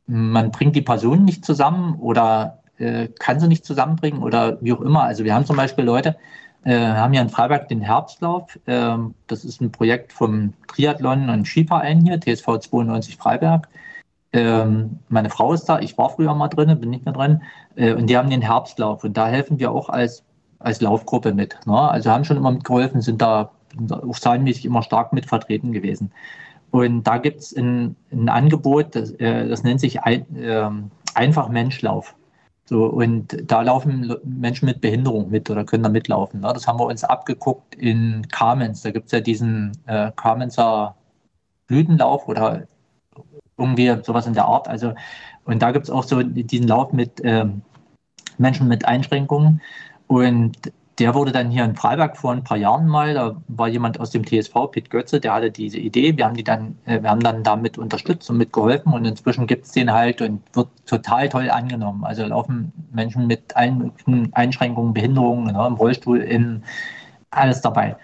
man 0.08 0.52
bringt 0.52 0.76
die 0.76 0.82
Personen 0.82 1.26
nicht 1.26 1.46
zusammen 1.46 2.00
oder 2.00 2.60
äh, 2.78 3.08
kann 3.20 3.40
sie 3.40 3.48
nicht 3.48 3.66
zusammenbringen 3.66 4.22
oder 4.22 4.62
wie 4.62 4.74
auch 4.74 4.82
immer. 4.82 5.04
Also 5.04 5.24
wir 5.24 5.34
haben 5.34 5.46
zum 5.46 5.56
Beispiel 5.56 5.86
Leute, 5.86 6.18
äh, 6.64 6.78
haben 6.78 7.14
hier 7.14 7.22
in 7.22 7.30
Freiberg 7.30 7.68
den 7.68 7.82
Herbstlauf. 7.82 8.60
Äh, 8.66 8.98
das 9.28 9.46
ist 9.46 9.62
ein 9.62 9.72
Projekt 9.72 10.14
vom 10.14 10.54
Triathlon 10.68 11.30
und 11.30 11.48
Skiverein 11.48 12.02
hier, 12.02 12.20
TSV 12.20 12.60
92 12.60 13.18
Freiberg. 13.18 13.68
Ähm, 14.36 15.00
meine 15.08 15.30
Frau 15.30 15.54
ist 15.54 15.64
da, 15.66 15.80
ich 15.80 15.98
war 15.98 16.10
früher 16.10 16.36
mal 16.36 16.50
drin, 16.50 16.78
bin 16.78 16.90
nicht 16.90 17.06
mehr 17.06 17.14
drin. 17.14 17.42
Äh, 17.76 17.94
und 17.94 18.08
die 18.08 18.18
haben 18.18 18.30
den 18.30 18.42
Herbstlauf. 18.42 19.04
Und 19.06 19.16
da 19.16 19.28
helfen 19.28 19.60
wir 19.60 19.72
auch 19.72 19.88
als, 19.88 20.24
als 20.60 20.82
Laufgruppe 20.82 21.34
mit. 21.34 21.58
Ne? 21.66 21.80
Also 21.80 22.12
haben 22.12 22.26
schon 22.26 22.36
immer 22.36 22.52
mitgeholfen, 22.52 23.02
sind 23.02 23.22
da 23.22 23.52
auch 23.90 24.20
zahlenmäßig 24.20 24.66
immer 24.66 24.84
stark 24.84 25.14
mit 25.14 25.26
vertreten 25.26 25.72
gewesen. 25.72 26.12
Und 26.72 27.04
da 27.04 27.18
gibt 27.18 27.40
es 27.40 27.56
ein, 27.56 27.96
ein, 28.12 28.28
Angebot, 28.28 28.96
das, 28.96 29.12
äh, 29.12 29.48
das 29.48 29.64
nennt 29.64 29.80
sich 29.80 30.04
ein, 30.04 30.36
äh, 30.36 30.70
Einfach 31.14 31.48
Menschlauf. 31.48 32.14
So, 32.66 32.88
und 32.88 33.38
da 33.50 33.62
laufen 33.62 34.14
Menschen 34.26 34.66
mit 34.66 34.82
Behinderung 34.82 35.30
mit 35.30 35.50
oder 35.50 35.64
können 35.64 35.84
da 35.84 35.90
mitlaufen. 35.90 36.42
Ne? 36.42 36.52
Das 36.54 36.68
haben 36.68 36.78
wir 36.78 36.88
uns 36.88 37.06
abgeguckt 37.06 37.74
in 37.76 38.28
Kamenz. 38.30 38.82
Da 38.82 38.92
gibt 38.92 39.06
es 39.06 39.14
ja 39.14 39.22
diesen 39.22 39.72
äh, 39.86 40.12
Kamenzer 40.18 40.98
Blütenlauf 41.68 42.28
oder 42.28 42.68
irgendwie 43.58 43.96
sowas 44.04 44.28
in 44.28 44.34
der 44.34 44.46
Art. 44.46 44.68
Also, 44.68 44.94
und 45.46 45.62
da 45.62 45.72
gibt 45.72 45.86
es 45.86 45.92
auch 45.92 46.04
so 46.04 46.22
diesen 46.24 46.68
Lauf 46.68 46.92
mit 46.92 47.22
ähm, 47.24 47.62
Menschen 48.38 48.68
mit 48.68 48.86
Einschränkungen. 48.86 49.62
Und 50.08 50.58
der 51.00 51.14
wurde 51.14 51.32
dann 51.32 51.52
hier 51.52 51.66
in 51.66 51.76
Freiberg 51.76 52.16
vor 52.16 52.32
ein 52.32 52.44
paar 52.44 52.58
Jahren 52.58 52.88
mal, 52.88 53.14
da 53.14 53.36
war 53.50 53.68
jemand 53.68 54.00
aus 54.00 54.12
dem 54.12 54.26
TSV, 54.26 54.54
Pitt 54.72 54.90
Götze, 54.90 55.20
der 55.20 55.34
hatte 55.34 55.52
diese 55.52 55.78
Idee. 55.78 56.16
Wir 56.16 56.26
haben 56.26 56.36
die 56.36 56.44
dann, 56.44 56.78
äh, 56.86 57.02
wir 57.02 57.10
haben 57.10 57.20
dann 57.20 57.44
damit 57.44 57.78
unterstützt 57.78 58.30
und 58.30 58.38
mitgeholfen 58.38 58.94
und 58.94 59.04
inzwischen 59.04 59.46
gibt 59.46 59.66
es 59.66 59.72
den 59.74 59.92
halt 59.92 60.22
und 60.22 60.42
wird 60.54 60.70
total 60.86 61.28
toll 61.28 61.50
angenommen. 61.50 62.06
Also 62.06 62.26
laufen 62.26 62.72
Menschen 62.94 63.28
mit 63.28 63.56
allen 63.58 63.92
Einschränkungen, 64.32 64.94
Behinderungen, 64.94 65.54
ne, 65.54 65.68
im 65.68 65.74
Rollstuhl, 65.74 66.20
in 66.20 66.64
alles 67.32 67.62
dabei. 67.62 67.98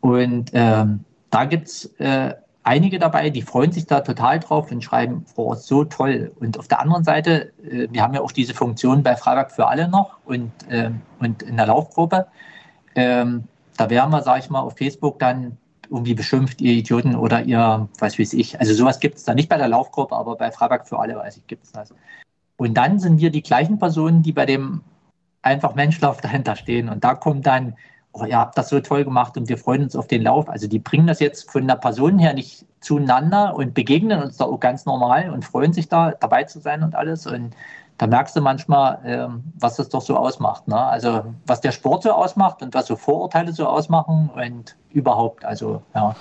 Und 0.00 0.50
ähm, 0.52 1.04
da 1.30 1.44
gibt 1.46 1.66
es 1.66 1.86
äh, 1.98 2.34
einige 2.66 2.98
dabei, 2.98 3.30
die 3.30 3.42
freuen 3.42 3.70
sich 3.72 3.86
da 3.86 4.00
total 4.00 4.40
drauf 4.40 4.70
und 4.70 4.82
schreiben, 4.82 5.24
oh, 5.36 5.54
so 5.54 5.84
toll. 5.84 6.32
Und 6.40 6.58
auf 6.58 6.68
der 6.68 6.80
anderen 6.80 7.04
Seite, 7.04 7.52
äh, 7.62 7.88
wir 7.90 8.02
haben 8.02 8.12
ja 8.14 8.20
auch 8.20 8.32
diese 8.32 8.54
Funktion 8.54 9.02
bei 9.02 9.16
Freiberg 9.16 9.52
für 9.52 9.68
alle 9.68 9.88
noch 9.88 10.18
und, 10.24 10.50
äh, 10.68 10.90
und 11.20 11.42
in 11.42 11.56
der 11.56 11.66
Laufgruppe. 11.66 12.26
Ähm, 12.94 13.44
da 13.76 13.88
werden 13.88 14.10
wir, 14.10 14.22
sage 14.22 14.40
ich 14.40 14.50
mal, 14.50 14.60
auf 14.60 14.76
Facebook 14.76 15.18
dann 15.20 15.56
irgendwie 15.88 16.14
beschimpft, 16.14 16.60
ihr 16.60 16.72
Idioten 16.72 17.14
oder 17.14 17.42
ihr, 17.42 17.88
was 18.00 18.18
weiß 18.18 18.32
ich. 18.32 18.58
Also 18.58 18.74
sowas 18.74 18.98
gibt 18.98 19.16
es 19.16 19.24
da 19.24 19.34
nicht 19.34 19.48
bei 19.48 19.56
der 19.56 19.68
Laufgruppe, 19.68 20.16
aber 20.16 20.36
bei 20.36 20.50
Freiberg 20.50 20.88
für 20.88 20.98
alle, 20.98 21.14
weiß 21.16 21.36
ich, 21.36 21.46
gibt 21.46 21.64
es 21.64 21.72
das. 21.72 21.94
Und 22.56 22.74
dann 22.74 22.98
sind 22.98 23.20
wir 23.20 23.30
die 23.30 23.42
gleichen 23.42 23.78
Personen, 23.78 24.22
die 24.22 24.32
bei 24.32 24.46
dem 24.46 24.80
einfach 25.42 25.76
Menschlauf 25.76 26.20
dahinter 26.20 26.56
stehen. 26.56 26.88
Und 26.88 27.04
da 27.04 27.14
kommt 27.14 27.46
dann, 27.46 27.76
ihr 28.24 28.38
habt 28.38 28.56
das 28.56 28.68
so 28.68 28.80
toll 28.80 29.04
gemacht 29.04 29.36
und 29.36 29.48
wir 29.48 29.58
freuen 29.58 29.82
uns 29.82 29.96
auf 29.96 30.06
den 30.06 30.22
Lauf. 30.22 30.48
Also 30.48 30.68
die 30.68 30.78
bringen 30.78 31.06
das 31.06 31.20
jetzt 31.20 31.50
von 31.50 31.66
der 31.66 31.76
Person 31.76 32.18
her 32.18 32.32
nicht 32.34 32.64
zueinander 32.80 33.54
und 33.56 33.74
begegnen 33.74 34.22
uns 34.22 34.36
da 34.36 34.44
auch 34.44 34.60
ganz 34.60 34.86
normal 34.86 35.30
und 35.30 35.44
freuen 35.44 35.72
sich 35.72 35.88
da 35.88 36.12
dabei 36.12 36.44
zu 36.44 36.60
sein 36.60 36.82
und 36.82 36.94
alles. 36.94 37.26
Und 37.26 37.54
da 37.98 38.06
merkst 38.06 38.36
du 38.36 38.40
manchmal, 38.40 38.98
ähm, 39.04 39.44
was 39.58 39.76
das 39.76 39.88
doch 39.88 40.02
so 40.02 40.16
ausmacht. 40.16 40.68
Ne? 40.68 40.76
Also 40.76 41.24
was 41.46 41.60
der 41.60 41.72
Sport 41.72 42.02
so 42.02 42.12
ausmacht 42.12 42.62
und 42.62 42.74
was 42.74 42.86
so 42.86 42.96
Vorurteile 42.96 43.52
so 43.52 43.66
ausmachen 43.66 44.30
und 44.34 44.76
überhaupt. 44.90 45.44
Also 45.44 45.82
ja. 45.94 46.14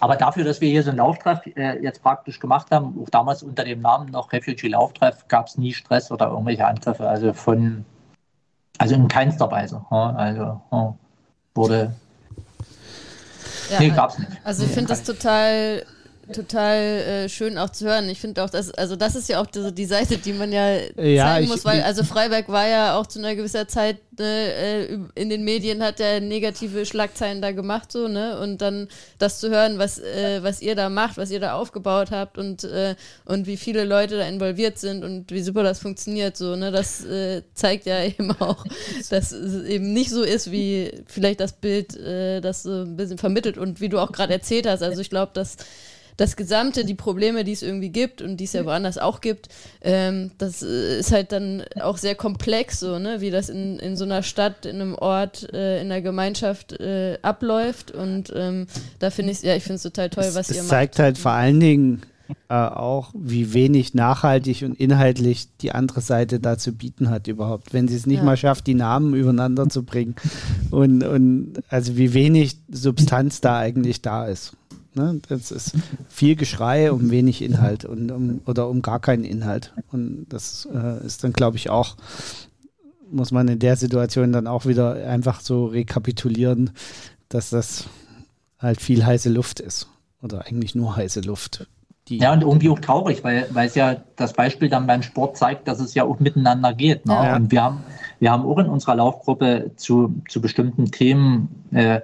Aber 0.00 0.14
dafür, 0.16 0.44
dass 0.44 0.60
wir 0.60 0.70
hier 0.70 0.82
so 0.84 0.90
einen 0.90 0.98
Lauftreff 0.98 1.40
äh, 1.56 1.82
jetzt 1.82 2.02
praktisch 2.02 2.38
gemacht 2.38 2.70
haben, 2.70 2.98
auch 3.02 3.10
damals 3.10 3.42
unter 3.42 3.64
dem 3.64 3.80
Namen 3.80 4.10
noch 4.10 4.32
Refugee 4.32 4.68
Lauftreff, 4.68 5.26
gab 5.26 5.48
es 5.48 5.58
nie 5.58 5.72
Stress 5.72 6.12
oder 6.12 6.28
irgendwelche 6.28 6.66
Angriffe. 6.66 7.08
Also 7.08 7.32
von, 7.32 7.84
also 8.78 8.94
in 8.94 9.08
keinster 9.08 9.50
Weise. 9.50 9.84
Ja? 9.90 10.14
Also 10.14 10.60
ja 10.70 10.94
wurde. 11.54 11.92
Ja, 13.70 13.80
nee, 13.80 13.90
gab's 13.90 14.18
nicht. 14.18 14.30
Also 14.44 14.64
ich 14.64 14.70
finde 14.70 14.88
das 14.88 15.02
total 15.02 15.84
total 16.32 16.76
äh, 16.76 17.28
schön 17.28 17.58
auch 17.58 17.70
zu 17.70 17.86
hören. 17.86 18.08
Ich 18.08 18.20
finde 18.20 18.44
auch, 18.44 18.50
dass, 18.50 18.70
also 18.72 18.96
das 18.96 19.14
ist 19.16 19.28
ja 19.28 19.40
auch 19.40 19.46
die, 19.46 19.72
die 19.72 19.84
Seite, 19.84 20.18
die 20.18 20.32
man 20.32 20.52
ja, 20.52 20.76
ja 20.96 21.26
zeigen 21.26 21.44
ich, 21.44 21.50
muss, 21.50 21.64
weil 21.64 21.82
also 21.82 22.04
Freiberg 22.04 22.48
war 22.48 22.66
ja 22.68 22.98
auch 22.98 23.06
zu 23.06 23.18
einer 23.18 23.34
gewisser 23.34 23.68
Zeit 23.68 23.98
ne, 24.18 25.08
in 25.14 25.28
den 25.28 25.44
Medien 25.44 25.82
hat 25.82 26.00
er 26.00 26.20
negative 26.20 26.84
Schlagzeilen 26.84 27.40
da 27.40 27.52
gemacht 27.52 27.92
so 27.92 28.08
ne 28.08 28.38
und 28.40 28.58
dann 28.60 28.88
das 29.18 29.38
zu 29.38 29.50
hören, 29.50 29.78
was 29.78 29.98
äh, 30.00 30.42
was 30.42 30.60
ihr 30.60 30.74
da 30.74 30.88
macht, 30.88 31.16
was 31.16 31.30
ihr 31.30 31.40
da 31.40 31.54
aufgebaut 31.54 32.10
habt 32.10 32.36
und 32.36 32.64
äh, 32.64 32.96
und 33.24 33.46
wie 33.46 33.56
viele 33.56 33.84
Leute 33.84 34.18
da 34.18 34.26
involviert 34.26 34.78
sind 34.78 35.04
und 35.04 35.30
wie 35.30 35.42
super 35.42 35.62
das 35.62 35.78
funktioniert 35.78 36.36
so 36.36 36.56
ne, 36.56 36.72
das 36.72 37.04
äh, 37.04 37.42
zeigt 37.54 37.86
ja 37.86 38.02
eben 38.04 38.32
auch, 38.40 38.64
dass 39.10 39.32
es 39.32 39.64
eben 39.64 39.92
nicht 39.92 40.10
so 40.10 40.22
ist 40.22 40.50
wie 40.50 40.90
vielleicht 41.06 41.40
das 41.40 41.52
Bild, 41.52 41.96
äh, 41.96 42.40
das 42.40 42.62
so 42.62 42.82
ein 42.82 42.96
bisschen 42.96 43.18
vermittelt 43.18 43.58
und 43.58 43.80
wie 43.80 43.88
du 43.88 43.98
auch 43.98 44.12
gerade 44.12 44.32
erzählt 44.32 44.66
hast. 44.66 44.82
Also 44.82 45.00
ich 45.00 45.10
glaube, 45.10 45.32
dass 45.34 45.56
das 46.18 46.36
Gesamte, 46.36 46.84
die 46.84 46.94
Probleme, 46.94 47.44
die 47.44 47.52
es 47.52 47.62
irgendwie 47.62 47.90
gibt 47.90 48.20
und 48.20 48.36
die 48.38 48.44
es 48.44 48.52
ja 48.52 48.66
woanders 48.66 48.98
auch 48.98 49.20
gibt, 49.20 49.48
ähm, 49.80 50.32
das 50.36 50.62
äh, 50.62 50.98
ist 50.98 51.12
halt 51.12 51.32
dann 51.32 51.62
auch 51.80 51.96
sehr 51.96 52.16
komplex, 52.16 52.80
so, 52.80 52.98
ne? 52.98 53.20
wie 53.20 53.30
das 53.30 53.48
in, 53.48 53.78
in 53.78 53.96
so 53.96 54.04
einer 54.04 54.24
Stadt, 54.24 54.66
in 54.66 54.80
einem 54.80 54.94
Ort, 54.96 55.48
äh, 55.54 55.80
in 55.80 55.86
einer 55.86 56.02
Gemeinschaft 56.02 56.72
äh, 56.72 57.18
abläuft. 57.22 57.92
Und 57.92 58.32
ähm, 58.34 58.66
da 58.98 59.10
finde 59.10 59.32
ich 59.32 59.42
ja, 59.42 59.54
ich 59.54 59.62
finde 59.62 59.76
es 59.76 59.84
total 59.84 60.10
toll, 60.10 60.24
was 60.32 60.50
es 60.50 60.56
ihr 60.56 60.62
macht. 60.62 60.64
Es 60.64 60.68
zeigt 60.68 60.98
halt 60.98 61.18
vor 61.18 61.30
allen 61.30 61.60
Dingen, 61.60 62.02
äh, 62.48 62.54
auch, 62.54 63.12
wie 63.14 63.54
wenig 63.54 63.94
nachhaltig 63.94 64.62
und 64.62 64.74
inhaltlich 64.74 65.56
die 65.60 65.72
andere 65.72 66.00
Seite 66.00 66.40
da 66.40 66.58
zu 66.58 66.72
bieten 66.72 67.10
hat 67.10 67.26
überhaupt. 67.28 67.72
Wenn 67.72 67.88
sie 67.88 67.96
es 67.96 68.06
nicht 68.06 68.18
ja. 68.18 68.24
mal 68.24 68.36
schafft, 68.36 68.66
die 68.66 68.74
Namen 68.74 69.14
übereinander 69.14 69.68
zu 69.68 69.84
bringen 69.84 70.14
und, 70.70 71.04
und 71.04 71.62
also 71.68 71.96
wie 71.96 72.12
wenig 72.12 72.58
Substanz 72.70 73.40
da 73.40 73.58
eigentlich 73.58 74.02
da 74.02 74.26
ist. 74.26 74.57
Ne? 74.98 75.20
Das 75.28 75.50
ist 75.50 75.76
viel 76.08 76.34
Geschrei 76.34 76.90
um 76.90 77.10
wenig 77.10 77.40
Inhalt 77.40 77.84
und 77.84 78.10
um, 78.10 78.40
oder 78.46 78.68
um 78.68 78.82
gar 78.82 78.98
keinen 78.98 79.24
Inhalt. 79.24 79.72
Und 79.92 80.26
das 80.28 80.68
äh, 80.74 81.06
ist 81.06 81.22
dann, 81.22 81.32
glaube 81.32 81.56
ich, 81.56 81.70
auch, 81.70 81.96
muss 83.10 83.30
man 83.30 83.46
in 83.48 83.60
der 83.60 83.76
Situation 83.76 84.32
dann 84.32 84.46
auch 84.46 84.66
wieder 84.66 84.94
einfach 85.08 85.40
so 85.40 85.66
rekapitulieren, 85.66 86.70
dass 87.28 87.50
das 87.50 87.88
halt 88.58 88.80
viel 88.80 89.06
heiße 89.06 89.30
Luft 89.30 89.60
ist. 89.60 89.88
Oder 90.20 90.46
eigentlich 90.46 90.74
nur 90.74 90.96
heiße 90.96 91.20
Luft. 91.20 91.68
ja, 92.08 92.32
und 92.32 92.42
irgendwie 92.42 92.68
auch 92.70 92.80
traurig, 92.80 93.22
weil, 93.22 93.46
weil 93.52 93.68
es 93.68 93.76
ja 93.76 93.98
das 94.16 94.32
Beispiel 94.32 94.68
dann 94.68 94.88
beim 94.88 95.02
Sport 95.02 95.36
zeigt, 95.36 95.68
dass 95.68 95.78
es 95.78 95.94
ja 95.94 96.02
auch 96.02 96.18
miteinander 96.18 96.74
geht. 96.74 97.06
Ne? 97.06 97.12
Ja. 97.12 97.36
Und 97.36 97.52
wir 97.52 97.62
haben, 97.62 97.84
wir 98.18 98.32
haben 98.32 98.42
auch 98.42 98.58
in 98.58 98.66
unserer 98.66 98.96
Laufgruppe 98.96 99.70
zu, 99.76 100.12
zu 100.28 100.40
bestimmten 100.40 100.86
Themen 100.86 101.64
äh, 101.70 102.00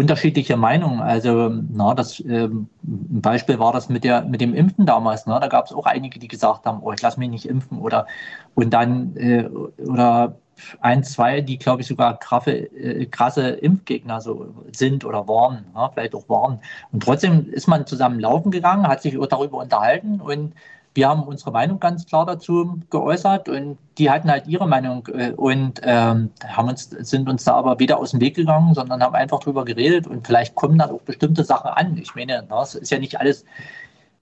unterschiedliche 0.00 0.56
Meinungen. 0.56 1.00
Also, 1.00 1.50
na, 1.50 1.94
das 1.94 2.20
ähm, 2.20 2.68
ein 2.82 3.20
Beispiel 3.20 3.58
war 3.58 3.74
das 3.74 3.90
mit 3.90 4.02
der 4.02 4.22
mit 4.22 4.40
dem 4.40 4.54
Impfen 4.54 4.86
damals. 4.86 5.26
Ne? 5.26 5.38
Da 5.38 5.48
gab 5.48 5.66
es 5.66 5.72
auch 5.74 5.84
einige, 5.84 6.18
die 6.18 6.28
gesagt 6.28 6.64
haben, 6.64 6.80
oh, 6.82 6.92
ich 6.92 7.02
lasse 7.02 7.20
mich 7.20 7.28
nicht 7.28 7.46
impfen 7.46 7.78
oder 7.78 8.06
und 8.54 8.70
dann 8.70 9.14
äh, 9.16 9.48
oder 9.86 10.36
ein, 10.80 11.04
zwei, 11.04 11.42
die 11.42 11.58
glaube 11.58 11.82
ich 11.82 11.88
sogar 11.88 12.18
kraffe, 12.18 12.52
äh, 12.52 13.06
krasse 13.06 13.50
Impfgegner 13.50 14.22
so 14.22 14.54
sind 14.72 15.04
oder 15.04 15.28
waren, 15.28 15.66
ja, 15.74 15.90
vielleicht 15.90 16.14
auch 16.14 16.28
waren. 16.30 16.60
Und 16.92 17.02
trotzdem 17.02 17.50
ist 17.50 17.68
man 17.68 17.86
zusammen 17.86 18.20
laufen 18.20 18.50
gegangen, 18.50 18.88
hat 18.88 19.02
sich 19.02 19.18
darüber 19.28 19.58
unterhalten 19.58 20.20
und 20.20 20.54
wir 20.94 21.08
haben 21.08 21.22
unsere 21.22 21.52
Meinung 21.52 21.78
ganz 21.78 22.06
klar 22.06 22.26
dazu 22.26 22.80
geäußert 22.90 23.48
und 23.48 23.78
die 23.98 24.10
hatten 24.10 24.30
halt 24.30 24.46
ihre 24.48 24.66
Meinung 24.66 25.06
äh, 25.08 25.30
und 25.32 25.80
ähm, 25.84 26.30
haben 26.46 26.68
uns, 26.68 26.90
sind 26.90 27.28
uns 27.28 27.44
da 27.44 27.54
aber 27.54 27.78
weder 27.78 27.98
aus 27.98 28.10
dem 28.10 28.20
Weg 28.20 28.34
gegangen, 28.34 28.74
sondern 28.74 29.02
haben 29.02 29.14
einfach 29.14 29.40
drüber 29.40 29.64
geredet 29.64 30.06
und 30.06 30.26
vielleicht 30.26 30.54
kommen 30.54 30.78
dann 30.78 30.90
auch 30.90 31.02
bestimmte 31.02 31.44
Sachen 31.44 31.70
an. 31.70 31.96
Ich 31.96 32.14
meine, 32.14 32.44
das 32.48 32.74
ist 32.74 32.90
ja 32.90 32.98
nicht 32.98 33.20
alles 33.20 33.44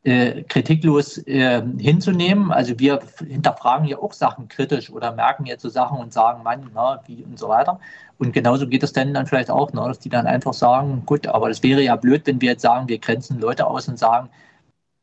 äh, 0.04 0.42
kritiklos 0.44 1.18
äh, 1.26 1.62
hinzunehmen. 1.78 2.52
Also 2.52 2.78
wir 2.78 3.00
hinterfragen 3.26 3.86
ja 3.86 3.98
auch 3.98 4.12
Sachen 4.12 4.48
kritisch 4.48 4.90
oder 4.90 5.12
merken 5.12 5.46
jetzt 5.46 5.62
so 5.62 5.68
Sachen 5.68 5.98
und 5.98 6.12
sagen, 6.12 6.42
Mann, 6.42 6.70
na, 6.74 7.00
wie 7.06 7.24
und 7.24 7.38
so 7.38 7.48
weiter. 7.48 7.80
Und 8.18 8.32
genauso 8.32 8.66
geht 8.66 8.82
es 8.82 8.92
dann, 8.92 9.14
dann 9.14 9.26
vielleicht 9.26 9.50
auch, 9.50 9.72
ne, 9.72 9.82
dass 9.86 9.98
die 9.98 10.08
dann 10.08 10.26
einfach 10.26 10.52
sagen, 10.52 11.02
gut, 11.06 11.26
aber 11.26 11.48
das 11.48 11.62
wäre 11.62 11.82
ja 11.82 11.96
blöd, 11.96 12.26
wenn 12.26 12.40
wir 12.40 12.50
jetzt 12.52 12.62
sagen, 12.62 12.88
wir 12.88 12.98
grenzen 12.98 13.40
Leute 13.40 13.66
aus 13.66 13.88
und 13.88 13.98
sagen, 13.98 14.28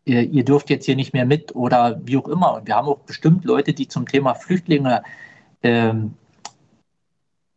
ihr, 0.05 0.21
ihr 0.21 0.45
dürft 0.45 0.69
jetzt 0.69 0.85
hier 0.85 0.95
nicht 0.95 1.13
mehr 1.13 1.25
mit 1.25 1.55
oder 1.55 1.99
wie 2.05 2.17
auch 2.17 2.27
immer. 2.27 2.53
Und 2.55 2.67
wir 2.67 2.75
haben 2.75 2.87
auch 2.87 2.99
bestimmt 2.99 3.43
Leute, 3.45 3.73
die 3.73 3.87
zum 3.87 4.07
Thema 4.07 4.35
Flüchtlinge 4.35 5.03
ähm, 5.63 6.13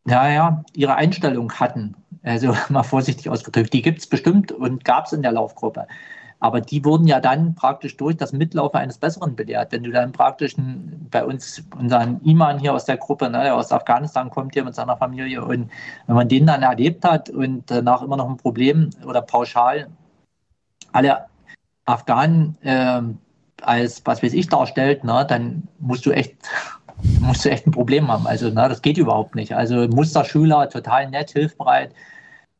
naja, 0.04 0.64
ihre 0.74 0.96
Einstellung 0.96 1.52
hatten. 1.52 1.94
Also 2.22 2.54
mal 2.70 2.82
vorsichtig 2.82 3.28
ausgedrückt. 3.28 3.72
Die 3.72 3.82
gibt 3.82 3.98
es 4.00 4.06
bestimmt 4.06 4.50
und 4.52 4.84
gab 4.84 5.06
es 5.06 5.12
in 5.12 5.22
der 5.22 5.32
Laufgruppe. 5.32 5.86
Aber 6.40 6.60
die 6.60 6.84
wurden 6.84 7.08
ja 7.08 7.20
dann 7.20 7.56
praktisch 7.56 7.96
durch 7.96 8.16
das 8.16 8.32
Mitlaufen 8.32 8.78
eines 8.78 8.98
Besseren 8.98 9.34
belehrt. 9.34 9.72
Wenn 9.72 9.82
du 9.82 9.90
dann 9.90 10.12
praktisch 10.12 10.54
bei 11.10 11.24
uns, 11.24 11.64
unseren 11.76 12.20
Iman 12.22 12.60
hier 12.60 12.74
aus 12.74 12.84
der 12.84 12.96
Gruppe, 12.96 13.28
ne, 13.28 13.42
der 13.42 13.56
aus 13.56 13.72
Afghanistan 13.72 14.30
kommt 14.30 14.54
hier 14.54 14.64
mit 14.64 14.76
seiner 14.76 14.96
Familie, 14.96 15.44
und 15.44 15.68
wenn 16.06 16.14
man 16.14 16.28
den 16.28 16.46
dann 16.46 16.62
erlebt 16.62 17.04
hat 17.04 17.28
und 17.28 17.68
danach 17.68 18.02
immer 18.02 18.16
noch 18.16 18.30
ein 18.30 18.36
Problem 18.36 18.90
oder 19.04 19.20
pauschal 19.20 19.88
alle 20.92 21.26
Afghanen 21.88 22.56
äh, 22.62 23.00
als, 23.62 24.02
was 24.04 24.22
weiß 24.22 24.34
ich, 24.34 24.48
darstellt, 24.48 25.04
ne, 25.04 25.26
dann 25.28 25.68
musst 25.78 26.06
du 26.06 26.10
echt 26.10 26.36
musst 27.20 27.44
du 27.44 27.50
echt 27.50 27.66
ein 27.66 27.72
Problem 27.72 28.08
haben. 28.08 28.26
Also, 28.26 28.48
ne, 28.48 28.68
das 28.68 28.82
geht 28.82 28.98
überhaupt 28.98 29.34
nicht. 29.34 29.54
Also 29.54 29.88
Musterschüler, 29.88 30.68
total 30.68 31.08
nett, 31.10 31.30
hilfbereit, 31.30 31.94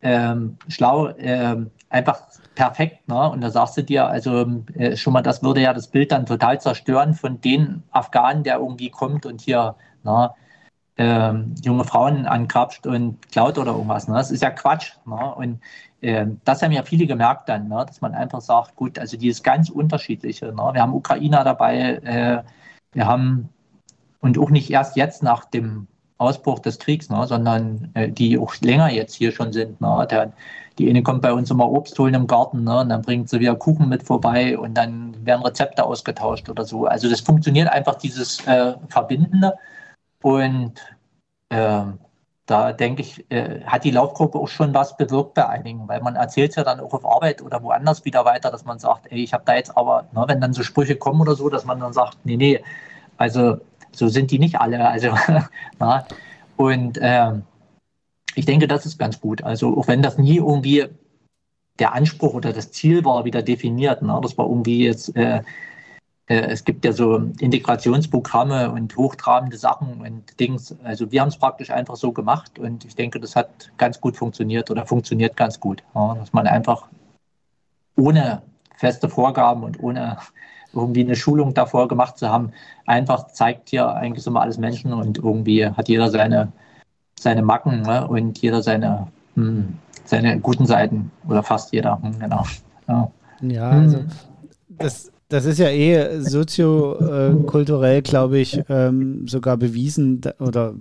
ähm, 0.03 0.57
schlau, 0.69 1.09
ähm, 1.19 1.71
einfach 1.91 2.23
perfekt. 2.55 3.09
Ne? 3.09 3.31
Und 3.31 3.41
da 3.41 3.51
sagst 3.51 3.77
du 3.77 3.83
dir, 3.83 4.07
also 4.07 4.47
äh, 4.75 4.97
schon 4.97 5.13
mal, 5.13 5.23
das 5.23 5.43
würde 5.43 5.61
ja 5.61 5.73
das 5.73 5.89
Bild 5.89 6.13
dann 6.13 6.27
total 6.27 6.61
zerstören 6.61 7.15
von 7.15 7.41
den 7.41 7.83
Afghanen, 7.91 8.45
der 8.45 8.59
irgendwie 8.59 8.91
kommt 8.91 9.27
und 9.27 9.41
hier 9.41 9.77
ne, 10.05 10.33
äh, 10.97 11.33
junge 11.63 11.85
Frauen 11.85 12.27
ankrapscht 12.27 12.87
und 12.87 13.31
klaut 13.31 13.59
oder 13.59 13.73
irgendwas. 13.73 14.09
Ne? 14.09 14.15
Das 14.15 14.31
ist 14.31 14.43
ja 14.43 14.51
Quatsch. 14.51 14.93
Ne? 15.07 15.35
Und 15.35 15.61
das 16.01 16.63
haben 16.63 16.73
ja 16.73 16.85
viele 16.85 17.07
gemerkt 17.07 17.49
dann, 17.49 17.69
ne? 17.69 17.85
dass 17.87 18.01
man 18.01 18.15
einfach 18.15 18.41
sagt, 18.41 18.77
gut, 18.77 18.99
also 18.99 19.17
die 19.17 19.29
ist 19.29 19.43
ganz 19.43 19.69
unterschiedliche. 19.69 20.47
Ne? 20.47 20.71
Wir 20.73 20.83
haben 20.83 20.95
Ukrainer 20.95 21.43
dabei, 21.43 21.95
äh, 22.05 22.43
wir 22.93 23.07
haben 23.07 23.49
und 24.21 24.39
auch 24.39 24.51
nicht 24.51 24.71
erst 24.71 24.97
jetzt 24.97 25.23
nach 25.23 25.45
dem 25.45 25.87
Ausbruch 26.19 26.59
des 26.59 26.79
Kriegs, 26.79 27.09
ne, 27.09 27.27
sondern 27.27 27.91
äh, 27.95 28.11
die 28.11 28.39
auch 28.39 28.55
länger 28.61 28.91
jetzt 28.91 29.15
hier 29.15 29.33
schon 29.33 29.53
sind. 29.53 29.81
Ne. 29.81 30.07
Der, 30.11 30.33
die 30.79 30.89
eine 30.89 31.03
kommt 31.03 31.23
bei 31.23 31.33
uns 31.33 31.51
immer 31.51 31.71
Obst 31.71 31.99
holen 31.99 32.15
im 32.15 32.27
Garten 32.27 32.65
ne, 32.65 32.81
und 32.81 32.89
dann 32.89 33.03
bringt 33.03 33.29
sie 33.29 33.41
wieder 33.41 33.55
Kuchen 33.55 33.89
mit 33.89 34.03
vorbei 34.03 34.59
und 34.59 34.75
dann 34.75 35.15
werden 35.25 35.43
Rezepte 35.43 35.85
ausgetauscht 35.85 36.49
oder 36.49 36.65
so. 36.65 36.87
Also 36.87 37.09
das 37.09 37.21
funktioniert 37.21 37.69
einfach 37.69 37.97
dieses 37.97 38.45
äh, 38.47 38.75
Verbindende 38.89 39.55
und 40.23 40.75
äh, 41.51 41.83
da 42.49 42.73
denke 42.73 43.03
ich, 43.03 43.31
äh, 43.31 43.61
hat 43.67 43.85
die 43.85 43.91
Laufgruppe 43.91 44.39
auch 44.39 44.49
schon 44.49 44.73
was 44.73 44.97
bewirkt 44.97 45.35
bei 45.35 45.47
einigen, 45.47 45.87
weil 45.87 46.01
man 46.01 46.17
erzählt 46.17 46.57
ja 46.57 46.65
dann 46.65 46.81
auch 46.81 46.95
auf 46.95 47.05
Arbeit 47.05 47.43
oder 47.43 47.63
woanders 47.63 48.07
wieder 48.07 48.25
weiter, 48.25 48.51
dass 48.51 48.65
man 48.65 48.79
sagt, 48.79 49.13
ey, 49.13 49.23
ich 49.23 49.35
habe 49.35 49.45
da 49.45 49.55
jetzt 49.55 49.77
aber, 49.77 50.07
ne, 50.15 50.25
wenn 50.27 50.41
dann 50.41 50.55
so 50.55 50.63
Sprüche 50.63 50.97
kommen 50.97 51.21
oder 51.21 51.35
so, 51.35 51.51
dass 51.51 51.67
man 51.67 51.79
dann 51.79 51.93
sagt, 51.93 52.17
nee, 52.25 52.39
nee, 52.39 52.65
also 53.19 53.59
so 53.93 54.09
sind 54.09 54.31
die 54.31 54.39
nicht 54.39 54.59
alle. 54.59 54.89
Also, 54.89 55.15
na, 55.79 56.07
und 56.57 56.99
ähm, 57.03 57.43
ich 58.35 58.47
denke, 58.47 58.67
das 58.67 58.87
ist 58.87 58.99
ganz 58.99 59.21
gut. 59.21 59.43
Also 59.45 59.77
auch 59.77 59.87
wenn 59.87 60.01
das 60.01 60.17
nie 60.17 60.37
irgendwie 60.37 60.87
der 61.79 61.93
Anspruch 61.93 62.33
oder 62.33 62.55
das 62.55 62.73
Ziel 62.73 63.05
war, 63.05 63.27
wieder 63.27 63.43
definiert. 63.43 64.01
Ne? 64.01 64.19
Das 64.23 64.39
war 64.39 64.47
irgendwie 64.47 64.87
jetzt, 64.87 65.15
äh, 65.17 65.43
es 66.29 66.65
gibt 66.65 66.85
ja 66.85 66.93
so 66.93 67.17
Integrationsprogramme 67.41 68.71
und 68.71 68.97
hochtrabende 68.97 69.57
Sachen 69.57 70.01
und 70.03 70.39
Dings. 70.39 70.77
Also 70.85 71.11
wir 71.11 71.23
haben 71.23 71.29
es 71.29 71.39
praktisch 71.39 71.71
einfach 71.71 71.97
so 71.97 72.13
gemacht 72.13 72.59
und 72.59 72.85
ich 72.85 72.95
denke, 72.95 73.19
das 73.19 73.35
hat 73.35 73.73
ganz 73.79 74.01
gut 74.01 74.17
funktioniert 74.17 74.71
oder 74.71 74.85
funktioniert 74.85 75.37
ganz 75.37 75.59
gut. 75.59 75.83
Ja? 75.95 76.15
Dass 76.15 76.33
man 76.33 76.47
einfach 76.47 76.87
ohne 77.97 78.43
feste 78.77 79.09
Vorgaben 79.09 79.65
und 79.65 79.83
ohne 79.83 80.19
irgendwie 80.75 81.01
eine 81.01 81.17
Schulung 81.17 81.55
davor 81.55 81.89
gemacht 81.89 82.19
zu 82.19 82.29
haben, 82.29 82.53
einfach 82.85 83.29
zeigt 83.29 83.71
hier 83.71 83.89
eigentlich 83.95 84.23
so 84.23 84.31
mal 84.31 84.43
alles 84.43 84.59
Menschen 84.59 84.93
und 84.93 85.17
irgendwie 85.17 85.67
hat 85.67 85.89
jeder 85.89 86.11
seine 86.11 86.53
seine 87.19 87.43
Macken 87.43 87.83
ne? 87.83 88.07
und 88.07 88.39
jeder 88.39 88.63
seine, 88.63 89.09
hm, 89.35 89.79
seine 90.05 90.39
guten 90.41 90.67
Seiten 90.67 91.11
oder 91.27 91.43
fast 91.43 91.73
jeder, 91.73 92.01
hm, 92.01 92.19
genau. 92.19 92.45
Ja, 92.87 93.11
ja 93.43 93.71
also 93.71 94.05
das, 94.69 95.11
das 95.29 95.45
ist 95.45 95.59
ja 95.59 95.69
eh 95.69 96.21
soziokulturell, 96.21 98.03
glaube 98.03 98.39
ich, 98.39 98.61
ähm, 98.69 99.29
sogar 99.29 99.59
bewiesen 99.59 100.23
oder 100.39 100.75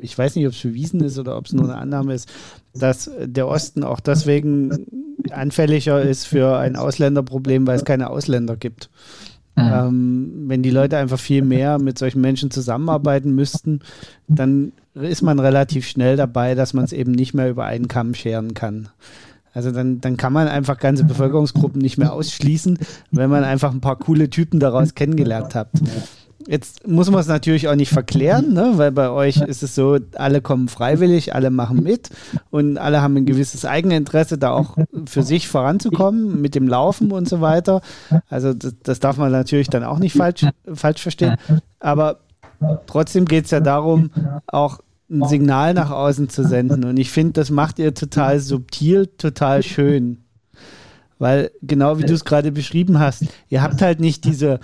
ich 0.00 0.16
weiß 0.16 0.36
nicht, 0.36 0.46
ob 0.46 0.52
es 0.52 0.60
bewiesen 0.60 1.00
ist 1.00 1.18
oder 1.18 1.36
ob 1.36 1.46
es 1.46 1.52
nur 1.52 1.64
eine 1.64 1.76
Annahme 1.76 2.14
ist, 2.14 2.28
dass 2.74 3.10
der 3.18 3.48
Osten 3.48 3.84
auch 3.84 4.00
deswegen 4.00 4.86
anfälliger 5.30 6.02
ist 6.02 6.26
für 6.26 6.58
ein 6.58 6.76
Ausländerproblem, 6.76 7.66
weil 7.66 7.76
es 7.76 7.84
keine 7.84 8.10
Ausländer 8.10 8.56
gibt. 8.56 8.90
Mhm. 9.56 9.72
Ähm, 9.72 10.44
wenn 10.48 10.62
die 10.62 10.70
Leute 10.70 10.98
einfach 10.98 11.18
viel 11.18 11.42
mehr 11.42 11.78
mit 11.78 11.98
solchen 11.98 12.20
Menschen 12.20 12.50
zusammenarbeiten 12.50 13.34
müssten, 13.34 13.80
dann 14.28 14.72
ist 14.94 15.22
man 15.22 15.38
relativ 15.38 15.86
schnell 15.86 16.16
dabei, 16.16 16.54
dass 16.54 16.74
man 16.74 16.84
es 16.84 16.92
eben 16.92 17.12
nicht 17.12 17.32
mehr 17.32 17.48
über 17.48 17.64
einen 17.64 17.88
Kamm 17.88 18.12
scheren 18.14 18.52
kann. 18.52 18.88
Also 19.56 19.70
dann, 19.70 20.02
dann 20.02 20.18
kann 20.18 20.34
man 20.34 20.48
einfach 20.48 20.76
ganze 20.76 21.04
Bevölkerungsgruppen 21.04 21.80
nicht 21.80 21.96
mehr 21.96 22.12
ausschließen, 22.12 22.78
wenn 23.10 23.30
man 23.30 23.42
einfach 23.42 23.72
ein 23.72 23.80
paar 23.80 23.96
coole 23.96 24.28
Typen 24.28 24.60
daraus 24.60 24.94
kennengelernt 24.94 25.54
hat. 25.54 25.70
Jetzt 26.46 26.86
muss 26.86 27.10
man 27.10 27.20
es 27.20 27.26
natürlich 27.26 27.66
auch 27.66 27.74
nicht 27.74 27.88
verklären, 27.88 28.52
ne? 28.52 28.72
weil 28.74 28.92
bei 28.92 29.08
euch 29.08 29.38
ist 29.38 29.62
es 29.62 29.74
so, 29.74 29.98
alle 30.14 30.42
kommen 30.42 30.68
freiwillig, 30.68 31.34
alle 31.34 31.48
machen 31.48 31.82
mit 31.82 32.10
und 32.50 32.76
alle 32.76 33.00
haben 33.00 33.16
ein 33.16 33.24
gewisses 33.24 33.64
Eigeninteresse, 33.64 34.36
da 34.36 34.50
auch 34.50 34.76
für 35.06 35.22
sich 35.22 35.48
voranzukommen 35.48 36.38
mit 36.42 36.54
dem 36.54 36.68
Laufen 36.68 37.10
und 37.10 37.26
so 37.26 37.40
weiter. 37.40 37.80
Also 38.28 38.52
das, 38.52 38.74
das 38.82 39.00
darf 39.00 39.16
man 39.16 39.32
natürlich 39.32 39.70
dann 39.70 39.84
auch 39.84 39.98
nicht 39.98 40.14
falsch, 40.14 40.44
falsch 40.70 41.00
verstehen. 41.00 41.36
Aber 41.80 42.18
trotzdem 42.86 43.24
geht 43.24 43.46
es 43.46 43.52
ja 43.52 43.60
darum, 43.60 44.10
auch 44.46 44.80
ein 45.10 45.26
Signal 45.28 45.74
nach 45.74 45.90
außen 45.92 46.28
zu 46.28 46.44
senden. 46.44 46.84
Und 46.84 46.96
ich 46.98 47.10
finde, 47.10 47.34
das 47.34 47.50
macht 47.50 47.78
ihr 47.78 47.94
total 47.94 48.40
subtil, 48.40 49.06
total 49.06 49.62
schön. 49.62 50.18
Weil 51.18 51.50
genau 51.62 51.98
wie 51.98 52.04
du 52.04 52.12
es 52.12 52.24
gerade 52.24 52.52
beschrieben 52.52 52.98
hast, 52.98 53.24
ihr 53.48 53.62
habt 53.62 53.80
halt 53.80 54.00
nicht 54.00 54.24
diese 54.24 54.60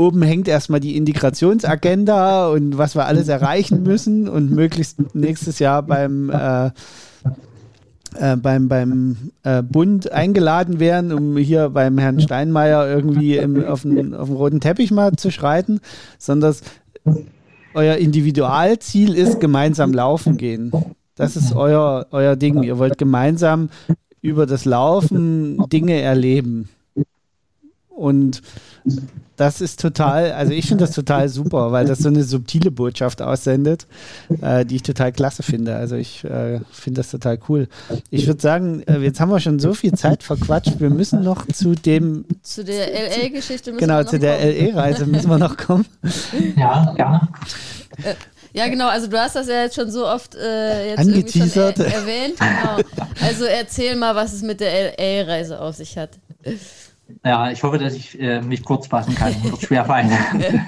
oben 0.00 0.22
hängt 0.22 0.48
erstmal 0.48 0.80
die 0.80 0.96
Integrationsagenda 0.96 2.48
und 2.48 2.78
was 2.78 2.94
wir 2.94 3.04
alles 3.04 3.28
erreichen 3.28 3.82
müssen 3.82 4.28
und 4.28 4.50
möglichst 4.50 5.14
nächstes 5.14 5.58
Jahr 5.58 5.82
beim, 5.82 6.30
äh, 6.30 6.70
äh, 8.16 8.36
beim, 8.36 8.68
beim 8.68 9.16
äh, 9.42 9.62
Bund 9.62 10.10
eingeladen 10.10 10.80
wären, 10.80 11.12
um 11.12 11.36
hier 11.36 11.68
beim 11.68 11.98
Herrn 11.98 12.20
Steinmeier 12.20 12.88
irgendwie 12.88 13.36
im, 13.36 13.62
auf, 13.64 13.82
den, 13.82 14.14
auf 14.14 14.28
dem 14.28 14.36
roten 14.36 14.60
Teppich 14.60 14.90
mal 14.90 15.12
zu 15.16 15.30
schreiten, 15.30 15.80
sondern 16.18 16.56
euer 17.74 17.96
Individualziel 17.96 19.14
ist 19.14 19.40
gemeinsam 19.40 19.92
laufen 19.92 20.36
gehen. 20.36 20.72
Das 21.14 21.36
ist 21.36 21.54
euer, 21.54 22.06
euer 22.10 22.36
Ding. 22.36 22.62
Ihr 22.62 22.78
wollt 22.78 22.98
gemeinsam 22.98 23.70
über 24.20 24.46
das 24.46 24.64
Laufen 24.64 25.58
Dinge 25.68 26.00
erleben. 26.00 26.68
Und 28.00 28.40
das 29.36 29.60
ist 29.60 29.78
total, 29.78 30.32
also 30.32 30.52
ich 30.52 30.66
finde 30.66 30.86
das 30.86 30.94
total 30.94 31.28
super, 31.28 31.70
weil 31.70 31.84
das 31.84 31.98
so 31.98 32.08
eine 32.08 32.24
subtile 32.24 32.70
Botschaft 32.70 33.20
aussendet, 33.20 33.86
äh, 34.40 34.64
die 34.64 34.76
ich 34.76 34.82
total 34.82 35.12
klasse 35.12 35.42
finde. 35.42 35.76
Also 35.76 35.96
ich 35.96 36.24
äh, 36.24 36.60
finde 36.70 37.00
das 37.00 37.10
total 37.10 37.38
cool. 37.50 37.68
Ich 38.08 38.26
würde 38.26 38.40
sagen, 38.40 38.82
äh, 38.86 39.00
jetzt 39.00 39.20
haben 39.20 39.30
wir 39.30 39.38
schon 39.38 39.58
so 39.58 39.74
viel 39.74 39.92
Zeit 39.92 40.22
verquatscht, 40.22 40.80
wir 40.80 40.88
müssen 40.88 41.22
noch 41.22 41.46
zu 41.48 41.74
dem... 41.74 42.24
Zu 42.42 42.64
der 42.64 42.86
LA-Geschichte 42.88 43.72
müssen 43.72 43.80
genau, 43.80 43.98
wir 43.98 44.04
noch 44.04 44.10
Genau, 44.10 44.10
zu 44.10 44.18
der 44.18 44.70
LA-Reise 44.70 45.04
müssen 45.04 45.28
wir 45.28 45.38
noch 45.38 45.58
kommen. 45.58 45.84
Ja, 46.56 46.94
gerne. 46.96 47.28
Äh, 48.02 48.14
ja, 48.54 48.68
genau. 48.68 48.88
Also 48.88 49.08
du 49.08 49.18
hast 49.18 49.36
das 49.36 49.46
ja 49.46 49.62
jetzt 49.62 49.74
schon 49.74 49.90
so 49.90 50.06
oft 50.06 50.34
äh, 50.36 50.90
jetzt 50.90 51.00
Angeteasert. 51.00 51.78
Er 51.80 51.94
erwähnt. 51.94 52.38
Genau. 52.38 52.78
Also 53.22 53.44
erzähl 53.44 53.94
mal, 53.96 54.14
was 54.14 54.32
es 54.32 54.40
mit 54.40 54.60
der 54.60 54.94
LA-Reise 54.98 55.60
auf 55.60 55.76
sich 55.76 55.98
hat. 55.98 56.10
Ja, 57.24 57.50
ich 57.50 57.62
hoffe, 57.62 57.78
dass 57.78 57.94
ich 57.94 58.20
äh, 58.20 58.40
mich 58.40 58.64
kurz 58.64 58.86
fassen 58.86 59.14
kann. 59.14 59.34
Wird 59.42 59.62
schwer 59.62 59.84
fallen. 59.84 60.10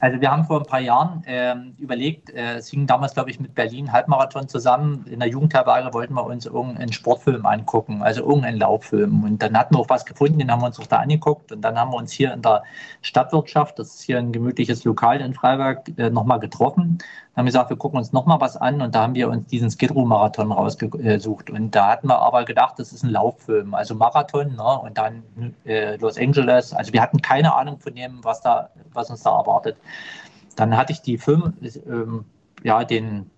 Also 0.00 0.20
wir 0.20 0.30
haben 0.30 0.44
vor 0.44 0.60
ein 0.60 0.66
paar 0.66 0.80
Jahren 0.80 1.24
äh, 1.24 1.56
überlegt, 1.78 2.30
äh, 2.30 2.56
es 2.56 2.68
hing 2.68 2.86
damals, 2.86 3.14
glaube 3.14 3.30
ich, 3.30 3.40
mit 3.40 3.54
Berlin 3.54 3.92
Halbmarathon 3.92 4.48
zusammen. 4.48 5.04
In 5.10 5.18
der 5.18 5.28
Jugendherberge 5.28 5.92
wollten 5.92 6.14
wir 6.14 6.24
uns 6.24 6.46
irgendeinen 6.46 6.92
Sportfilm 6.92 7.44
angucken, 7.44 8.02
also 8.02 8.22
irgendeinen 8.22 8.58
Lauffilm. 8.58 9.24
Und 9.24 9.42
dann 9.42 9.58
hatten 9.58 9.74
wir 9.74 9.80
auch 9.80 9.88
was 9.88 10.06
gefunden, 10.06 10.38
den 10.38 10.52
haben 10.52 10.62
wir 10.62 10.66
uns 10.66 10.78
auch 10.78 10.86
da 10.86 10.98
angeguckt. 10.98 11.50
Und 11.50 11.62
dann 11.62 11.76
haben 11.76 11.90
wir 11.90 11.96
uns 11.96 12.12
hier 12.12 12.32
in 12.32 12.42
der 12.42 12.62
Stadtwirtschaft, 13.02 13.78
das 13.78 13.96
ist 13.96 14.02
hier 14.02 14.18
ein 14.18 14.30
gemütliches 14.30 14.84
Lokal 14.84 15.20
in 15.20 15.34
Freiberg, 15.34 15.88
äh, 15.96 16.10
nochmal 16.10 16.38
getroffen 16.38 16.98
haben 17.38 17.46
gesagt, 17.46 17.70
wir 17.70 17.76
gucken 17.76 17.98
uns 17.98 18.12
nochmal 18.12 18.40
was 18.40 18.56
an 18.56 18.82
und 18.82 18.94
da 18.94 19.02
haben 19.02 19.14
wir 19.14 19.28
uns 19.28 19.46
diesen 19.46 19.70
Skid 19.70 19.92
Row 19.92 20.04
Marathon 20.04 20.50
rausgesucht. 20.50 21.50
Und 21.50 21.70
da 21.72 21.86
hatten 21.86 22.08
wir 22.08 22.18
aber 22.18 22.44
gedacht, 22.44 22.74
das 22.78 22.92
ist 22.92 23.04
ein 23.04 23.10
Lauffilm, 23.10 23.74
also 23.74 23.94
Marathon 23.94 24.56
ne? 24.56 24.78
und 24.80 24.98
dann 24.98 25.22
äh, 25.64 25.96
Los 25.96 26.18
Angeles. 26.18 26.72
Also 26.72 26.92
wir 26.92 27.00
hatten 27.00 27.22
keine 27.22 27.54
Ahnung 27.54 27.78
von 27.78 27.94
dem, 27.94 28.24
was, 28.24 28.40
da, 28.40 28.70
was 28.92 29.08
uns 29.10 29.22
da 29.22 29.38
erwartet. 29.38 29.76
Dann 30.56 30.76
hatte 30.76 30.92
ich 30.92 31.00
die 31.00 31.16
Film, 31.16 31.54
ähm, 31.86 32.24
ja, 32.64 32.82
den, 32.82 33.30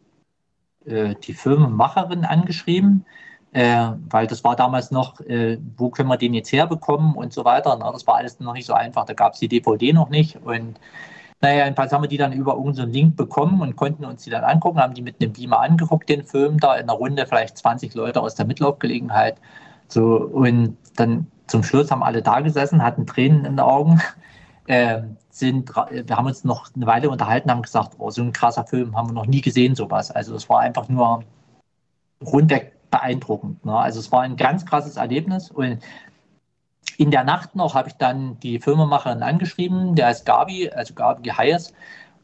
äh, 0.87 1.15
die 1.17 1.35
Filmemacherin 1.35 2.25
angeschrieben. 2.25 3.05
Äh, 3.53 3.91
weil 4.09 4.27
das 4.29 4.45
war 4.45 4.57
damals 4.57 4.93
noch, 4.93 5.21
äh, 5.23 5.59
wo 5.77 5.91
können 5.91 6.09
wir 6.09 6.17
den 6.17 6.33
jetzt 6.35 6.53
herbekommen 6.53 7.15
und 7.17 7.35
so 7.35 7.45
weiter. 7.45 7.77
Na, 7.79 7.93
das 7.93 8.07
war 8.07 8.15
alles 8.15 8.41
noch 8.41 8.55
nicht 8.55 8.67
so 8.67 8.73
einfach. 8.73 9.05
Da 9.05 9.13
gab 9.13 9.35
es 9.35 9.41
die 9.41 9.49
DVD 9.49 9.93
noch 9.93 10.09
nicht. 10.09 10.37
Und 10.37 10.79
naja, 11.43 11.65
jedenfalls 11.65 11.93
haben 11.93 12.03
wir 12.03 12.09
die 12.09 12.19
dann 12.19 12.33
über 12.33 12.59
unseren 12.59 12.91
Link 12.91 13.17
bekommen 13.17 13.63
und 13.63 13.77
konnten 13.77 14.05
uns 14.05 14.25
die 14.25 14.31
dann 14.31 14.45
angucken, 14.45 14.79
haben 14.79 14.95
die 14.95 15.03
mit 15.03 15.21
einem 15.21 15.33
Beamer 15.33 15.61
angeguckt, 15.61 16.09
den 16.09 16.25
Film 16.25 16.61
da 16.61 16.75
in 16.75 16.83
einer 16.83 16.93
Runde, 16.93 17.27
vielleicht 17.27 17.57
20 17.57 17.95
Leute 17.95 18.21
aus 18.21 18.35
der 18.35 18.47
Mitlaufgelegenheit. 18.47 19.37
So, 19.89 20.17
und 20.17 20.77
dann 20.97 21.27
zum 21.47 21.63
Schluss 21.63 21.91
haben 21.91 22.03
alle 22.03 22.23
da 22.23 22.41
gesessen, 22.41 22.83
hatten 22.83 23.07
Tränen 23.07 23.45
in 23.45 23.53
den 23.55 23.61
Augen. 23.61 24.01
Äh, 24.67 25.03
sind, 25.31 25.75
wir 25.75 26.17
haben 26.17 26.27
uns 26.27 26.45
noch 26.45 26.69
eine 26.77 26.87
Weile 26.87 27.11
unterhalten, 27.11 27.51
haben 27.51 27.63
gesagt, 27.63 27.95
oh, 27.99 28.11
so 28.11 28.23
ein 28.23 28.33
krasser 28.33 28.65
Film 28.65 28.97
haben 28.97 29.09
wir 29.09 29.15
noch 29.15 29.27
nie 29.27 29.41
gesehen, 29.41 29.75
sowas. 29.75 30.13
Also 30.13 30.37
es 30.37 30.49
war 30.49 30.61
einfach 30.61 30.89
nur 30.89 31.25
rundweg 32.25 32.73
beeindruckend. 32.91 33.65
Ne? 33.65 33.77
Also 33.77 33.99
es 33.99 34.13
war 34.13 34.21
ein 34.21 34.37
ganz 34.37 34.65
krasses 34.67 34.97
Erlebnis 34.97 35.51
und 35.51 35.79
in 36.99 37.11
der 37.11 37.25
Nacht 37.25 37.55
noch 37.57 37.75
habe 37.75 37.89
ich 37.89 37.95
dann 37.95 38.39
die 38.41 38.59
Firmemacherin 38.59 39.23
angeschrieben, 39.23 39.95
der 39.95 40.07
heißt 40.07 40.27
Gabi, 40.27 40.71
also 40.71 40.95
Gabi 40.95 41.31
Hayes, 41.31 41.73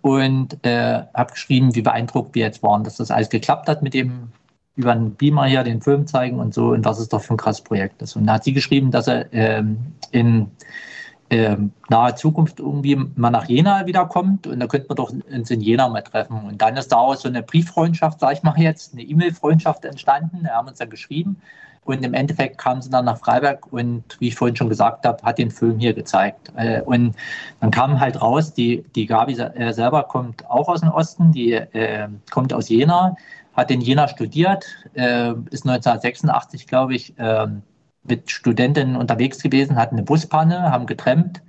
und 0.03 0.65
äh, 0.65 1.03
habe 1.15 1.33
geschrieben, 1.33 1.75
wie 1.75 1.83
beeindruckt 1.83 2.35
wir 2.35 2.45
jetzt 2.45 2.63
waren, 2.63 2.85
dass 2.85 2.97
das 2.97 3.11
alles 3.11 3.29
geklappt 3.29 3.69
hat 3.69 3.83
mit 3.83 3.95
dem 3.95 4.29
über 4.77 4.93
einen 4.93 5.15
Beamer 5.15 5.47
hier 5.47 5.65
den 5.65 5.81
Film 5.81 6.07
zeigen 6.07 6.39
und 6.39 6.55
so 6.55 6.69
und 6.69 6.85
was 6.85 6.99
es 6.99 7.09
doch 7.09 7.23
für 7.23 7.35
ein 7.35 7.39
krasses 7.39 7.63
Projekt 7.63 8.03
ist. 8.03 8.15
Und 8.15 8.27
da 8.27 8.35
hat 8.35 8.45
sie 8.45 8.53
geschrieben, 8.53 8.91
dass 8.91 9.09
er 9.09 9.33
ähm, 9.33 9.79
in 10.13 10.51
ähm, 11.31 11.73
naher 11.89 12.15
Zukunft 12.15 12.61
irgendwie 12.61 12.95
mal 12.95 13.31
nach 13.31 13.47
Jena 13.47 13.87
wiederkommt 13.87 14.47
und 14.47 14.61
da 14.61 14.67
könnte 14.67 14.87
man 14.89 14.97
doch 14.97 15.11
uns 15.11 15.51
in 15.51 15.61
Jena 15.61 15.89
mal 15.89 16.03
treffen. 16.03 16.41
Und 16.47 16.63
dann 16.63 16.77
ist 16.77 16.93
daraus 16.93 17.23
so 17.23 17.29
eine 17.29 17.43
Brieffreundschaft, 17.43 18.21
sage 18.21 18.35
ich 18.35 18.43
mal 18.43 18.55
jetzt, 18.59 18.93
eine 18.93 19.03
E-Mail-Freundschaft 19.03 19.85
entstanden. 19.85 20.43
Wir 20.43 20.53
haben 20.53 20.69
uns 20.69 20.79
dann 20.79 20.91
geschrieben 20.91 21.41
und 21.87 22.05
im 22.05 22.15
Endeffekt 22.15 22.59
kam 22.59 22.83
sie 22.83 22.91
dann 22.91 23.05
nach 23.05 23.19
Freiberg 23.19 23.73
und, 23.73 24.05
wie 24.19 24.29
ich 24.29 24.35
vorhin 24.35 24.57
schon 24.57 24.69
gesagt 24.69 25.07
habe, 25.07 25.23
hat 25.23 25.39
den 25.39 25.51
Film 25.51 25.79
hier 25.79 25.95
gezeigt. 25.95 26.53
Äh, 26.57 26.83
und 26.83 27.15
dann 27.61 27.71
kam 27.71 28.01
halt 28.01 28.21
raus, 28.21 28.53
die, 28.53 28.85
die 28.95 29.07
Gabi 29.07 29.35
äh, 29.35 29.73
selber 29.73 30.05
kommt 30.05 30.49
auch 30.51 30.69
aus 30.69 30.81
dem 30.81 30.91
Osten, 30.91 31.33
die 31.33 31.53
äh, 31.53 32.09
kommt 32.31 32.53
aus 32.53 32.69
Jena, 32.69 33.17
hat 33.55 33.71
in 33.71 33.81
Jena 33.81 34.09
studiert, 34.09 34.67
äh, 34.95 35.31
ist 35.51 35.67
1986, 35.67 36.67
glaube 36.67 36.95
ich, 36.95 37.19
äh, 37.19 37.47
mit 38.05 38.31
Studentinnen 38.31 38.97
unterwegs 38.97 39.43
gewesen, 39.43 39.77
hatten 39.77 39.97
eine 39.97 40.05
Buspanne, 40.05 40.71
haben 40.71 40.87
getrennt. 40.87 41.43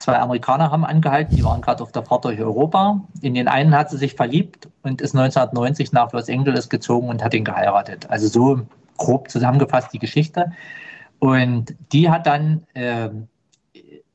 Zwei 0.00 0.18
Amerikaner 0.18 0.70
haben 0.70 0.84
angehalten, 0.84 1.34
die 1.34 1.44
waren 1.44 1.60
gerade 1.60 1.82
auf 1.82 1.90
der 1.90 2.04
Fahrt 2.04 2.24
durch 2.24 2.40
Europa. 2.40 3.00
In 3.20 3.34
den 3.34 3.48
einen 3.48 3.74
hat 3.74 3.90
sie 3.90 3.98
sich 3.98 4.14
verliebt 4.14 4.68
und 4.82 5.00
ist 5.00 5.14
1990 5.14 5.92
nach 5.92 6.12
Los 6.12 6.28
Angeles 6.28 6.68
gezogen 6.68 7.08
und 7.08 7.24
hat 7.24 7.34
ihn 7.34 7.44
geheiratet. 7.44 8.08
Also 8.08 8.28
so 8.28 8.60
grob 8.98 9.30
zusammengefasst 9.30 9.92
die 9.92 9.98
Geschichte. 9.98 10.52
Und 11.18 11.74
die 11.92 12.10
hat 12.10 12.26
dann 12.26 12.66
äh, 12.74 13.08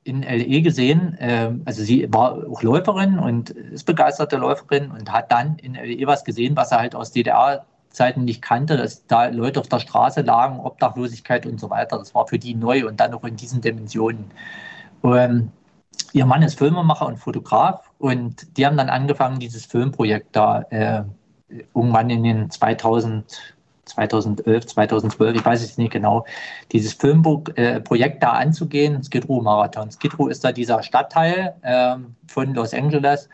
in 0.03 0.21
LE 0.21 0.61
gesehen, 0.61 1.17
äh, 1.17 1.51
also 1.65 1.83
sie 1.83 2.07
war 2.13 2.37
auch 2.49 2.61
Läuferin 2.61 3.19
und 3.19 3.49
ist 3.49 3.85
begeisterte 3.85 4.37
Läuferin 4.37 4.91
und 4.91 5.11
hat 5.11 5.31
dann 5.31 5.57
in 5.57 5.73
LE 5.73 6.07
was 6.07 6.23
gesehen, 6.23 6.55
was 6.55 6.71
er 6.71 6.79
halt 6.79 6.95
aus 6.95 7.11
DDR-Zeiten 7.11 8.23
nicht 8.23 8.41
kannte, 8.41 8.77
dass 8.77 9.05
da 9.07 9.27
Leute 9.27 9.59
auf 9.59 9.67
der 9.67 9.79
Straße 9.79 10.21
lagen, 10.21 10.59
Obdachlosigkeit 10.59 11.45
und 11.45 11.59
so 11.59 11.69
weiter. 11.69 11.97
Das 11.97 12.13
war 12.13 12.27
für 12.27 12.39
die 12.39 12.53
neu 12.53 12.87
und 12.87 12.99
dann 12.99 13.13
auch 13.13 13.23
in 13.23 13.35
diesen 13.35 13.61
Dimensionen. 13.61 14.31
Und, 15.01 15.51
ihr 16.11 16.25
Mann 16.25 16.43
ist 16.43 16.57
Filmemacher 16.57 17.07
und 17.07 17.17
Fotograf 17.17 17.89
und 17.97 18.57
die 18.57 18.65
haben 18.65 18.77
dann 18.77 18.89
angefangen, 18.89 19.39
dieses 19.39 19.65
Filmprojekt 19.65 20.35
da 20.35 20.61
äh, 20.69 21.03
irgendwann 21.75 22.09
in 22.09 22.23
den 22.23 22.49
2000 22.49 23.52
2011, 23.85 24.65
2012, 24.67 25.35
ich 25.35 25.45
weiß 25.45 25.63
es 25.63 25.77
nicht 25.77 25.91
genau, 25.91 26.25
dieses 26.71 26.93
Filmprojekt 26.93 28.15
äh, 28.15 28.19
da 28.19 28.31
anzugehen, 28.31 29.03
Skid 29.03 29.27
Row 29.27 29.41
Marathon. 29.41 29.91
Skid 29.91 30.17
Row 30.17 30.29
ist 30.29 30.43
da 30.43 30.51
dieser 30.51 30.81
Stadtteil 30.83 31.53
äh, 31.61 31.95
von 32.27 32.53
Los 32.53 32.73
Angeles 32.73 33.29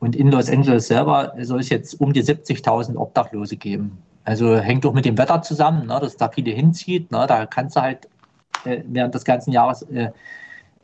und 0.00 0.16
in 0.16 0.30
Los 0.30 0.50
Angeles 0.50 0.88
selber 0.88 1.32
soll 1.40 1.60
es 1.60 1.68
jetzt 1.68 2.00
um 2.00 2.12
die 2.12 2.22
70.000 2.22 2.96
Obdachlose 2.96 3.56
geben. 3.56 3.98
Also 4.24 4.56
hängt 4.56 4.86
auch 4.86 4.92
mit 4.92 5.04
dem 5.04 5.18
Wetter 5.18 5.42
zusammen, 5.42 5.86
ne, 5.86 5.98
dass 6.00 6.16
da 6.16 6.28
viele 6.28 6.52
hinzieht. 6.52 7.10
Ne, 7.10 7.26
da 7.26 7.46
kannst 7.46 7.76
du 7.76 7.80
halt 7.80 8.08
äh, 8.64 8.82
während 8.86 9.14
des 9.14 9.24
ganzen 9.24 9.52
Jahres 9.52 9.82
äh, 9.82 10.10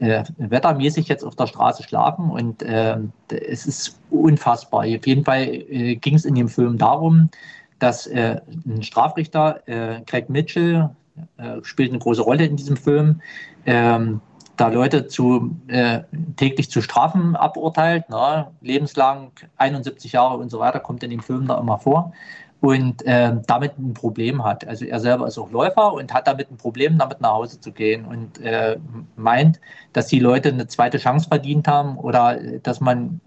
äh, 0.01 0.25
wettermäßig 0.39 1.09
jetzt 1.09 1.25
auf 1.25 1.37
der 1.37 1.47
Straße 1.47 1.83
schlafen 1.83 2.31
und 2.31 2.63
äh, 2.63 2.97
es 3.29 3.67
ist 3.67 3.99
unfassbar. 4.11 4.81
Auf 4.81 5.07
jeden 5.07 5.25
Fall 5.25 5.43
äh, 5.43 5.97
ging 5.97 6.15
es 6.15 6.25
in 6.25 6.35
dem 6.35 6.49
Film 6.49 6.79
darum, 6.79 7.31
dass 7.79 8.07
äh, 8.07 8.41
ein 8.67 8.83
Strafrichter, 8.83 9.67
äh, 9.67 10.01
Craig 10.07 10.29
Mitchell, 10.29 10.91
äh, 11.37 11.63
spielt 11.63 11.91
eine 11.91 11.99
große 11.99 12.23
Rolle 12.23 12.45
in 12.45 12.57
diesem 12.57 12.77
Film, 12.77 13.21
ähm, 13.67 14.21
da 14.57 14.69
Leute 14.69 15.07
zu, 15.07 15.57
äh, 15.69 16.01
täglich 16.37 16.69
zu 16.71 16.83
Strafen 16.83 17.37
aburteilt, 17.37 18.07
na, 18.09 18.51
lebenslang 18.61 19.31
71 19.57 20.13
Jahre 20.13 20.37
und 20.37 20.51
so 20.51 20.59
weiter, 20.59 20.81
kommt 20.81 21.03
in 21.05 21.11
dem 21.11 21.21
Film 21.21 21.47
da 21.47 21.59
immer 21.59 21.79
vor 21.79 22.13
und 22.61 23.07
äh, 23.07 23.37
damit 23.47 23.79
ein 23.79 23.95
Problem 23.95 24.45
hat. 24.45 24.67
Also 24.67 24.85
er 24.85 24.99
selber 24.99 25.29
ist 25.29 25.39
auch 25.39 25.53
Läufer 25.53 25.93
und 25.93 26.13
hat 26.13 26.27
damit 26.27 26.51
ein 26.51 26.57
Problem, 26.57 26.99
damit 26.99 27.21
nach 27.21 27.35
Hause 27.35 27.61
zu 27.61 27.71
gehen 27.71 28.05
und 28.05 28.41
äh, 28.41 28.79
meint, 29.17 29.61
dass 29.93 30.09
die 30.09 30.19
Leute 30.19 30.49
eine 30.49 30.67
zweite 30.67 30.99
Chance 30.99 31.29
verdient 31.29 31.69
haben 31.69 31.97
oder 31.97 32.37
dass 32.63 32.81
man 32.81 33.21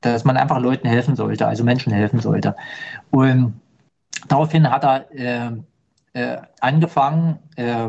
dass 0.00 0.24
man 0.24 0.36
einfach 0.36 0.60
Leuten 0.60 0.88
helfen 0.88 1.16
sollte, 1.16 1.46
also 1.46 1.64
Menschen 1.64 1.92
helfen 1.92 2.20
sollte. 2.20 2.54
Und 3.10 3.60
daraufhin 4.28 4.70
hat 4.70 4.84
er 4.84 5.10
äh, 5.12 5.50
äh, 6.12 6.38
angefangen, 6.60 7.38
äh, 7.56 7.88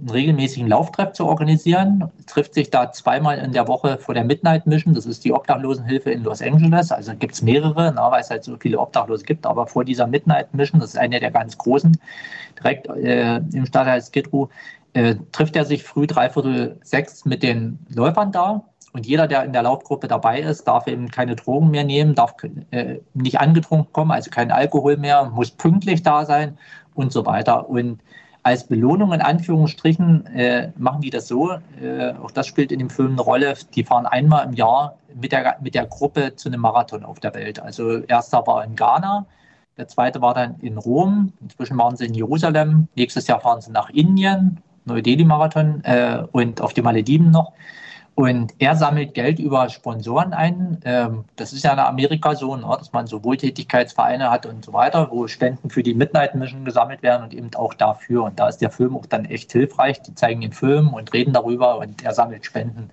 einen 0.00 0.08
regelmäßigen 0.08 0.68
Lauftreff 0.68 1.12
zu 1.12 1.26
organisieren, 1.26 2.10
trifft 2.26 2.54
sich 2.54 2.70
da 2.70 2.92
zweimal 2.92 3.38
in 3.38 3.52
der 3.52 3.68
Woche 3.68 3.98
vor 3.98 4.14
der 4.14 4.24
Midnight 4.24 4.66
Mission, 4.66 4.94
das 4.94 5.04
ist 5.04 5.24
die 5.24 5.32
Obdachlosenhilfe 5.32 6.10
in 6.10 6.22
Los 6.22 6.40
Angeles, 6.40 6.92
also 6.92 7.14
gibt 7.16 7.34
es 7.34 7.42
mehrere, 7.42 7.92
na, 7.94 8.10
weil 8.10 8.20
es 8.20 8.30
halt 8.30 8.44
so 8.44 8.56
viele 8.56 8.78
Obdachlose 8.78 9.24
gibt, 9.24 9.44
aber 9.46 9.66
vor 9.66 9.84
dieser 9.84 10.06
Midnight 10.06 10.54
Mission, 10.54 10.80
das 10.80 10.90
ist 10.90 10.98
eine 10.98 11.20
der 11.20 11.30
ganz 11.30 11.58
großen, 11.58 11.98
direkt 12.58 12.86
äh, 12.88 13.36
im 13.36 13.66
Stadtteil 13.66 14.00
Skid 14.00 14.32
Row, 14.32 14.48
äh, 14.92 15.16
trifft 15.32 15.56
er 15.56 15.64
sich 15.64 15.82
früh 15.82 16.06
dreiviertel 16.06 16.78
sechs 16.82 17.24
mit 17.24 17.42
den 17.42 17.78
Läufern 17.88 18.32
da 18.32 18.64
und 18.92 19.06
jeder, 19.06 19.28
der 19.28 19.44
in 19.44 19.52
der 19.52 19.62
Laufgruppe 19.62 20.08
dabei 20.08 20.40
ist, 20.40 20.64
darf 20.64 20.86
eben 20.86 21.10
keine 21.10 21.36
Drogen 21.36 21.70
mehr 21.70 21.84
nehmen, 21.84 22.14
darf 22.14 22.34
äh, 22.70 22.98
nicht 23.14 23.38
angetrunken 23.40 23.92
kommen, 23.92 24.10
also 24.10 24.30
kein 24.30 24.50
Alkohol 24.50 24.96
mehr, 24.96 25.26
muss 25.26 25.50
pünktlich 25.50 26.02
da 26.02 26.24
sein 26.24 26.58
und 26.94 27.12
so 27.12 27.24
weiter. 27.24 27.68
Und 27.68 28.00
als 28.42 28.66
Belohnung 28.66 29.12
in 29.12 29.20
Anführungsstrichen 29.20 30.26
äh, 30.26 30.72
machen 30.76 31.02
die 31.02 31.10
das 31.10 31.28
so, 31.28 31.52
äh, 31.80 32.14
auch 32.22 32.30
das 32.30 32.46
spielt 32.46 32.72
in 32.72 32.78
dem 32.78 32.90
Film 32.90 33.12
eine 33.12 33.20
Rolle, 33.20 33.54
die 33.74 33.84
fahren 33.84 34.06
einmal 34.06 34.46
im 34.46 34.54
Jahr 34.54 34.96
mit 35.14 35.32
der, 35.32 35.56
mit 35.60 35.74
der 35.74 35.86
Gruppe 35.86 36.34
zu 36.36 36.48
einem 36.48 36.60
Marathon 36.60 37.04
auf 37.04 37.20
der 37.20 37.34
Welt. 37.34 37.60
Also 37.60 37.98
erster 37.98 38.46
war 38.46 38.64
in 38.64 38.76
Ghana, 38.76 39.26
der 39.76 39.88
zweite 39.88 40.20
war 40.20 40.34
dann 40.34 40.56
in 40.60 40.78
Rom, 40.78 41.32
inzwischen 41.40 41.78
waren 41.78 41.96
sie 41.96 42.06
in 42.06 42.14
Jerusalem, 42.14 42.88
nächstes 42.96 43.26
Jahr 43.26 43.40
fahren 43.40 43.60
sie 43.60 43.70
nach 43.70 43.90
Indien, 43.90 44.60
Neu-Delhi-Marathon 44.84 45.84
äh, 45.84 46.22
und 46.32 46.60
auf 46.60 46.72
die 46.72 46.82
Malediven 46.82 47.30
noch. 47.30 47.52
Und 48.14 48.52
er 48.58 48.76
sammelt 48.76 49.14
Geld 49.14 49.38
über 49.38 49.68
Sponsoren 49.68 50.32
ein. 50.32 50.80
Ähm, 50.84 51.24
das 51.36 51.52
ist 51.52 51.64
ja 51.64 51.72
in 51.72 51.78
Amerika 51.78 52.34
so, 52.34 52.54
ne, 52.56 52.66
dass 52.78 52.92
man 52.92 53.06
so 53.06 53.24
Wohltätigkeitsvereine 53.24 54.30
hat 54.30 54.46
und 54.46 54.64
so 54.64 54.72
weiter, 54.72 55.08
wo 55.10 55.26
Spenden 55.26 55.70
für 55.70 55.82
die 55.82 55.94
Midnight 55.94 56.34
Mission 56.34 56.64
gesammelt 56.64 57.02
werden 57.02 57.22
und 57.22 57.34
eben 57.34 57.50
auch 57.54 57.72
dafür. 57.72 58.24
Und 58.24 58.38
da 58.38 58.48
ist 58.48 58.58
der 58.58 58.70
Film 58.70 58.96
auch 58.96 59.06
dann 59.06 59.24
echt 59.24 59.52
hilfreich. 59.52 60.02
Die 60.02 60.14
zeigen 60.14 60.40
den 60.40 60.52
Film 60.52 60.92
und 60.92 61.12
reden 61.12 61.32
darüber 61.32 61.78
und 61.78 62.04
er 62.04 62.12
sammelt 62.12 62.44
Spenden. 62.44 62.90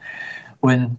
Und 0.61 0.97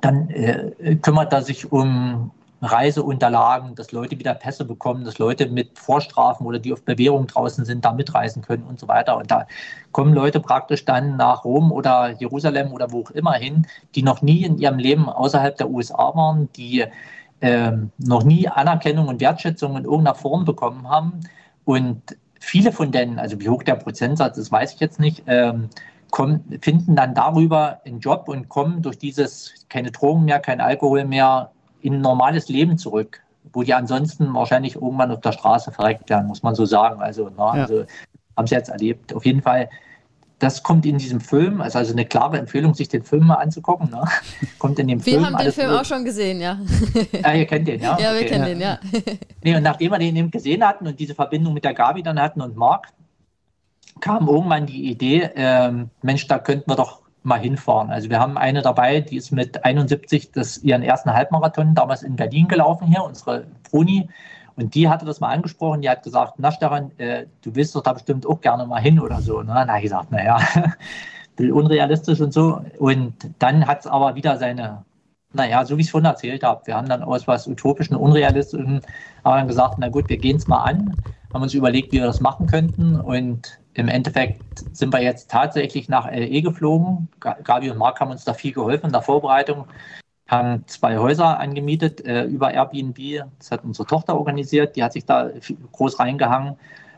dann 0.00 0.28
äh, 0.30 0.96
kümmert 0.96 1.32
er 1.32 1.42
sich 1.42 1.70
um 1.70 2.32
Reiseunterlagen, 2.62 3.74
dass 3.74 3.90
Leute 3.90 4.18
wieder 4.18 4.34
Pässe 4.34 4.64
bekommen, 4.64 5.04
dass 5.04 5.18
Leute 5.18 5.46
mit 5.48 5.78
Vorstrafen 5.78 6.46
oder 6.46 6.60
die 6.60 6.72
auf 6.72 6.82
Bewährung 6.84 7.26
draußen 7.26 7.64
sind, 7.64 7.84
da 7.84 7.92
mitreisen 7.92 8.42
können 8.42 8.62
und 8.64 8.78
so 8.78 8.86
weiter. 8.86 9.16
Und 9.16 9.30
da 9.30 9.46
kommen 9.90 10.14
Leute 10.14 10.38
praktisch 10.40 10.84
dann 10.84 11.16
nach 11.16 11.44
Rom 11.44 11.72
oder 11.72 12.10
Jerusalem 12.10 12.72
oder 12.72 12.92
wo 12.92 13.02
auch 13.02 13.10
immer 13.10 13.34
hin, 13.34 13.66
die 13.94 14.02
noch 14.02 14.22
nie 14.22 14.44
in 14.44 14.58
ihrem 14.58 14.78
Leben 14.78 15.08
außerhalb 15.08 15.56
der 15.56 15.70
USA 15.70 16.14
waren, 16.14 16.48
die 16.52 16.84
ähm, 17.40 17.90
noch 17.98 18.22
nie 18.22 18.46
Anerkennung 18.48 19.08
und 19.08 19.20
Wertschätzung 19.20 19.76
in 19.76 19.84
irgendeiner 19.84 20.14
Form 20.14 20.44
bekommen 20.44 20.88
haben. 20.88 21.20
Und 21.64 22.16
viele 22.38 22.70
von 22.70 22.92
denen, 22.92 23.18
also 23.18 23.40
wie 23.40 23.48
hoch 23.48 23.64
der 23.64 23.74
Prozentsatz 23.74 24.38
ist, 24.38 24.52
weiß 24.52 24.74
ich 24.74 24.80
jetzt 24.80 25.00
nicht, 25.00 25.24
ähm, 25.26 25.68
kommen, 26.12 26.58
finden 26.60 26.94
dann 26.94 27.14
darüber 27.14 27.80
einen 27.84 27.98
Job 27.98 28.28
und 28.28 28.48
kommen 28.48 28.82
durch 28.82 28.98
dieses 28.98 29.66
keine 29.68 29.90
Drogen 29.90 30.24
mehr, 30.24 30.38
kein 30.38 30.60
Alkohol 30.60 31.04
mehr, 31.04 31.50
in 31.82 31.94
ein 31.94 32.00
normales 32.00 32.48
Leben 32.48 32.78
zurück, 32.78 33.20
wo 33.52 33.62
die 33.62 33.74
ansonsten 33.74 34.32
wahrscheinlich 34.34 34.76
irgendwann 34.76 35.10
auf 35.10 35.20
der 35.20 35.32
Straße 35.32 35.72
verreckt 35.72 36.08
werden, 36.10 36.26
muss 36.26 36.42
man 36.42 36.54
so 36.54 36.64
sagen. 36.64 37.00
Also, 37.00 37.30
na, 37.36 37.56
ja. 37.56 37.62
also 37.62 37.84
haben 38.36 38.46
sie 38.46 38.54
jetzt 38.54 38.68
erlebt. 38.68 39.14
Auf 39.14 39.24
jeden 39.24 39.42
Fall, 39.42 39.68
das 40.38 40.62
kommt 40.62 40.86
in 40.86 40.98
diesem 40.98 41.20
Film, 41.20 41.60
also, 41.60 41.78
also 41.78 41.92
eine 41.92 42.04
klare 42.04 42.38
Empfehlung, 42.38 42.74
sich 42.74 42.88
den 42.88 43.02
Film 43.02 43.26
mal 43.26 43.36
anzugucken. 43.36 43.90
Ne? 43.90 44.02
Kommt 44.58 44.78
in 44.78 44.88
dem 44.88 44.98
wir 44.98 45.12
Film. 45.12 45.22
Wir 45.22 45.30
haben 45.30 45.44
den 45.44 45.52
Film 45.52 45.70
auch 45.70 45.84
schon 45.84 46.04
gesehen, 46.04 46.40
ja. 46.40 46.58
Ja, 47.12 47.32
ihr 47.32 47.46
kennt 47.46 47.68
den, 47.68 47.80
ja? 47.80 47.96
Ja, 48.00 48.12
wir 48.12 48.20
okay. 48.20 48.26
kennen 48.26 48.46
den, 48.46 48.60
ja. 48.60 48.78
Nee, 49.44 49.56
und 49.56 49.62
nachdem 49.62 49.92
wir 49.92 49.98
den 49.98 50.16
eben 50.16 50.30
gesehen 50.30 50.66
hatten 50.66 50.86
und 50.86 50.98
diese 50.98 51.14
Verbindung 51.14 51.54
mit 51.54 51.64
der 51.64 51.74
Gabi 51.74 52.02
dann 52.02 52.20
hatten 52.20 52.40
und 52.40 52.56
Marc, 52.56 52.88
kam 54.00 54.26
irgendwann 54.28 54.66
die 54.66 54.90
Idee, 54.90 55.30
ähm, 55.36 55.90
Mensch, 56.00 56.26
da 56.26 56.38
könnten 56.38 56.68
wir 56.70 56.76
doch 56.76 57.01
mal 57.22 57.38
hinfahren. 57.38 57.90
Also 57.90 58.10
wir 58.10 58.18
haben 58.18 58.36
eine 58.36 58.62
dabei, 58.62 59.00
die 59.00 59.16
ist 59.16 59.30
mit 59.30 59.64
71 59.64 60.32
das, 60.32 60.58
ihren 60.58 60.82
ersten 60.82 61.12
Halbmarathon 61.12 61.74
damals 61.74 62.02
in 62.02 62.16
Berlin 62.16 62.48
gelaufen 62.48 62.86
hier, 62.86 63.04
unsere 63.04 63.46
Bruni. 63.70 64.08
Und 64.56 64.74
die 64.74 64.88
hatte 64.88 65.06
das 65.06 65.20
mal 65.20 65.30
angesprochen, 65.30 65.82
die 65.82 65.88
hat 65.88 66.02
gesagt, 66.02 66.34
na 66.38 66.52
Stefan, 66.52 66.90
äh, 66.98 67.26
du 67.42 67.54
willst 67.54 67.74
doch 67.74 67.82
da 67.82 67.92
bestimmt 67.92 68.26
auch 68.26 68.40
gerne 68.40 68.66
mal 68.66 68.80
hin 68.80 69.00
oder 69.00 69.20
so. 69.20 69.42
Ne? 69.42 69.64
Na, 69.66 69.76
ich 69.76 69.84
gesagt, 69.84 70.10
naja, 70.10 70.38
unrealistisch 71.38 72.20
und 72.20 72.32
so. 72.32 72.60
Und 72.78 73.14
dann 73.38 73.66
hat 73.66 73.80
es 73.80 73.86
aber 73.86 74.14
wieder 74.14 74.36
seine, 74.36 74.84
naja, 75.32 75.64
so 75.64 75.76
wie 75.76 75.80
ich 75.80 75.86
es 75.86 75.90
vorhin 75.90 76.06
erzählt 76.06 76.42
habe, 76.42 76.66
wir 76.66 76.76
haben 76.76 76.88
dann 76.88 77.02
aus 77.02 77.26
was 77.26 77.46
Utopischen, 77.46 77.96
Unrealistischen, 77.96 78.82
aber 79.22 79.36
dann 79.36 79.48
gesagt, 79.48 79.76
na 79.78 79.88
gut, 79.88 80.08
wir 80.08 80.18
gehen 80.18 80.36
es 80.36 80.46
mal 80.46 80.62
an, 80.62 80.96
haben 81.32 81.42
uns 81.42 81.54
überlegt, 81.54 81.92
wie 81.92 81.98
wir 81.98 82.06
das 82.06 82.20
machen 82.20 82.46
könnten 82.46 83.00
und 83.00 83.61
im 83.74 83.88
Endeffekt 83.88 84.42
sind 84.72 84.92
wir 84.92 85.02
jetzt 85.02 85.30
tatsächlich 85.30 85.88
nach 85.88 86.10
LE 86.10 86.42
geflogen. 86.42 87.08
Gabi 87.20 87.70
und 87.70 87.78
Marc 87.78 88.00
haben 88.00 88.10
uns 88.10 88.24
da 88.24 88.34
viel 88.34 88.52
geholfen 88.52 88.86
in 88.86 88.92
der 88.92 89.02
Vorbereitung, 89.02 89.66
haben 90.28 90.64
zwei 90.66 90.98
Häuser 90.98 91.40
angemietet 91.40 92.04
äh, 92.04 92.24
über 92.24 92.52
Airbnb. 92.52 93.24
Das 93.38 93.50
hat 93.50 93.64
unsere 93.64 93.86
Tochter 93.86 94.16
organisiert, 94.16 94.76
die 94.76 94.82
hat 94.82 94.92
sich 94.92 95.04
da 95.04 95.30
groß 95.72 96.00
reingehangen 96.00 96.56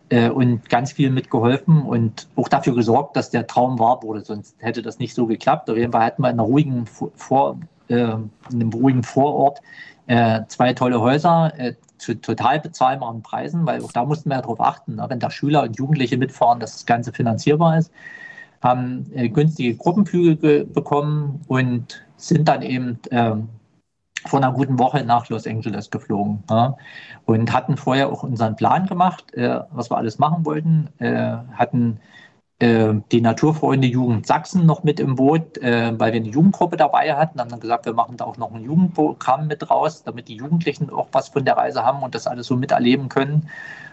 äh, 0.08 0.28
und 0.28 0.68
ganz 0.68 0.92
viel 0.92 1.10
mitgeholfen 1.10 1.82
und 1.82 2.28
auch 2.36 2.48
dafür 2.48 2.74
gesorgt, 2.74 3.16
dass 3.16 3.30
der 3.30 3.46
Traum 3.46 3.78
wahr 3.78 4.02
wurde. 4.02 4.22
Sonst 4.22 4.56
hätte 4.58 4.82
das 4.82 4.98
nicht 4.98 5.14
so 5.14 5.26
geklappt. 5.26 5.70
Auf 5.70 5.76
jeden 5.76 5.92
Fall 5.92 6.04
hatten 6.04 6.22
wir 6.22 6.30
in, 6.30 6.34
einer 6.34 6.42
ruhigen 6.42 6.86
Vor, 6.86 7.58
äh, 7.88 7.94
in 7.94 8.30
einem 8.52 8.70
ruhigen 8.72 9.02
Vorort 9.02 9.60
äh, 10.06 10.42
zwei 10.48 10.72
tolle 10.74 11.00
Häuser, 11.00 11.52
äh, 11.56 11.74
zu 12.04 12.20
total 12.20 12.60
bezahlbaren 12.60 13.22
Preisen, 13.22 13.66
weil 13.66 13.82
auch 13.82 13.92
da 13.92 14.04
mussten 14.04 14.28
wir 14.28 14.36
ja 14.36 14.42
darauf 14.42 14.60
achten, 14.60 14.96
ne, 14.96 15.06
wenn 15.08 15.20
da 15.20 15.30
Schüler 15.30 15.62
und 15.62 15.76
Jugendliche 15.76 16.18
mitfahren, 16.18 16.60
dass 16.60 16.72
das 16.72 16.86
Ganze 16.86 17.12
finanzierbar 17.12 17.78
ist, 17.78 17.90
haben 18.62 19.06
äh, 19.14 19.28
günstige 19.28 19.74
Gruppenflüge 19.74 20.66
bekommen 20.66 21.40
und 21.48 22.04
sind 22.16 22.48
dann 22.48 22.62
eben 22.62 22.98
äh, 23.10 23.32
vor 24.26 24.38
einer 24.38 24.52
guten 24.52 24.78
Woche 24.78 25.04
nach 25.04 25.28
Los 25.28 25.46
Angeles 25.46 25.90
geflogen 25.90 26.42
ja, 26.48 26.76
und 27.26 27.52
hatten 27.52 27.76
vorher 27.76 28.10
auch 28.10 28.22
unseren 28.22 28.56
Plan 28.56 28.86
gemacht, 28.86 29.32
äh, 29.34 29.60
was 29.70 29.90
wir 29.90 29.96
alles 29.96 30.18
machen 30.18 30.44
wollten, 30.44 30.88
äh, 30.98 31.36
hatten 31.52 32.00
die 32.62 33.20
Naturfreunde 33.20 33.88
Jugend 33.88 34.26
Sachsen 34.26 34.64
noch 34.64 34.84
mit 34.84 35.00
im 35.00 35.16
Boot, 35.16 35.58
äh, 35.58 35.92
weil 35.98 36.12
wir 36.12 36.20
eine 36.20 36.30
Jugendgruppe 36.30 36.76
dabei 36.76 37.14
hatten. 37.14 37.40
Haben 37.40 37.50
dann 37.50 37.60
gesagt, 37.60 37.84
wir 37.84 37.94
machen 37.94 38.16
da 38.16 38.24
auch 38.24 38.36
noch 38.36 38.54
ein 38.54 38.62
Jugendprogramm 38.62 39.48
mit 39.48 39.68
raus, 39.68 40.04
damit 40.04 40.28
die 40.28 40.36
Jugendlichen 40.36 40.88
auch 40.88 41.08
was 41.12 41.28
von 41.28 41.44
der 41.44 41.56
Reise 41.56 41.84
haben 41.84 42.02
und 42.02 42.14
das 42.14 42.28
alles 42.28 42.46
so 42.46 42.56
miterleben 42.56 43.08
können. 43.08 43.48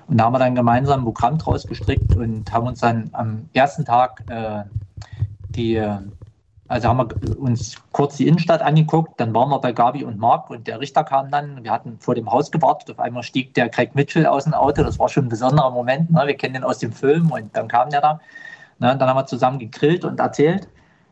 Und 0.08 0.18
da 0.18 0.26
haben 0.26 0.34
wir 0.34 0.40
dann 0.40 0.56
gemeinsam 0.56 1.02
ein 1.02 1.06
Programm 1.06 1.38
draus 1.40 1.66
gestrickt 1.66 2.16
und 2.16 2.52
haben 2.54 2.68
uns 2.68 2.82
dann 2.82 3.10
am 3.14 3.50
ersten 3.54 3.84
Tag 3.84 4.24
äh, 4.30 4.64
die, 5.50 5.84
also 6.68 6.88
haben 6.88 6.98
wir 6.98 7.40
uns 7.40 7.76
kurz 7.92 8.18
die 8.18 8.28
Innenstadt 8.28 8.62
angeguckt, 8.62 9.20
dann 9.20 9.34
waren 9.34 9.50
wir 9.50 9.60
bei 9.60 9.72
Gabi 9.72 10.04
und 10.04 10.18
Marc 10.20 10.50
und 10.50 10.68
der 10.68 10.80
Richter 10.80 11.04
kam 11.04 11.32
dann. 11.32 11.64
Wir 11.64 11.72
hatten 11.72 11.98
vor 12.00 12.16
dem 12.16 12.32
Haus 12.32 12.52
gewartet. 12.52 12.92
Auf 12.92 13.00
einmal 13.00 13.24
stieg 13.24 13.54
der 13.56 13.70
Craig 13.70 13.96
Mitchell 13.96 14.26
aus 14.26 14.46
dem 14.46 14.54
Auto. 14.54 14.84
Das 14.84 15.00
war 15.00 15.10
schon 15.10 15.26
ein 15.26 15.30
besonderer 15.30 15.72
Moment. 15.72 16.12
Ne? 16.12 16.24
Wir 16.28 16.36
kennen 16.36 16.54
den 16.54 16.64
aus 16.64 16.78
dem 16.78 16.94
Film 16.94 17.32
und 17.32 17.56
dann 17.56 17.68
kam 17.68 17.90
der 17.90 18.02
da. 18.02 18.20
Ne? 18.82 18.98
Dann 18.98 19.08
haben 19.08 19.18
wir 19.18 19.26
zusammen 19.26 19.60
gegrillt 19.60 20.04
und 20.04 20.20
erzählt. 20.20 20.68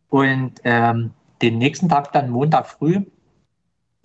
Und 0.10 0.54
ähm, 0.64 1.12
den 1.42 1.58
nächsten 1.58 1.88
Tag, 1.88 2.12
dann 2.12 2.30
Montag 2.30 2.68
früh, 2.68 3.06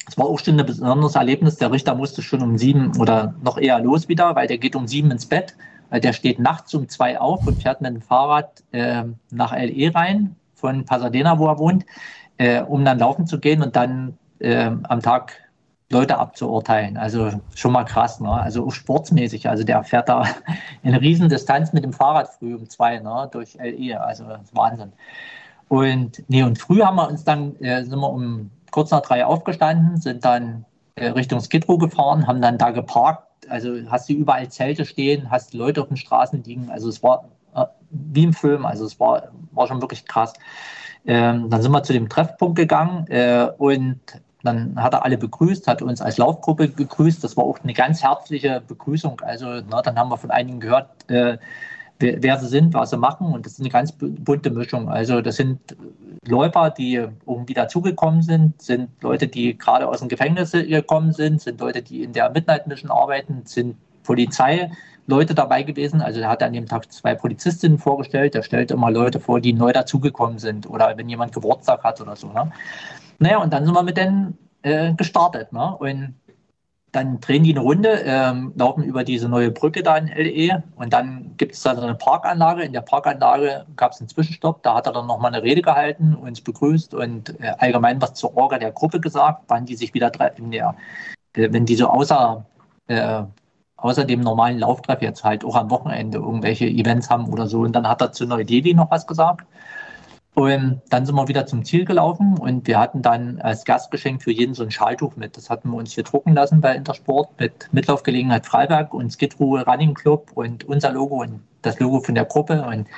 es 0.06 0.18
war 0.18 0.26
auch 0.26 0.38
schon 0.38 0.60
ein 0.60 0.66
besonderes 0.66 1.16
Erlebnis. 1.16 1.56
Der 1.56 1.72
Richter 1.72 1.94
musste 1.94 2.22
schon 2.22 2.42
um 2.42 2.58
sieben 2.58 2.92
oder 3.00 3.34
noch 3.42 3.56
eher 3.56 3.80
los 3.80 4.08
wieder, 4.08 4.36
weil 4.36 4.46
der 4.46 4.58
geht 4.58 4.76
um 4.76 4.86
sieben 4.86 5.10
ins 5.10 5.26
Bett. 5.26 5.56
Der 5.90 6.12
steht 6.12 6.38
nachts 6.38 6.74
um 6.74 6.88
zwei 6.88 7.18
auf 7.18 7.46
und 7.46 7.62
fährt 7.62 7.80
mit 7.80 7.94
dem 7.94 8.02
Fahrrad 8.02 8.62
äh, 8.72 9.04
nach 9.30 9.56
LE 9.56 9.94
rein, 9.94 10.36
von 10.54 10.84
Pasadena, 10.84 11.38
wo 11.38 11.46
er 11.46 11.58
wohnt, 11.58 11.86
äh, 12.36 12.62
um 12.62 12.84
dann 12.84 12.98
laufen 12.98 13.26
zu 13.26 13.38
gehen 13.38 13.62
und 13.62 13.76
dann 13.76 14.18
äh, 14.40 14.70
am 14.82 15.00
Tag 15.00 15.32
Leute 15.90 16.18
abzuurteilen. 16.18 16.96
Also 16.96 17.30
schon 17.54 17.72
mal 17.72 17.84
krass, 17.84 18.20
ne? 18.20 18.30
Also 18.30 18.70
sportsmäßig. 18.70 19.48
Also 19.48 19.64
der 19.64 19.82
fährt 19.84 20.08
da 20.08 20.24
eine 20.82 21.00
Riesendistanz 21.00 21.72
mit 21.72 21.84
dem 21.84 21.92
Fahrrad 21.92 22.28
früh 22.28 22.54
um 22.54 22.68
zwei, 22.68 22.98
ne? 22.98 23.28
Durch 23.32 23.54
LE. 23.54 24.00
Also 24.00 24.24
Wahnsinn. 24.52 24.92
Und 25.68 26.22
nee, 26.28 26.42
und 26.42 26.58
früh 26.58 26.82
haben 26.82 26.96
wir 26.96 27.08
uns 27.08 27.24
dann, 27.24 27.56
äh, 27.60 27.84
sind 27.84 27.98
wir 27.98 28.10
um 28.10 28.50
kurz 28.70 28.90
nach 28.90 29.02
drei 29.02 29.24
aufgestanden, 29.24 30.00
sind 30.00 30.24
dann 30.24 30.64
äh, 30.96 31.08
Richtung 31.08 31.40
Skid 31.40 31.68
Row 31.68 31.78
gefahren, 31.78 32.26
haben 32.26 32.40
dann 32.40 32.58
da 32.58 32.70
geparkt. 32.70 33.48
Also 33.48 33.76
hast 33.88 34.08
du 34.08 34.14
überall 34.14 34.48
Zelte 34.48 34.84
stehen, 34.84 35.30
hast 35.30 35.54
Leute 35.54 35.82
auf 35.82 35.88
den 35.88 35.96
Straßen 35.96 36.42
liegen. 36.44 36.70
Also 36.70 36.88
es 36.88 37.02
war 37.02 37.28
äh, 37.54 37.66
wie 37.90 38.24
im 38.24 38.32
Film, 38.32 38.66
also 38.66 38.84
es 38.84 38.98
war, 38.98 39.28
war 39.52 39.66
schon 39.66 39.80
wirklich 39.80 40.06
krass. 40.06 40.32
Ähm, 41.06 41.50
dann 41.50 41.60
sind 41.60 41.72
wir 41.72 41.82
zu 41.82 41.92
dem 41.92 42.08
Treffpunkt 42.08 42.56
gegangen 42.56 43.06
äh, 43.08 43.48
und 43.58 44.00
dann 44.44 44.80
hat 44.82 44.92
er 44.92 45.04
alle 45.04 45.18
begrüßt, 45.18 45.66
hat 45.66 45.82
uns 45.82 46.00
als 46.00 46.18
Laufgruppe 46.18 46.68
begrüßt. 46.68 47.24
Das 47.24 47.36
war 47.36 47.44
auch 47.44 47.58
eine 47.62 47.72
ganz 47.72 48.02
herzliche 48.02 48.62
Begrüßung. 48.66 49.20
Also 49.20 49.60
na, 49.68 49.82
dann 49.82 49.98
haben 49.98 50.10
wir 50.10 50.18
von 50.18 50.30
einigen 50.30 50.60
gehört, 50.60 50.88
äh, 51.08 51.38
wer, 51.98 52.22
wer, 52.22 52.38
sie 52.38 52.48
sind, 52.48 52.74
was 52.74 52.90
sie 52.90 52.98
machen. 52.98 53.32
Und 53.32 53.46
das 53.46 53.54
ist 53.54 53.60
eine 53.60 53.70
ganz 53.70 53.92
bunte 53.92 54.50
Mischung. 54.50 54.88
Also 54.88 55.20
das 55.20 55.36
sind 55.36 55.58
Läufer, 56.26 56.70
die 56.70 56.94
irgendwie 57.26 57.54
dazugekommen 57.54 58.22
sind, 58.22 58.60
sind 58.60 58.90
Leute, 59.02 59.28
die 59.28 59.56
gerade 59.56 59.88
aus 59.88 60.00
dem 60.00 60.08
Gefängnis 60.08 60.52
gekommen 60.52 61.12
sind, 61.12 61.40
sind 61.40 61.60
Leute, 61.60 61.82
die 61.82 62.02
in 62.02 62.12
der 62.12 62.30
Midnight 62.30 62.66
Mission 62.66 62.90
arbeiten, 62.90 63.42
sind 63.44 63.76
Polizeileute 65.04 65.34
dabei 65.34 65.62
gewesen. 65.62 66.00
Also 66.00 66.20
er 66.20 66.28
hat 66.28 66.42
an 66.42 66.52
dem 66.52 66.66
Tag 66.66 66.90
zwei 66.92 67.14
Polizistinnen 67.14 67.78
vorgestellt. 67.78 68.34
Er 68.34 68.42
stellt 68.42 68.70
immer 68.70 68.90
Leute 68.90 69.20
vor, 69.20 69.40
die 69.40 69.52
neu 69.52 69.72
dazugekommen 69.72 70.38
sind 70.38 70.68
oder 70.68 70.96
wenn 70.96 71.08
jemand 71.08 71.32
Geburtstag 71.32 71.82
hat 71.84 72.00
oder 72.00 72.16
so. 72.16 72.28
Ne? 72.28 72.50
Naja, 73.18 73.38
und 73.38 73.52
dann 73.52 73.64
sind 73.64 73.74
wir 73.74 73.82
mit 73.82 73.96
denen 73.96 74.38
äh, 74.62 74.92
gestartet. 74.94 75.52
Ne? 75.52 75.76
Und 75.76 76.14
dann 76.92 77.18
drehen 77.18 77.42
die 77.42 77.50
eine 77.50 77.60
Runde, 77.60 78.02
ähm, 78.04 78.52
laufen 78.56 78.84
über 78.84 79.02
diese 79.02 79.28
neue 79.28 79.50
Brücke 79.50 79.82
da 79.82 79.96
in 79.96 80.06
LE 80.06 80.62
und 80.76 80.92
dann 80.92 81.34
gibt 81.36 81.54
es 81.54 81.62
da 81.62 81.74
so 81.74 81.82
eine 81.82 81.96
Parkanlage. 81.96 82.62
In 82.62 82.72
der 82.72 82.82
Parkanlage 82.82 83.66
gab 83.74 83.92
es 83.92 84.00
einen 84.00 84.08
Zwischenstopp, 84.08 84.62
da 84.62 84.76
hat 84.76 84.86
er 84.86 84.92
dann 84.92 85.08
nochmal 85.08 85.34
eine 85.34 85.42
Rede 85.42 85.60
gehalten, 85.60 86.14
uns 86.14 86.40
begrüßt 86.40 86.94
und 86.94 87.40
äh, 87.40 87.52
allgemein 87.58 88.00
was 88.00 88.14
zur 88.14 88.36
Orga 88.36 88.58
der 88.58 88.70
Gruppe 88.70 89.00
gesagt, 89.00 89.42
wann 89.48 89.66
die 89.66 89.74
sich 89.74 89.92
wieder 89.92 90.12
treffen, 90.12 90.52
der, 90.52 90.76
äh, 91.34 91.48
wenn 91.50 91.66
die 91.66 91.74
so 91.74 91.88
außer, 91.88 92.46
äh, 92.86 93.24
außer 93.84 94.06
dem 94.06 94.20
normalen 94.20 94.58
Lauftreff 94.60 95.02
jetzt 95.02 95.24
halt 95.24 95.44
auch 95.44 95.56
am 95.56 95.70
Wochenende 95.70 96.16
irgendwelche 96.16 96.64
Events 96.64 97.10
haben 97.10 97.28
oder 97.28 97.46
so. 97.46 97.60
Und 97.60 97.72
dann 97.72 97.86
hat 97.86 98.00
er 98.00 98.12
zu 98.12 98.24
Neu-Delhi 98.24 98.72
noch 98.72 98.90
was 98.90 99.06
gesagt. 99.06 99.46
Und 100.32 100.80
dann 100.88 101.04
sind 101.04 101.14
wir 101.14 101.28
wieder 101.28 101.44
zum 101.44 101.66
Ziel 101.66 101.84
gelaufen 101.84 102.38
und 102.38 102.66
wir 102.66 102.78
hatten 102.78 103.02
dann 103.02 103.40
als 103.42 103.64
Gastgeschenk 103.64 104.22
für 104.22 104.32
jeden 104.32 104.54
so 104.54 104.62
ein 104.62 104.70
Schaltuch 104.70 105.16
mit. 105.16 105.36
Das 105.36 105.50
hatten 105.50 105.70
wir 105.70 105.76
uns 105.76 105.92
hier 105.92 106.02
drucken 106.02 106.32
lassen 106.32 106.62
bei 106.62 106.74
Intersport 106.74 107.38
mit 107.38 107.68
Mitlaufgelegenheit 107.72 108.46
Freiberg 108.46 108.94
und 108.94 109.12
Skidruhe 109.12 109.64
Running 109.66 109.92
Club 109.92 110.30
und 110.34 110.64
unser 110.64 110.90
Logo 110.90 111.20
und 111.20 111.42
das 111.60 111.78
Logo 111.78 112.00
von 112.00 112.14
der 112.14 112.24
Gruppe. 112.24 112.64
Und 112.66 112.88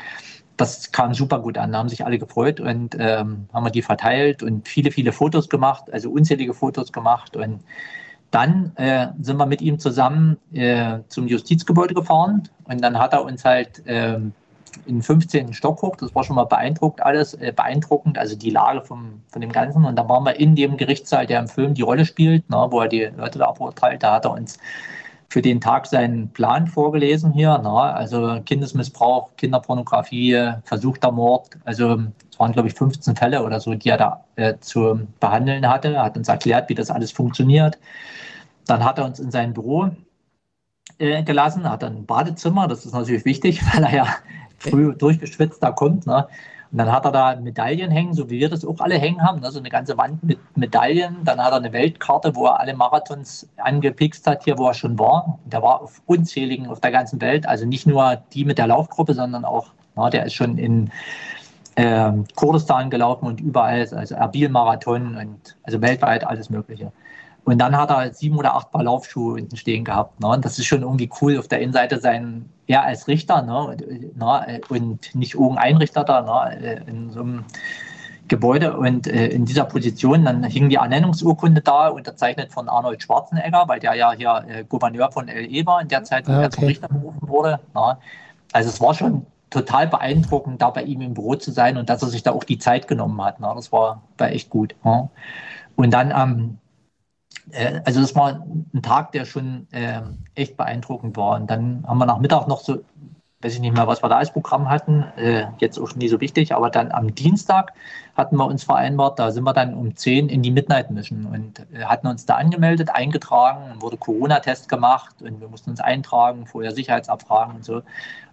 das 0.57 0.93
kam 0.93 1.15
super 1.15 1.41
gut 1.41 1.59
an. 1.59 1.73
Da 1.73 1.79
haben 1.79 1.89
sich 1.89 2.07
alle 2.07 2.19
gefreut 2.19 2.61
und 2.61 2.95
ähm, 2.97 3.49
haben 3.53 3.67
wir 3.67 3.71
die 3.71 3.83
verteilt 3.83 4.45
und 4.45 4.69
viele, 4.69 4.93
viele 4.93 5.11
Fotos 5.11 5.49
gemacht, 5.49 5.93
also 5.93 6.11
unzählige 6.11 6.55
Fotos 6.55 6.93
gemacht. 6.93 7.37
Und 7.37 7.65
dann 8.37 8.77
äh, 8.77 9.09
sind 9.19 9.39
wir 9.39 9.47
mit 9.47 9.63
ihm 9.63 9.79
zusammen 9.79 10.37
äh, 10.53 10.99
zum 11.09 11.27
Justizgebäude 11.27 11.95
gefahren 11.95 12.43
und 12.65 12.83
dann 12.83 12.99
hat 12.99 13.15
er 13.15 13.25
uns 13.25 13.47
halt 13.47 13.83
ähm, 13.87 14.35
in 14.85 15.01
15. 15.01 15.55
Stock 15.55 15.81
hoch. 15.81 15.97
Das 15.97 16.15
war 16.15 16.23
schon 16.23 16.37
mal 16.37 16.45
beeindruckend 16.45 17.03
alles, 17.03 17.33
äh, 17.33 17.51
beeindruckend, 17.57 18.19
also 18.19 18.37
die 18.37 18.51
Lage 18.51 18.83
vom, 18.83 19.23
von 19.29 19.41
dem 19.41 19.53
Ganzen. 19.53 19.87
Und 19.87 19.97
dann 19.97 20.07
waren 20.11 20.23
wir 20.25 20.39
in 20.39 20.55
dem 20.55 20.77
Gerichtssaal, 20.77 21.27
der 21.27 21.41
im 21.41 21.49
Film 21.49 21.73
die 21.73 21.81
Rolle 21.81 22.05
spielt, 22.05 22.51
ne, 22.51 22.67
wo 22.69 22.81
er 22.83 22.89
die 22.89 23.09
Leute 23.17 23.39
da 23.39 23.55
verurteilt. 23.55 24.03
Da 24.03 24.13
hat 24.13 24.27
er 24.27 24.33
uns 24.33 24.59
für 25.31 25.41
den 25.41 25.63
Tag 25.63 25.87
seinen 25.87 26.29
Plan 26.29 26.67
vorgelesen 26.67 27.33
hier. 27.33 27.57
Ne, 27.57 27.71
also 27.71 28.39
Kindesmissbrauch, 28.45 29.31
Kinderpornografie, 29.39 30.53
versuchter 30.65 31.11
Mord. 31.11 31.57
Also 31.65 32.03
es 32.37 32.41
waren, 32.41 32.53
glaube 32.53 32.69
ich, 32.69 32.75
15 32.75 33.17
Fälle 33.17 33.43
oder 33.43 33.61
so, 33.61 33.73
die 33.73 33.89
er 33.89 33.97
da 33.97 34.25
äh, 34.37 34.59
zu 34.61 35.01
behandeln 35.21 35.67
hatte. 35.67 35.95
Er 35.95 36.03
hat 36.03 36.19
uns 36.19 36.29
erklärt, 36.29 36.69
wie 36.69 36.75
das 36.75 36.91
alles 36.91 37.11
funktioniert. 37.11 37.79
Dann 38.67 38.85
hat 38.85 38.99
er 38.99 39.07
uns 39.07 39.19
in 39.19 39.31
sein 39.31 39.55
Büro 39.55 39.89
äh, 40.99 41.23
gelassen, 41.23 41.67
hat 41.69 41.83
ein 41.83 42.05
Badezimmer, 42.05 42.69
das 42.69 42.85
ist 42.85 42.93
natürlich 42.93 43.25
wichtig, 43.25 43.63
weil 43.75 43.85
er 43.85 43.95
ja 43.95 44.07
früh 44.59 44.95
durchgeschwitzt 44.95 45.63
da 45.63 45.71
kommt. 45.71 46.07
Ne? 46.07 46.29
Und 46.73 46.77
dann 46.77 46.93
hat 46.93 47.07
er 47.07 47.13
da 47.13 47.37
Medaillen 47.37 47.91
hängen, 47.91 48.13
so 48.13 48.29
wie 48.29 48.39
wir 48.39 48.51
das 48.51 48.67
auch 48.67 48.81
alle 48.81 48.99
hängen 48.99 49.23
haben, 49.23 49.41
ne? 49.41 49.51
so 49.51 49.59
eine 49.59 49.71
ganze 49.71 49.97
Wand 49.97 50.23
mit 50.23 50.39
Medaillen. 50.59 51.25
Dann 51.25 51.43
hat 51.43 51.53
er 51.53 51.57
eine 51.57 51.73
Weltkarte, 51.73 52.37
wo 52.37 52.45
er 52.49 52.61
alle 52.61 52.75
Marathons 52.75 53.49
angepickst 53.57 54.27
hat, 54.27 54.45
hier 54.45 54.59
wo 54.59 54.67
er 54.67 54.75
schon 54.75 54.99
war. 54.99 55.39
Der 55.47 55.63
war 55.63 55.81
auf 55.81 56.03
unzähligen 56.05 56.67
auf 56.67 56.81
der 56.81 56.91
ganzen 56.91 57.19
Welt, 57.23 57.49
also 57.49 57.65
nicht 57.65 57.87
nur 57.87 58.23
die 58.35 58.45
mit 58.45 58.59
der 58.59 58.67
Laufgruppe, 58.67 59.15
sondern 59.15 59.47
auch, 59.47 59.69
na, 59.95 60.11
der 60.11 60.27
ist 60.27 60.35
schon 60.35 60.59
in 60.59 60.91
äh, 61.77 62.13
Kurdistan 62.35 62.91
gelaufen 62.91 63.27
und 63.27 63.41
überall, 63.41 63.81
also 63.95 64.15
Erbil-Marathon 64.15 65.17
und 65.17 65.57
also 65.63 65.81
weltweit 65.81 66.27
alles 66.27 66.51
Mögliche. 66.51 66.93
Und 67.45 67.59
dann 67.59 67.77
hat 67.77 67.91
er 67.91 68.13
sieben 68.13 68.37
oder 68.39 68.57
acht 68.57 68.73
Paar 68.73 68.83
Laufschuhe 68.83 69.37
hinten 69.37 69.57
stehen 69.57 69.85
gehabt. 69.85 70.19
Ne? 70.21 70.27
Und 70.27 70.45
das 70.45 70.59
ist 70.59 70.67
schon 70.67 70.83
irgendwie 70.83 71.09
cool, 71.21 71.39
auf 71.39 71.47
der 71.47 71.61
Innenseite 71.61 72.01
sein, 72.01 72.51
er 72.67 72.83
als 72.83 73.07
Richter 73.07 73.43
ne? 73.43 73.77
ne? 74.17 74.61
und 74.69 75.15
nicht 75.15 75.35
irgendein 75.35 75.77
Richter 75.77 76.03
da 76.03 76.23
ne? 76.23 76.83
in 76.89 77.11
so 77.11 77.21
einem 77.21 77.45
Gebäude. 78.27 78.77
Und 78.77 79.07
äh, 79.07 79.29
in 79.29 79.45
dieser 79.45 79.65
Position, 79.65 80.25
dann 80.25 80.43
hing 80.43 80.69
die 80.69 80.77
Ernennungsurkunde 80.77 81.61
da, 81.61 81.89
unterzeichnet 81.89 82.53
von 82.53 82.69
Arnold 82.69 83.03
Schwarzenegger, 83.03 83.65
weil 83.69 83.79
der 83.79 83.95
ja 83.95 84.11
hier 84.11 84.45
äh, 84.49 84.65
Gouverneur 84.65 85.13
von 85.13 85.29
LE 85.29 85.67
war 85.67 85.81
in 85.81 85.87
der 85.87 86.03
Zeit, 86.03 86.27
wo 86.27 86.33
okay. 86.33 86.43
er 86.43 86.51
zum 86.51 86.65
Richter 86.65 86.89
berufen 86.89 87.29
wurde. 87.29 87.61
Ne? 87.75 87.97
Also 88.53 88.71
es 88.71 88.81
war 88.81 88.93
schon 88.93 89.25
total 89.51 89.87
beeindruckend, 89.87 90.61
da 90.61 90.71
bei 90.71 90.83
ihm 90.83 91.01
im 91.01 91.15
Büro 91.15 91.37
zu 91.37 91.53
sein 91.53 91.77
und 91.77 91.89
dass 91.89 92.03
er 92.03 92.09
sich 92.09 92.23
da 92.23 92.33
auch 92.33 92.45
die 92.45 92.59
Zeit 92.59 92.89
genommen 92.89 93.23
hat. 93.23 93.41
Ne? 93.41 93.51
Das 93.55 93.73
war, 93.73 94.03
war 94.19 94.31
echt 94.31 94.51
gut. 94.51 94.75
Ne? 94.85 95.09
Und 95.77 95.91
dann 95.93 96.13
am 96.13 96.33
ähm, 96.33 96.59
äh, 97.53 97.81
also 97.85 98.01
das 98.01 98.15
war 98.15 98.45
ein 98.75 98.83
Tag, 98.83 99.13
der 99.13 99.25
schon 99.25 99.67
äh, 99.73 100.03
echt 100.35 100.57
beeindruckend 100.57 101.17
war. 101.17 101.37
Und 101.41 101.51
dann 101.51 101.85
haben 101.87 101.99
wir 101.99 102.07
nach 102.07 102.19
Mittag 102.19 102.49
noch 102.49 102.61
so, 102.61 102.79
weiß 103.41 103.55
ich 103.55 103.61
nicht 103.61 103.75
mehr, 103.75 103.87
was 103.87 104.03
wir 104.03 104.09
da 104.09 104.19
als 104.19 104.33
Programm 104.33 104.69
hatten, 104.69 105.05
äh, 105.17 105.47
jetzt 105.59 105.79
auch 105.79 105.95
nie 105.95 106.09
so 106.09 106.21
wichtig, 106.21 106.55
aber 106.55 106.71
dann 106.71 106.91
am 106.93 107.15
Dienstag 107.15 107.73
hatten 108.17 108.37
wir 108.37 108.47
uns 108.47 108.65
vereinbart, 108.65 109.19
da 109.19 109.31
sind 109.31 109.45
wir 109.45 109.53
dann 109.53 109.75
um 109.75 109.95
10 109.95 110.29
in 110.29 110.43
die 110.43 110.51
Midnight 110.51 110.91
Mission 110.91 111.27
und 111.27 111.61
äh, 111.73 111.85
hatten 111.85 112.07
uns 112.07 112.25
da 112.25 112.37
angemeldet, 112.37 112.91
eingetragen, 112.95 113.81
wurde 113.81 113.99
Corona-Test 113.99 114.69
gemacht 114.69 115.17
und 115.21 115.41
wir 115.41 115.49
mussten 115.49 115.71
uns 115.71 115.81
eintragen, 115.81 116.47
vorher 116.47 116.73
Sicherheitsabfragen 116.73 117.57
und 117.57 117.65
so. 117.65 117.77
Und 117.77 117.85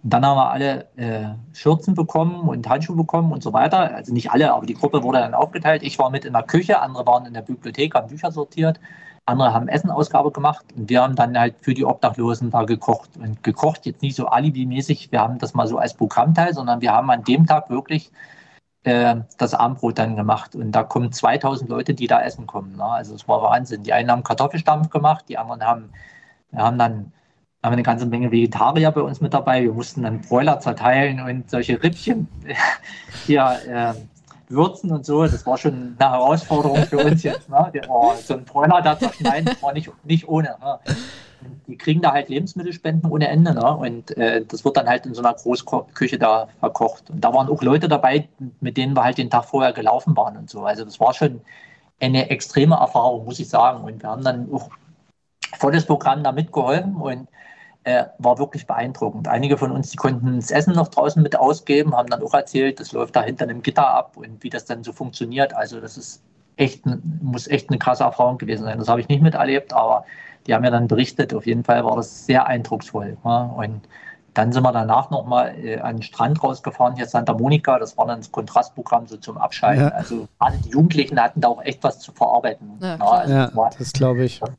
dann 0.02 0.24
haben 0.24 0.36
wir 0.36 0.50
alle 0.50 0.86
äh, 0.96 1.34
Schürzen 1.52 1.94
bekommen 1.94 2.48
und 2.48 2.68
Handschuhe 2.68 2.96
bekommen 2.96 3.32
und 3.32 3.42
so 3.42 3.52
weiter. 3.52 3.94
Also 3.94 4.12
nicht 4.12 4.30
alle, 4.30 4.54
aber 4.54 4.64
die 4.64 4.74
Gruppe 4.74 5.02
wurde 5.02 5.18
dann 5.18 5.34
aufgeteilt. 5.34 5.82
Ich 5.82 5.98
war 5.98 6.10
mit 6.10 6.24
in 6.24 6.32
der 6.32 6.42
Küche, 6.42 6.80
andere 6.80 7.06
waren 7.06 7.26
in 7.26 7.34
der 7.34 7.42
Bibliothek, 7.42 7.94
haben 7.94 8.08
Bücher 8.08 8.32
sortiert. 8.32 8.80
Andere 9.26 9.54
haben 9.54 9.68
Essenausgabe 9.68 10.30
gemacht 10.32 10.66
und 10.76 10.90
wir 10.90 11.02
haben 11.02 11.16
dann 11.16 11.38
halt 11.38 11.54
für 11.62 11.72
die 11.72 11.84
Obdachlosen 11.84 12.50
da 12.50 12.64
gekocht. 12.64 13.10
Und 13.16 13.42
gekocht 13.42 13.86
jetzt 13.86 14.02
nicht 14.02 14.16
so 14.16 14.26
alibimäßig, 14.26 15.12
wir 15.12 15.20
haben 15.20 15.38
das 15.38 15.54
mal 15.54 15.66
so 15.66 15.78
als 15.78 15.94
Programmteil, 15.94 16.52
sondern 16.52 16.82
wir 16.82 16.92
haben 16.92 17.10
an 17.10 17.24
dem 17.24 17.46
Tag 17.46 17.70
wirklich 17.70 18.10
äh, 18.84 19.16
das 19.38 19.54
Abendbrot 19.54 19.98
dann 19.98 20.16
gemacht. 20.16 20.54
Und 20.54 20.72
da 20.72 20.82
kommen 20.82 21.12
2000 21.12 21.68
Leute, 21.68 21.94
die 21.94 22.06
da 22.06 22.22
essen 22.22 22.46
kommen. 22.46 22.76
Ne? 22.76 22.84
Also 22.84 23.14
es 23.14 23.26
war 23.26 23.42
Wahnsinn. 23.42 23.82
Die 23.82 23.92
einen 23.92 24.10
haben 24.10 24.22
Kartoffelstampf 24.22 24.90
gemacht, 24.90 25.24
die 25.28 25.38
anderen 25.38 25.62
haben, 25.62 25.90
haben 26.54 26.78
dann 26.78 27.12
haben 27.64 27.72
eine 27.72 27.82
ganze 27.82 28.04
Menge 28.04 28.30
Vegetarier 28.30 28.90
bei 28.90 29.00
uns 29.00 29.22
mit 29.22 29.32
dabei. 29.32 29.62
Wir 29.62 29.72
mussten 29.72 30.02
dann 30.02 30.20
Broiler 30.20 30.60
zerteilen 30.60 31.20
und 31.20 31.50
solche 31.50 31.82
Rippchen 31.82 32.28
hier 33.26 33.58
äh, 33.66 33.94
würzen 34.52 34.92
und 34.92 35.06
so. 35.06 35.22
Das 35.22 35.46
war 35.46 35.56
schon 35.56 35.96
eine 35.98 36.10
Herausforderung 36.10 36.84
für 36.84 36.98
uns 36.98 37.22
jetzt. 37.22 37.48
Ne? 37.48 37.72
Oh, 37.88 38.12
so 38.22 38.34
ein 38.34 38.44
Broiler 38.44 38.82
da 38.82 38.98
zu 38.98 39.10
schneiden, 39.14 39.50
war 39.62 39.72
nicht, 39.72 39.90
nicht 40.04 40.28
ohne. 40.28 40.56
Ne? 40.60 40.78
Die 41.66 41.76
kriegen 41.76 42.02
da 42.02 42.12
halt 42.12 42.28
Lebensmittelspenden 42.28 43.10
ohne 43.10 43.28
Ende. 43.28 43.54
Ne? 43.54 43.76
Und 43.76 44.16
äh, 44.16 44.44
das 44.44 44.64
wird 44.64 44.76
dann 44.76 44.88
halt 44.88 45.06
in 45.06 45.14
so 45.14 45.22
einer 45.22 45.34
Großküche 45.34 46.18
da 46.18 46.48
verkocht. 46.60 47.10
Und 47.10 47.20
da 47.20 47.32
waren 47.32 47.48
auch 47.48 47.62
Leute 47.62 47.88
dabei, 47.88 48.28
mit 48.60 48.76
denen 48.76 48.94
wir 48.94 49.04
halt 49.04 49.18
den 49.18 49.30
Tag 49.30 49.44
vorher 49.44 49.72
gelaufen 49.72 50.16
waren 50.16 50.36
und 50.36 50.50
so. 50.50 50.64
Also 50.64 50.84
das 50.84 51.00
war 51.00 51.14
schon 51.14 51.40
eine 52.00 52.30
extreme 52.30 52.76
Erfahrung, 52.76 53.24
muss 53.24 53.40
ich 53.40 53.48
sagen. 53.48 53.84
Und 53.84 54.02
wir 54.02 54.10
haben 54.10 54.24
dann 54.24 54.52
auch 54.52 54.68
volles 55.58 55.86
Programm 55.86 56.22
da 56.22 56.32
mitgeholfen 56.32 56.96
und 56.96 57.28
äh, 57.84 58.04
war 58.18 58.38
wirklich 58.38 58.66
beeindruckend. 58.66 59.28
Einige 59.28 59.58
von 59.58 59.70
uns, 59.70 59.90
die 59.90 59.96
konnten 59.96 60.36
das 60.36 60.50
Essen 60.50 60.74
noch 60.74 60.88
draußen 60.88 61.22
mit 61.22 61.36
ausgeben, 61.36 61.94
haben 61.94 62.08
dann 62.08 62.22
auch 62.22 62.34
erzählt, 62.34 62.80
das 62.80 62.92
läuft 62.92 63.14
da 63.14 63.22
hinter 63.22 63.44
einem 63.44 63.62
Gitter 63.62 63.86
ab 63.86 64.16
und 64.16 64.42
wie 64.42 64.50
das 64.50 64.64
dann 64.64 64.82
so 64.82 64.92
funktioniert. 64.92 65.54
Also 65.54 65.80
das 65.80 65.96
ist 65.96 66.22
echt, 66.56 66.82
muss 67.22 67.46
echt 67.46 67.70
eine 67.70 67.78
krasse 67.78 68.04
Erfahrung 68.04 68.38
gewesen 68.38 68.64
sein. 68.64 68.78
Das 68.78 68.88
habe 68.88 69.00
ich 69.00 69.08
nicht 69.08 69.22
miterlebt, 69.22 69.72
aber 69.72 70.04
die 70.46 70.54
haben 70.54 70.64
ja 70.64 70.70
dann 70.70 70.88
berichtet. 70.88 71.34
Auf 71.34 71.46
jeden 71.46 71.64
Fall 71.64 71.84
war 71.84 71.96
das 71.96 72.26
sehr 72.26 72.46
eindrucksvoll. 72.46 73.16
Ja. 73.24 73.42
Und 73.56 73.82
dann 74.34 74.52
sind 74.52 74.62
wir 74.64 74.72
danach 74.72 75.10
nochmal 75.10 75.54
äh, 75.62 75.78
an 75.78 75.96
den 75.96 76.02
Strand 76.02 76.42
rausgefahren, 76.42 76.96
hier 76.96 77.06
Santa 77.06 77.32
Monica. 77.32 77.78
Das 77.78 77.96
war 77.96 78.06
dann 78.06 78.18
das 78.18 78.32
Kontrastprogramm 78.32 79.06
so 79.06 79.16
zum 79.16 79.38
Abschalten. 79.38 79.84
Ja. 79.84 79.88
Also 79.90 80.28
gerade 80.38 80.58
die 80.58 80.70
Jugendlichen 80.70 81.20
hatten 81.20 81.40
da 81.40 81.48
auch 81.48 81.62
echt 81.62 81.82
was 81.82 82.00
zu 82.00 82.12
verarbeiten. 82.12 82.78
Ja, 82.80 82.96
ja, 82.96 83.04
also 83.04 83.32
ja 83.32 83.46
das, 83.46 83.76
das 83.78 83.92
glaube 83.92 84.24
ich. 84.24 84.40
Das, 84.40 84.50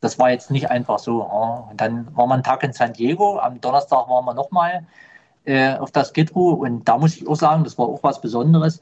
das 0.00 0.18
war 0.18 0.30
jetzt 0.30 0.50
nicht 0.50 0.70
einfach 0.70 0.98
so. 0.98 1.22
Und 1.22 1.80
dann 1.80 2.08
war 2.16 2.26
man 2.26 2.36
einen 2.36 2.42
Tag 2.42 2.62
in 2.62 2.72
San 2.72 2.92
Diego, 2.92 3.38
am 3.38 3.60
Donnerstag 3.60 4.08
waren 4.08 4.24
wir 4.24 4.34
nochmal 4.34 4.86
äh, 5.44 5.76
auf 5.76 5.90
das 5.90 6.12
Gitro 6.12 6.50
und 6.50 6.86
da 6.88 6.98
muss 6.98 7.16
ich 7.16 7.26
auch 7.26 7.34
sagen, 7.34 7.64
das 7.64 7.78
war 7.78 7.86
auch 7.86 8.02
was 8.02 8.20
Besonderes. 8.20 8.80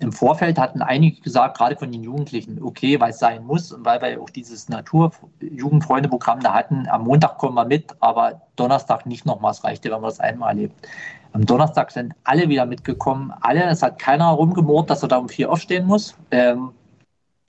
Im 0.00 0.12
Vorfeld 0.12 0.58
hatten 0.58 0.80
einige 0.80 1.20
gesagt, 1.20 1.58
gerade 1.58 1.74
von 1.74 1.90
den 1.90 2.04
Jugendlichen, 2.04 2.62
okay, 2.62 3.00
weil 3.00 3.10
es 3.10 3.18
sein 3.18 3.44
muss 3.44 3.72
und 3.72 3.84
weil 3.84 4.00
wir 4.00 4.20
auch 4.22 4.30
dieses 4.30 4.68
Natur-Jugendfreunde-Programm 4.68 6.40
da 6.40 6.54
hatten, 6.54 6.86
am 6.88 7.04
Montag 7.04 7.38
kommen 7.38 7.56
wir 7.56 7.64
mit, 7.64 7.96
aber 7.98 8.40
Donnerstag 8.54 9.06
nicht 9.06 9.26
nochmal, 9.26 9.50
es 9.50 9.64
reichte, 9.64 9.90
wenn 9.90 10.00
man 10.00 10.10
das 10.10 10.20
einmal 10.20 10.50
erlebt. 10.50 10.86
Am 11.32 11.44
Donnerstag 11.44 11.90
sind 11.90 12.14
alle 12.22 12.48
wieder 12.48 12.64
mitgekommen, 12.64 13.32
alle, 13.40 13.64
es 13.64 13.82
hat 13.82 13.98
keiner 13.98 14.28
rumgemurrt, 14.28 14.88
dass 14.88 15.02
er 15.02 15.08
da 15.08 15.16
um 15.16 15.28
vier 15.28 15.50
aufstehen 15.50 15.86
muss. 15.86 16.14
Ähm, 16.30 16.70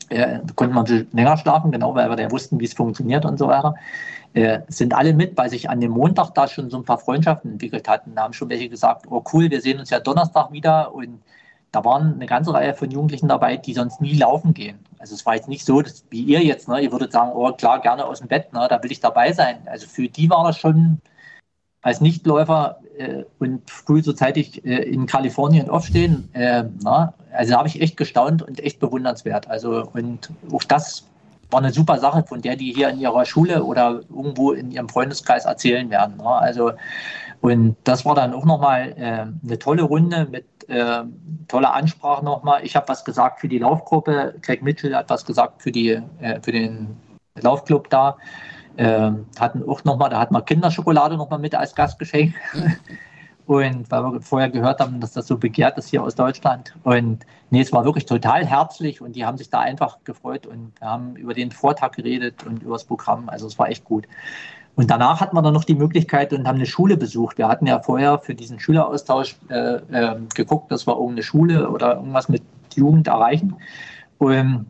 äh, 0.10 0.40
konnte 0.56 0.74
man 0.74 1.08
länger 1.14 1.38
schlafen, 1.38 1.72
genau, 1.72 1.94
weil 1.94 2.10
wir 2.10 2.20
ja 2.20 2.32
wussten, 2.32 2.60
wie 2.60 2.66
es 2.66 2.74
funktioniert 2.74 3.26
und 3.26 3.38
so 3.38 3.48
weiter. 3.48 3.76
Äh, 4.34 4.62
sind 4.68 4.96
alle 4.96 5.14
mit, 5.14 5.38
weil 5.38 5.50
sich 5.50 5.70
an 5.70 5.82
dem 5.82 5.92
Montag 5.92 6.32
da 6.34 6.48
schon 6.48 6.70
so 6.70 6.78
ein 6.78 6.84
paar 6.84 6.98
Freundschaften 6.98 7.52
entwickelt 7.52 7.88
hatten. 7.88 8.16
Da 8.16 8.24
haben 8.24 8.34
schon 8.34 8.50
welche 8.50 8.70
gesagt, 8.70 9.06
oh 9.10 9.24
cool, 9.34 9.50
wir 9.52 9.62
sehen 9.62 9.80
uns 9.80 9.92
ja 9.92 10.00
Donnerstag 10.00 10.52
wieder 10.52 10.94
und 10.94 11.22
da 11.72 11.86
waren 11.86 12.16
eine 12.16 12.26
ganze 12.26 12.54
Reihe 12.54 12.74
von 12.74 12.90
Jugendlichen 12.90 13.28
dabei, 13.28 13.58
die 13.58 13.74
sonst 13.74 14.02
nie 14.02 14.16
laufen 14.18 14.54
gehen. 14.54 14.80
Also 14.98 15.16
es 15.16 15.26
war 15.26 15.36
jetzt 15.36 15.48
nicht 15.48 15.66
so, 15.66 15.82
dass, 15.82 16.04
wie 16.10 16.24
ihr 16.24 16.44
jetzt, 16.44 16.68
ne, 16.68 16.82
ihr 16.82 16.92
würdet 16.92 17.12
sagen, 17.12 17.32
oh 17.34 17.52
klar, 17.54 17.80
gerne 17.82 18.06
aus 18.06 18.20
dem 18.20 18.28
Bett, 18.28 18.54
ne, 18.54 18.68
da 18.70 18.82
will 18.84 18.92
ich 18.92 19.00
dabei 19.00 19.34
sein. 19.34 19.58
Also 19.66 19.88
für 19.88 20.08
die 20.08 20.30
war 20.30 20.44
das 20.46 20.58
schon 20.58 21.00
als 21.82 22.02
Nichtläufer 22.02 22.80
äh, 22.98 23.24
und 23.40 23.70
früh 23.70 24.02
so 24.02 24.14
zeitig 24.14 24.66
äh, 24.66 24.84
in 24.84 25.06
Kalifornien 25.06 25.70
aufstehen, 25.70 26.30
äh, 26.34 26.66
na, 26.84 27.14
also 27.32 27.52
da 27.52 27.60
habe 27.60 27.68
ich 27.68 27.82
echt 27.82 27.96
gestaunt 27.96 28.42
und 28.42 28.60
echt 28.60 28.80
bewundernswert. 28.80 29.48
Also 29.50 29.88
und 29.94 30.32
auch 30.52 30.64
das 30.64 31.06
war 31.52 31.60
eine 31.60 31.72
super 31.72 32.00
Sache, 32.00 32.24
von 32.28 32.42
der 32.42 32.56
die 32.56 32.74
hier 32.74 32.90
in 32.90 33.00
ihrer 33.00 33.26
Schule 33.26 33.64
oder 33.64 34.02
irgendwo 34.10 34.52
in 34.52 34.72
ihrem 34.72 34.90
Freundeskreis 34.90 35.46
erzählen 35.46 35.90
werden. 35.90 36.18
Ne? 36.18 36.28
Also 36.28 36.72
und 37.42 37.78
das 37.84 38.06
war 38.06 38.16
dann 38.16 38.34
auch 38.34 38.46
nochmal 38.46 38.94
äh, 38.98 39.48
eine 39.48 39.60
tolle 39.60 39.84
Runde 39.84 40.28
mit 40.30 40.46
äh, 40.70 41.04
toller 41.48 41.74
Ansprache 41.74 42.24
nochmal. 42.24 42.66
Ich 42.66 42.76
habe 42.76 42.88
was 42.90 43.06
gesagt 43.06 43.40
für 43.40 43.48
die 43.48 43.60
Laufgruppe, 43.60 44.36
Craig 44.42 44.62
Mitchell 44.62 44.96
hat 44.96 45.10
was 45.10 45.26
gesagt 45.26 45.62
für, 45.62 45.72
die, 45.72 46.02
äh, 46.20 46.42
für 46.42 46.52
den 46.52 46.98
Laufclub 47.40 47.90
da. 47.90 48.18
Ähm, 48.78 49.26
hatten 49.40 49.68
auch 49.68 49.84
nochmal, 49.84 50.10
da 50.10 50.20
hatten 50.20 50.34
wir 50.34 50.42
Kinderschokolade 50.42 51.18
nochmal 51.18 51.40
mit 51.40 51.56
als 51.56 51.76
Gastgeschenk. 51.76 52.34
Und 53.46 53.90
weil 53.90 54.04
wir 54.04 54.22
vorher 54.22 54.50
gehört 54.50 54.80
haben, 54.80 55.02
dass 55.02 55.14
das 55.14 55.26
so 55.26 55.36
begehrt 55.36 55.76
ist 55.80 55.90
hier 55.90 56.04
aus 56.04 56.14
Deutschland. 56.14 56.76
Und 56.84 57.26
nee, 57.50 57.62
es 57.62 57.74
war 57.74 57.84
wirklich 57.84 58.06
total 58.06 58.46
herzlich 58.46 59.02
und 59.02 59.16
die 59.16 59.26
haben 59.26 59.40
sich 59.40 59.50
da 59.50 59.60
einfach 59.60 59.98
gefreut 60.04 60.46
und 60.46 60.80
wir 60.80 60.88
haben 60.88 61.16
über 61.16 61.34
den 61.34 61.50
Vortag 61.50 61.94
geredet 61.94 62.46
und 62.46 62.62
über 62.62 62.74
das 62.74 62.84
Programm. 62.84 63.28
Also 63.28 63.48
es 63.48 63.58
war 63.58 63.70
echt 63.70 63.86
gut. 63.86 64.08
Und 64.76 64.90
danach 64.90 65.20
hatten 65.20 65.36
wir 65.36 65.42
dann 65.42 65.54
noch 65.54 65.66
die 65.66 65.76
Möglichkeit 65.76 66.32
und 66.32 66.48
haben 66.48 66.56
eine 66.56 66.66
Schule 66.66 66.96
besucht. 66.96 67.38
Wir 67.38 67.48
hatten 67.48 67.66
ja 67.68 67.80
vorher 67.80 68.20
für 68.20 68.34
diesen 68.34 68.60
Schüleraustausch 68.60 69.36
äh, 69.50 69.76
äh, 69.76 70.16
geguckt, 70.34 70.72
dass 70.72 70.88
wir 70.88 70.94
irgendeine 70.94 71.24
Schule 71.24 71.70
oder 71.70 71.96
irgendwas 71.96 72.30
mit 72.30 72.44
Jugend 72.76 73.08
erreichen. 73.08 73.56
Und 74.18 74.68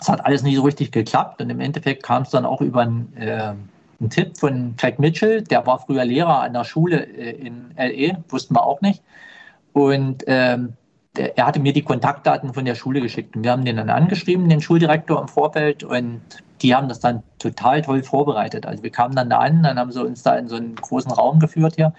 es 0.00 0.08
hat 0.08 0.24
alles 0.24 0.42
nicht 0.42 0.56
so 0.56 0.62
richtig 0.62 0.92
geklappt. 0.92 1.40
Und 1.40 1.48
im 1.48 1.60
Endeffekt 1.60 2.02
kam 2.02 2.22
es 2.22 2.30
dann 2.30 2.44
auch 2.44 2.60
über 2.60 2.82
ein 2.82 3.16
äh, 3.16 3.54
ein 4.00 4.10
Tipp 4.10 4.36
von 4.38 4.74
Craig 4.76 4.98
Mitchell, 4.98 5.42
der 5.42 5.66
war 5.66 5.78
früher 5.78 6.04
Lehrer 6.04 6.40
an 6.40 6.54
der 6.54 6.64
Schule 6.64 7.04
äh, 7.04 7.32
in 7.32 7.74
LE, 7.76 8.24
wussten 8.28 8.54
wir 8.54 8.64
auch 8.64 8.80
nicht. 8.80 9.02
Und 9.72 10.24
ähm, 10.26 10.74
er 11.16 11.46
hatte 11.46 11.60
mir 11.60 11.72
die 11.72 11.82
Kontaktdaten 11.82 12.54
von 12.54 12.64
der 12.64 12.74
Schule 12.74 13.00
geschickt. 13.00 13.36
Und 13.36 13.44
wir 13.44 13.50
haben 13.50 13.64
den 13.64 13.76
dann 13.76 13.90
angeschrieben, 13.90 14.48
den 14.48 14.60
Schuldirektor 14.60 15.20
im 15.20 15.28
Vorfeld. 15.28 15.82
Und 15.82 16.20
die 16.62 16.74
haben 16.74 16.88
das 16.88 17.00
dann 17.00 17.22
total 17.38 17.82
toll 17.82 18.02
vorbereitet. 18.02 18.66
Also 18.66 18.82
wir 18.82 18.90
kamen 18.90 19.14
dann 19.14 19.30
da 19.30 19.38
an, 19.38 19.62
dann 19.62 19.78
haben 19.78 19.90
sie 19.90 20.02
uns 20.02 20.22
da 20.22 20.36
in 20.36 20.48
so 20.48 20.56
einen 20.56 20.74
großen 20.74 21.10
Raum 21.10 21.40
geführt 21.40 21.76
hier. 21.76 21.92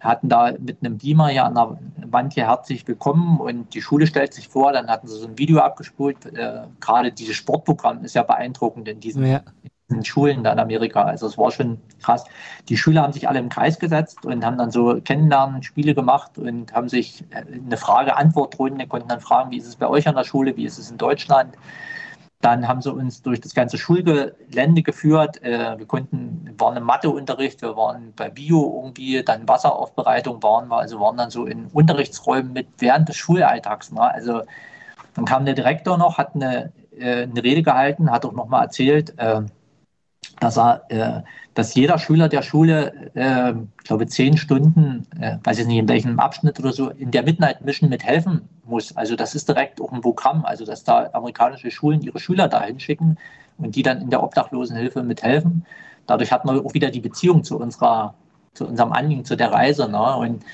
Hatten 0.00 0.28
da 0.28 0.52
mit 0.58 0.78
einem 0.80 0.98
Beamer 0.98 1.28
hier 1.28 1.44
an 1.44 1.54
der 1.54 1.78
Wand 2.10 2.34
hier 2.34 2.46
herzlich 2.48 2.86
willkommen 2.86 3.40
und 3.40 3.72
die 3.74 3.82
Schule 3.82 4.06
stellt 4.06 4.34
sich 4.34 4.48
vor. 4.48 4.72
Dann 4.72 4.88
hatten 4.88 5.06
sie 5.06 5.18
so 5.18 5.26
ein 5.26 5.38
Video 5.38 5.60
abgespult. 5.60 6.26
Äh, 6.26 6.62
gerade 6.80 7.12
dieses 7.12 7.36
Sportprogramm 7.36 8.04
ist 8.04 8.14
ja 8.14 8.22
beeindruckend 8.22 8.88
in 8.88 9.00
diesem, 9.00 9.24
ja 9.24 9.42
Schulen 10.02 10.42
da 10.42 10.52
in 10.52 10.58
Amerika. 10.58 11.02
Also 11.02 11.26
es 11.26 11.38
war 11.38 11.50
schon 11.50 11.78
krass. 12.02 12.24
Die 12.68 12.76
Schüler 12.76 13.02
haben 13.02 13.12
sich 13.12 13.28
alle 13.28 13.38
im 13.38 13.48
Kreis 13.48 13.78
gesetzt 13.78 14.24
und 14.24 14.44
haben 14.44 14.58
dann 14.58 14.70
so 14.70 15.00
Kennenlernen-Spiele 15.00 15.94
gemacht 15.94 16.38
und 16.38 16.72
haben 16.72 16.88
sich 16.88 17.24
äh, 17.30 17.44
eine 17.52 17.76
Frage-Antwort-Runde, 17.76 18.86
konnten 18.86 19.08
dann 19.08 19.20
fragen, 19.20 19.50
wie 19.50 19.58
ist 19.58 19.66
es 19.66 19.76
bei 19.76 19.88
euch 19.88 20.08
an 20.08 20.16
der 20.16 20.24
Schule, 20.24 20.56
wie 20.56 20.64
ist 20.64 20.78
es 20.78 20.90
in 20.90 20.98
Deutschland. 20.98 21.56
Dann 22.40 22.68
haben 22.68 22.82
sie 22.82 22.92
uns 22.92 23.22
durch 23.22 23.40
das 23.40 23.54
ganze 23.54 23.78
Schulgelände 23.78 24.82
geführt. 24.82 25.42
Äh, 25.42 25.78
wir 25.78 25.86
konnten, 25.86 26.54
waren 26.58 26.76
im 26.76 26.84
Matheunterricht, 26.84 27.62
wir 27.62 27.76
waren 27.76 28.12
bei 28.16 28.28
Bio 28.28 28.82
irgendwie, 28.82 29.22
dann 29.22 29.48
Wasseraufbereitung 29.48 30.42
waren 30.42 30.68
wir, 30.68 30.78
also 30.78 31.00
waren 31.00 31.16
dann 31.16 31.30
so 31.30 31.46
in 31.46 31.66
Unterrichtsräumen 31.66 32.52
mit 32.52 32.66
während 32.78 33.08
des 33.08 33.16
Schulalltags. 33.16 33.92
Ne? 33.92 34.02
Also 34.02 34.42
dann 35.14 35.24
kam 35.24 35.44
der 35.44 35.54
Direktor 35.54 35.96
noch, 35.96 36.18
hat 36.18 36.34
eine, 36.34 36.72
äh, 36.98 37.22
eine 37.22 37.42
Rede 37.42 37.62
gehalten, 37.62 38.10
hat 38.10 38.26
auch 38.26 38.32
nochmal 38.32 38.64
erzählt, 38.64 39.14
dass 40.40 40.58
er, 40.58 40.82
äh, 40.88 41.22
dass 41.54 41.74
jeder 41.74 41.98
Schüler 41.98 42.28
der 42.28 42.42
Schule, 42.42 42.92
äh, 43.14 43.52
ich 43.52 43.84
glaube, 43.84 44.06
zehn 44.06 44.36
Stunden, 44.36 45.06
äh, 45.18 45.38
weiß 45.42 45.60
ich 45.60 45.66
nicht 45.66 45.78
in 45.78 45.88
welchem 45.88 46.20
Abschnitt 46.20 46.58
oder 46.60 46.72
so, 46.72 46.90
in 46.90 47.10
der 47.10 47.22
Midnight 47.22 47.64
Mission 47.64 47.88
mithelfen 47.88 48.48
muss. 48.64 48.96
Also 48.96 49.16
das 49.16 49.34
ist 49.34 49.48
direkt 49.48 49.80
auch 49.80 49.92
ein 49.92 50.00
Programm, 50.02 50.44
also 50.44 50.64
dass 50.64 50.84
da 50.84 51.08
amerikanische 51.12 51.70
Schulen 51.70 52.02
ihre 52.02 52.18
Schüler 52.18 52.48
da 52.48 52.62
hinschicken 52.62 53.18
und 53.58 53.74
die 53.74 53.82
dann 53.82 54.02
in 54.02 54.10
der 54.10 54.22
Obdachlosenhilfe 54.22 55.02
mithelfen. 55.02 55.64
Dadurch 56.06 56.30
hat 56.30 56.44
man 56.44 56.60
auch 56.60 56.74
wieder 56.74 56.90
die 56.90 57.00
Beziehung 57.00 57.42
zu 57.42 57.58
unserer, 57.58 58.14
zu 58.52 58.66
unserem 58.66 58.92
Anliegen, 58.92 59.24
zu 59.24 59.36
der 59.36 59.50
Reise. 59.50 59.88
Ne? 59.88 60.16
Und 60.16 60.44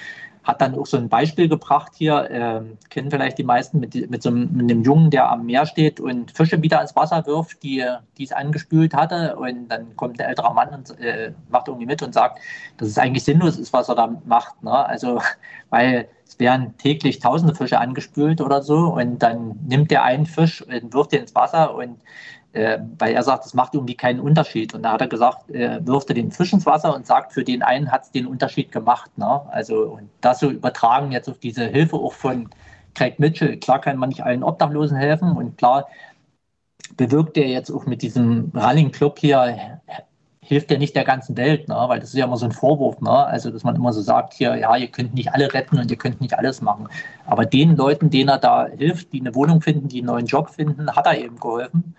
hat 0.44 0.60
dann 0.60 0.76
auch 0.76 0.86
so 0.86 0.96
ein 0.96 1.08
Beispiel 1.08 1.48
gebracht 1.48 1.92
hier, 1.94 2.30
äh, 2.30 2.60
kennen 2.90 3.10
vielleicht 3.10 3.38
die 3.38 3.44
meisten, 3.44 3.78
mit, 3.78 4.10
mit 4.10 4.22
so 4.22 4.30
einem, 4.30 4.52
mit 4.52 4.70
einem, 4.70 4.82
Jungen, 4.82 5.10
der 5.10 5.30
am 5.30 5.46
Meer 5.46 5.66
steht 5.66 6.00
und 6.00 6.32
Fische 6.32 6.60
wieder 6.62 6.80
ins 6.80 6.96
Wasser 6.96 7.24
wirft, 7.26 7.62
die, 7.62 7.84
es 8.20 8.32
angespült 8.32 8.94
hatte. 8.94 9.36
Und 9.36 9.68
dann 9.68 9.94
kommt 9.96 10.20
ein 10.20 10.28
älterer 10.28 10.52
Mann 10.52 10.70
und 10.70 10.98
äh, 11.00 11.32
macht 11.50 11.68
irgendwie 11.68 11.86
mit 11.86 12.02
und 12.02 12.12
sagt, 12.12 12.40
dass 12.76 12.88
es 12.88 12.98
eigentlich 12.98 13.24
sinnlos 13.24 13.58
ist, 13.58 13.72
was 13.72 13.88
er 13.88 13.94
da 13.94 14.20
macht. 14.24 14.62
Ne? 14.62 14.72
Also, 14.72 15.20
weil 15.70 16.08
es 16.26 16.38
werden 16.40 16.76
täglich 16.78 17.20
tausende 17.20 17.54
Fische 17.54 17.78
angespült 17.78 18.40
oder 18.40 18.62
so 18.62 18.94
und 18.94 19.18
dann 19.22 19.58
nimmt 19.66 19.90
der 19.90 20.02
einen 20.02 20.26
Fisch 20.26 20.62
und 20.62 20.92
wirft 20.92 21.12
den 21.12 21.22
ins 21.22 21.34
Wasser 21.34 21.74
und 21.74 21.98
äh, 22.52 22.78
weil 22.98 23.14
er 23.14 23.22
sagt, 23.22 23.46
es 23.46 23.54
macht 23.54 23.74
irgendwie 23.74 23.96
keinen 23.96 24.20
Unterschied. 24.20 24.74
Und 24.74 24.82
da 24.82 24.92
hat 24.92 25.00
er 25.00 25.08
gesagt, 25.08 25.50
äh, 25.50 25.84
wirft 25.86 26.08
er 26.10 26.14
den 26.14 26.30
Fisch 26.30 26.52
ins 26.52 26.66
Wasser 26.66 26.94
und 26.94 27.06
sagt, 27.06 27.32
für 27.32 27.44
den 27.44 27.62
einen 27.62 27.90
hat 27.90 28.04
es 28.04 28.10
den 28.10 28.26
Unterschied 28.26 28.72
gemacht. 28.72 29.16
Ne? 29.16 29.40
Also 29.50 29.84
und 29.84 30.10
das 30.20 30.40
so 30.40 30.50
übertragen 30.50 31.12
jetzt 31.12 31.28
auf 31.28 31.38
diese 31.38 31.66
Hilfe 31.66 31.96
auch 31.96 32.12
von 32.12 32.50
Craig 32.94 33.18
Mitchell. 33.18 33.56
Klar 33.58 33.80
kann 33.80 33.96
man 33.96 34.10
nicht 34.10 34.22
allen 34.22 34.42
Obdachlosen 34.42 34.96
helfen 34.96 35.32
und 35.32 35.56
klar 35.56 35.88
bewirkt 36.96 37.36
er 37.38 37.48
jetzt 37.48 37.70
auch 37.70 37.86
mit 37.86 38.02
diesem 38.02 38.52
Running 38.54 38.90
Club 38.90 39.18
hier, 39.18 39.80
hilft 40.40 40.70
er 40.70 40.78
nicht 40.78 40.94
der 40.96 41.04
ganzen 41.04 41.36
Welt, 41.36 41.68
ne? 41.68 41.76
weil 41.86 42.00
das 42.00 42.10
ist 42.10 42.16
ja 42.16 42.26
immer 42.26 42.36
so 42.36 42.44
ein 42.44 42.52
Vorwurf, 42.52 43.00
ne? 43.00 43.10
also 43.10 43.50
dass 43.50 43.64
man 43.64 43.76
immer 43.76 43.92
so 43.92 44.02
sagt, 44.02 44.34
hier, 44.34 44.56
ja, 44.56 44.76
ihr 44.76 44.88
könnt 44.88 45.14
nicht 45.14 45.32
alle 45.32 45.54
retten 45.54 45.78
und 45.78 45.90
ihr 45.90 45.96
könnt 45.96 46.20
nicht 46.20 46.36
alles 46.36 46.60
machen. 46.60 46.88
Aber 47.24 47.46
den 47.46 47.76
Leuten, 47.76 48.10
denen 48.10 48.28
er 48.28 48.38
da 48.38 48.66
hilft, 48.66 49.12
die 49.12 49.20
eine 49.20 49.34
Wohnung 49.34 49.62
finden, 49.62 49.88
die 49.88 49.98
einen 49.98 50.08
neuen 50.08 50.26
Job 50.26 50.50
finden, 50.50 50.90
hat 50.94 51.06
er 51.06 51.16
eben 51.16 51.38
geholfen. 51.38 51.94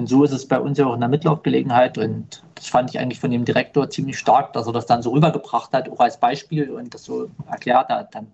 Und 0.00 0.06
so 0.06 0.24
ist 0.24 0.32
es 0.32 0.48
bei 0.48 0.58
uns 0.58 0.78
ja 0.78 0.86
auch 0.86 0.94
in 0.94 1.00
der 1.00 1.10
Mitlaufgelegenheit. 1.10 1.98
Und 1.98 2.42
das 2.54 2.68
fand 2.68 2.88
ich 2.88 2.98
eigentlich 2.98 3.20
von 3.20 3.30
dem 3.30 3.44
Direktor 3.44 3.90
ziemlich 3.90 4.18
stark, 4.18 4.54
dass 4.54 4.66
er 4.66 4.72
das 4.72 4.86
dann 4.86 5.02
so 5.02 5.10
rübergebracht 5.10 5.74
hat, 5.74 5.90
auch 5.90 6.00
als 6.00 6.16
Beispiel 6.16 6.70
und 6.70 6.94
das 6.94 7.04
so 7.04 7.28
erklärt 7.50 7.90
hat. 7.90 8.14
Dann 8.14 8.28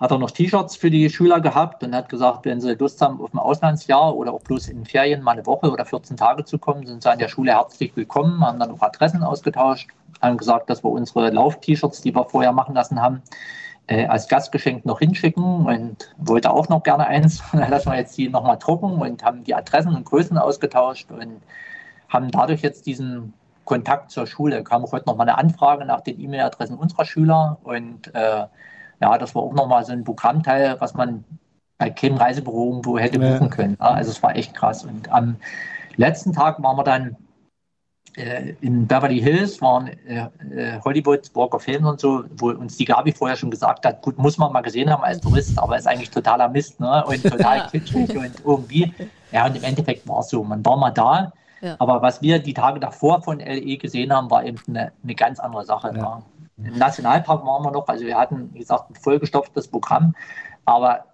hat 0.00 0.10
er 0.10 0.18
noch 0.18 0.32
T-Shirts 0.32 0.74
für 0.74 0.90
die 0.90 1.08
Schüler 1.10 1.40
gehabt 1.40 1.84
und 1.84 1.94
hat 1.94 2.08
gesagt, 2.08 2.44
wenn 2.44 2.60
sie 2.60 2.74
Lust 2.74 3.00
haben 3.00 3.20
auf 3.20 3.32
ein 3.32 3.38
Auslandsjahr 3.38 4.16
oder 4.16 4.32
auch 4.32 4.40
bloß 4.40 4.66
in 4.66 4.84
Ferien 4.84 5.22
mal 5.22 5.30
eine 5.30 5.46
Woche 5.46 5.70
oder 5.70 5.84
14 5.84 6.16
Tage 6.16 6.44
zu 6.44 6.58
kommen, 6.58 6.84
sind 6.84 7.04
sie 7.04 7.08
an 7.08 7.20
der 7.20 7.28
Schule 7.28 7.52
herzlich 7.52 7.94
willkommen, 7.94 8.44
haben 8.44 8.58
dann 8.58 8.72
auch 8.72 8.82
Adressen 8.82 9.22
ausgetauscht, 9.22 9.90
haben 10.20 10.36
gesagt, 10.36 10.68
dass 10.70 10.82
wir 10.82 10.90
unsere 10.90 11.30
Lauf-T-Shirts, 11.30 12.00
die 12.00 12.12
wir 12.12 12.24
vorher 12.24 12.50
machen 12.50 12.74
lassen 12.74 13.00
haben, 13.00 13.22
äh, 13.86 14.06
als 14.06 14.28
Gastgeschenk 14.28 14.84
noch 14.86 14.98
hinschicken 14.98 15.66
und 15.66 16.14
wollte 16.16 16.50
auch 16.50 16.68
noch 16.68 16.82
gerne 16.82 17.06
eins. 17.06 17.42
Lassen 17.52 17.90
wir 17.90 17.98
jetzt 17.98 18.16
die 18.16 18.28
nochmal 18.28 18.58
drucken 18.58 19.00
und 19.00 19.24
haben 19.24 19.44
die 19.44 19.54
Adressen 19.54 19.94
und 19.94 20.04
Größen 20.04 20.38
ausgetauscht 20.38 21.10
und 21.10 21.40
haben 22.08 22.30
dadurch 22.30 22.62
jetzt 22.62 22.86
diesen 22.86 23.34
Kontakt 23.64 24.10
zur 24.10 24.26
Schule. 24.26 24.62
Kam 24.62 24.84
auch 24.84 24.92
heute 24.92 25.06
nochmal 25.06 25.28
eine 25.28 25.38
Anfrage 25.38 25.84
nach 25.84 26.00
den 26.00 26.20
E-Mail-Adressen 26.20 26.76
unserer 26.76 27.04
Schüler 27.04 27.58
und 27.64 28.14
äh, 28.14 28.46
ja, 29.00 29.18
das 29.18 29.34
war 29.34 29.42
auch 29.42 29.54
nochmal 29.54 29.84
so 29.84 29.92
ein 29.92 30.04
Programmteil, 30.04 30.76
was 30.80 30.94
man 30.94 31.24
bei 31.78 31.90
keinem 31.90 32.16
Reisebüro 32.16 32.68
irgendwo 32.68 32.98
hätte 32.98 33.18
buchen 33.18 33.50
können. 33.50 33.76
Also 33.80 34.10
es 34.10 34.22
war 34.22 34.36
echt 34.36 34.54
krass. 34.54 34.84
Und 34.84 35.10
am 35.12 35.36
letzten 35.96 36.32
Tag 36.32 36.62
waren 36.62 36.76
wir 36.76 36.84
dann 36.84 37.16
äh, 38.16 38.54
in 38.60 38.86
Beverly 38.86 39.20
Hills 39.20 39.60
waren 39.60 39.88
äh, 40.06 40.28
äh, 40.54 40.80
Hollywood, 40.84 41.30
Walk 41.34 41.54
of 41.54 41.62
Fame 41.62 41.84
und 41.84 42.00
so, 42.00 42.24
wo 42.36 42.50
uns 42.50 42.76
die 42.76 42.84
Gabi 42.84 43.12
vorher 43.12 43.36
schon 43.36 43.50
gesagt 43.50 43.84
hat, 43.84 44.02
gut, 44.02 44.16
muss 44.18 44.38
man 44.38 44.52
mal 44.52 44.60
gesehen 44.60 44.90
haben 44.90 45.02
als 45.02 45.20
Tourist, 45.20 45.58
aber 45.58 45.76
ist 45.76 45.86
eigentlich 45.86 46.10
totaler 46.10 46.48
Mist 46.48 46.78
ne? 46.80 47.04
und 47.06 47.22
total 47.22 47.66
kitschig 47.70 48.16
und 48.16 48.32
irgendwie. 48.44 48.92
Ja, 49.32 49.46
und 49.46 49.56
im 49.56 49.64
Endeffekt 49.64 50.06
war 50.08 50.20
es 50.20 50.28
so, 50.28 50.44
man 50.44 50.64
war 50.64 50.76
mal 50.76 50.90
da, 50.90 51.32
ja. 51.60 51.76
aber 51.78 52.02
was 52.02 52.22
wir 52.22 52.38
die 52.38 52.54
Tage 52.54 52.78
davor 52.78 53.22
von 53.22 53.40
LE 53.40 53.76
gesehen 53.78 54.12
haben, 54.12 54.30
war 54.30 54.44
eben 54.44 54.58
eine, 54.68 54.92
eine 55.02 55.14
ganz 55.14 55.40
andere 55.40 55.64
Sache. 55.64 55.92
Ja. 55.96 56.22
Ne? 56.56 56.68
Im 56.68 56.78
Nationalpark 56.78 57.44
waren 57.44 57.64
wir 57.64 57.72
noch, 57.72 57.88
also 57.88 58.04
wir 58.04 58.16
hatten, 58.16 58.50
wie 58.52 58.60
gesagt, 58.60 58.90
ein 58.90 58.94
vollgestopftes 58.94 59.66
Programm, 59.66 60.14
aber 60.66 61.04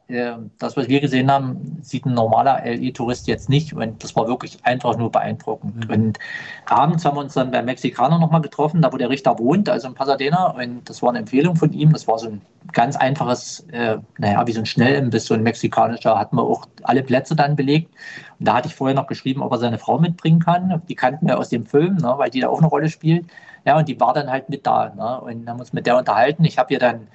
das, 0.59 0.77
was 0.77 0.89
wir 0.89 1.01
gesehen 1.01 1.31
haben, 1.31 1.79
sieht 1.83 2.05
ein 2.05 2.15
normaler 2.15 2.63
LE-Tourist 2.65 3.27
jetzt 3.27 3.49
nicht. 3.49 3.73
Und 3.73 4.03
das 4.03 4.17
war 4.17 4.27
wirklich 4.27 4.59
einfach 4.65 4.97
nur 4.97 5.11
beeindruckend. 5.11 5.89
Mhm. 5.89 5.95
Und 5.95 6.19
abends 6.67 7.05
haben 7.05 7.17
wir 7.17 7.21
uns 7.21 7.35
dann 7.35 7.51
beim 7.51 7.65
Mexikaner 7.65 8.19
nochmal 8.19 8.41
getroffen, 8.41 8.83
da 8.83 8.93
wo 8.93 8.97
der 8.97 9.11
Richter 9.11 9.39
wohnt, 9.39 9.69
also 9.69 9.89
in 9.89 9.95
Pasadena. 9.95 10.51
Und 10.51 10.89
das 10.89 11.03
war 11.03 11.11
eine 11.11 11.21
Empfehlung 11.21 11.57
von 11.57 11.73
ihm. 11.73 11.93
Das 11.93 12.09
war 12.09 12.19
so 12.19 12.29
ein 12.29 12.41
ganz 12.73 12.97
einfaches, 12.97 13.61
äh, 13.73 13.99
naja, 14.19 14.47
wie 14.47 14.53
so 14.53 14.61
ein 14.61 14.67
Schnellimbiss, 14.67 15.27
so 15.27 15.35
ein 15.35 15.43
mexikanischer, 15.43 16.19
hatten 16.19 16.37
wir 16.37 16.43
auch 16.43 16.67
alle 16.83 17.03
Plätze 17.03 17.37
dann 17.37 17.57
belegt. 17.57 17.93
Und 18.39 18.49
da 18.49 18.55
hatte 18.55 18.69
ich 18.69 18.75
vorher 18.75 18.97
noch 18.97 19.07
geschrieben, 19.07 19.43
ob 19.43 19.53
er 19.53 19.59
seine 19.59 19.79
Frau 19.79 19.99
mitbringen 19.99 20.41
kann. 20.41 20.83
Die 20.89 20.95
kannten 20.95 21.27
wir 21.27 21.39
aus 21.39 21.49
dem 21.51 21.67
Film, 21.67 21.97
ne, 21.97 22.15
weil 22.17 22.31
die 22.31 22.41
da 22.41 22.49
auch 22.49 22.59
eine 22.59 22.69
Rolle 22.69 22.89
spielt. 22.89 23.27
Ja, 23.65 23.79
und 23.79 23.89
die 23.89 24.01
war 24.01 24.15
dann 24.15 24.31
halt 24.31 24.49
mit 24.49 24.67
da. 24.67 24.93
Ne, 24.95 25.21
und 25.21 25.49
haben 25.49 25.61
uns 25.61 25.73
mit 25.73 25.87
der 25.87 25.97
unterhalten. 25.97 26.45
Ich 26.45 26.59
habe 26.59 26.73
ihr 26.73 26.79
dann 26.79 27.09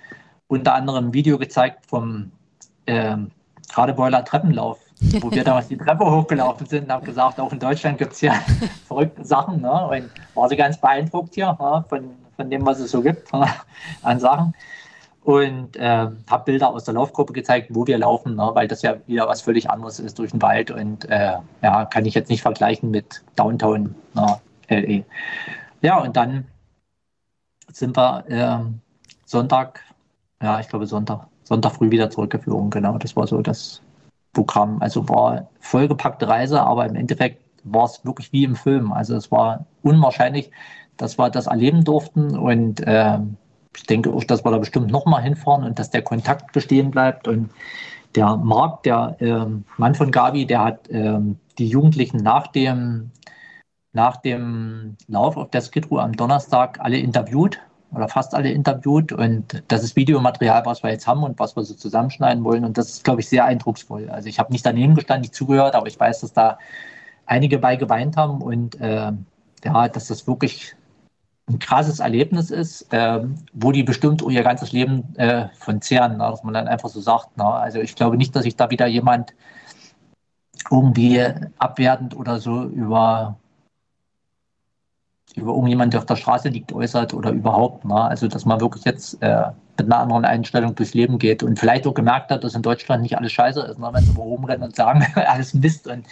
unter 0.48 0.76
anderem 0.76 1.08
ein 1.08 1.14
Video 1.14 1.38
gezeigt 1.38 1.86
vom 1.88 2.32
ähm, 2.88 3.32
Radebeuler 3.74 4.24
Treppenlauf, 4.24 4.80
wo 5.22 5.32
wir 5.32 5.44
damals 5.44 5.68
die 5.68 5.78
Treppe 5.78 6.06
hochgelaufen 6.06 6.68
sind 6.68 6.86
und 6.86 6.92
haben 6.92 7.06
gesagt, 7.06 7.40
auch 7.40 7.52
in 7.52 7.60
Deutschland 7.60 7.98
gibt 7.98 8.14
es 8.14 8.22
ja 8.22 8.34
verrückte 8.88 9.26
Sachen. 9.26 9.62
Ne? 9.62 9.88
Und 9.88 10.10
war 10.34 10.50
sie 10.50 10.56
ganz 10.56 10.78
beeindruckt 10.78 11.36
hier 11.36 11.58
ne? 11.60 11.84
von, 11.90 12.12
von 12.36 12.50
dem, 12.50 12.66
was 12.66 12.80
es 12.80 12.92
so 12.92 13.02
gibt 13.02 13.32
ne? 13.34 13.48
an 14.04 14.20
Sachen. 14.20 14.54
Und 15.24 15.76
äh, 15.76 16.08
habe 16.30 16.44
Bilder 16.46 16.70
aus 16.70 16.84
der 16.84 16.94
Laufgruppe 16.94 17.34
gezeigt, 17.34 17.70
wo 17.72 17.88
wir 17.88 17.98
laufen, 17.98 18.36
ne? 18.36 18.52
weil 18.54 18.68
das 18.68 18.84
ja 18.84 18.96
wieder 19.08 19.28
was 19.28 19.42
völlig 19.42 19.70
anderes 19.70 20.00
ist 20.00 20.20
durch 20.20 20.32
den 20.32 20.42
Wald. 20.42 20.70
Und 20.70 21.10
äh, 21.10 21.38
ja, 21.64 21.86
kann 21.86 22.06
ich 22.06 22.14
jetzt 22.14 22.30
nicht 22.30 22.44
vergleichen 22.44 22.92
mit 22.92 23.24
Downtown 23.36 23.96
ne? 24.14 24.40
LE. 24.70 25.04
Ja, 25.82 25.98
und 25.98 26.16
dann 26.16 26.46
sind 27.72 27.98
wir 27.98 28.24
äh, 28.30 28.60
Sonntag 29.26 29.82
ja, 30.42 30.60
ich 30.60 30.68
glaube 30.68 30.86
Sonntag, 30.86 31.28
Sonntag 31.46 31.74
früh 31.74 31.91
wieder 31.91 32.10
zurückgeflogen, 32.10 32.72
genau. 32.72 32.98
Das 32.98 33.16
war 33.16 33.28
so 33.28 33.41
das 33.41 33.82
Programm. 34.34 34.82
Also 34.82 35.08
war 35.08 35.48
vollgepackte 35.60 36.28
Reise, 36.28 36.62
aber 36.62 36.86
im 36.86 36.96
Endeffekt 36.96 37.41
war 37.64 37.86
es 37.86 38.04
wirklich 38.04 38.34
wie 38.34 38.43
im 38.43 38.56
Film. 38.56 38.91
Also 38.91 39.16
es 39.16 39.32
war 39.32 39.66
unwahrscheinlich, 39.82 40.52
dass 40.98 41.18
wir 41.18 41.30
das 41.30 41.48
erleben 41.48 41.84
durften 41.84 42.38
und 42.38 42.82
äh, 42.82 43.20
ich 43.76 43.84
denke 43.84 44.12
auch, 44.14 44.24
dass 44.24 44.46
wir 44.46 44.52
da 44.52 44.58
bestimmt 44.58 44.91
nochmal 44.91 45.22
hinfahren 45.22 45.64
und 45.64 45.80
dass 45.80 45.89
der 45.89 46.02
Kontakt 46.02 46.54
bestehen 46.54 46.91
bleibt 46.91 47.28
und 47.28 47.50
der 48.16 48.38
Marc, 48.38 48.84
der 48.84 49.18
äh, 49.20 49.46
Mann 49.78 49.96
von 49.96 50.12
Gabi, 50.12 50.46
der 50.46 50.64
hat 50.64 50.88
äh, 50.89 51.20
die 51.58 51.68
Jugendlichen 51.68 52.18
nach 52.18 52.48
dem, 52.48 53.12
nach 53.91 54.18
dem 54.18 54.96
Lauf 55.08 55.38
auf 55.38 55.50
der 55.50 55.62
Skidrow 55.62 56.00
am 56.00 56.14
Donnerstag 56.14 56.80
alle 56.80 56.98
interviewt 56.98 57.60
oder 57.94 58.08
fast 58.08 58.34
alle 58.36 58.52
interviewt. 58.52 59.12
Und 59.12 59.64
das 59.68 59.84
ist 59.84 59.96
Videomaterial, 59.96 60.66
was 60.66 60.84
wir 60.84 60.92
jetzt 60.92 61.08
haben 61.08 61.24
und 61.24 61.40
was 61.40 61.56
wir 61.56 61.64
so 61.64 61.74
zusammenschneiden 61.74 62.44
wollen. 62.44 62.66
Und 62.66 62.78
das 62.78 62.90
ist, 62.90 63.04
glaube 63.04 63.22
ich, 63.22 63.30
sehr 63.30 63.46
eindrucksvoll. 63.46 64.10
Also 64.10 64.30
ich 64.30 64.40
habe 64.40 64.52
nicht 64.52 64.66
daneben 64.66 64.96
gestanden, 64.96 65.22
nicht 65.22 65.36
zugehört, 65.36 65.76
aber 65.76 65.88
ich 65.88 66.00
weiß, 66.00 66.22
dass 66.22 66.34
da 66.34 66.58
einige 67.26 67.60
bei 67.60 67.76
geweint 67.76 68.18
haben 68.18 68.42
und 68.42 68.80
äh, 68.80 69.12
ja, 69.64 69.88
dass 69.90 70.08
das 70.08 70.28
wirklich 70.28 70.76
ein 71.48 71.60
krasses 71.60 72.00
Erlebnis 72.00 72.50
ist, 72.50 72.92
äh, 72.94 73.24
wo 73.54 73.72
die 73.72 73.84
bestimmt 73.84 74.24
ihr 74.28 74.44
ganzes 74.44 74.72
Leben 74.72 75.16
äh, 75.16 75.48
von 75.58 75.82
zehren, 75.82 76.16
na, 76.18 76.32
dass 76.32 76.44
man 76.44 76.54
dann 76.54 76.68
einfach 76.68 76.90
so 76.90 77.00
sagt. 77.00 77.30
Na. 77.36 77.60
Also 77.60 77.80
ich 77.80 77.96
glaube 77.96 78.18
nicht, 78.18 78.36
dass 78.36 78.44
sich 78.44 78.56
da 78.56 78.72
wieder 78.72 78.88
jemand 78.88 79.34
irgendwie 80.72 81.24
abwertend 81.60 82.16
oder 82.16 82.40
so 82.40 82.64
über 82.64 83.38
über 85.36 85.51
irgendjemand, 85.51 85.93
der 85.93 85.99
auf 85.99 86.05
der 86.05 86.15
Straße 86.15 86.49
liegt, 86.49 86.71
äußert 86.71 87.13
oder 87.13 87.32
überhaupt. 87.32 87.84
Ne? 87.86 87.95
Also, 87.95 88.28
dass 88.28 88.45
man 88.45 88.61
wirklich 88.61 88.86
jetzt 88.86 89.21
äh, 89.21 89.43
mit 89.78 89.88
einer 89.88 89.99
anderen 89.99 90.26
Einstellung 90.26 90.76
durchs 90.76 90.93
Leben 90.93 91.17
geht 91.17 91.43
und 91.43 91.59
vielleicht 91.59 91.86
auch 91.88 91.93
gemerkt 91.93 92.32
hat, 92.32 92.43
dass 92.43 92.55
in 92.55 92.61
Deutschland 92.61 93.03
nicht 93.03 93.17
alles 93.17 93.32
scheiße 93.32 93.61
ist, 93.61 93.80
ne? 93.80 93.89
wenn 93.91 94.03
sie 94.03 94.15
rumrennen 94.15 94.63
und 94.63 94.76
sagen, 94.76 95.05
alles 95.15 95.53
Mist 95.53 95.88
und 95.88 96.05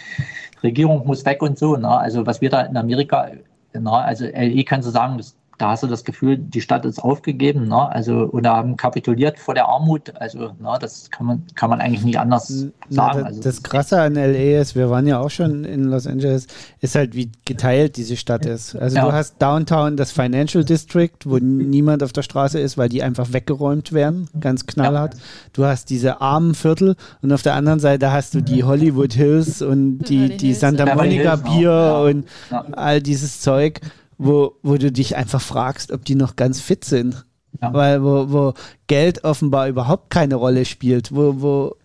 Regierung 0.62 1.06
muss 1.06 1.24
weg 1.24 1.42
und 1.42 1.58
so. 1.58 1.76
Ne? 1.76 1.88
Also, 1.88 2.26
was 2.26 2.40
wir 2.40 2.50
da 2.50 2.62
in 2.62 2.76
Amerika, 2.76 3.28
ne? 3.72 3.90
also 3.90 4.26
LE 4.26 4.64
kannst 4.64 4.88
du 4.88 4.92
sagen, 4.92 5.16
das 5.16 5.36
da 5.58 5.70
hast 5.70 5.82
du 5.82 5.86
das 5.86 6.04
Gefühl, 6.04 6.36
die 6.36 6.60
Stadt 6.60 6.84
ist 6.84 6.98
aufgegeben, 6.98 7.68
ne? 7.68 7.88
also 7.88 8.28
oder 8.32 8.56
haben 8.56 8.76
kapituliert 8.76 9.38
vor 9.38 9.54
der 9.54 9.66
Armut. 9.66 10.12
Also, 10.16 10.52
ne, 10.58 10.76
das 10.80 11.10
kann 11.10 11.26
man, 11.26 11.46
kann 11.54 11.70
man 11.70 11.80
eigentlich 11.80 12.04
nicht 12.04 12.18
anders 12.18 12.48
sagen. 12.48 12.72
Na, 12.90 13.12
das, 13.12 13.24
also, 13.24 13.42
das 13.42 13.62
Krasse 13.62 14.00
an 14.00 14.14
LA 14.14 14.60
ist, 14.60 14.74
wir 14.74 14.90
waren 14.90 15.06
ja 15.06 15.20
auch 15.20 15.30
schon 15.30 15.64
in 15.64 15.84
Los 15.84 16.06
Angeles, 16.06 16.46
ist 16.80 16.94
halt, 16.96 17.14
wie 17.14 17.30
geteilt 17.44 17.96
diese 17.96 18.16
Stadt 18.16 18.46
ist. 18.46 18.74
Also 18.74 18.96
ja. 18.96 19.04
du 19.04 19.12
hast 19.12 19.40
Downtown 19.40 19.96
das 19.96 20.10
Financial 20.10 20.64
District, 20.64 21.16
wo 21.24 21.38
niemand 21.38 22.02
auf 22.02 22.12
der 22.12 22.22
Straße 22.22 22.58
ist, 22.58 22.76
weil 22.76 22.88
die 22.88 23.02
einfach 23.02 23.32
weggeräumt 23.32 23.92
werden, 23.92 24.28
ganz 24.40 24.66
knallhart. 24.66 25.14
Ja. 25.14 25.20
Du 25.52 25.64
hast 25.64 25.90
diese 25.90 26.20
armen 26.20 26.54
Viertel 26.54 26.96
und 27.22 27.32
auf 27.32 27.42
der 27.42 27.54
anderen 27.54 27.80
Seite 27.80 28.10
hast 28.10 28.34
du 28.34 28.40
die 28.40 28.64
Hollywood 28.64 29.12
Hills 29.12 29.62
und 29.62 29.98
die, 29.98 30.36
die 30.36 30.54
Santa 30.54 30.94
Monica 30.94 31.36
Bier 31.36 31.70
ja. 31.70 31.98
und 31.98 32.26
all 32.72 33.00
dieses 33.00 33.40
Zeug 33.40 33.80
wo, 34.18 34.56
wo 34.62 34.76
du 34.76 34.92
dich 34.92 35.16
einfach 35.16 35.40
fragst, 35.40 35.92
ob 35.92 36.04
die 36.04 36.14
noch 36.14 36.36
ganz 36.36 36.60
fit 36.60 36.84
sind. 36.84 37.24
Ja. 37.60 37.72
Weil 37.72 38.02
wo, 38.02 38.32
wo 38.32 38.54
Geld 38.86 39.24
offenbar 39.24 39.68
überhaupt 39.68 40.10
keine 40.10 40.34
Rolle 40.34 40.64
spielt, 40.64 41.14
wo, 41.14 41.40
wo, 41.40 41.76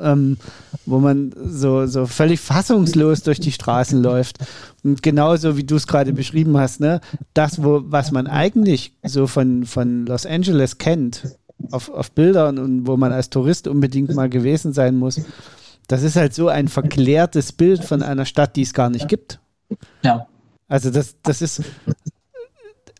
ähm, 0.00 0.38
wo 0.86 0.98
man 0.98 1.34
so, 1.44 1.86
so 1.86 2.06
völlig 2.06 2.40
fassungslos 2.40 3.22
durch 3.22 3.40
die 3.40 3.52
Straßen 3.52 4.00
läuft. 4.00 4.38
Und 4.84 5.02
genauso 5.02 5.56
wie 5.56 5.64
du 5.64 5.76
es 5.76 5.86
gerade 5.86 6.12
beschrieben 6.12 6.56
hast, 6.56 6.80
ne, 6.80 7.00
das, 7.34 7.62
wo, 7.62 7.82
was 7.86 8.12
man 8.12 8.26
eigentlich 8.26 8.92
so 9.02 9.26
von, 9.26 9.64
von 9.64 10.06
Los 10.06 10.24
Angeles 10.24 10.78
kennt, 10.78 11.36
auf, 11.72 11.88
auf 11.90 12.12
Bildern 12.12 12.58
und 12.58 12.86
wo 12.86 12.96
man 12.96 13.12
als 13.12 13.30
Tourist 13.30 13.66
unbedingt 13.66 14.14
mal 14.14 14.28
gewesen 14.28 14.72
sein 14.72 14.96
muss, 14.96 15.20
das 15.88 16.02
ist 16.02 16.16
halt 16.16 16.34
so 16.34 16.48
ein 16.48 16.68
verklärtes 16.68 17.52
Bild 17.52 17.82
von 17.82 18.02
einer 18.02 18.26
Stadt, 18.26 18.56
die 18.56 18.62
es 18.62 18.74
gar 18.74 18.90
nicht 18.90 19.08
gibt. 19.08 19.40
Ja. 20.02 20.26
Also 20.68 20.90
das, 20.90 21.16
das 21.22 21.42
ist, 21.42 21.62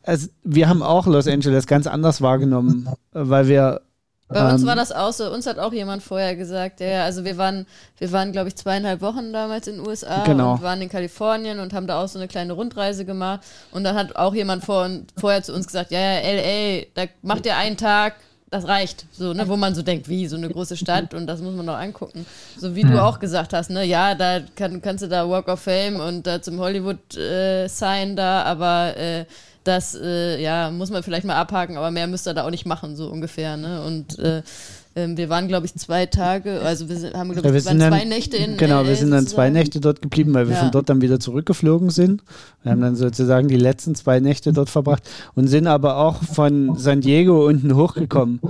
also 0.02 0.28
wir 0.42 0.68
haben 0.68 0.82
auch 0.82 1.06
Los 1.06 1.28
Angeles 1.28 1.66
ganz 1.66 1.86
anders 1.86 2.22
wahrgenommen, 2.22 2.88
weil 3.12 3.46
wir 3.48 3.82
bei 4.28 4.52
uns 4.52 4.60
ähm, 4.60 4.68
war 4.68 4.76
das 4.76 4.92
auch 4.92 5.12
so. 5.12 5.32
Uns 5.32 5.46
hat 5.46 5.58
auch 5.58 5.72
jemand 5.72 6.02
vorher 6.02 6.36
gesagt, 6.36 6.80
ja, 6.80 7.04
also 7.04 7.24
wir 7.24 7.38
waren, 7.38 7.66
wir 7.98 8.12
waren, 8.12 8.30
glaube 8.32 8.48
ich, 8.48 8.56
zweieinhalb 8.56 9.00
Wochen 9.00 9.32
damals 9.32 9.66
in 9.68 9.76
den 9.76 9.86
USA 9.86 10.24
genau. 10.24 10.52
und 10.52 10.62
waren 10.62 10.82
in 10.82 10.90
Kalifornien 10.90 11.60
und 11.60 11.72
haben 11.72 11.86
da 11.86 12.02
auch 12.02 12.08
so 12.08 12.18
eine 12.18 12.28
kleine 12.28 12.52
Rundreise 12.52 13.06
gemacht. 13.06 13.40
Und 13.70 13.84
dann 13.84 13.96
hat 13.96 14.16
auch 14.16 14.34
jemand 14.34 14.64
vor, 14.64 14.88
vorher 15.16 15.42
zu 15.42 15.54
uns 15.54 15.66
gesagt, 15.66 15.90
ja, 15.90 15.98
ja, 15.98 16.20
LA, 16.20 16.84
da 16.94 17.04
macht 17.22 17.46
ihr 17.46 17.56
einen 17.56 17.78
Tag, 17.78 18.16
das 18.50 18.66
reicht. 18.66 19.06
So, 19.12 19.32
ne, 19.34 19.48
wo 19.48 19.56
man 19.56 19.74
so 19.74 19.82
denkt, 19.82 20.08
wie, 20.08 20.26
so 20.26 20.36
eine 20.36 20.48
große 20.48 20.76
Stadt 20.76 21.14
und 21.14 21.26
das 21.26 21.40
muss 21.40 21.54
man 21.54 21.66
doch 21.66 21.76
angucken. 21.76 22.26
So 22.56 22.74
wie 22.74 22.84
mhm. 22.84 22.92
du 22.92 23.02
auch 23.02 23.18
gesagt 23.18 23.52
hast, 23.52 23.70
ne, 23.70 23.84
ja, 23.84 24.14
da 24.14 24.40
kann, 24.56 24.80
kannst 24.80 25.04
du 25.04 25.08
da 25.08 25.28
Walk 25.28 25.48
of 25.48 25.60
Fame 25.60 25.96
und 26.00 26.26
da 26.26 26.40
zum 26.40 26.58
Hollywood 26.58 27.16
äh, 27.16 27.68
sein 27.68 28.16
da, 28.16 28.42
aber 28.42 28.96
äh, 28.96 29.24
das, 29.64 29.94
äh, 29.94 30.40
ja, 30.40 30.70
muss 30.70 30.90
man 30.90 31.02
vielleicht 31.02 31.26
mal 31.26 31.36
abhaken, 31.36 31.76
aber 31.76 31.90
mehr 31.90 32.06
müsst 32.06 32.26
ihr 32.26 32.32
da 32.32 32.46
auch 32.46 32.50
nicht 32.50 32.64
machen, 32.64 32.96
so 32.96 33.08
ungefähr, 33.08 33.56
ne? 33.58 33.82
Und 33.82 34.18
äh, 34.18 34.42
ähm, 34.98 35.16
wir 35.16 35.28
waren, 35.28 35.46
glaube 35.46 35.66
ich, 35.66 35.74
zwei 35.76 36.06
Tage, 36.06 36.60
also 36.60 36.88
wir 36.88 37.12
haben, 37.12 37.32
glaube 37.32 37.56
ich, 37.56 37.64
ja, 37.64 37.70
zwei 37.70 37.98
dann, 38.00 38.08
Nächte 38.08 38.36
in 38.36 38.56
Genau, 38.56 38.84
wir 38.84 38.96
sind 38.96 39.12
dann 39.12 39.28
zwei 39.28 39.48
Nächte 39.48 39.80
dort 39.80 40.02
geblieben, 40.02 40.34
weil 40.34 40.48
wir 40.48 40.56
ja. 40.56 40.60
von 40.62 40.72
dort 40.72 40.88
dann 40.88 41.00
wieder 41.00 41.20
zurückgeflogen 41.20 41.90
sind. 41.90 42.22
Wir 42.62 42.72
haben 42.72 42.80
dann 42.80 42.96
sozusagen 42.96 43.46
die 43.46 43.56
letzten 43.56 43.94
zwei 43.94 44.18
Nächte 44.18 44.52
dort 44.52 44.70
verbracht 44.70 45.08
und 45.36 45.46
sind 45.46 45.68
aber 45.68 45.98
auch 45.98 46.22
von 46.22 46.76
San 46.76 47.00
Diego 47.00 47.46
unten 47.46 47.76
hochgekommen. 47.76 48.40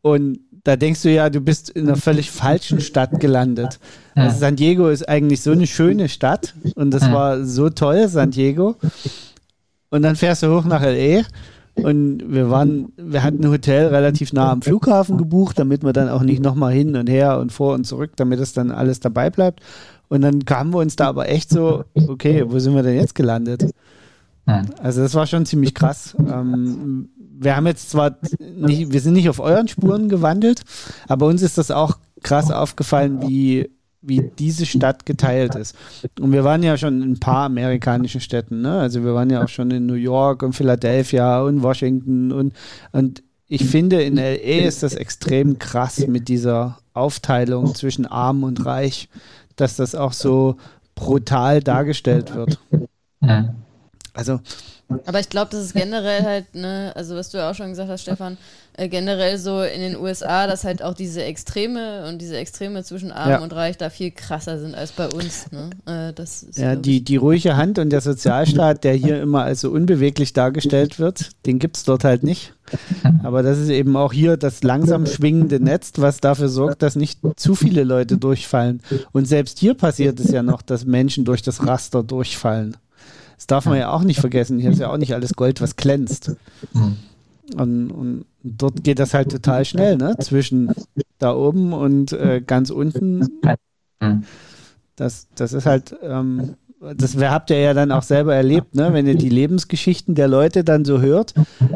Und 0.00 0.40
da 0.64 0.76
denkst 0.76 1.02
du 1.02 1.10
ja, 1.12 1.28
du 1.28 1.40
bist 1.40 1.68
in 1.68 1.86
einer 1.86 1.96
völlig 1.96 2.30
falschen 2.30 2.80
Stadt 2.80 3.20
gelandet. 3.20 3.78
Also 4.14 4.38
San 4.38 4.56
Diego 4.56 4.88
ist 4.88 5.06
eigentlich 5.06 5.42
so 5.42 5.52
eine 5.52 5.66
schöne 5.66 6.08
Stadt 6.08 6.54
und 6.74 6.90
das 6.90 7.12
war 7.12 7.44
so 7.44 7.68
toll, 7.68 8.08
San 8.08 8.30
Diego. 8.30 8.76
Und 9.90 10.02
dann 10.02 10.16
fährst 10.16 10.42
du 10.42 10.56
hoch 10.56 10.64
nach 10.64 10.82
L.A. 10.82 11.24
Und 11.76 12.22
wir 12.32 12.50
waren, 12.50 12.92
wir 12.96 13.22
hatten 13.22 13.44
ein 13.44 13.50
Hotel 13.50 13.88
relativ 13.88 14.32
nah 14.32 14.50
am 14.50 14.62
Flughafen 14.62 15.18
gebucht, 15.18 15.58
damit 15.58 15.84
wir 15.84 15.92
dann 15.92 16.08
auch 16.08 16.22
nicht 16.22 16.42
nochmal 16.42 16.72
hin 16.72 16.96
und 16.96 17.08
her 17.08 17.38
und 17.38 17.52
vor 17.52 17.74
und 17.74 17.86
zurück, 17.86 18.12
damit 18.16 18.40
es 18.40 18.52
dann 18.52 18.70
alles 18.70 19.00
dabei 19.00 19.30
bleibt. 19.30 19.60
Und 20.08 20.22
dann 20.22 20.44
kamen 20.44 20.72
wir 20.72 20.78
uns 20.78 20.96
da 20.96 21.08
aber 21.08 21.28
echt 21.28 21.50
so, 21.50 21.84
okay, 22.08 22.44
wo 22.46 22.58
sind 22.58 22.74
wir 22.74 22.82
denn 22.82 22.96
jetzt 22.96 23.14
gelandet? 23.14 23.70
Also 24.80 25.02
das 25.02 25.14
war 25.14 25.26
schon 25.26 25.44
ziemlich 25.44 25.74
krass. 25.74 26.16
Ähm, 26.18 27.08
wir 27.38 27.56
haben 27.56 27.66
jetzt 27.66 27.90
zwar 27.90 28.16
nicht, 28.40 28.92
wir 28.92 29.00
sind 29.00 29.14
nicht 29.14 29.28
auf 29.28 29.40
euren 29.40 29.68
Spuren 29.68 30.08
gewandelt, 30.08 30.62
aber 31.08 31.26
uns 31.26 31.42
ist 31.42 31.58
das 31.58 31.70
auch 31.70 31.98
krass 32.22 32.50
aufgefallen, 32.50 33.20
wie 33.22 33.68
wie 34.06 34.30
diese 34.38 34.66
Stadt 34.66 35.04
geteilt 35.04 35.54
ist. 35.54 35.76
Und 36.20 36.32
wir 36.32 36.44
waren 36.44 36.62
ja 36.62 36.76
schon 36.78 37.02
in 37.02 37.12
ein 37.12 37.20
paar 37.20 37.46
amerikanischen 37.46 38.20
Städten, 38.20 38.62
ne? 38.62 38.78
Also 38.78 39.04
wir 39.04 39.14
waren 39.14 39.30
ja 39.30 39.44
auch 39.44 39.48
schon 39.48 39.70
in 39.70 39.86
New 39.86 39.94
York 39.94 40.42
und 40.42 40.52
Philadelphia 40.52 41.42
und 41.42 41.62
Washington 41.62 42.32
und, 42.32 42.54
und 42.92 43.22
ich 43.48 43.64
finde, 43.64 44.02
in 44.02 44.16
LA 44.16 44.66
ist 44.66 44.82
das 44.82 44.94
extrem 44.94 45.58
krass 45.58 46.06
mit 46.08 46.28
dieser 46.28 46.78
Aufteilung 46.94 47.74
zwischen 47.74 48.04
arm 48.04 48.42
und 48.42 48.66
reich, 48.66 49.08
dass 49.54 49.76
das 49.76 49.94
auch 49.94 50.12
so 50.12 50.56
brutal 50.96 51.60
dargestellt 51.60 52.34
wird. 52.34 52.58
Also 54.14 54.40
aber 55.04 55.20
ich 55.20 55.28
glaube, 55.28 55.50
das 55.50 55.64
ist 55.64 55.74
generell 55.74 56.22
halt, 56.22 56.54
ne, 56.54 56.92
also 56.94 57.16
was 57.16 57.30
du 57.30 57.38
ja 57.38 57.50
auch 57.50 57.54
schon 57.54 57.70
gesagt 57.70 57.90
hast, 57.90 58.02
Stefan, 58.02 58.38
äh, 58.76 58.88
generell 58.88 59.38
so 59.38 59.62
in 59.62 59.80
den 59.80 59.96
USA, 59.96 60.46
dass 60.46 60.64
halt 60.64 60.82
auch 60.82 60.94
diese 60.94 61.22
Extreme 61.22 62.06
und 62.08 62.20
diese 62.20 62.36
Extreme 62.36 62.84
zwischen 62.84 63.10
Arm 63.10 63.30
ja. 63.30 63.38
und 63.38 63.52
Reich 63.54 63.78
da 63.78 63.90
viel 63.90 64.10
krasser 64.10 64.58
sind 64.58 64.74
als 64.74 64.92
bei 64.92 65.08
uns. 65.08 65.50
Ne? 65.50 65.70
Äh, 65.86 66.12
das 66.12 66.42
ist, 66.42 66.58
ja, 66.58 66.76
die, 66.76 67.02
die 67.02 67.16
ruhige 67.16 67.56
Hand 67.56 67.78
und 67.78 67.90
der 67.90 68.00
Sozialstaat, 68.00 68.84
der 68.84 68.94
hier 68.94 69.20
immer 69.22 69.44
als 69.44 69.62
so 69.62 69.70
unbeweglich 69.70 70.32
dargestellt 70.32 70.98
wird, 70.98 71.30
den 71.46 71.58
gibt 71.58 71.76
es 71.78 71.84
dort 71.84 72.04
halt 72.04 72.22
nicht. 72.22 72.52
Aber 73.22 73.42
das 73.42 73.58
ist 73.58 73.68
eben 73.68 73.96
auch 73.96 74.12
hier 74.12 74.36
das 74.36 74.62
langsam 74.62 75.06
schwingende 75.06 75.60
Netz, 75.60 75.92
was 75.96 76.18
dafür 76.18 76.48
sorgt, 76.48 76.82
dass 76.82 76.96
nicht 76.96 77.20
zu 77.36 77.54
viele 77.54 77.84
Leute 77.84 78.18
durchfallen. 78.18 78.82
Und 79.12 79.26
selbst 79.26 79.58
hier 79.58 79.74
passiert 79.74 80.20
es 80.20 80.30
ja 80.30 80.42
noch, 80.42 80.62
dass 80.62 80.84
Menschen 80.84 81.24
durch 81.24 81.42
das 81.42 81.66
Raster 81.66 82.02
durchfallen. 82.02 82.76
Das 83.36 83.46
darf 83.46 83.66
man 83.66 83.78
ja 83.78 83.90
auch 83.90 84.02
nicht 84.02 84.20
vergessen. 84.20 84.58
Hier 84.58 84.70
ist 84.70 84.80
ja 84.80 84.90
auch 84.90 84.96
nicht 84.96 85.14
alles 85.14 85.34
Gold, 85.34 85.60
was 85.60 85.76
glänzt. 85.76 86.32
Mhm. 86.72 86.96
Und, 87.54 87.90
und, 87.90 88.24
dort 88.42 88.82
geht 88.82 88.98
das 88.98 89.14
halt 89.14 89.30
total 89.30 89.64
schnell, 89.64 89.96
ne? 89.96 90.16
Zwischen 90.18 90.72
da 91.18 91.34
oben 91.34 91.72
und 91.72 92.12
äh, 92.12 92.42
ganz 92.44 92.70
unten. 92.70 93.26
Das, 94.96 95.28
das 95.34 95.52
ist 95.52 95.66
halt, 95.66 95.94
ähm, 96.02 96.54
das 96.96 97.16
habt 97.16 97.50
ihr 97.50 97.60
ja 97.60 97.74
dann 97.74 97.92
auch 97.92 98.02
selber 98.02 98.34
erlebt, 98.34 98.74
ne? 98.74 98.92
Wenn 98.92 99.06
ihr 99.06 99.16
die 99.16 99.28
Lebensgeschichten 99.28 100.14
der 100.14 100.28
Leute 100.28 100.64
dann 100.64 100.84
so 100.84 101.00
hört, 101.00 101.34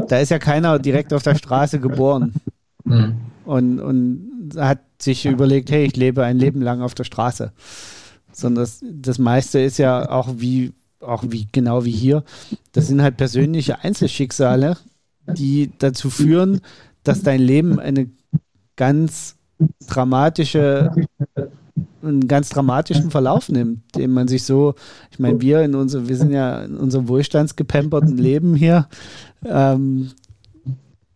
da 0.08 0.18
ist 0.18 0.30
ja 0.30 0.38
keiner 0.38 0.78
direkt 0.78 1.12
auf 1.12 1.22
der 1.22 1.34
Straße 1.34 1.80
geboren. 1.80 2.34
Und, 3.44 3.80
und 3.80 4.52
hat 4.56 4.80
sich 4.98 5.26
überlegt, 5.26 5.70
hey, 5.70 5.84
ich 5.84 5.96
lebe 5.96 6.24
ein 6.24 6.38
Leben 6.38 6.62
lang 6.62 6.82
auf 6.82 6.94
der 6.94 7.04
Straße. 7.04 7.52
Sondern 8.32 8.64
das, 8.64 8.80
das 8.82 9.18
meiste 9.18 9.60
ist 9.60 9.78
ja 9.78 10.10
auch 10.10 10.28
wie, 10.36 10.72
auch 11.00 11.24
wie 11.28 11.46
genau 11.50 11.84
wie 11.84 11.92
hier, 11.92 12.24
das 12.72 12.88
sind 12.88 13.02
halt 13.02 13.16
persönliche 13.16 13.82
Einzelschicksale, 13.82 14.76
die 15.34 15.70
dazu 15.78 16.10
führen, 16.10 16.60
dass 17.02 17.22
dein 17.22 17.40
Leben 17.40 17.78
eine 17.78 18.08
ganz 18.76 19.36
dramatische 19.88 20.90
einen 22.02 22.28
ganz 22.28 22.48
dramatischen 22.48 23.10
Verlauf 23.10 23.48
nimmt, 23.48 23.94
den 23.94 24.10
man 24.10 24.28
sich 24.28 24.44
so, 24.44 24.74
ich 25.10 25.18
meine, 25.18 25.40
wir 25.40 25.62
in 25.62 25.74
unserem, 25.74 26.08
wir 26.08 26.16
sind 26.16 26.32
ja 26.32 26.62
in 26.62 26.76
unserem 26.76 27.08
wohlstandsgepamperten 27.08 28.16
Leben 28.16 28.54
hier, 28.54 28.88
ähm, 29.44 30.10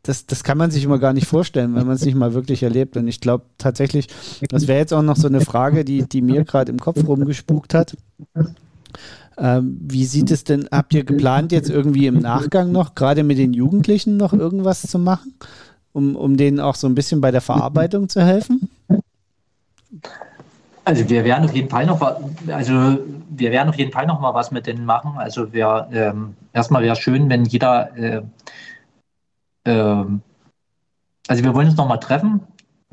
das, 0.03 0.27
das 0.27 0.45
kann 0.45 0.59
man 0.59 0.71
sich 0.71 0.85
immer 0.85 0.99
gar 0.99 1.15
nicht 1.15 1.27
vorstellen, 1.27 1.75
wenn 1.75 1.87
man 1.87 1.97
es 1.97 2.05
nicht 2.05 2.15
mal 2.15 2.35
wirklich 2.35 2.63
erlebt. 2.63 2.99
Und 2.99 3.09
ich 3.09 3.21
glaube 3.21 3.45
tatsächlich, 3.57 4.09
das 4.51 4.69
wäre 4.69 4.79
jetzt 4.79 4.93
auch 4.93 5.03
noch 5.03 5.17
so 5.17 5.29
eine 5.29 5.41
Frage, 5.41 5.83
die, 5.85 6.03
die 6.07 6.21
mir 6.21 6.45
gerade 6.45 6.71
im 6.71 6.79
Kopf 6.79 7.03
rumgespukt 7.07 7.73
hat. 7.73 7.97
Ähm, 9.39 9.79
wie 9.81 10.05
sieht 10.05 10.31
es 10.31 10.45
denn, 10.45 10.69
habt 10.71 10.95
ihr 10.95 11.05
geplant, 11.05 11.53
jetzt 11.53 11.71
irgendwie 11.71 12.07
im 12.07 12.19
Nachgang 12.19 12.71
noch, 12.73 12.95
gerade 12.95 13.25
mit 13.25 13.39
den 13.39 13.53
Jugendlichen, 13.53 14.17
noch 14.17 14.33
irgendwas 14.33 14.83
zu 14.83 14.99
machen, 14.99 15.35
um, 15.93 16.15
um 16.17 16.37
denen 16.37 16.61
auch 16.61 16.77
so 16.77 16.87
ein 16.87 16.95
bisschen 16.95 17.21
bei 17.21 17.31
der 17.31 17.41
Verarbeitung 17.41 18.09
zu 18.09 18.23
helfen? 18.23 18.71
Also 20.85 21.09
wir 21.09 21.25
werden 21.25 21.45
auf 21.45 21.55
jeden 21.55 21.71
Fall 21.71 21.87
noch, 21.87 22.01
also 22.49 22.99
wir 23.31 23.51
werden 23.51 23.71
auf 23.71 23.77
jeden 23.77 23.93
Fall 23.93 24.07
noch 24.07 24.21
mal 24.21 24.35
was 24.35 24.51
mit 24.51 24.67
denen 24.67 24.85
machen. 24.85 25.15
Also 25.17 25.53
wir 25.53 25.89
ähm, 25.93 26.35
erstmal 26.53 26.83
wäre 26.83 26.97
schön, 26.97 27.29
wenn 27.31 27.45
jeder, 27.47 27.97
äh, 27.97 28.23
äh, 29.65 30.05
also 31.27 31.43
wir 31.43 31.55
wollen 31.55 31.69
uns 31.69 31.77
noch 31.77 31.89
mal 31.89 31.97
treffen, 31.97 32.41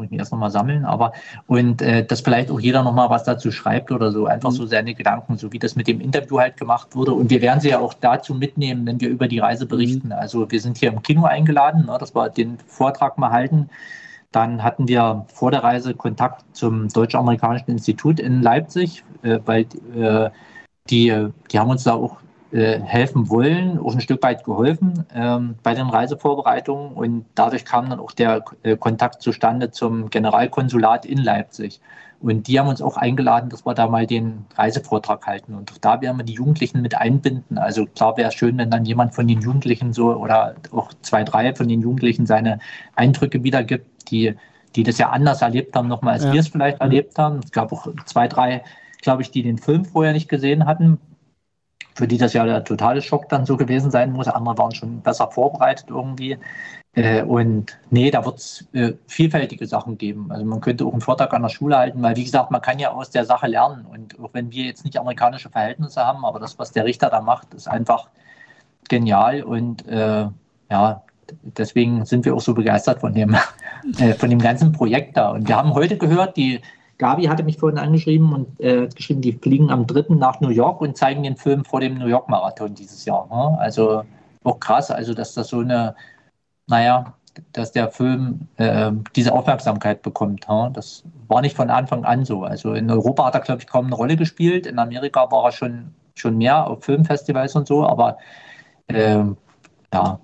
muss 0.02 0.06
ich 0.06 0.12
mich 0.12 0.20
erst 0.20 0.32
noch 0.32 0.40
mal 0.40 0.50
sammeln, 0.50 0.84
aber 0.84 1.14
und 1.48 1.82
äh, 1.82 2.04
dass 2.04 2.22
vielleicht 2.22 2.50
auch 2.50 2.60
jeder 2.60 2.84
noch 2.84 2.94
mal 2.94 3.10
was 3.10 3.24
dazu 3.24 3.52
schreibt 3.52 3.92
oder 3.92 4.12
so, 4.12 4.26
einfach 4.26 4.50
mhm. 4.50 4.56
so 4.56 4.66
seine 4.66 4.96
Gedanken, 4.96 5.38
so 5.38 5.54
wie 5.54 5.60
das 5.60 5.76
mit 5.76 5.88
dem 5.88 6.02
Interview 6.02 6.40
halt 6.40 6.58
gemacht 6.58 6.96
wurde. 6.96 7.14
Und 7.14 7.30
wir 7.30 7.42
werden 7.42 7.60
sie 7.60 7.70
ja 7.70 7.80
auch 7.80 7.94
dazu 7.94 8.34
mitnehmen, 8.34 8.86
wenn 8.88 9.00
wir 9.00 9.10
über 9.10 9.28
die 9.28 9.40
Reise 9.40 9.68
berichten. 9.68 10.08
Mhm. 10.08 10.14
Also 10.14 10.50
wir 10.50 10.60
sind 10.60 10.78
hier 10.78 10.92
im 10.92 11.04
Kino 11.04 11.26
eingeladen, 11.26 11.86
ne, 11.86 11.98
dass 12.00 12.16
wir 12.16 12.30
den 12.30 12.58
Vortrag 12.66 13.18
mal 13.20 13.32
halten. 13.32 13.70
Dann 14.32 14.64
hatten 14.64 14.88
wir 14.88 15.26
vor 15.32 15.52
der 15.52 15.64
Reise 15.64 15.94
Kontakt 15.94 16.44
zum 16.56 16.88
Deutsch-Amerikanischen 16.88 17.70
Institut 17.72 18.20
in 18.20 18.42
Leipzig, 18.42 19.04
äh, 19.22 19.40
weil 19.46 19.68
äh, 19.96 20.32
die, 20.90 21.28
die 21.52 21.60
haben 21.60 21.70
uns 21.70 21.84
da 21.84 21.94
auch 21.94 22.18
äh, 22.18 22.31
helfen 22.52 23.30
wollen, 23.30 23.80
auch 23.80 23.94
ein 23.94 24.02
Stück 24.02 24.22
weit 24.24 24.44
geholfen 24.44 25.06
ähm, 25.14 25.56
bei 25.64 25.74
den 25.74 25.88
Reisevorbereitungen. 25.88 26.94
Und 26.94 27.26
dadurch 27.36 27.66
kam 27.66 27.90
dann 27.90 28.00
auch 28.00 28.12
der 28.12 28.44
äh, 28.64 28.76
Kontakt 28.76 29.22
zustande 29.22 29.72
zum 29.72 30.10
Generalkonsulat 30.10 31.06
in 31.06 31.18
Leipzig. 31.18 31.80
Und 32.20 32.48
die 32.48 32.60
haben 32.60 32.68
uns 32.68 32.82
auch 32.82 32.98
eingeladen, 32.98 33.50
dass 33.50 33.66
wir 33.66 33.74
da 33.74 33.88
mal 33.88 34.06
den 34.06 34.46
Reisevortrag 34.56 35.26
halten. 35.26 35.56
Und 35.56 35.72
auch 35.72 35.78
da 35.80 36.02
werden 36.02 36.18
wir 36.18 36.24
die 36.24 36.34
Jugendlichen 36.34 36.82
mit 36.82 36.96
einbinden. 36.96 37.58
Also 37.58 37.88
klar 37.88 38.16
wäre 38.16 38.30
es 38.30 38.36
schön, 38.36 38.58
wenn 38.58 38.70
dann 38.70 38.86
jemand 38.86 39.16
von 39.16 39.28
den 39.28 39.42
Jugendlichen 39.42 39.92
so 39.92 40.14
oder 40.14 40.56
auch 40.72 40.92
zwei, 41.02 41.24
drei 41.24 41.56
von 41.56 41.68
den 41.68 41.82
Jugendlichen 41.82 42.28
seine 42.28 42.60
Eindrücke 42.96 43.44
wiedergibt 43.44 43.88
die, 44.12 44.36
die 44.76 44.84
das 44.84 44.98
ja 44.98 45.10
anders 45.10 45.42
erlebt 45.42 45.76
haben, 45.76 45.88
nochmal 45.88 46.14
als 46.14 46.26
ja. 46.26 46.34
wir 46.34 46.40
es 46.42 46.48
vielleicht 46.48 46.80
erlebt 46.80 47.18
haben. 47.18 47.40
Es 47.44 47.52
gab 47.52 47.72
auch 47.72 47.88
zwei, 48.06 48.28
drei, 48.28 48.64
glaube 49.02 49.24
ich, 49.24 49.32
die 49.32 49.42
den 49.42 49.58
Film 49.58 49.86
vorher 49.86 50.14
nicht 50.14 50.30
gesehen 50.30 50.66
hatten, 50.66 51.00
für 51.96 52.08
die 52.08 52.18
das 52.18 52.34
ja 52.34 52.46
der 52.46 52.64
totale 52.64 53.02
Schock 53.02 53.30
dann 53.30 53.46
so 53.46 53.58
gewesen 53.58 53.92
sein 53.92 54.12
muss. 54.12 54.28
Andere 54.28 54.58
waren 54.58 54.74
schon 54.74 55.02
besser 55.02 55.30
vorbereitet 55.30 55.86
irgendwie. 55.90 56.38
Äh, 56.94 57.24
und 57.24 57.78
nee, 57.90 58.12
da 58.12 58.26
wird 58.26 58.40
es 58.40 58.68
äh, 58.74 58.94
vielfältige 59.08 59.66
Sachen 59.66 59.98
geben. 59.98 60.32
Also 60.32 60.44
man 60.46 60.60
könnte 60.60 60.86
auch 60.86 60.92
einen 60.92 61.02
Vortrag 61.02 61.34
an 61.34 61.44
der 61.44 61.50
Schule 61.50 61.78
halten, 61.78 62.02
weil 62.02 62.16
wie 62.18 62.24
gesagt, 62.24 62.52
man 62.52 62.62
kann 62.62 62.80
ja 62.80 62.92
aus 62.92 63.12
der 63.12 63.26
Sache 63.26 63.48
lernen. 63.48 63.86
Und 63.86 64.20
auch 64.20 64.30
wenn 64.34 64.52
wir 64.52 64.66
jetzt 64.66 64.84
nicht 64.84 64.98
amerikanische 64.98 65.50
Verhältnisse 65.50 66.04
haben, 66.06 66.26
aber 66.26 66.40
das, 66.40 66.60
was 66.60 66.72
der 66.72 66.86
Richter 66.86 67.10
da 67.10 67.22
macht, 67.22 67.54
ist 67.54 67.68
einfach 67.68 68.10
genial. 68.90 69.44
Und 69.44 69.88
äh, 69.88 70.28
ja, 70.70 71.04
deswegen 71.58 72.06
sind 72.06 72.26
wir 72.26 72.36
auch 72.36 72.42
so 72.42 72.54
begeistert 72.54 73.00
von 73.00 73.14
dem, 73.14 73.36
äh, 74.00 74.14
von 74.14 74.30
dem 74.30 74.40
ganzen 74.40 74.74
Projekt 74.74 75.16
da. 75.16 75.32
Und 75.32 75.48
wir 75.48 75.56
haben 75.56 75.74
heute 75.74 75.98
gehört, 75.98 76.36
die 76.36 76.62
Gabi 77.02 77.26
hatte 77.26 77.42
mich 77.42 77.58
vorhin 77.58 77.80
angeschrieben 77.80 78.32
und 78.32 78.60
äh, 78.60 78.88
geschrieben, 78.88 79.22
die 79.22 79.34
fliegen 79.34 79.72
am 79.72 79.88
3. 79.88 80.14
nach 80.16 80.40
New 80.40 80.50
York 80.50 80.82
und 80.82 80.96
zeigen 80.96 81.24
den 81.24 81.36
Film 81.36 81.66
vor 81.66 81.80
dem 81.80 81.98
New 81.98 82.06
York 82.06 82.30
Marathon 82.30 82.76
dieses 82.76 83.06
Jahr. 83.06 83.28
Ne? 83.28 83.60
Also 83.60 84.04
auch 84.44 84.60
krass, 84.60 84.92
also 84.92 85.16
dass 85.16 85.34
das 85.34 85.48
so 85.48 85.62
eine, 85.62 85.96
naja, 86.68 87.16
dass 87.54 87.72
der 87.72 87.90
Film 87.90 88.48
äh, 88.58 88.92
diese 89.16 89.34
Aufmerksamkeit 89.34 90.04
bekommt. 90.04 90.48
Ne? 90.48 90.70
Das 90.76 91.04
war 91.28 91.42
nicht 91.42 91.56
von 91.56 91.72
Anfang 91.72 92.06
an 92.06 92.24
so. 92.24 92.44
Also 92.44 92.76
in 92.76 92.92
Europa 92.92 93.26
hat 93.26 93.34
er, 93.34 93.42
glaube 93.42 93.62
ich, 93.62 93.68
kaum 93.68 93.88
eine 93.88 93.96
Rolle 93.96 94.16
gespielt. 94.16 94.68
In 94.68 94.78
Amerika 94.78 95.32
war 95.32 95.46
er 95.46 95.52
schon, 95.52 95.96
schon 96.14 96.38
mehr 96.38 96.68
auf 96.68 96.84
Filmfestivals 96.84 97.56
und 97.56 97.68
so, 97.68 97.84
aber 97.84 98.20
äh, 98.90 99.24
ja, 99.92 100.20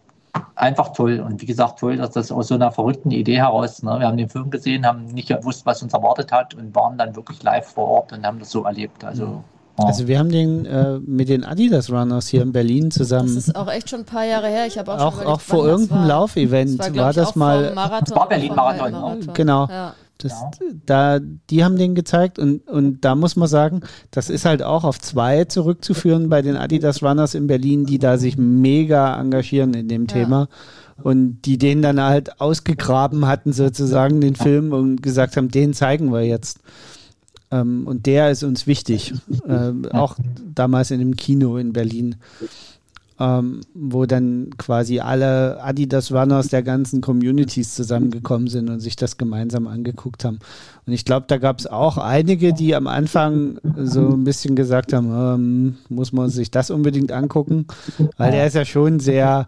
einfach 0.55 0.93
toll. 0.93 1.19
Und 1.19 1.41
wie 1.41 1.45
gesagt, 1.45 1.79
toll, 1.79 1.97
dass 1.97 2.11
das 2.11 2.31
aus 2.31 2.47
so 2.47 2.55
einer 2.55 2.71
verrückten 2.71 3.11
Idee 3.11 3.37
heraus, 3.37 3.83
ne, 3.83 3.99
wir 3.99 4.07
haben 4.07 4.17
den 4.17 4.29
Film 4.29 4.49
gesehen, 4.49 4.85
haben 4.85 5.05
nicht 5.05 5.27
gewusst, 5.27 5.65
was 5.65 5.81
uns 5.83 5.93
erwartet 5.93 6.31
hat 6.31 6.53
und 6.53 6.75
waren 6.75 6.97
dann 6.97 7.15
wirklich 7.15 7.41
live 7.43 7.67
vor 7.67 7.87
Ort 7.87 8.13
und 8.13 8.25
haben 8.25 8.39
das 8.39 8.51
so 8.51 8.63
erlebt. 8.63 9.03
Also, 9.03 9.43
oh. 9.77 9.83
also 9.83 10.07
wir 10.07 10.19
haben 10.19 10.29
den 10.29 10.65
äh, 10.65 10.99
mit 10.99 11.29
den 11.29 11.43
Adidas 11.43 11.91
Runners 11.91 12.27
hier 12.27 12.41
in 12.41 12.51
Berlin 12.51 12.91
zusammen. 12.91 13.33
Das 13.35 13.47
ist 13.47 13.55
auch 13.55 13.71
echt 13.71 13.89
schon 13.89 14.01
ein 14.01 14.05
paar 14.05 14.25
Jahre 14.25 14.47
her. 14.47 14.65
Ich 14.65 14.77
habe 14.77 14.93
auch, 14.93 14.99
auch, 14.99 15.25
auch 15.25 15.41
vor 15.41 15.65
irgendeinem 15.65 16.07
Laufevent 16.07 16.79
war, 16.79 16.95
war, 16.95 17.13
das 17.13 17.35
mal. 17.35 17.73
Marathon, 17.73 18.05
das 18.05 18.15
war 18.15 18.29
Berlin-Marathon. 18.29 18.91
Marathon. 18.91 19.33
Genau. 19.33 19.67
Ja. 19.67 19.93
Das, 20.17 20.31
ja. 20.31 20.51
da, 20.85 21.19
die 21.19 21.63
haben 21.63 21.77
den 21.77 21.95
gezeigt 21.95 22.39
und, 22.39 22.67
und 22.67 23.01
da 23.01 23.15
muss 23.15 23.35
man 23.35 23.47
sagen, 23.47 23.81
das 24.11 24.29
ist 24.29 24.45
halt 24.45 24.63
auch 24.63 24.83
auf 24.83 24.99
zwei 24.99 25.45
zurückzuführen 25.45 26.29
bei 26.29 26.41
den 26.41 26.55
Adidas 26.55 27.03
Runners 27.03 27.35
in 27.35 27.47
Berlin, 27.47 27.85
die 27.85 27.99
da 27.99 28.17
sich 28.17 28.37
mega 28.37 29.19
engagieren 29.19 29.73
in 29.73 29.87
dem 29.87 30.03
ja. 30.03 30.07
Thema 30.07 30.49
und 31.03 31.41
die 31.43 31.57
den 31.57 31.81
dann 31.81 32.01
halt 32.01 32.41
ausgegraben 32.41 33.27
hatten 33.27 33.53
sozusagen, 33.53 34.21
den 34.21 34.35
Film 34.35 34.73
und 34.73 35.01
gesagt 35.01 35.37
haben, 35.37 35.49
den 35.49 35.73
zeigen 35.73 36.11
wir 36.11 36.23
jetzt. 36.23 36.59
Ähm, 37.51 37.87
und 37.87 38.05
der 38.05 38.31
ist 38.31 38.43
uns 38.43 38.67
wichtig, 38.67 39.13
äh, 39.47 39.71
auch 39.91 40.15
damals 40.53 40.91
in 40.91 40.99
dem 40.99 41.15
Kino 41.15 41.57
in 41.57 41.73
Berlin 41.73 42.15
ähm, 43.19 43.61
wo 43.73 44.05
dann 44.05 44.51
quasi 44.57 44.99
alle 44.99 45.61
Adidas 45.63 46.11
Runners 46.11 46.49
der 46.49 46.63
ganzen 46.63 47.01
Communities 47.01 47.73
zusammengekommen 47.73 48.47
sind 48.47 48.69
und 48.69 48.79
sich 48.79 48.95
das 48.95 49.17
gemeinsam 49.17 49.67
angeguckt 49.67 50.23
haben. 50.23 50.39
Und 50.85 50.93
ich 50.93 51.05
glaube, 51.05 51.25
da 51.27 51.37
gab 51.37 51.59
es 51.59 51.67
auch 51.67 51.97
einige, 51.97 52.53
die 52.53 52.75
am 52.75 52.87
Anfang 52.87 53.59
so 53.75 54.09
ein 54.09 54.23
bisschen 54.23 54.55
gesagt 54.55 54.93
haben, 54.93 55.11
ähm, 55.11 55.77
muss 55.89 56.11
man 56.11 56.29
sich 56.29 56.51
das 56.51 56.69
unbedingt 56.69 57.11
angucken, 57.11 57.65
weil 58.17 58.31
der 58.31 58.47
ist 58.47 58.55
ja 58.55 58.65
schon 58.65 58.99
sehr 58.99 59.47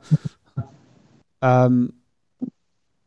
ähm, 1.42 1.94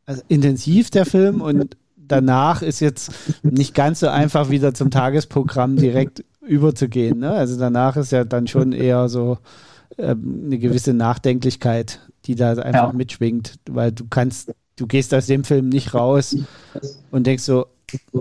also 0.06 0.22
intensiv, 0.28 0.90
der 0.90 1.06
Film, 1.06 1.40
und 1.40 1.76
danach 1.96 2.62
ist 2.62 2.80
jetzt 2.80 3.12
nicht 3.42 3.74
ganz 3.74 4.00
so 4.00 4.08
einfach 4.08 4.50
wieder 4.50 4.74
zum 4.74 4.90
Tagesprogramm 4.90 5.76
direkt 5.76 6.24
überzugehen. 6.46 7.20
Ne? 7.20 7.30
Also 7.30 7.58
danach 7.58 7.96
ist 7.96 8.12
ja 8.12 8.24
dann 8.24 8.46
schon 8.46 8.72
eher 8.72 9.08
so 9.08 9.38
eine 9.98 10.58
gewisse 10.58 10.94
Nachdenklichkeit, 10.94 12.00
die 12.24 12.34
da 12.34 12.52
einfach 12.52 12.88
ja. 12.88 12.92
mitschwingt, 12.92 13.58
weil 13.68 13.92
du 13.92 14.06
kannst, 14.08 14.54
du 14.76 14.86
gehst 14.86 15.12
aus 15.14 15.26
dem 15.26 15.44
Film 15.44 15.68
nicht 15.68 15.94
raus 15.94 16.36
und 17.10 17.26
denkst 17.26 17.42
so, 17.42 17.66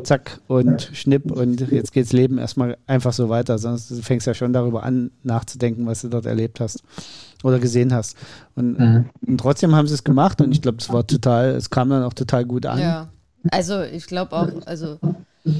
zack 0.03 0.41
und 0.47 0.89
schnipp 0.93 1.31
und 1.31 1.61
jetzt 1.71 1.93
geht's 1.93 2.11
Leben 2.11 2.37
erstmal 2.37 2.77
einfach 2.87 3.13
so 3.13 3.29
weiter, 3.29 3.57
sonst 3.57 3.89
du 3.89 3.95
fängst 4.01 4.27
ja 4.27 4.33
schon 4.33 4.53
darüber 4.53 4.83
an, 4.83 5.11
nachzudenken, 5.23 5.85
was 5.85 6.01
du 6.01 6.09
dort 6.09 6.25
erlebt 6.25 6.59
hast 6.59 6.83
oder 7.43 7.59
gesehen 7.59 7.93
hast. 7.93 8.17
Und, 8.55 8.79
mhm. 8.79 9.05
und 9.25 9.37
trotzdem 9.39 9.75
haben 9.75 9.87
sie 9.87 9.93
es 9.93 10.03
gemacht 10.03 10.41
und 10.41 10.51
ich 10.51 10.61
glaube, 10.61 10.79
es 10.79 10.91
war 10.91 11.05
total, 11.07 11.51
es 11.51 11.69
kam 11.69 11.89
dann 11.89 12.03
auch 12.03 12.13
total 12.13 12.45
gut 12.45 12.65
an. 12.65 12.79
Ja. 12.79 13.09
Also 13.49 13.81
ich 13.81 14.05
glaube 14.05 14.33
auch, 14.33 14.49
also 14.65 14.99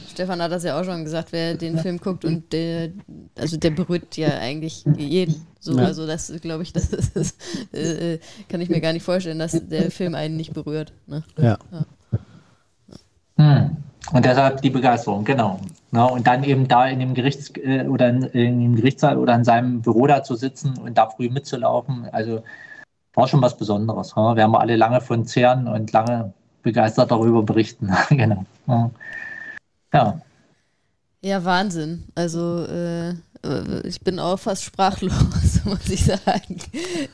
Stefan 0.09 0.41
hat 0.41 0.51
das 0.51 0.63
ja 0.63 0.79
auch 0.79 0.83
schon 0.83 1.03
gesagt, 1.03 1.31
wer 1.31 1.55
den 1.55 1.79
Film 1.79 1.99
guckt 1.99 2.23
und 2.23 2.53
der, 2.53 2.89
also 3.37 3.57
der 3.57 3.71
berührt 3.71 4.15
ja 4.15 4.37
eigentlich 4.37 4.85
jeden. 4.97 5.47
So, 5.59 5.77
ja. 5.77 5.85
also 5.85 6.05
das 6.05 6.31
glaube 6.41 6.63
ich, 6.63 6.73
das 6.73 6.93
ist, 6.93 7.73
äh, 7.73 8.19
kann 8.47 8.61
ich 8.61 8.69
mir 8.69 8.81
gar 8.81 8.93
nicht 8.93 9.03
vorstellen, 9.03 9.39
dass 9.39 9.53
der 9.67 9.89
Film 9.91 10.13
einen 10.13 10.37
nicht 10.37 10.53
berührt. 10.53 10.93
Ne? 11.07 11.23
Ja. 11.37 11.57
ja. 11.71 11.85
Hm. 13.37 13.77
Und 14.13 14.25
deshalb 14.25 14.61
die 14.61 14.69
Begeisterung, 14.69 15.23
genau. 15.23 15.59
Na, 15.91 16.05
und 16.05 16.25
dann 16.27 16.43
eben 16.43 16.67
da 16.67 16.87
in 16.87 16.99
dem 16.99 17.13
Gerichts 17.13 17.51
äh, 17.57 17.85
oder 17.87 18.09
in, 18.09 18.23
in, 18.23 18.61
dem 18.61 18.75
Gerichtssaal 18.75 19.17
oder 19.17 19.35
in 19.35 19.43
seinem 19.43 19.81
Büro 19.81 20.07
da 20.07 20.23
zu 20.23 20.35
sitzen 20.35 20.77
und 20.77 20.97
da 20.97 21.09
früh 21.09 21.29
mitzulaufen, 21.29 22.07
also 22.11 22.43
war 23.13 23.27
schon 23.27 23.41
was 23.41 23.57
Besonderes. 23.57 24.15
Ha? 24.15 24.35
Wir 24.35 24.43
haben 24.43 24.55
alle 24.55 24.75
lange 24.75 25.01
von 25.01 25.25
zehren 25.25 25.67
und 25.67 25.91
lange 25.91 26.33
begeistert 26.63 27.11
darüber 27.11 27.43
berichten. 27.43 27.91
genau. 28.09 28.45
Ja. 28.67 28.91
Ja. 29.93 30.21
Ja, 31.23 31.43
Wahnsinn. 31.43 32.05
Also 32.15 32.65
äh, 32.65 33.13
ich 33.83 34.01
bin 34.01 34.19
auch 34.19 34.37
fast 34.37 34.63
sprachlos, 34.63 35.13
muss 35.65 35.89
ich 35.89 36.05
sagen. 36.05 36.57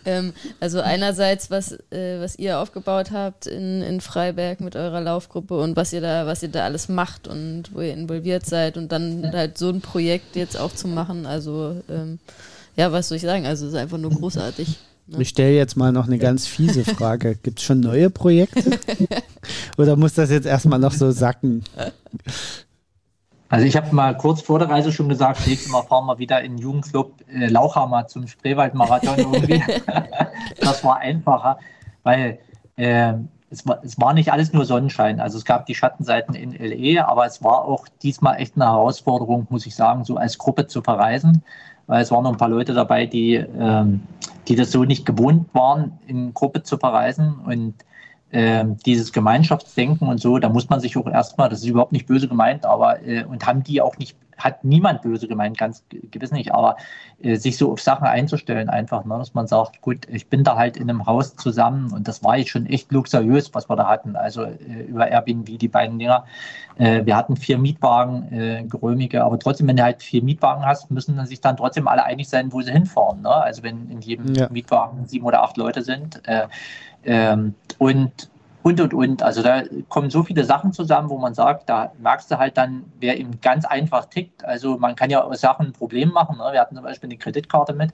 Ähm, 0.06 0.34
also 0.60 0.82
einerseits, 0.82 1.50
was, 1.50 1.74
äh, 1.92 2.20
was 2.20 2.38
ihr 2.38 2.60
aufgebaut 2.60 3.12
habt 3.12 3.48
in, 3.48 3.82
in 3.82 4.02
Freiberg 4.02 4.60
mit 4.60 4.76
eurer 4.76 5.02
Laufgruppe 5.02 5.58
und 5.58 5.76
was 5.76 5.94
ihr 5.94 6.02
da, 6.02 6.26
was 6.26 6.44
ihr 6.44 6.50
da 6.50 6.66
alles 6.66 6.90
macht 6.90 7.28
und 7.28 7.74
wo 7.74 7.82
ihr 7.82 7.94
involviert 7.94 8.46
seid 8.46 8.78
und 8.78 8.92
dann 8.92 9.32
halt 9.32 9.58
so 9.58 9.70
ein 9.70 9.82
Projekt 9.82 10.36
jetzt 10.36 10.60
auch 10.60 10.74
zu 10.74 10.88
machen. 10.88 11.26
Also 11.26 11.82
ähm, 11.90 12.20
ja, 12.76 12.92
was 12.92 13.08
soll 13.08 13.18
ich 13.18 13.24
sagen? 13.24 13.46
Also 13.46 13.66
es 13.66 13.74
ist 13.74 13.80
einfach 13.80 13.98
nur 13.98 14.12
großartig. 14.12 14.78
Ne? 15.08 15.22
Ich 15.22 15.30
stelle 15.30 15.56
jetzt 15.56 15.78
mal 15.78 15.94
noch 15.94 16.08
eine 16.08 16.18
ganz 16.18 16.46
fiese 16.46 16.84
Frage. 16.96 17.38
Gibt 17.42 17.60
es 17.60 17.66
schon 17.66 17.80
neue 17.80 18.10
Projekte? 18.10 18.78
Oder 19.78 19.96
muss 19.96 20.14
das 20.14 20.30
jetzt 20.30 20.46
erstmal 20.46 20.80
noch 20.80 20.94
so 20.94 21.12
sacken? 21.12 21.64
Also 23.50 23.66
ich 23.66 23.78
habe 23.78 23.96
mal 23.96 24.16
kurz 24.18 24.42
vor 24.42 24.60
der 24.60 24.70
Reise 24.70 24.92
schon 24.92 25.08
gesagt, 25.08 25.48
nächstes 25.48 25.72
Mal 25.72 25.84
fahren 25.84 26.06
wir 26.06 26.18
wieder 26.18 26.42
in 26.42 26.54
den 26.54 26.58
Jugendclub 26.58 27.14
äh, 27.34 27.48
Lauchhammer 27.48 28.08
zum 28.08 28.28
Spreewaldmarathon 28.28 29.18
irgendwie. 29.18 29.64
das 30.60 30.84
war 30.84 30.98
einfacher, 30.98 31.58
weil 32.04 32.40
äh, 32.76 33.14
es, 33.50 33.66
war, 33.66 33.80
es 33.84 34.00
war 34.00 34.14
nicht 34.14 34.34
alles 34.34 34.52
nur 34.52 34.66
Sonnenschein. 34.66 35.22
Also 35.22 35.38
es 35.38 35.46
gab 35.46 35.66
die 35.66 35.76
Schattenseiten 35.76 36.36
in 36.36 36.52
LE, 36.52 37.08
aber 37.08 37.26
es 37.26 37.42
war 37.42 37.64
auch 37.66 37.88
diesmal 38.04 38.42
echt 38.42 38.56
eine 38.56 38.66
Herausforderung, 38.66 39.48
muss 39.50 39.66
ich 39.66 39.76
sagen, 39.76 40.04
so 40.04 40.18
als 40.18 40.38
Gruppe 40.38 40.68
zu 40.68 40.82
verreisen, 40.82 41.44
weil 41.88 42.02
es 42.02 42.12
waren 42.12 42.24
noch 42.24 42.32
ein 42.32 42.38
paar 42.38 42.50
Leute 42.50 42.74
dabei, 42.74 43.06
die, 43.06 43.36
ähm, 43.36 44.02
die 44.50 44.58
das 44.58 44.72
so 44.72 44.84
nicht 44.84 45.06
gewohnt 45.06 45.54
waren, 45.54 45.98
in 46.06 46.34
Gruppe 46.34 46.64
zu 46.64 46.78
verreisen 46.78 47.36
und 47.46 47.76
äh, 48.32 48.66
dieses 48.86 49.14
Gemeinschaftsdenken 49.14 50.08
und 50.08 50.20
so, 50.20 50.38
da 50.40 50.50
muss 50.50 50.70
man 50.70 50.80
sich 50.80 50.98
auch 50.98 51.08
erstmal, 51.08 51.50
das 51.50 51.60
ist 51.60 51.68
überhaupt 51.68 51.92
nicht 51.92 52.08
böse 52.08 52.28
gemeint, 52.28 52.66
aber 52.66 53.06
äh, 53.06 53.24
und 53.24 53.46
haben 53.46 53.64
die 53.64 53.82
auch 53.82 53.98
nicht, 53.98 54.16
hat 54.38 54.64
niemand 54.64 55.02
böse 55.02 55.28
gemeint, 55.28 55.58
ganz 55.58 55.84
gewiss 56.12 56.32
nicht, 56.32 56.54
aber 56.54 56.78
äh, 57.22 57.36
sich 57.36 57.58
so 57.58 57.72
auf 57.72 57.82
Sachen 57.82 58.06
einzustellen, 58.06 58.70
einfach, 58.70 59.06
ne, 59.06 59.18
dass 59.18 59.34
man 59.34 59.48
sagt, 59.48 59.82
gut, 59.82 60.08
ich 60.10 60.28
bin 60.28 60.44
da 60.44 60.56
halt 60.56 60.78
in 60.78 60.90
einem 60.90 61.06
Haus 61.06 61.36
zusammen 61.36 61.92
und 61.92 62.08
das 62.08 62.24
war 62.24 62.38
jetzt 62.38 62.50
schon 62.50 62.66
echt 62.66 62.92
luxuriös, 62.92 63.54
was 63.54 63.70
wir 63.70 63.76
da 63.76 63.88
hatten, 63.88 64.16
also 64.16 64.44
äh, 64.44 64.84
über 64.88 65.08
Airbnb 65.08 65.58
die 65.58 65.68
beiden 65.68 66.00
Dinger. 66.00 66.26
Äh, 66.78 67.06
wir 67.06 67.16
hatten 67.16 67.36
vier 67.36 67.58
Mietwagen, 67.58 68.32
äh, 68.32 68.64
geräumige, 68.68 69.24
aber 69.24 69.40
trotzdem, 69.40 69.68
wenn 69.68 69.78
du 69.78 69.84
halt 69.84 70.04
vier 70.04 70.24
Mietwagen 70.24 70.66
hast, 70.66 70.92
müssen 70.92 71.24
sich 71.26 71.42
dann 71.42 71.58
trotzdem 71.58 71.88
alle 71.88 72.04
einig 72.04 72.30
sein, 72.30 72.54
wo 72.54 72.62
sie 72.62 72.72
hinfahren. 72.72 73.22
Ne? 73.22 73.30
Also 73.30 73.64
wenn 73.64 73.90
in 73.90 74.02
jedem 74.02 74.34
ja. 74.36 74.48
Mietwagen 74.50 75.06
sieben 75.08 75.26
oder 75.26 75.44
acht 75.44 75.58
Leute 75.58 75.82
sind, 75.82 76.22
ähm, 77.04 77.56
und, 77.78 78.30
und, 78.68 78.82
und, 78.82 78.94
und. 78.94 79.24
Also 79.24 79.42
da 79.42 79.64
kommen 79.88 80.10
so 80.10 80.24
viele 80.24 80.44
Sachen 80.44 80.74
zusammen, 80.74 81.10
wo 81.10 81.18
man 81.18 81.34
sagt, 81.34 81.70
da 81.70 81.94
merkst 82.00 82.30
du 82.30 82.38
halt 82.38 82.58
dann, 82.58 82.86
wer 83.00 83.18
eben 83.18 83.40
ganz 83.42 83.66
einfach 83.66 84.06
tickt. 84.06 84.44
Also 84.44 84.78
man 84.78 84.96
kann 84.96 85.10
ja 85.10 85.24
aus 85.24 85.42
Sachen 85.42 85.68
ein 85.68 85.74
Problem 85.74 86.10
machen. 86.10 86.38
Ne? 86.38 86.50
Wir 86.52 86.60
hatten 86.60 86.76
zum 86.76 86.84
Beispiel 86.84 87.08
eine 87.08 87.18
Kreditkarte 87.18 87.74
mit. 87.74 87.92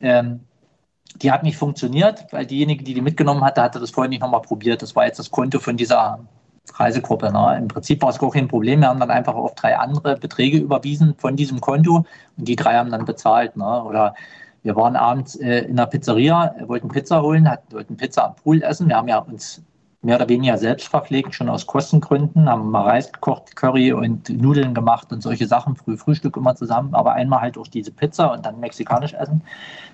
Ähm, 0.00 0.40
die 1.16 1.30
hat 1.30 1.42
nicht 1.42 1.56
funktioniert, 1.56 2.26
weil 2.32 2.46
diejenige, 2.46 2.84
die 2.84 2.94
die 2.94 3.00
mitgenommen 3.00 3.44
hatte, 3.44 3.62
hatte 3.62 3.80
das 3.80 3.90
vorher 3.90 4.08
nicht 4.08 4.20
nochmal 4.20 4.42
probiert. 4.42 4.82
Das 4.82 4.96
war 4.96 5.06
jetzt 5.06 5.18
das 5.18 5.30
Konto 5.30 5.60
von 5.60 5.76
dieser 5.76 6.20
Reisegruppe. 6.74 7.32
Ne? 7.32 7.58
Im 7.58 7.68
Prinzip 7.68 8.02
war 8.02 8.10
es 8.10 8.18
gar 8.18 8.30
kein 8.30 8.48
Problem. 8.48 8.80
Wir 8.80 8.88
haben 8.88 9.00
dann 9.00 9.10
einfach 9.10 9.34
auf 9.34 9.54
drei 9.54 9.78
andere 9.78 10.16
Beträge 10.16 10.58
überwiesen 10.58 11.14
von 11.18 11.36
diesem 11.36 11.60
Konto 11.60 12.04
und 12.36 12.48
die 12.48 12.56
drei 12.56 12.74
haben 12.74 12.90
dann 12.90 13.04
bezahlt. 13.04 13.56
Ne? 13.56 13.84
Oder 13.84 14.14
wir 14.62 14.76
waren 14.76 14.96
abends 14.96 15.36
äh, 15.36 15.60
in 15.60 15.76
der 15.76 15.86
Pizzeria, 15.86 16.54
wollten 16.66 16.88
Pizza 16.88 17.22
holen, 17.22 17.48
hatten, 17.48 17.72
wollten 17.72 17.96
Pizza 17.96 18.26
am 18.26 18.36
Pool 18.36 18.62
essen. 18.62 18.88
Wir 18.88 18.96
haben 18.96 19.08
ja 19.08 19.18
uns 19.18 19.62
mehr 20.02 20.16
oder 20.16 20.28
weniger 20.28 20.56
selbst 20.56 20.88
verpflegt, 20.88 21.34
schon 21.34 21.50
aus 21.50 21.66
Kostengründen, 21.66 22.48
haben 22.48 22.70
mal 22.70 22.84
Reis 22.84 23.12
gekocht, 23.12 23.54
Curry 23.54 23.92
und 23.92 24.30
Nudeln 24.30 24.72
gemacht 24.72 25.12
und 25.12 25.22
solche 25.22 25.46
Sachen, 25.46 25.76
früh 25.76 25.96
Frühstück 25.98 26.38
immer 26.38 26.54
zusammen, 26.54 26.94
aber 26.94 27.12
einmal 27.12 27.42
halt 27.42 27.58
auch 27.58 27.66
diese 27.66 27.90
Pizza 27.90 28.32
und 28.32 28.46
dann 28.46 28.60
mexikanisch 28.60 29.12
essen. 29.12 29.42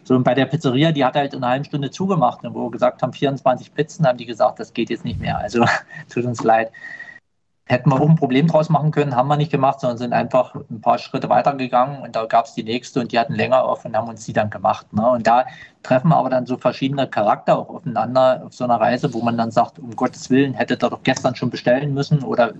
So, 0.05 0.15
und 0.15 0.23
bei 0.23 0.35
der 0.35 0.47
Pizzeria, 0.47 0.93
die 0.93 1.05
hat 1.05 1.16
halt 1.16 1.35
in 1.35 1.43
einer 1.43 1.51
halben 1.53 1.65
Stunde 1.65 1.91
zugemacht 1.91 2.45
und 2.45 2.55
wo 2.55 2.66
wir 2.66 2.70
gesagt 2.70 3.03
haben, 3.03 3.12
24 3.12 3.74
Pizzen, 3.74 4.07
haben 4.07 4.19
die 4.19 4.27
gesagt, 4.27 4.61
das 4.61 4.73
geht 4.73 4.91
jetzt 4.91 5.05
nicht 5.05 5.19
mehr. 5.19 5.39
Also 5.39 5.65
tut 6.09 6.24
uns 6.24 6.45
leid. 6.45 6.70
Hätten 7.68 7.90
wir 7.90 8.01
auch 8.01 8.09
ein 8.09 8.14
Problem 8.14 8.47
draus 8.47 8.68
machen 8.68 8.93
können, 8.93 9.16
haben 9.16 9.26
wir 9.26 9.36
nicht 9.36 9.51
gemacht, 9.51 9.80
sondern 9.80 9.98
sind 9.98 10.12
einfach 10.12 10.55
ein 10.55 10.80
paar 10.80 10.98
Schritte 10.98 11.28
weitergegangen 11.28 12.01
und 12.01 12.14
da 12.14 12.24
gab 12.26 12.44
es 12.44 12.55
die 12.55 12.62
nächste 12.62 13.01
und 13.01 13.10
die 13.10 13.18
hatten 13.18 13.34
länger 13.34 13.64
auf 13.64 13.84
und 13.84 13.97
haben 13.97 14.09
uns 14.09 14.24
die 14.24 14.32
dann 14.32 14.51
gemacht. 14.51 14.93
Ne? 14.93 15.05
Und 15.10 15.26
da 15.26 15.47
treffen 15.82 16.12
aber 16.12 16.30
dann 16.30 16.47
so 16.47 16.56
verschiedene 16.56 17.09
Charakter 17.09 17.59
auch 17.59 17.68
aufeinander 17.68 18.44
auf 18.47 18.55
so 18.55 18.62
einer 18.62 18.80
Reise, 18.80 19.12
wo 19.12 19.20
man 19.20 19.36
dann 19.36 19.51
sagt, 19.51 19.80
um 19.80 19.90
Gottes 19.97 20.30
Willen, 20.30 20.55
hätte 20.55 20.76
da 20.76 20.88
doch 20.88 21.02
gestern 21.02 21.34
schon 21.34 21.51
bestellen 21.51 21.93
müssen 21.93 22.22
oder 22.22 22.52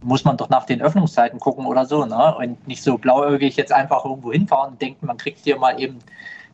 muss 0.00 0.24
man 0.24 0.36
doch 0.36 0.48
nach 0.48 0.66
den 0.66 0.80
Öffnungszeiten 0.80 1.40
gucken 1.40 1.66
oder 1.66 1.84
so. 1.84 2.04
Ne? 2.04 2.36
Und 2.36 2.68
nicht 2.68 2.84
so 2.84 2.98
blauäugig 2.98 3.56
jetzt 3.56 3.72
einfach 3.72 4.04
irgendwo 4.04 4.32
hinfahren 4.32 4.74
und 4.74 4.82
denken, 4.82 5.06
man 5.06 5.16
kriegt 5.16 5.40
hier 5.40 5.58
mal 5.58 5.80
eben 5.80 5.98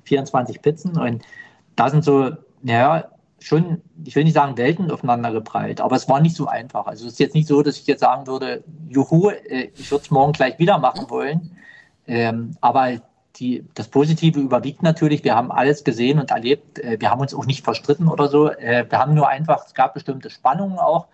24 0.04 0.62
Pizzen. 0.62 0.98
Und 0.98 1.22
da 1.76 1.90
sind 1.90 2.04
so, 2.04 2.30
ja, 2.62 3.04
schon, 3.40 3.82
ich 4.04 4.16
will 4.16 4.24
nicht 4.24 4.34
sagen 4.34 4.56
Welten 4.56 4.90
aufeinander 4.90 5.32
geprallt, 5.32 5.80
aber 5.80 5.96
es 5.96 6.08
war 6.08 6.20
nicht 6.20 6.36
so 6.36 6.46
einfach. 6.46 6.86
Also 6.86 7.06
es 7.06 7.14
ist 7.14 7.18
jetzt 7.18 7.34
nicht 7.34 7.48
so, 7.48 7.62
dass 7.62 7.78
ich 7.78 7.86
jetzt 7.86 8.00
sagen 8.00 8.26
würde, 8.26 8.64
juhu, 8.88 9.30
äh, 9.30 9.70
ich 9.76 9.90
würde 9.90 10.04
es 10.04 10.10
morgen 10.10 10.32
gleich 10.32 10.58
wieder 10.58 10.78
machen 10.78 11.08
wollen. 11.10 11.56
Ähm, 12.06 12.56
aber 12.60 13.00
die, 13.36 13.64
das 13.74 13.88
Positive 13.88 14.40
überwiegt 14.40 14.82
natürlich. 14.82 15.22
Wir 15.24 15.36
haben 15.36 15.52
alles 15.52 15.84
gesehen 15.84 16.18
und 16.18 16.30
erlebt. 16.30 16.78
Äh, 16.78 17.00
wir 17.00 17.10
haben 17.10 17.20
uns 17.20 17.34
auch 17.34 17.46
nicht 17.46 17.64
verstritten 17.64 18.08
oder 18.08 18.28
so. 18.28 18.50
Äh, 18.50 18.86
wir 18.88 18.98
haben 18.98 19.14
nur 19.14 19.28
einfach, 19.28 19.64
es 19.66 19.74
gab 19.74 19.94
bestimmte 19.94 20.30
Spannungen 20.30 20.78
auch. 20.78 21.06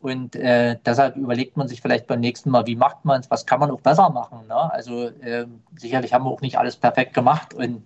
Und 0.00 0.36
äh, 0.36 0.76
deshalb 0.84 1.16
überlegt 1.16 1.56
man 1.56 1.66
sich 1.66 1.80
vielleicht 1.80 2.06
beim 2.06 2.20
nächsten 2.20 2.50
Mal, 2.50 2.66
wie 2.66 2.76
macht 2.76 3.04
man 3.06 3.20
es, 3.20 3.30
was 3.30 3.46
kann 3.46 3.58
man 3.58 3.70
auch 3.70 3.80
besser 3.80 4.10
machen. 4.10 4.46
Ne? 4.46 4.72
Also 4.72 5.08
äh, 5.08 5.46
sicherlich 5.76 6.12
haben 6.12 6.24
wir 6.24 6.30
auch 6.30 6.42
nicht 6.42 6.58
alles 6.58 6.76
perfekt 6.76 7.14
gemacht. 7.14 7.54
Und 7.54 7.84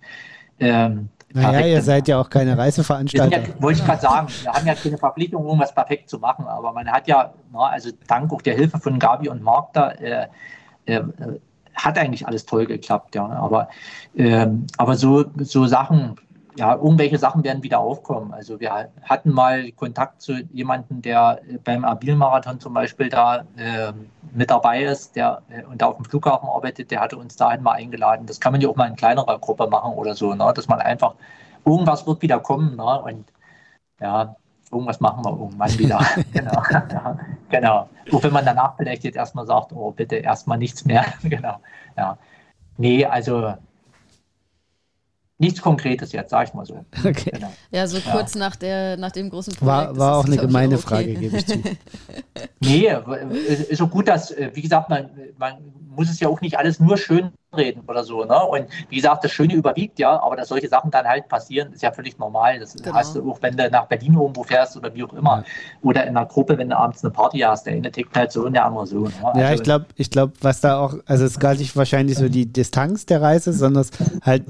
ähm, 0.59 1.07
naja, 1.33 1.65
ihr 1.65 1.81
seid 1.81 2.07
ja 2.07 2.19
auch 2.19 2.29
keine 2.29 2.57
Reiseveranstalter. 2.57 3.41
Ja, 3.41 3.61
wollte 3.61 3.79
ich 3.79 3.85
gerade 3.85 4.01
sagen, 4.01 4.27
wir 4.41 4.51
haben 4.51 4.65
ja 4.65 4.75
keine 4.75 4.97
Verpflichtung, 4.97 5.45
irgendwas 5.45 5.73
perfekt 5.73 6.09
zu 6.09 6.19
machen, 6.19 6.45
aber 6.47 6.73
man 6.73 6.91
hat 6.91 7.07
ja, 7.07 7.33
na, 7.51 7.67
also 7.67 7.91
dank 8.07 8.31
auch 8.33 8.41
der 8.41 8.55
Hilfe 8.55 8.79
von 8.79 8.97
Gabi 8.97 9.29
und 9.29 9.43
Marc 9.43 9.73
da, 9.73 9.91
äh, 9.91 10.27
äh, 10.85 11.01
hat 11.75 11.97
eigentlich 11.97 12.27
alles 12.27 12.45
toll 12.45 12.65
geklappt, 12.65 13.15
ja. 13.15 13.25
Aber, 13.25 13.69
äh, 14.15 14.47
aber 14.77 14.95
so, 14.95 15.25
so 15.37 15.65
Sachen, 15.65 16.15
ja, 16.59 16.75
irgendwelche 16.75 17.17
Sachen 17.17 17.45
werden 17.45 17.63
wieder 17.63 17.79
aufkommen. 17.79 18.33
Also 18.33 18.59
wir 18.59 18.89
hatten 19.03 19.31
mal 19.31 19.71
Kontakt 19.71 20.21
zu 20.21 20.33
jemandem, 20.51 21.01
der 21.01 21.39
beim 21.63 21.85
Abil-Marathon 21.85 22.59
zum 22.59 22.73
Beispiel 22.73 23.07
da 23.07 23.45
äh, 23.55 23.93
mit 24.33 24.49
dabei 24.49 24.83
ist, 24.83 25.15
der 25.15 25.41
äh, 25.47 25.63
und 25.63 25.81
da 25.81 25.85
auf 25.85 25.95
dem 25.95 26.03
Flughafen 26.03 26.49
arbeitet, 26.49 26.91
der 26.91 26.99
hatte 26.99 27.15
uns 27.15 27.37
dahin 27.37 27.63
mal 27.63 27.75
eingeladen. 27.75 28.25
Das 28.25 28.41
kann 28.41 28.51
man 28.51 28.59
ja 28.59 28.67
auch 28.67 28.75
mal 28.75 28.89
in 28.89 28.97
kleinerer 28.97 29.39
Gruppe 29.39 29.67
machen 29.67 29.93
oder 29.93 30.15
so, 30.15 30.33
ne? 30.33 30.51
dass 30.53 30.67
man 30.67 30.81
einfach, 30.81 31.15
irgendwas 31.65 32.05
wird 32.05 32.21
wieder 32.21 32.41
kommen 32.41 32.75
ne? 32.75 33.01
und 33.03 33.25
ja, 34.01 34.35
irgendwas 34.69 34.99
machen 34.99 35.23
wir 35.23 35.31
irgendwann 35.31 35.79
wieder. 35.79 35.99
genau. 36.33 36.61
Ja, 36.71 37.17
genau. 37.47 37.89
Auch 38.11 38.21
wenn 38.21 38.33
man 38.33 38.43
danach 38.43 38.75
vielleicht 38.75 39.05
jetzt 39.05 39.15
erstmal 39.15 39.45
sagt, 39.47 39.71
oh, 39.71 39.91
bitte 39.91 40.17
erstmal 40.17 40.57
nichts 40.57 40.83
mehr. 40.83 41.05
genau. 41.23 41.55
Ja. 41.95 42.17
Nee, 42.75 43.05
also 43.05 43.53
nichts 45.39 45.61
Konkretes 45.61 46.11
jetzt, 46.11 46.29
sag 46.29 46.47
ich 46.47 46.53
mal 46.53 46.65
so. 46.65 46.85
Okay. 46.99 47.31
Genau. 47.31 47.51
Ja, 47.71 47.87
so 47.87 47.99
kurz 48.11 48.33
ja. 48.33 48.39
nach, 48.39 48.55
der, 48.55 48.97
nach 48.97 49.11
dem 49.11 49.29
großen 49.29 49.55
Projekt. 49.55 49.65
War, 49.65 49.97
war 49.97 50.17
auch 50.17 50.25
eine 50.25 50.37
gemeine 50.37 50.75
okay. 50.75 50.83
Frage, 50.83 51.13
gebe 51.15 51.37
ich 51.37 51.47
zu. 51.47 51.61
nee, 52.59 52.93
ist 53.69 53.77
so 53.77 53.87
gut, 53.87 54.07
dass, 54.07 54.31
äh, 54.31 54.51
wie 54.53 54.61
gesagt, 54.61 54.89
man, 54.89 55.09
man 55.37 55.57
muss 55.95 56.09
es 56.09 56.19
ja 56.19 56.27
auch 56.27 56.41
nicht 56.41 56.57
alles 56.57 56.79
nur 56.79 56.97
schön 56.97 57.31
reden 57.55 57.83
oder 57.87 58.03
so. 58.03 58.23
Ne? 58.23 58.37
Und 58.37 58.67
wie 58.89 58.97
gesagt, 58.97 59.23
das 59.23 59.31
Schöne 59.31 59.53
überwiegt 59.53 59.97
ja, 59.97 60.21
aber 60.21 60.35
dass 60.35 60.49
solche 60.49 60.67
Sachen 60.67 60.91
dann 60.91 61.05
halt 61.05 61.27
passieren, 61.29 61.73
ist 61.73 61.81
ja 61.81 61.91
völlig 61.91 62.17
normal. 62.17 62.59
Das 62.59 62.75
genau. 62.75 62.93
hast 62.93 63.15
du 63.15 63.31
auch, 63.31 63.41
wenn 63.41 63.55
du 63.57 63.69
nach 63.69 63.85
Berlin 63.85 64.13
irgendwo 64.13 64.43
fährst 64.43 64.77
oder 64.77 64.93
wie 64.93 65.03
auch 65.03 65.13
immer. 65.13 65.43
Oder 65.81 66.03
in 66.03 66.15
einer 66.15 66.25
Gruppe, 66.25 66.57
wenn 66.57 66.69
du 66.69 66.77
abends 66.77 67.03
eine 67.03 67.11
Party 67.11 67.39
hast, 67.39 67.65
der 67.65 67.73
eine 67.73 67.91
tickt 67.91 68.15
halt 68.15 68.31
so 68.31 68.45
und 68.45 68.53
der 68.53 68.65
andere 68.65 68.85
so. 68.87 68.99
Ne? 68.99 69.11
Also 69.23 69.39
ja, 69.39 69.53
ich 69.53 69.63
glaube, 69.63 69.85
ich 69.95 70.09
glaube, 70.09 70.33
was 70.41 70.61
da 70.61 70.79
auch, 70.79 70.95
also 71.05 71.25
es 71.25 71.31
ist 71.31 71.39
gar 71.39 71.55
nicht 71.55 71.75
wahrscheinlich 71.75 72.17
so 72.17 72.29
die 72.29 72.45
Distanz 72.45 73.05
der 73.05 73.21
Reise, 73.21 73.53
sondern 73.53 73.81
es 73.81 73.91
halt 74.21 74.43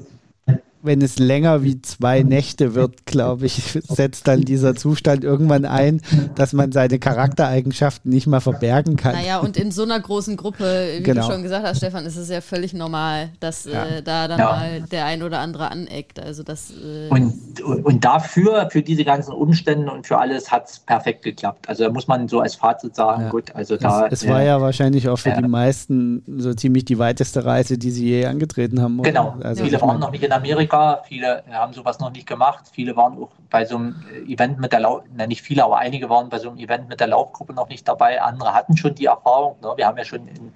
wenn 0.81 1.01
es 1.01 1.19
länger 1.19 1.63
wie 1.63 1.81
zwei 1.81 2.23
Nächte 2.23 2.73
wird, 2.73 3.05
glaube 3.05 3.45
ich, 3.45 3.79
setzt 3.87 4.27
dann 4.27 4.41
dieser 4.41 4.75
Zustand 4.75 5.23
irgendwann 5.23 5.65
ein, 5.65 6.01
dass 6.35 6.53
man 6.53 6.71
seine 6.71 6.99
Charaktereigenschaften 6.99 8.11
nicht 8.11 8.27
mehr 8.27 8.41
verbergen 8.41 8.95
kann. 8.95 9.13
Naja, 9.13 9.39
und 9.39 9.57
in 9.57 9.71
so 9.71 9.83
einer 9.83 9.99
großen 9.99 10.37
Gruppe, 10.37 10.97
wie 10.97 11.03
genau. 11.03 11.27
du 11.27 11.33
schon 11.33 11.43
gesagt 11.43 11.65
hast, 11.65 11.77
Stefan, 11.77 12.05
ist 12.05 12.15
es 12.15 12.29
ja 12.29 12.41
völlig 12.41 12.73
normal, 12.73 13.29
dass 13.39 13.65
ja. 13.65 13.85
äh, 13.85 14.03
da 14.03 14.27
dann 14.27 14.39
ja. 14.39 14.45
mal 14.45 14.81
der 14.91 15.05
ein 15.05 15.23
oder 15.23 15.39
andere 15.39 15.69
aneckt. 15.69 16.19
Also 16.19 16.43
das, 16.43 16.71
äh 16.71 17.09
und, 17.09 17.61
und 17.61 18.05
dafür, 18.05 18.69
für 18.71 18.81
diese 18.81 19.03
ganzen 19.03 19.33
Umstände 19.33 19.91
und 19.91 20.07
für 20.07 20.17
alles 20.17 20.51
hat 20.51 20.69
es 20.69 20.79
perfekt 20.79 21.23
geklappt. 21.23 21.67
Also 21.67 21.83
da 21.83 21.89
muss 21.89 22.07
man 22.07 22.27
so 22.27 22.39
als 22.39 22.55
Fazit 22.55 22.95
sagen, 22.95 23.23
ja. 23.23 23.29
gut, 23.29 23.53
also 23.53 23.75
da. 23.77 24.07
Es, 24.07 24.23
es 24.23 24.29
war 24.29 24.41
ja 24.43 24.61
wahrscheinlich 24.61 25.09
auch 25.09 25.17
für 25.17 25.31
die 25.31 25.47
meisten 25.47 26.23
so 26.37 26.53
ziemlich 26.53 26.85
die 26.85 26.99
weiteste 26.99 27.43
Reise, 27.43 27.77
die 27.77 27.91
sie 27.91 28.07
je 28.07 28.25
angetreten 28.25 28.81
haben. 28.81 28.99
Oder? 28.99 29.09
Genau, 29.09 29.35
also 29.41 29.63
viele 29.65 29.81
waren 29.81 29.99
noch 29.99 30.11
nicht 30.11 30.23
in 30.23 30.31
Amerika 30.31 30.68
Amerika. 30.71 31.03
Viele 31.07 31.43
haben 31.51 31.73
sowas 31.73 31.99
noch 31.99 32.11
nicht 32.11 32.27
gemacht. 32.27 32.65
Viele 32.71 32.95
waren 32.95 33.21
auch 33.21 33.31
bei 33.49 33.65
so 33.65 33.77
einem 33.77 34.03
Event 34.27 34.59
mit 34.59 34.71
der 34.71 34.81
Lauf, 34.81 35.03
nicht 35.27 35.41
viele, 35.41 35.63
aber 35.63 35.77
einige 35.77 36.09
waren 36.09 36.29
bei 36.29 36.39
so 36.39 36.49
einem 36.49 36.59
Event 36.59 36.87
mit 36.87 36.99
der 36.99 37.07
Laufgruppe 37.07 37.53
noch 37.53 37.69
nicht 37.69 37.87
dabei. 37.87 38.21
Andere 38.21 38.53
hatten 38.53 38.77
schon 38.77 38.95
die 38.95 39.05
Erfahrung. 39.05 39.57
Ne? 39.61 39.73
Wir 39.75 39.87
haben 39.87 39.97
ja 39.97 40.05
schon, 40.05 40.27
in, 40.27 40.51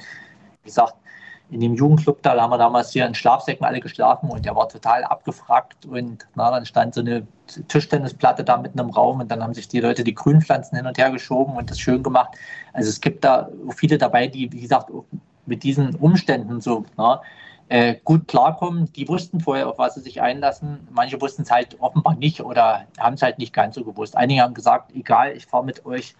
wie 0.64 0.65
gesagt, 0.65 0.95
in 1.49 1.60
dem 1.60 1.76
Jugendclub 1.76 2.22
da, 2.23 2.40
haben 2.40 2.49
wir 2.49 2.57
damals 2.57 2.91
hier 2.91 3.06
in 3.06 3.14
Schlafsäcken 3.14 3.65
alle 3.65 3.80
geschlafen 3.80 4.30
und 4.30 4.45
der 4.45 4.56
war 4.56 4.69
total 4.69 5.03
abgefragt 5.03 5.85
und 5.85 6.26
na, 6.35 6.49
dann 6.49 6.65
stand 6.65 6.95
so 6.95 7.02
eine 7.02 7.27
Tischtennisplatte 7.68 8.44
da 8.44 8.57
mitten 8.57 8.80
im 8.80 8.90
Raum 8.90 9.19
und 9.19 9.30
dann 9.30 9.44
haben 9.44 9.53
sich 9.53 9.68
die 9.68 9.80
Leute 9.80 10.03
die 10.03 10.15
Grünpflanzen 10.15 10.77
hin 10.77 10.88
und 10.88 10.98
her 10.98 11.11
geschoben 11.11 11.56
und 11.56 11.69
das 11.69 11.80
schön 11.80 12.02
gemacht. 12.02 12.35
Also 12.72 12.90
es 12.90 13.02
gibt 13.02 13.23
da 13.23 13.49
viele 13.76 13.98
dabei, 13.98 14.27
die, 14.27 14.52
wie 14.52 14.61
gesagt, 14.61 14.90
mit 15.45 15.61
diesen 15.61 15.95
Umständen 15.95 16.61
so, 16.61 16.85
na, 16.98 17.22
äh, 17.74 17.95
gut 18.04 18.28
klarkommen. 18.28 18.94
Die 18.94 19.08
wussten 19.08 19.40
vorher, 19.40 19.68
auf 19.68 19.80
was 19.80 19.95
sie 19.95 20.02
sich 20.02 20.22
einlassen. 20.22 20.88
Manche 20.91 21.20
wussten 21.20 21.41
es 21.41 21.50
halt 21.50 21.76
offenbar 21.80 22.14
nicht 22.14 22.40
oder 22.41 22.86
haben 23.00 23.16
es 23.16 23.24
halt 23.24 23.40
nicht 23.40 23.52
ganz 23.52 23.74
so 23.74 23.84
gewusst. 23.84 24.16
Einige 24.16 24.41
haben 24.41 24.54
gesagt, 24.54 24.91
egal, 24.94 25.32
ich 25.36 25.48
fahre 25.48 25.66
mit 25.66 25.84
euch 25.84 26.14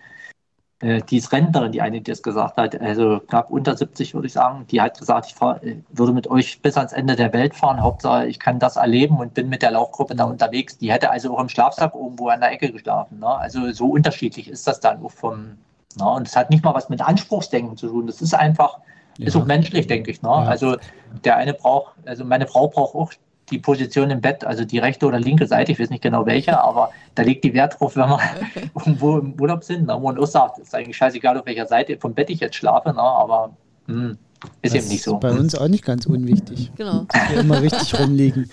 äh, 0.80 1.04
die 1.04 1.18
ist 1.18 1.32
Rentnerin, 1.32 1.72
die 1.72 1.82
eine, 1.82 2.02
die 2.02 2.10
das 2.10 2.24
gesagt 2.24 2.58
hat, 2.58 2.82
also 2.82 3.20
knapp 3.20 3.52
unter 3.52 3.78
70 3.78 4.16
würde 4.16 4.26
ich 4.26 4.34
sagen, 4.34 4.66
die 4.72 4.82
hat 4.82 4.98
gesagt, 4.98 5.28
ich 5.28 5.36
fahr, 5.36 5.64
äh, 5.64 5.78
würde 5.92 6.12
mit 6.12 6.28
euch 6.28 6.60
bis 6.64 6.76
ans 6.76 6.92
Ende 6.92 7.16
der 7.16 7.32
Welt 7.34 7.54
fahren, 7.54 7.84
Hauptsache 7.84 8.26
ich 8.26 8.40
kann 8.40 8.58
das 8.58 8.76
erleben 8.76 9.18
und 9.20 9.36
bin 9.36 9.48
mit 9.48 9.62
der 9.62 9.72
Laufgruppe 9.72 10.16
da 10.16 10.24
unterwegs. 10.24 10.80
Die 10.80 10.92
hätte 10.92 11.12
also 11.12 11.38
auch 11.38 11.42
im 11.42 11.50
Schlafsack 11.50 11.94
irgendwo 11.94 12.30
an 12.30 12.40
der 12.40 12.52
Ecke 12.52 12.72
geschlafen. 12.72 13.20
Ne? 13.20 13.28
Also 13.28 13.72
so 13.74 13.90
unterschiedlich 13.90 14.50
ist 14.50 14.66
das 14.66 14.80
dann 14.80 15.06
auch 15.06 15.12
vom, 15.12 15.60
ne? 16.00 16.06
und 16.06 16.28
es 16.28 16.36
hat 16.36 16.50
nicht 16.50 16.64
mal 16.64 16.74
was 16.74 16.90
mit 16.90 17.02
Anspruchsdenken 17.02 17.78
zu 17.78 17.90
tun, 17.90 18.08
das 18.08 18.24
ist 18.24 18.34
einfach, 18.34 18.80
ja. 19.18 19.28
ist 19.28 19.36
auch 19.36 19.46
menschlich, 19.46 19.88
denke 19.88 20.12
ich. 20.12 20.22
Ne? 20.22 20.30
Ja. 20.30 20.44
Also 20.44 20.78
der 21.24 21.38
eine 21.38 21.54
braucht, 21.54 21.94
also 22.06 22.26
meine 22.26 22.48
Frau 22.48 22.68
braucht 22.68 22.96
auch 22.96 23.14
die 23.50 23.60
Position 23.60 24.10
im 24.10 24.22
Bett, 24.22 24.46
also 24.46 24.64
die 24.66 24.80
rechte 24.80 25.06
oder 25.06 25.20
linke 25.20 25.48
Seite, 25.48 25.72
ich 25.72 25.80
weiß 25.80 25.90
nicht 25.90 26.02
genau 26.02 26.26
welche, 26.26 26.60
aber 26.60 26.92
da 27.16 27.24
legt 27.24 27.44
die 27.44 27.54
Wert 27.54 27.80
drauf, 27.80 27.96
wenn 27.96 28.10
wir 28.10 28.20
irgendwo 28.76 29.18
im 29.18 29.40
Urlaub 29.40 29.64
sind, 29.64 29.88
ne, 29.88 29.96
wo 29.96 30.08
man 30.08 30.18
auch 30.18 30.26
sagt, 30.26 30.60
ist 30.60 30.74
eigentlich 30.74 30.98
scheißegal, 30.98 31.38
auf 31.38 31.46
welcher 31.46 31.68
Seite 31.68 31.98
vom 31.98 32.14
Bett 32.14 32.30
ich 32.30 32.40
jetzt 32.40 32.56
schlafe, 32.56 32.90
ne, 32.90 33.02
aber 33.02 33.52
mh, 33.88 33.96
hm, 33.96 34.18
ist 34.62 34.76
das 34.76 34.84
eben 34.84 34.92
nicht 34.92 35.04
so. 35.04 35.18
Bei 35.18 35.32
uns 35.32 35.56
auch 35.56 35.68
nicht 35.68 35.86
ganz 35.86 36.06
unwichtig. 36.06 36.72
Genau. 36.76 37.06
Dass 37.08 37.30
wir 37.32 37.40
immer 37.40 37.62
richtig 37.62 37.98
rumliegen. 38.00 38.50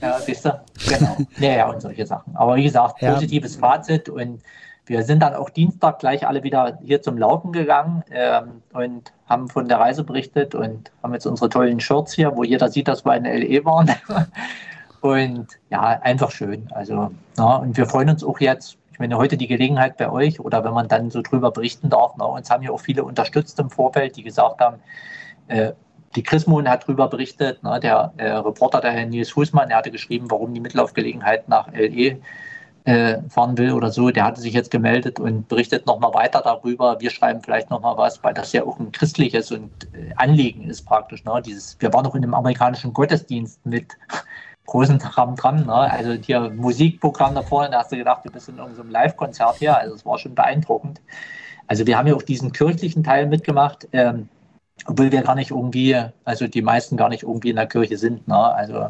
Ja, 0.00 0.18
siehst 0.18 0.44
du? 0.44 0.60
Genau. 0.88 1.16
Ja, 1.38 1.56
ja, 1.56 1.70
und 1.70 1.80
solche 1.80 2.04
Sachen. 2.06 2.34
Aber 2.34 2.56
wie 2.56 2.64
gesagt, 2.64 2.98
positives 2.98 3.54
ja. 3.54 3.60
Fazit 3.60 4.08
und 4.08 4.42
wir 4.86 5.04
sind 5.04 5.20
dann 5.20 5.34
auch 5.34 5.50
Dienstag 5.50 6.00
gleich 6.00 6.26
alle 6.26 6.42
wieder 6.42 6.78
hier 6.82 7.00
zum 7.00 7.16
Laufen 7.16 7.52
gegangen 7.52 8.02
ähm, 8.10 8.62
und 8.72 9.12
haben 9.30 9.48
von 9.48 9.68
der 9.68 9.78
Reise 9.78 10.02
berichtet 10.02 10.56
und 10.56 10.90
haben 11.02 11.14
jetzt 11.14 11.24
unsere 11.24 11.48
tollen 11.48 11.78
Shirts 11.78 12.12
hier, 12.12 12.36
wo 12.36 12.42
jeder 12.42 12.68
sieht, 12.68 12.88
dass 12.88 13.04
wir 13.04 13.14
in 13.14 13.24
LE 13.24 13.64
waren. 13.64 13.88
und 15.00 15.46
ja, 15.70 15.80
einfach 16.02 16.32
schön. 16.32 16.68
Also, 16.72 17.12
ja, 17.38 17.54
und 17.56 17.76
wir 17.76 17.86
freuen 17.86 18.10
uns 18.10 18.24
auch 18.24 18.40
jetzt, 18.40 18.76
ich 18.92 18.98
meine, 18.98 19.16
heute 19.16 19.36
die 19.36 19.46
Gelegenheit 19.46 19.96
bei 19.96 20.10
euch 20.10 20.40
oder 20.40 20.64
wenn 20.64 20.74
man 20.74 20.88
dann 20.88 21.10
so 21.10 21.22
drüber 21.22 21.52
berichten 21.52 21.88
darf. 21.88 22.14
Na, 22.18 22.24
uns 22.24 22.50
haben 22.50 22.64
ja 22.64 22.72
auch 22.72 22.80
viele 22.80 23.04
unterstützt 23.04 23.58
im 23.60 23.70
Vorfeld, 23.70 24.16
die 24.16 24.24
gesagt 24.24 24.60
haben, 24.60 24.78
äh, 25.46 25.72
die 26.16 26.24
Chrismon 26.24 26.68
hat 26.68 26.82
darüber 26.82 27.06
berichtet, 27.06 27.62
ne, 27.62 27.78
der 27.78 28.12
äh, 28.16 28.30
Reporter, 28.32 28.80
der 28.80 28.90
Herr 28.90 29.06
Nils 29.06 29.30
Fußmann, 29.30 29.68
der 29.68 29.78
hatte 29.78 29.92
geschrieben, 29.92 30.28
warum 30.28 30.52
die 30.52 30.60
Mittelaufgelegenheit 30.60 31.48
nach 31.48 31.72
LE 31.72 32.18
äh, 32.84 33.18
fahren 33.28 33.58
will 33.58 33.72
oder 33.72 33.90
so, 33.90 34.10
der 34.10 34.24
hatte 34.24 34.40
sich 34.40 34.54
jetzt 34.54 34.70
gemeldet 34.70 35.20
und 35.20 35.48
berichtet 35.48 35.86
nochmal 35.86 36.14
weiter 36.14 36.40
darüber. 36.42 37.00
Wir 37.00 37.10
schreiben 37.10 37.42
vielleicht 37.42 37.70
nochmal 37.70 37.96
was, 37.96 38.22
weil 38.24 38.34
das 38.34 38.52
ja 38.52 38.64
auch 38.64 38.78
ein 38.78 38.92
christliches 38.92 39.50
und 39.52 39.70
äh, 39.92 40.12
Anliegen 40.16 40.68
ist 40.68 40.82
praktisch. 40.82 41.24
Ne? 41.24 41.42
Dieses, 41.44 41.76
wir 41.80 41.92
waren 41.92 42.04
noch 42.04 42.14
in 42.14 42.22
einem 42.22 42.34
amerikanischen 42.34 42.92
Gottesdienst 42.92 43.64
mit 43.66 43.96
großen 44.66 44.98
Tram 44.98 45.36
dran. 45.36 45.66
Ne? 45.66 45.72
Also 45.72 46.12
hier 46.12 46.50
Musikprogramm 46.50 47.34
da 47.34 47.42
vorne, 47.42 47.70
da 47.70 47.80
hast 47.80 47.92
du 47.92 47.96
gedacht, 47.96 48.24
du 48.24 48.30
bist 48.30 48.48
in 48.48 48.58
irgendeinem 48.58 48.90
Live-Konzert 48.90 49.56
hier. 49.56 49.76
Also 49.76 49.94
es 49.94 50.06
war 50.06 50.18
schon 50.18 50.34
beeindruckend. 50.34 51.00
Also 51.66 51.86
wir 51.86 51.98
haben 51.98 52.08
ja 52.08 52.14
auch 52.14 52.22
diesen 52.22 52.52
kirchlichen 52.52 53.04
Teil 53.04 53.26
mitgemacht. 53.26 53.86
Ähm, 53.92 54.28
obwohl 54.86 55.12
wir 55.12 55.22
gar 55.22 55.34
nicht 55.34 55.50
irgendwie, 55.50 55.96
also 56.24 56.46
die 56.46 56.62
meisten 56.62 56.96
gar 56.96 57.08
nicht 57.08 57.22
irgendwie 57.22 57.50
in 57.50 57.56
der 57.56 57.66
Kirche 57.66 57.96
sind. 57.96 58.26
Ne? 58.26 58.36
Also, 58.36 58.88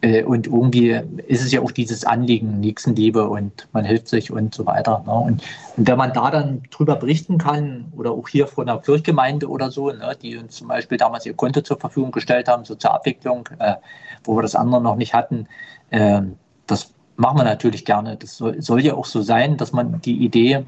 äh, 0.00 0.22
und 0.22 0.46
irgendwie 0.46 1.00
ist 1.26 1.44
es 1.44 1.52
ja 1.52 1.60
auch 1.60 1.70
dieses 1.70 2.04
Anliegen, 2.04 2.60
Nächstenliebe 2.60 3.28
und 3.28 3.68
man 3.72 3.84
hilft 3.84 4.08
sich 4.08 4.30
und 4.30 4.54
so 4.54 4.66
weiter. 4.66 5.02
Ne? 5.06 5.12
Und, 5.12 5.42
und, 5.76 5.88
wenn 5.88 5.98
man 5.98 6.12
da 6.12 6.30
dann 6.30 6.62
drüber 6.70 6.96
berichten 6.96 7.38
kann, 7.38 7.92
oder 7.96 8.12
auch 8.12 8.28
hier 8.28 8.46
von 8.46 8.68
einer 8.68 8.80
Kirchgemeinde 8.80 9.48
oder 9.48 9.70
so, 9.70 9.90
ne, 9.90 10.16
die 10.20 10.36
uns 10.36 10.56
zum 10.56 10.68
Beispiel 10.68 10.98
damals 10.98 11.26
ihr 11.26 11.34
Konto 11.34 11.60
zur 11.60 11.78
Verfügung 11.78 12.10
gestellt 12.10 12.48
haben, 12.48 12.64
so 12.64 12.74
zur 12.74 12.94
Abwicklung, 12.94 13.48
äh, 13.58 13.74
wo 14.24 14.36
wir 14.36 14.42
das 14.42 14.54
andere 14.54 14.80
noch 14.80 14.96
nicht 14.96 15.14
hatten, 15.14 15.46
äh, 15.90 16.22
das 16.66 16.92
machen 17.16 17.38
wir 17.38 17.44
natürlich 17.44 17.84
gerne. 17.84 18.16
Das 18.16 18.36
soll, 18.36 18.60
soll 18.62 18.84
ja 18.84 18.94
auch 18.94 19.06
so 19.06 19.22
sein, 19.22 19.56
dass 19.56 19.72
man 19.72 20.00
die 20.00 20.24
Idee 20.24 20.64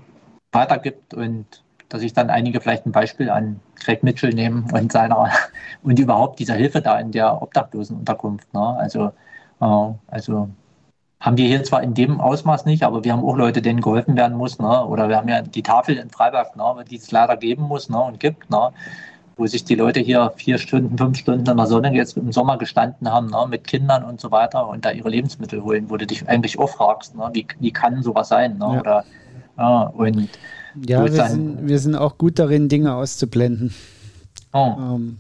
weitergibt 0.53 1.15
und 1.15 1.63
dass 1.91 2.03
ich 2.03 2.15
dann 2.15 2.31
einige 2.31 2.61
vielleicht 2.61 2.87
ein 2.87 2.93
Beispiel 2.93 3.29
an 3.29 3.61
Craig 3.75 4.03
Mitchell 4.03 4.33
nehmen 4.33 4.67
und 4.73 4.91
seiner 4.93 5.31
und 5.83 5.99
überhaupt 5.99 6.39
dieser 6.39 6.55
Hilfe 6.55 6.81
da 6.81 6.99
in 6.99 7.13
der 7.13 7.43
Obdachlosenunterkunft. 7.43 8.55
Ne? 8.55 8.77
Also, 8.79 9.13
äh, 9.61 9.93
also 10.07 10.49
haben 11.21 11.37
wir 11.37 11.47
hier 11.47 11.63
zwar 11.65 11.83
in 11.83 11.93
dem 11.93 12.21
Ausmaß 12.21 12.65
nicht, 12.65 12.83
aber 12.83 13.05
wir 13.05 13.13
haben 13.13 13.25
auch 13.25 13.37
Leute, 13.37 13.61
denen 13.61 13.83
geholfen 13.83 14.17
werden 14.17 14.39
muss. 14.39 14.59
Ne? 14.59 14.87
Oder 14.87 15.09
wir 15.09 15.17
haben 15.17 15.29
ja 15.29 15.43
die 15.43 15.63
Tafel 15.63 15.97
in 15.97 16.09
Freiberg, 16.09 16.57
ne? 16.57 16.85
die 16.89 16.97
es 16.97 17.11
leider 17.11 17.37
geben 17.37 17.65
muss 17.65 17.91
ne? 17.91 18.01
und 18.01 18.21
gibt, 18.21 18.49
ne? 18.51 18.71
wo 19.37 19.47
sich 19.47 19.65
die 19.65 19.75
Leute 19.75 20.01
hier 20.01 20.33
vier 20.37 20.59
Stunden, 20.59 20.97
fünf 20.97 21.19
Stunden 21.19 21.49
in 21.49 21.57
der 21.57 21.67
Sonne 21.67 21.93
jetzt 21.93 22.17
im 22.17 22.31
Sommer 22.31 22.57
gestanden 22.57 23.11
haben, 23.11 23.27
ne? 23.27 23.47
mit 23.49 23.67
Kindern 23.67 24.05
und 24.05 24.21
so 24.21 24.31
weiter 24.31 24.69
und 24.69 24.85
da 24.85 24.93
ihre 24.93 25.11
Lebensmittel 25.11 25.63
holen, 25.63 25.91
wo 25.91 25.97
du 25.97 26.07
dich 26.07 26.27
eigentlich 26.29 26.59
auch 26.59 26.71
fragst, 26.71 27.17
ne? 27.17 27.29
wie, 27.33 27.47
wie 27.59 27.73
kann 27.73 28.03
sowas 28.03 28.29
sein? 28.29 28.59
Ne? 28.59 28.75
Ja. 28.75 28.81
Oder, 28.81 29.05
ja, 29.59 29.83
und 29.83 30.29
ja, 30.87 31.05
wir 31.05 31.29
sind, 31.29 31.69
wir 31.69 31.79
sind 31.79 31.97
auch 31.97 32.19
gut 32.19 32.39
darin, 32.39 32.69
Dinge 32.69 32.95
auszublenden. 32.95 33.75
Oh. 34.53 34.75
Ähm, 34.79 35.19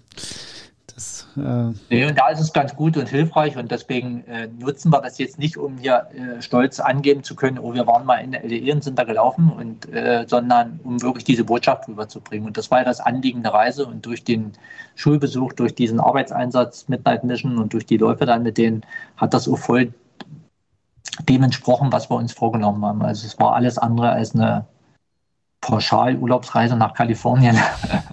das, 0.95 1.27
äh 1.37 1.73
nee, 1.89 2.05
und 2.07 2.19
da 2.19 2.29
ist 2.29 2.41
es 2.41 2.53
ganz 2.53 2.75
gut 2.75 2.97
und 2.97 3.09
hilfreich 3.09 3.57
und 3.57 3.71
deswegen 3.71 4.25
äh, 4.27 4.49
nutzen 4.59 4.93
wir 4.93 5.01
das 5.01 5.19
jetzt 5.19 5.39
nicht, 5.39 5.57
um 5.57 5.79
hier 5.79 6.07
äh, 6.15 6.43
stolz 6.43 6.81
angeben 6.81 7.23
zu 7.23 7.35
können, 7.35 7.59
oh, 7.59 7.73
wir 7.73 7.87
waren 7.87 8.05
mal 8.05 8.17
in 8.17 8.33
der 8.33 8.45
LDE 8.45 8.73
und 8.73 8.85
sind 8.85 8.99
da 8.99 9.05
gelaufen, 9.05 9.51
und, 9.51 9.93
äh, 9.93 10.27
sondern 10.29 10.81
um 10.85 11.01
wirklich 11.01 11.25
diese 11.25 11.45
Botschaft 11.45 11.89
rüberzubringen. 11.89 12.47
Und 12.47 12.57
das 12.57 12.71
war 12.71 12.79
ja 12.79 12.85
das 12.85 13.01
Anliegen 13.01 13.43
der 13.43 13.55
Reise 13.55 13.87
und 13.87 14.05
durch 14.05 14.25
den 14.25 14.53
Schulbesuch, 14.95 15.53
durch 15.55 15.75
diesen 15.75 16.01
Arbeitseinsatz 16.01 16.89
Midnight 16.89 17.25
Mission 17.25 17.59
und 17.59 17.73
durch 17.73 17.87
die 17.87 17.97
Läufe 17.97 18.27
dann 18.27 18.43
mit 18.43 18.59
denen 18.59 18.83
hat 19.17 19.33
das 19.33 19.49
auch 19.49 19.59
voll 19.59 19.93
dem 21.29 21.43
entsprochen, 21.43 21.93
was 21.93 22.11
wir 22.11 22.17
uns 22.17 22.33
vorgenommen 22.33 22.85
haben. 22.85 23.03
Also 23.03 23.27
es 23.27 23.39
war 23.39 23.55
alles 23.55 23.79
andere 23.79 24.11
als 24.11 24.35
eine 24.35 24.65
Pauschal-Urlaubsreise 25.61 26.77
nach 26.77 26.95
Kalifornien. 26.95 27.57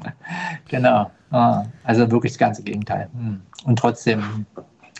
genau. 0.67 1.11
Also 1.29 2.09
wirklich 2.09 2.33
das 2.33 2.39
ganze 2.39 2.63
Gegenteil. 2.63 3.09
Hm. 3.13 3.41
Und 3.65 3.79
trotzdem 3.79 4.45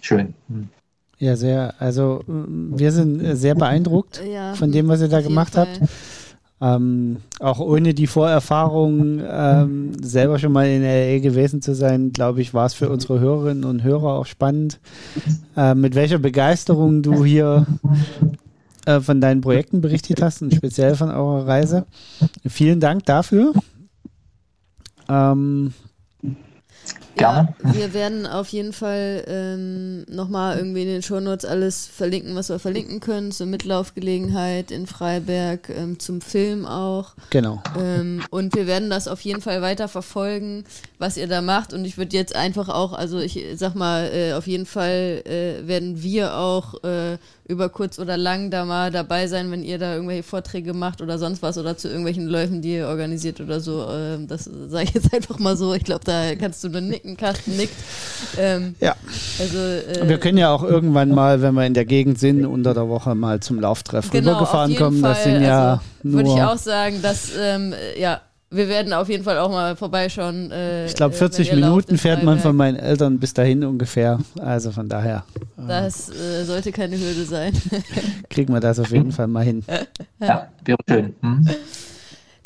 schön. 0.01 0.33
Hm. 0.49 0.69
Ja, 1.19 1.35
sehr. 1.35 1.73
Also 1.79 2.21
wir 2.27 2.91
sind 2.91 3.37
sehr 3.37 3.55
beeindruckt 3.55 4.21
ja, 4.31 4.53
von 4.53 4.71
dem, 4.71 4.87
was 4.87 5.01
ihr 5.01 5.07
da 5.07 5.21
gemacht 5.21 5.53
Fall. 5.53 5.67
habt. 5.67 5.89
Ähm, 6.59 7.17
auch 7.39 7.59
ohne 7.59 7.93
die 7.93 8.07
Vorerfahrung 8.07 9.21
ähm, 9.29 9.91
selber 10.01 10.39
schon 10.39 10.51
mal 10.51 10.67
in 10.67 10.81
LA 10.81 11.19
gewesen 11.19 11.61
zu 11.61 11.75
sein, 11.75 12.11
glaube 12.11 12.41
ich, 12.41 12.55
war 12.55 12.65
es 12.65 12.73
für 12.73 12.89
unsere 12.89 13.19
Hörerinnen 13.19 13.63
und 13.63 13.83
Hörer 13.83 14.13
auch 14.13 14.25
spannend, 14.25 14.79
äh, 15.55 15.75
mit 15.75 15.93
welcher 15.93 16.17
Begeisterung 16.17 17.03
du 17.03 17.23
hier 17.23 17.67
äh, 18.87 19.01
von 19.01 19.19
deinen 19.19 19.41
Projekten 19.41 19.81
berichtet 19.81 20.21
hast 20.21 20.41
und 20.41 20.55
speziell 20.55 20.95
von 20.95 21.09
eurer 21.09 21.45
Reise. 21.45 21.85
Vielen 22.47 22.79
Dank 22.79 23.05
dafür. 23.05 23.53
Ähm, 25.09 25.73
ja, 27.19 27.47
wir 27.63 27.93
werden 27.93 28.25
auf 28.25 28.49
jeden 28.49 28.73
Fall 28.73 29.23
ähm, 29.27 30.05
nochmal 30.07 30.57
irgendwie 30.57 30.83
in 30.83 30.87
den 30.87 31.01
Shownotes 31.01 31.45
alles 31.45 31.87
verlinken, 31.87 32.35
was 32.35 32.49
wir 32.49 32.59
verlinken 32.59 32.99
können, 32.99 33.31
zur 33.31 33.47
Mitlaufgelegenheit 33.47 34.71
in 34.71 34.87
Freiberg, 34.87 35.69
ähm, 35.69 35.99
zum 35.99 36.21
Film 36.21 36.65
auch. 36.65 37.15
Genau. 37.31 37.61
Ähm, 37.79 38.21
und 38.29 38.55
wir 38.55 38.67
werden 38.67 38.89
das 38.89 39.07
auf 39.07 39.21
jeden 39.21 39.41
Fall 39.41 39.61
weiter 39.61 39.87
verfolgen, 39.87 40.63
was 40.99 41.17
ihr 41.17 41.27
da 41.27 41.41
macht. 41.41 41.73
Und 41.73 41.85
ich 41.85 41.97
würde 41.97 42.15
jetzt 42.15 42.35
einfach 42.35 42.69
auch, 42.69 42.93
also 42.93 43.19
ich 43.19 43.43
sag 43.55 43.75
mal, 43.75 44.09
äh, 44.13 44.33
auf 44.33 44.47
jeden 44.47 44.65
Fall 44.65 45.23
äh, 45.25 45.67
werden 45.67 46.03
wir 46.03 46.37
auch 46.37 46.83
äh, 46.83 47.17
über 47.47 47.69
kurz 47.69 47.97
oder 47.97 48.17
lang 48.17 48.51
da 48.51 48.65
mal 48.65 48.91
dabei 48.91 49.27
sein, 49.27 49.49
wenn 49.51 49.63
ihr 49.63 49.77
da 49.77 49.93
irgendwelche 49.93 50.23
Vorträge 50.23 50.73
macht 50.73 51.01
oder 51.01 51.17
sonst 51.17 51.41
was 51.41 51.57
oder 51.57 51.77
zu 51.77 51.87
irgendwelchen 51.87 52.27
Läufen, 52.27 52.61
die 52.61 52.75
ihr 52.75 52.87
organisiert 52.87 53.39
oder 53.39 53.61
so. 53.61 53.87
Ähm, 53.89 54.27
das 54.27 54.49
sage 54.67 54.83
ich 54.83 54.93
jetzt 54.93 55.13
einfach 55.15 55.39
mal 55.39 55.55
so. 55.55 55.73
Ich 55.73 55.83
glaube, 55.83 56.03
da 56.03 56.35
kannst 56.35 56.63
du 56.63 56.69
nur 56.69 56.81
nicken, 56.81 57.15
Carsten 57.15 57.55
nickt. 57.55 57.75
Ähm, 58.37 58.75
ja. 58.81 58.95
Also, 59.39 59.57
äh, 59.57 60.09
wir 60.09 60.17
können 60.17 60.37
ja 60.37 60.51
auch 60.51 60.63
irgendwann 60.63 61.09
mal, 61.09 61.41
wenn 61.41 61.53
wir 61.53 61.65
in 61.65 61.73
der 61.73 61.85
Gegend 61.85 62.19
sind, 62.19 62.45
unter 62.45 62.73
der 62.73 62.89
Woche 62.89 63.15
mal 63.15 63.39
zum 63.39 63.59
Lauftreff 63.59 64.11
genau, 64.11 64.31
rübergefahren 64.31 64.75
kommen. 64.75 64.99
Fall, 64.99 65.13
das 65.13 65.23
sind 65.23 65.41
ja 65.41 65.71
also, 65.71 65.83
nur. 66.03 66.13
Würde 66.19 66.29
ich 66.29 66.43
auch 66.43 66.57
sagen, 66.57 67.01
dass, 67.01 67.31
ähm, 67.39 67.73
ja, 67.97 68.21
wir 68.49 68.69
werden 68.69 68.93
auf 68.93 69.09
jeden 69.09 69.23
Fall 69.23 69.37
auch 69.39 69.49
mal 69.49 69.75
vorbeischauen. 69.75 70.51
Äh, 70.51 70.85
ich 70.85 70.95
glaube, 70.95 71.15
40 71.15 71.53
Minuten 71.53 71.97
fährt 71.97 72.23
man 72.23 72.39
von 72.39 72.55
meinen 72.55 72.77
Eltern 72.77 73.19
bis 73.19 73.33
dahin 73.33 73.63
ungefähr. 73.63 74.19
Also 74.39 74.71
von 74.71 74.87
daher. 74.87 75.25
Äh, 75.57 75.67
das 75.67 76.09
äh, 76.09 76.43
sollte 76.45 76.71
keine 76.71 76.97
Hürde 76.97 77.25
sein. 77.25 77.53
Kriegen 78.29 78.53
wir 78.53 78.61
das 78.61 78.79
auf 78.79 78.91
jeden 78.91 79.11
Fall 79.11 79.27
mal 79.27 79.43
hin. 79.43 79.63
Ja, 80.19 80.47
wäre 80.65 80.77
schön. 80.89 81.15
Hm? 81.21 81.47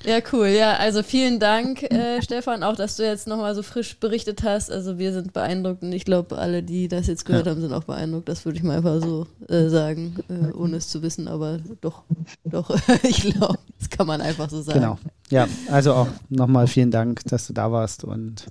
Ja, 0.06 0.20
cool. 0.32 0.48
Ja, 0.48 0.74
also 0.78 1.04
vielen 1.04 1.40
Dank, 1.40 1.84
äh, 1.84 2.22
Stefan, 2.22 2.64
auch, 2.64 2.76
dass 2.76 2.96
du 2.96 3.04
jetzt 3.04 3.28
nochmal 3.28 3.54
so 3.56 3.64
frisch 3.64 3.98
berichtet 4.00 4.44
hast. 4.44 4.72
Also 4.72 4.98
wir 4.98 5.14
sind 5.14 5.34
beeindruckt 5.34 5.84
und 5.84 5.92
ich 5.92 6.06
glaube, 6.06 6.38
alle, 6.38 6.64
die 6.64 6.88
das 6.88 7.08
jetzt 7.08 7.26
gehört 7.26 7.46
ja. 7.46 7.52
haben, 7.52 7.62
sind 7.62 7.74
auch 7.74 7.84
beeindruckt. 7.84 8.28
Das 8.28 8.46
würde 8.46 8.58
ich 8.58 8.64
mal 8.64 8.78
einfach 8.78 9.02
so 9.02 9.28
äh, 9.48 9.68
sagen, 9.70 10.16
äh, 10.30 10.52
ohne 10.54 10.78
es 10.78 10.90
zu 10.90 11.02
wissen. 11.02 11.28
Aber 11.28 11.60
doch, 11.82 12.04
doch, 12.46 12.76
ich 13.04 13.22
glaube, 13.22 13.60
das 13.80 13.90
kann 13.90 14.08
man 14.08 14.22
einfach 14.22 14.50
so 14.50 14.62
sagen. 14.62 14.80
Genau. 14.80 15.00
Ja, 15.30 15.48
also 15.70 15.94
auch 15.94 16.08
nochmal 16.30 16.68
vielen 16.68 16.92
Dank, 16.92 17.22
dass 17.26 17.48
du 17.48 17.54
da 17.54 17.72
warst 17.72 18.04
und 18.04 18.46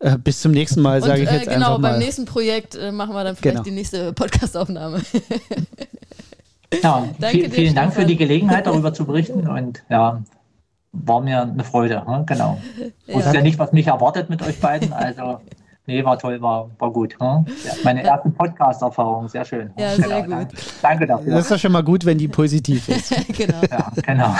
äh, 0.00 0.18
bis 0.18 0.40
zum 0.40 0.52
nächsten 0.52 0.82
Mal, 0.82 1.02
sage 1.02 1.22
ich 1.22 1.30
jetzt 1.30 1.46
äh, 1.46 1.54
genau, 1.54 1.54
einfach 1.54 1.78
mal. 1.78 1.88
Genau, 1.88 1.90
beim 1.90 1.98
nächsten 1.98 2.24
Projekt 2.24 2.74
äh, 2.74 2.90
machen 2.90 3.14
wir 3.14 3.24
dann 3.24 3.36
vielleicht 3.36 3.54
genau. 3.54 3.64
die 3.64 3.70
nächste 3.70 4.12
Podcastaufnahme. 4.12 5.00
Ja, 6.82 7.08
Danke 7.18 7.38
vielen, 7.38 7.52
vielen 7.52 7.74
Dank 7.74 7.94
für 7.94 8.04
die 8.04 8.16
Gelegenheit, 8.16 8.66
darüber 8.66 8.92
zu 8.92 9.04
berichten 9.04 9.46
und 9.48 9.84
ja, 9.88 10.22
war 10.94 11.20
mir 11.20 11.42
eine 11.42 11.64
Freude. 11.64 12.06
Hm? 12.06 12.26
Genau. 12.26 12.58
Ich 13.06 13.14
wusste 13.14 13.30
ja. 13.30 13.36
ja 13.36 13.42
nicht, 13.42 13.58
was 13.58 13.72
mich 13.72 13.86
erwartet 13.86 14.30
mit 14.30 14.42
euch 14.42 14.60
beiden. 14.60 14.92
Also 14.92 15.40
Nee, 15.86 16.02
war 16.02 16.18
toll, 16.18 16.40
war, 16.40 16.70
war 16.78 16.90
gut. 16.90 17.12
Hm? 17.20 17.44
Ja, 17.62 17.72
meine 17.84 18.02
erste 18.02 18.30
Podcast-Erfahrung, 18.30 19.28
sehr 19.28 19.44
schön. 19.44 19.70
Ja, 19.76 19.94
sehr 19.94 20.22
genau, 20.22 20.38
gut. 20.38 20.48
Danke 20.80 21.06
dafür. 21.06 21.34
Das 21.34 21.42
ist 21.42 21.50
doch 21.50 21.58
schon 21.58 21.72
mal 21.72 21.82
gut, 21.82 22.06
wenn 22.06 22.16
die 22.16 22.26
positiv 22.26 22.88
ist. 22.88 23.14
genau. 23.36 23.60
Ja, 23.70 23.92
genau. 24.02 24.34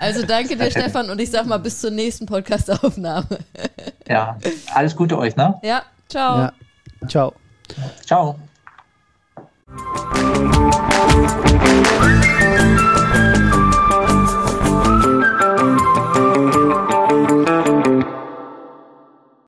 Also 0.00 0.24
danke 0.24 0.56
dir, 0.56 0.70
Stefan, 0.70 1.10
und 1.10 1.20
ich 1.20 1.30
sag 1.30 1.44
mal 1.44 1.58
bis 1.58 1.82
zur 1.82 1.90
nächsten 1.90 2.24
Podcast-Aufnahme. 2.24 3.26
ja, 4.08 4.38
alles 4.72 4.96
Gute 4.96 5.18
euch, 5.18 5.36
ne? 5.36 5.58
Ja, 5.62 5.82
ciao. 6.08 6.38
Ja. 6.38 6.52
Ciao. 7.06 7.34
Ciao. 8.06 8.38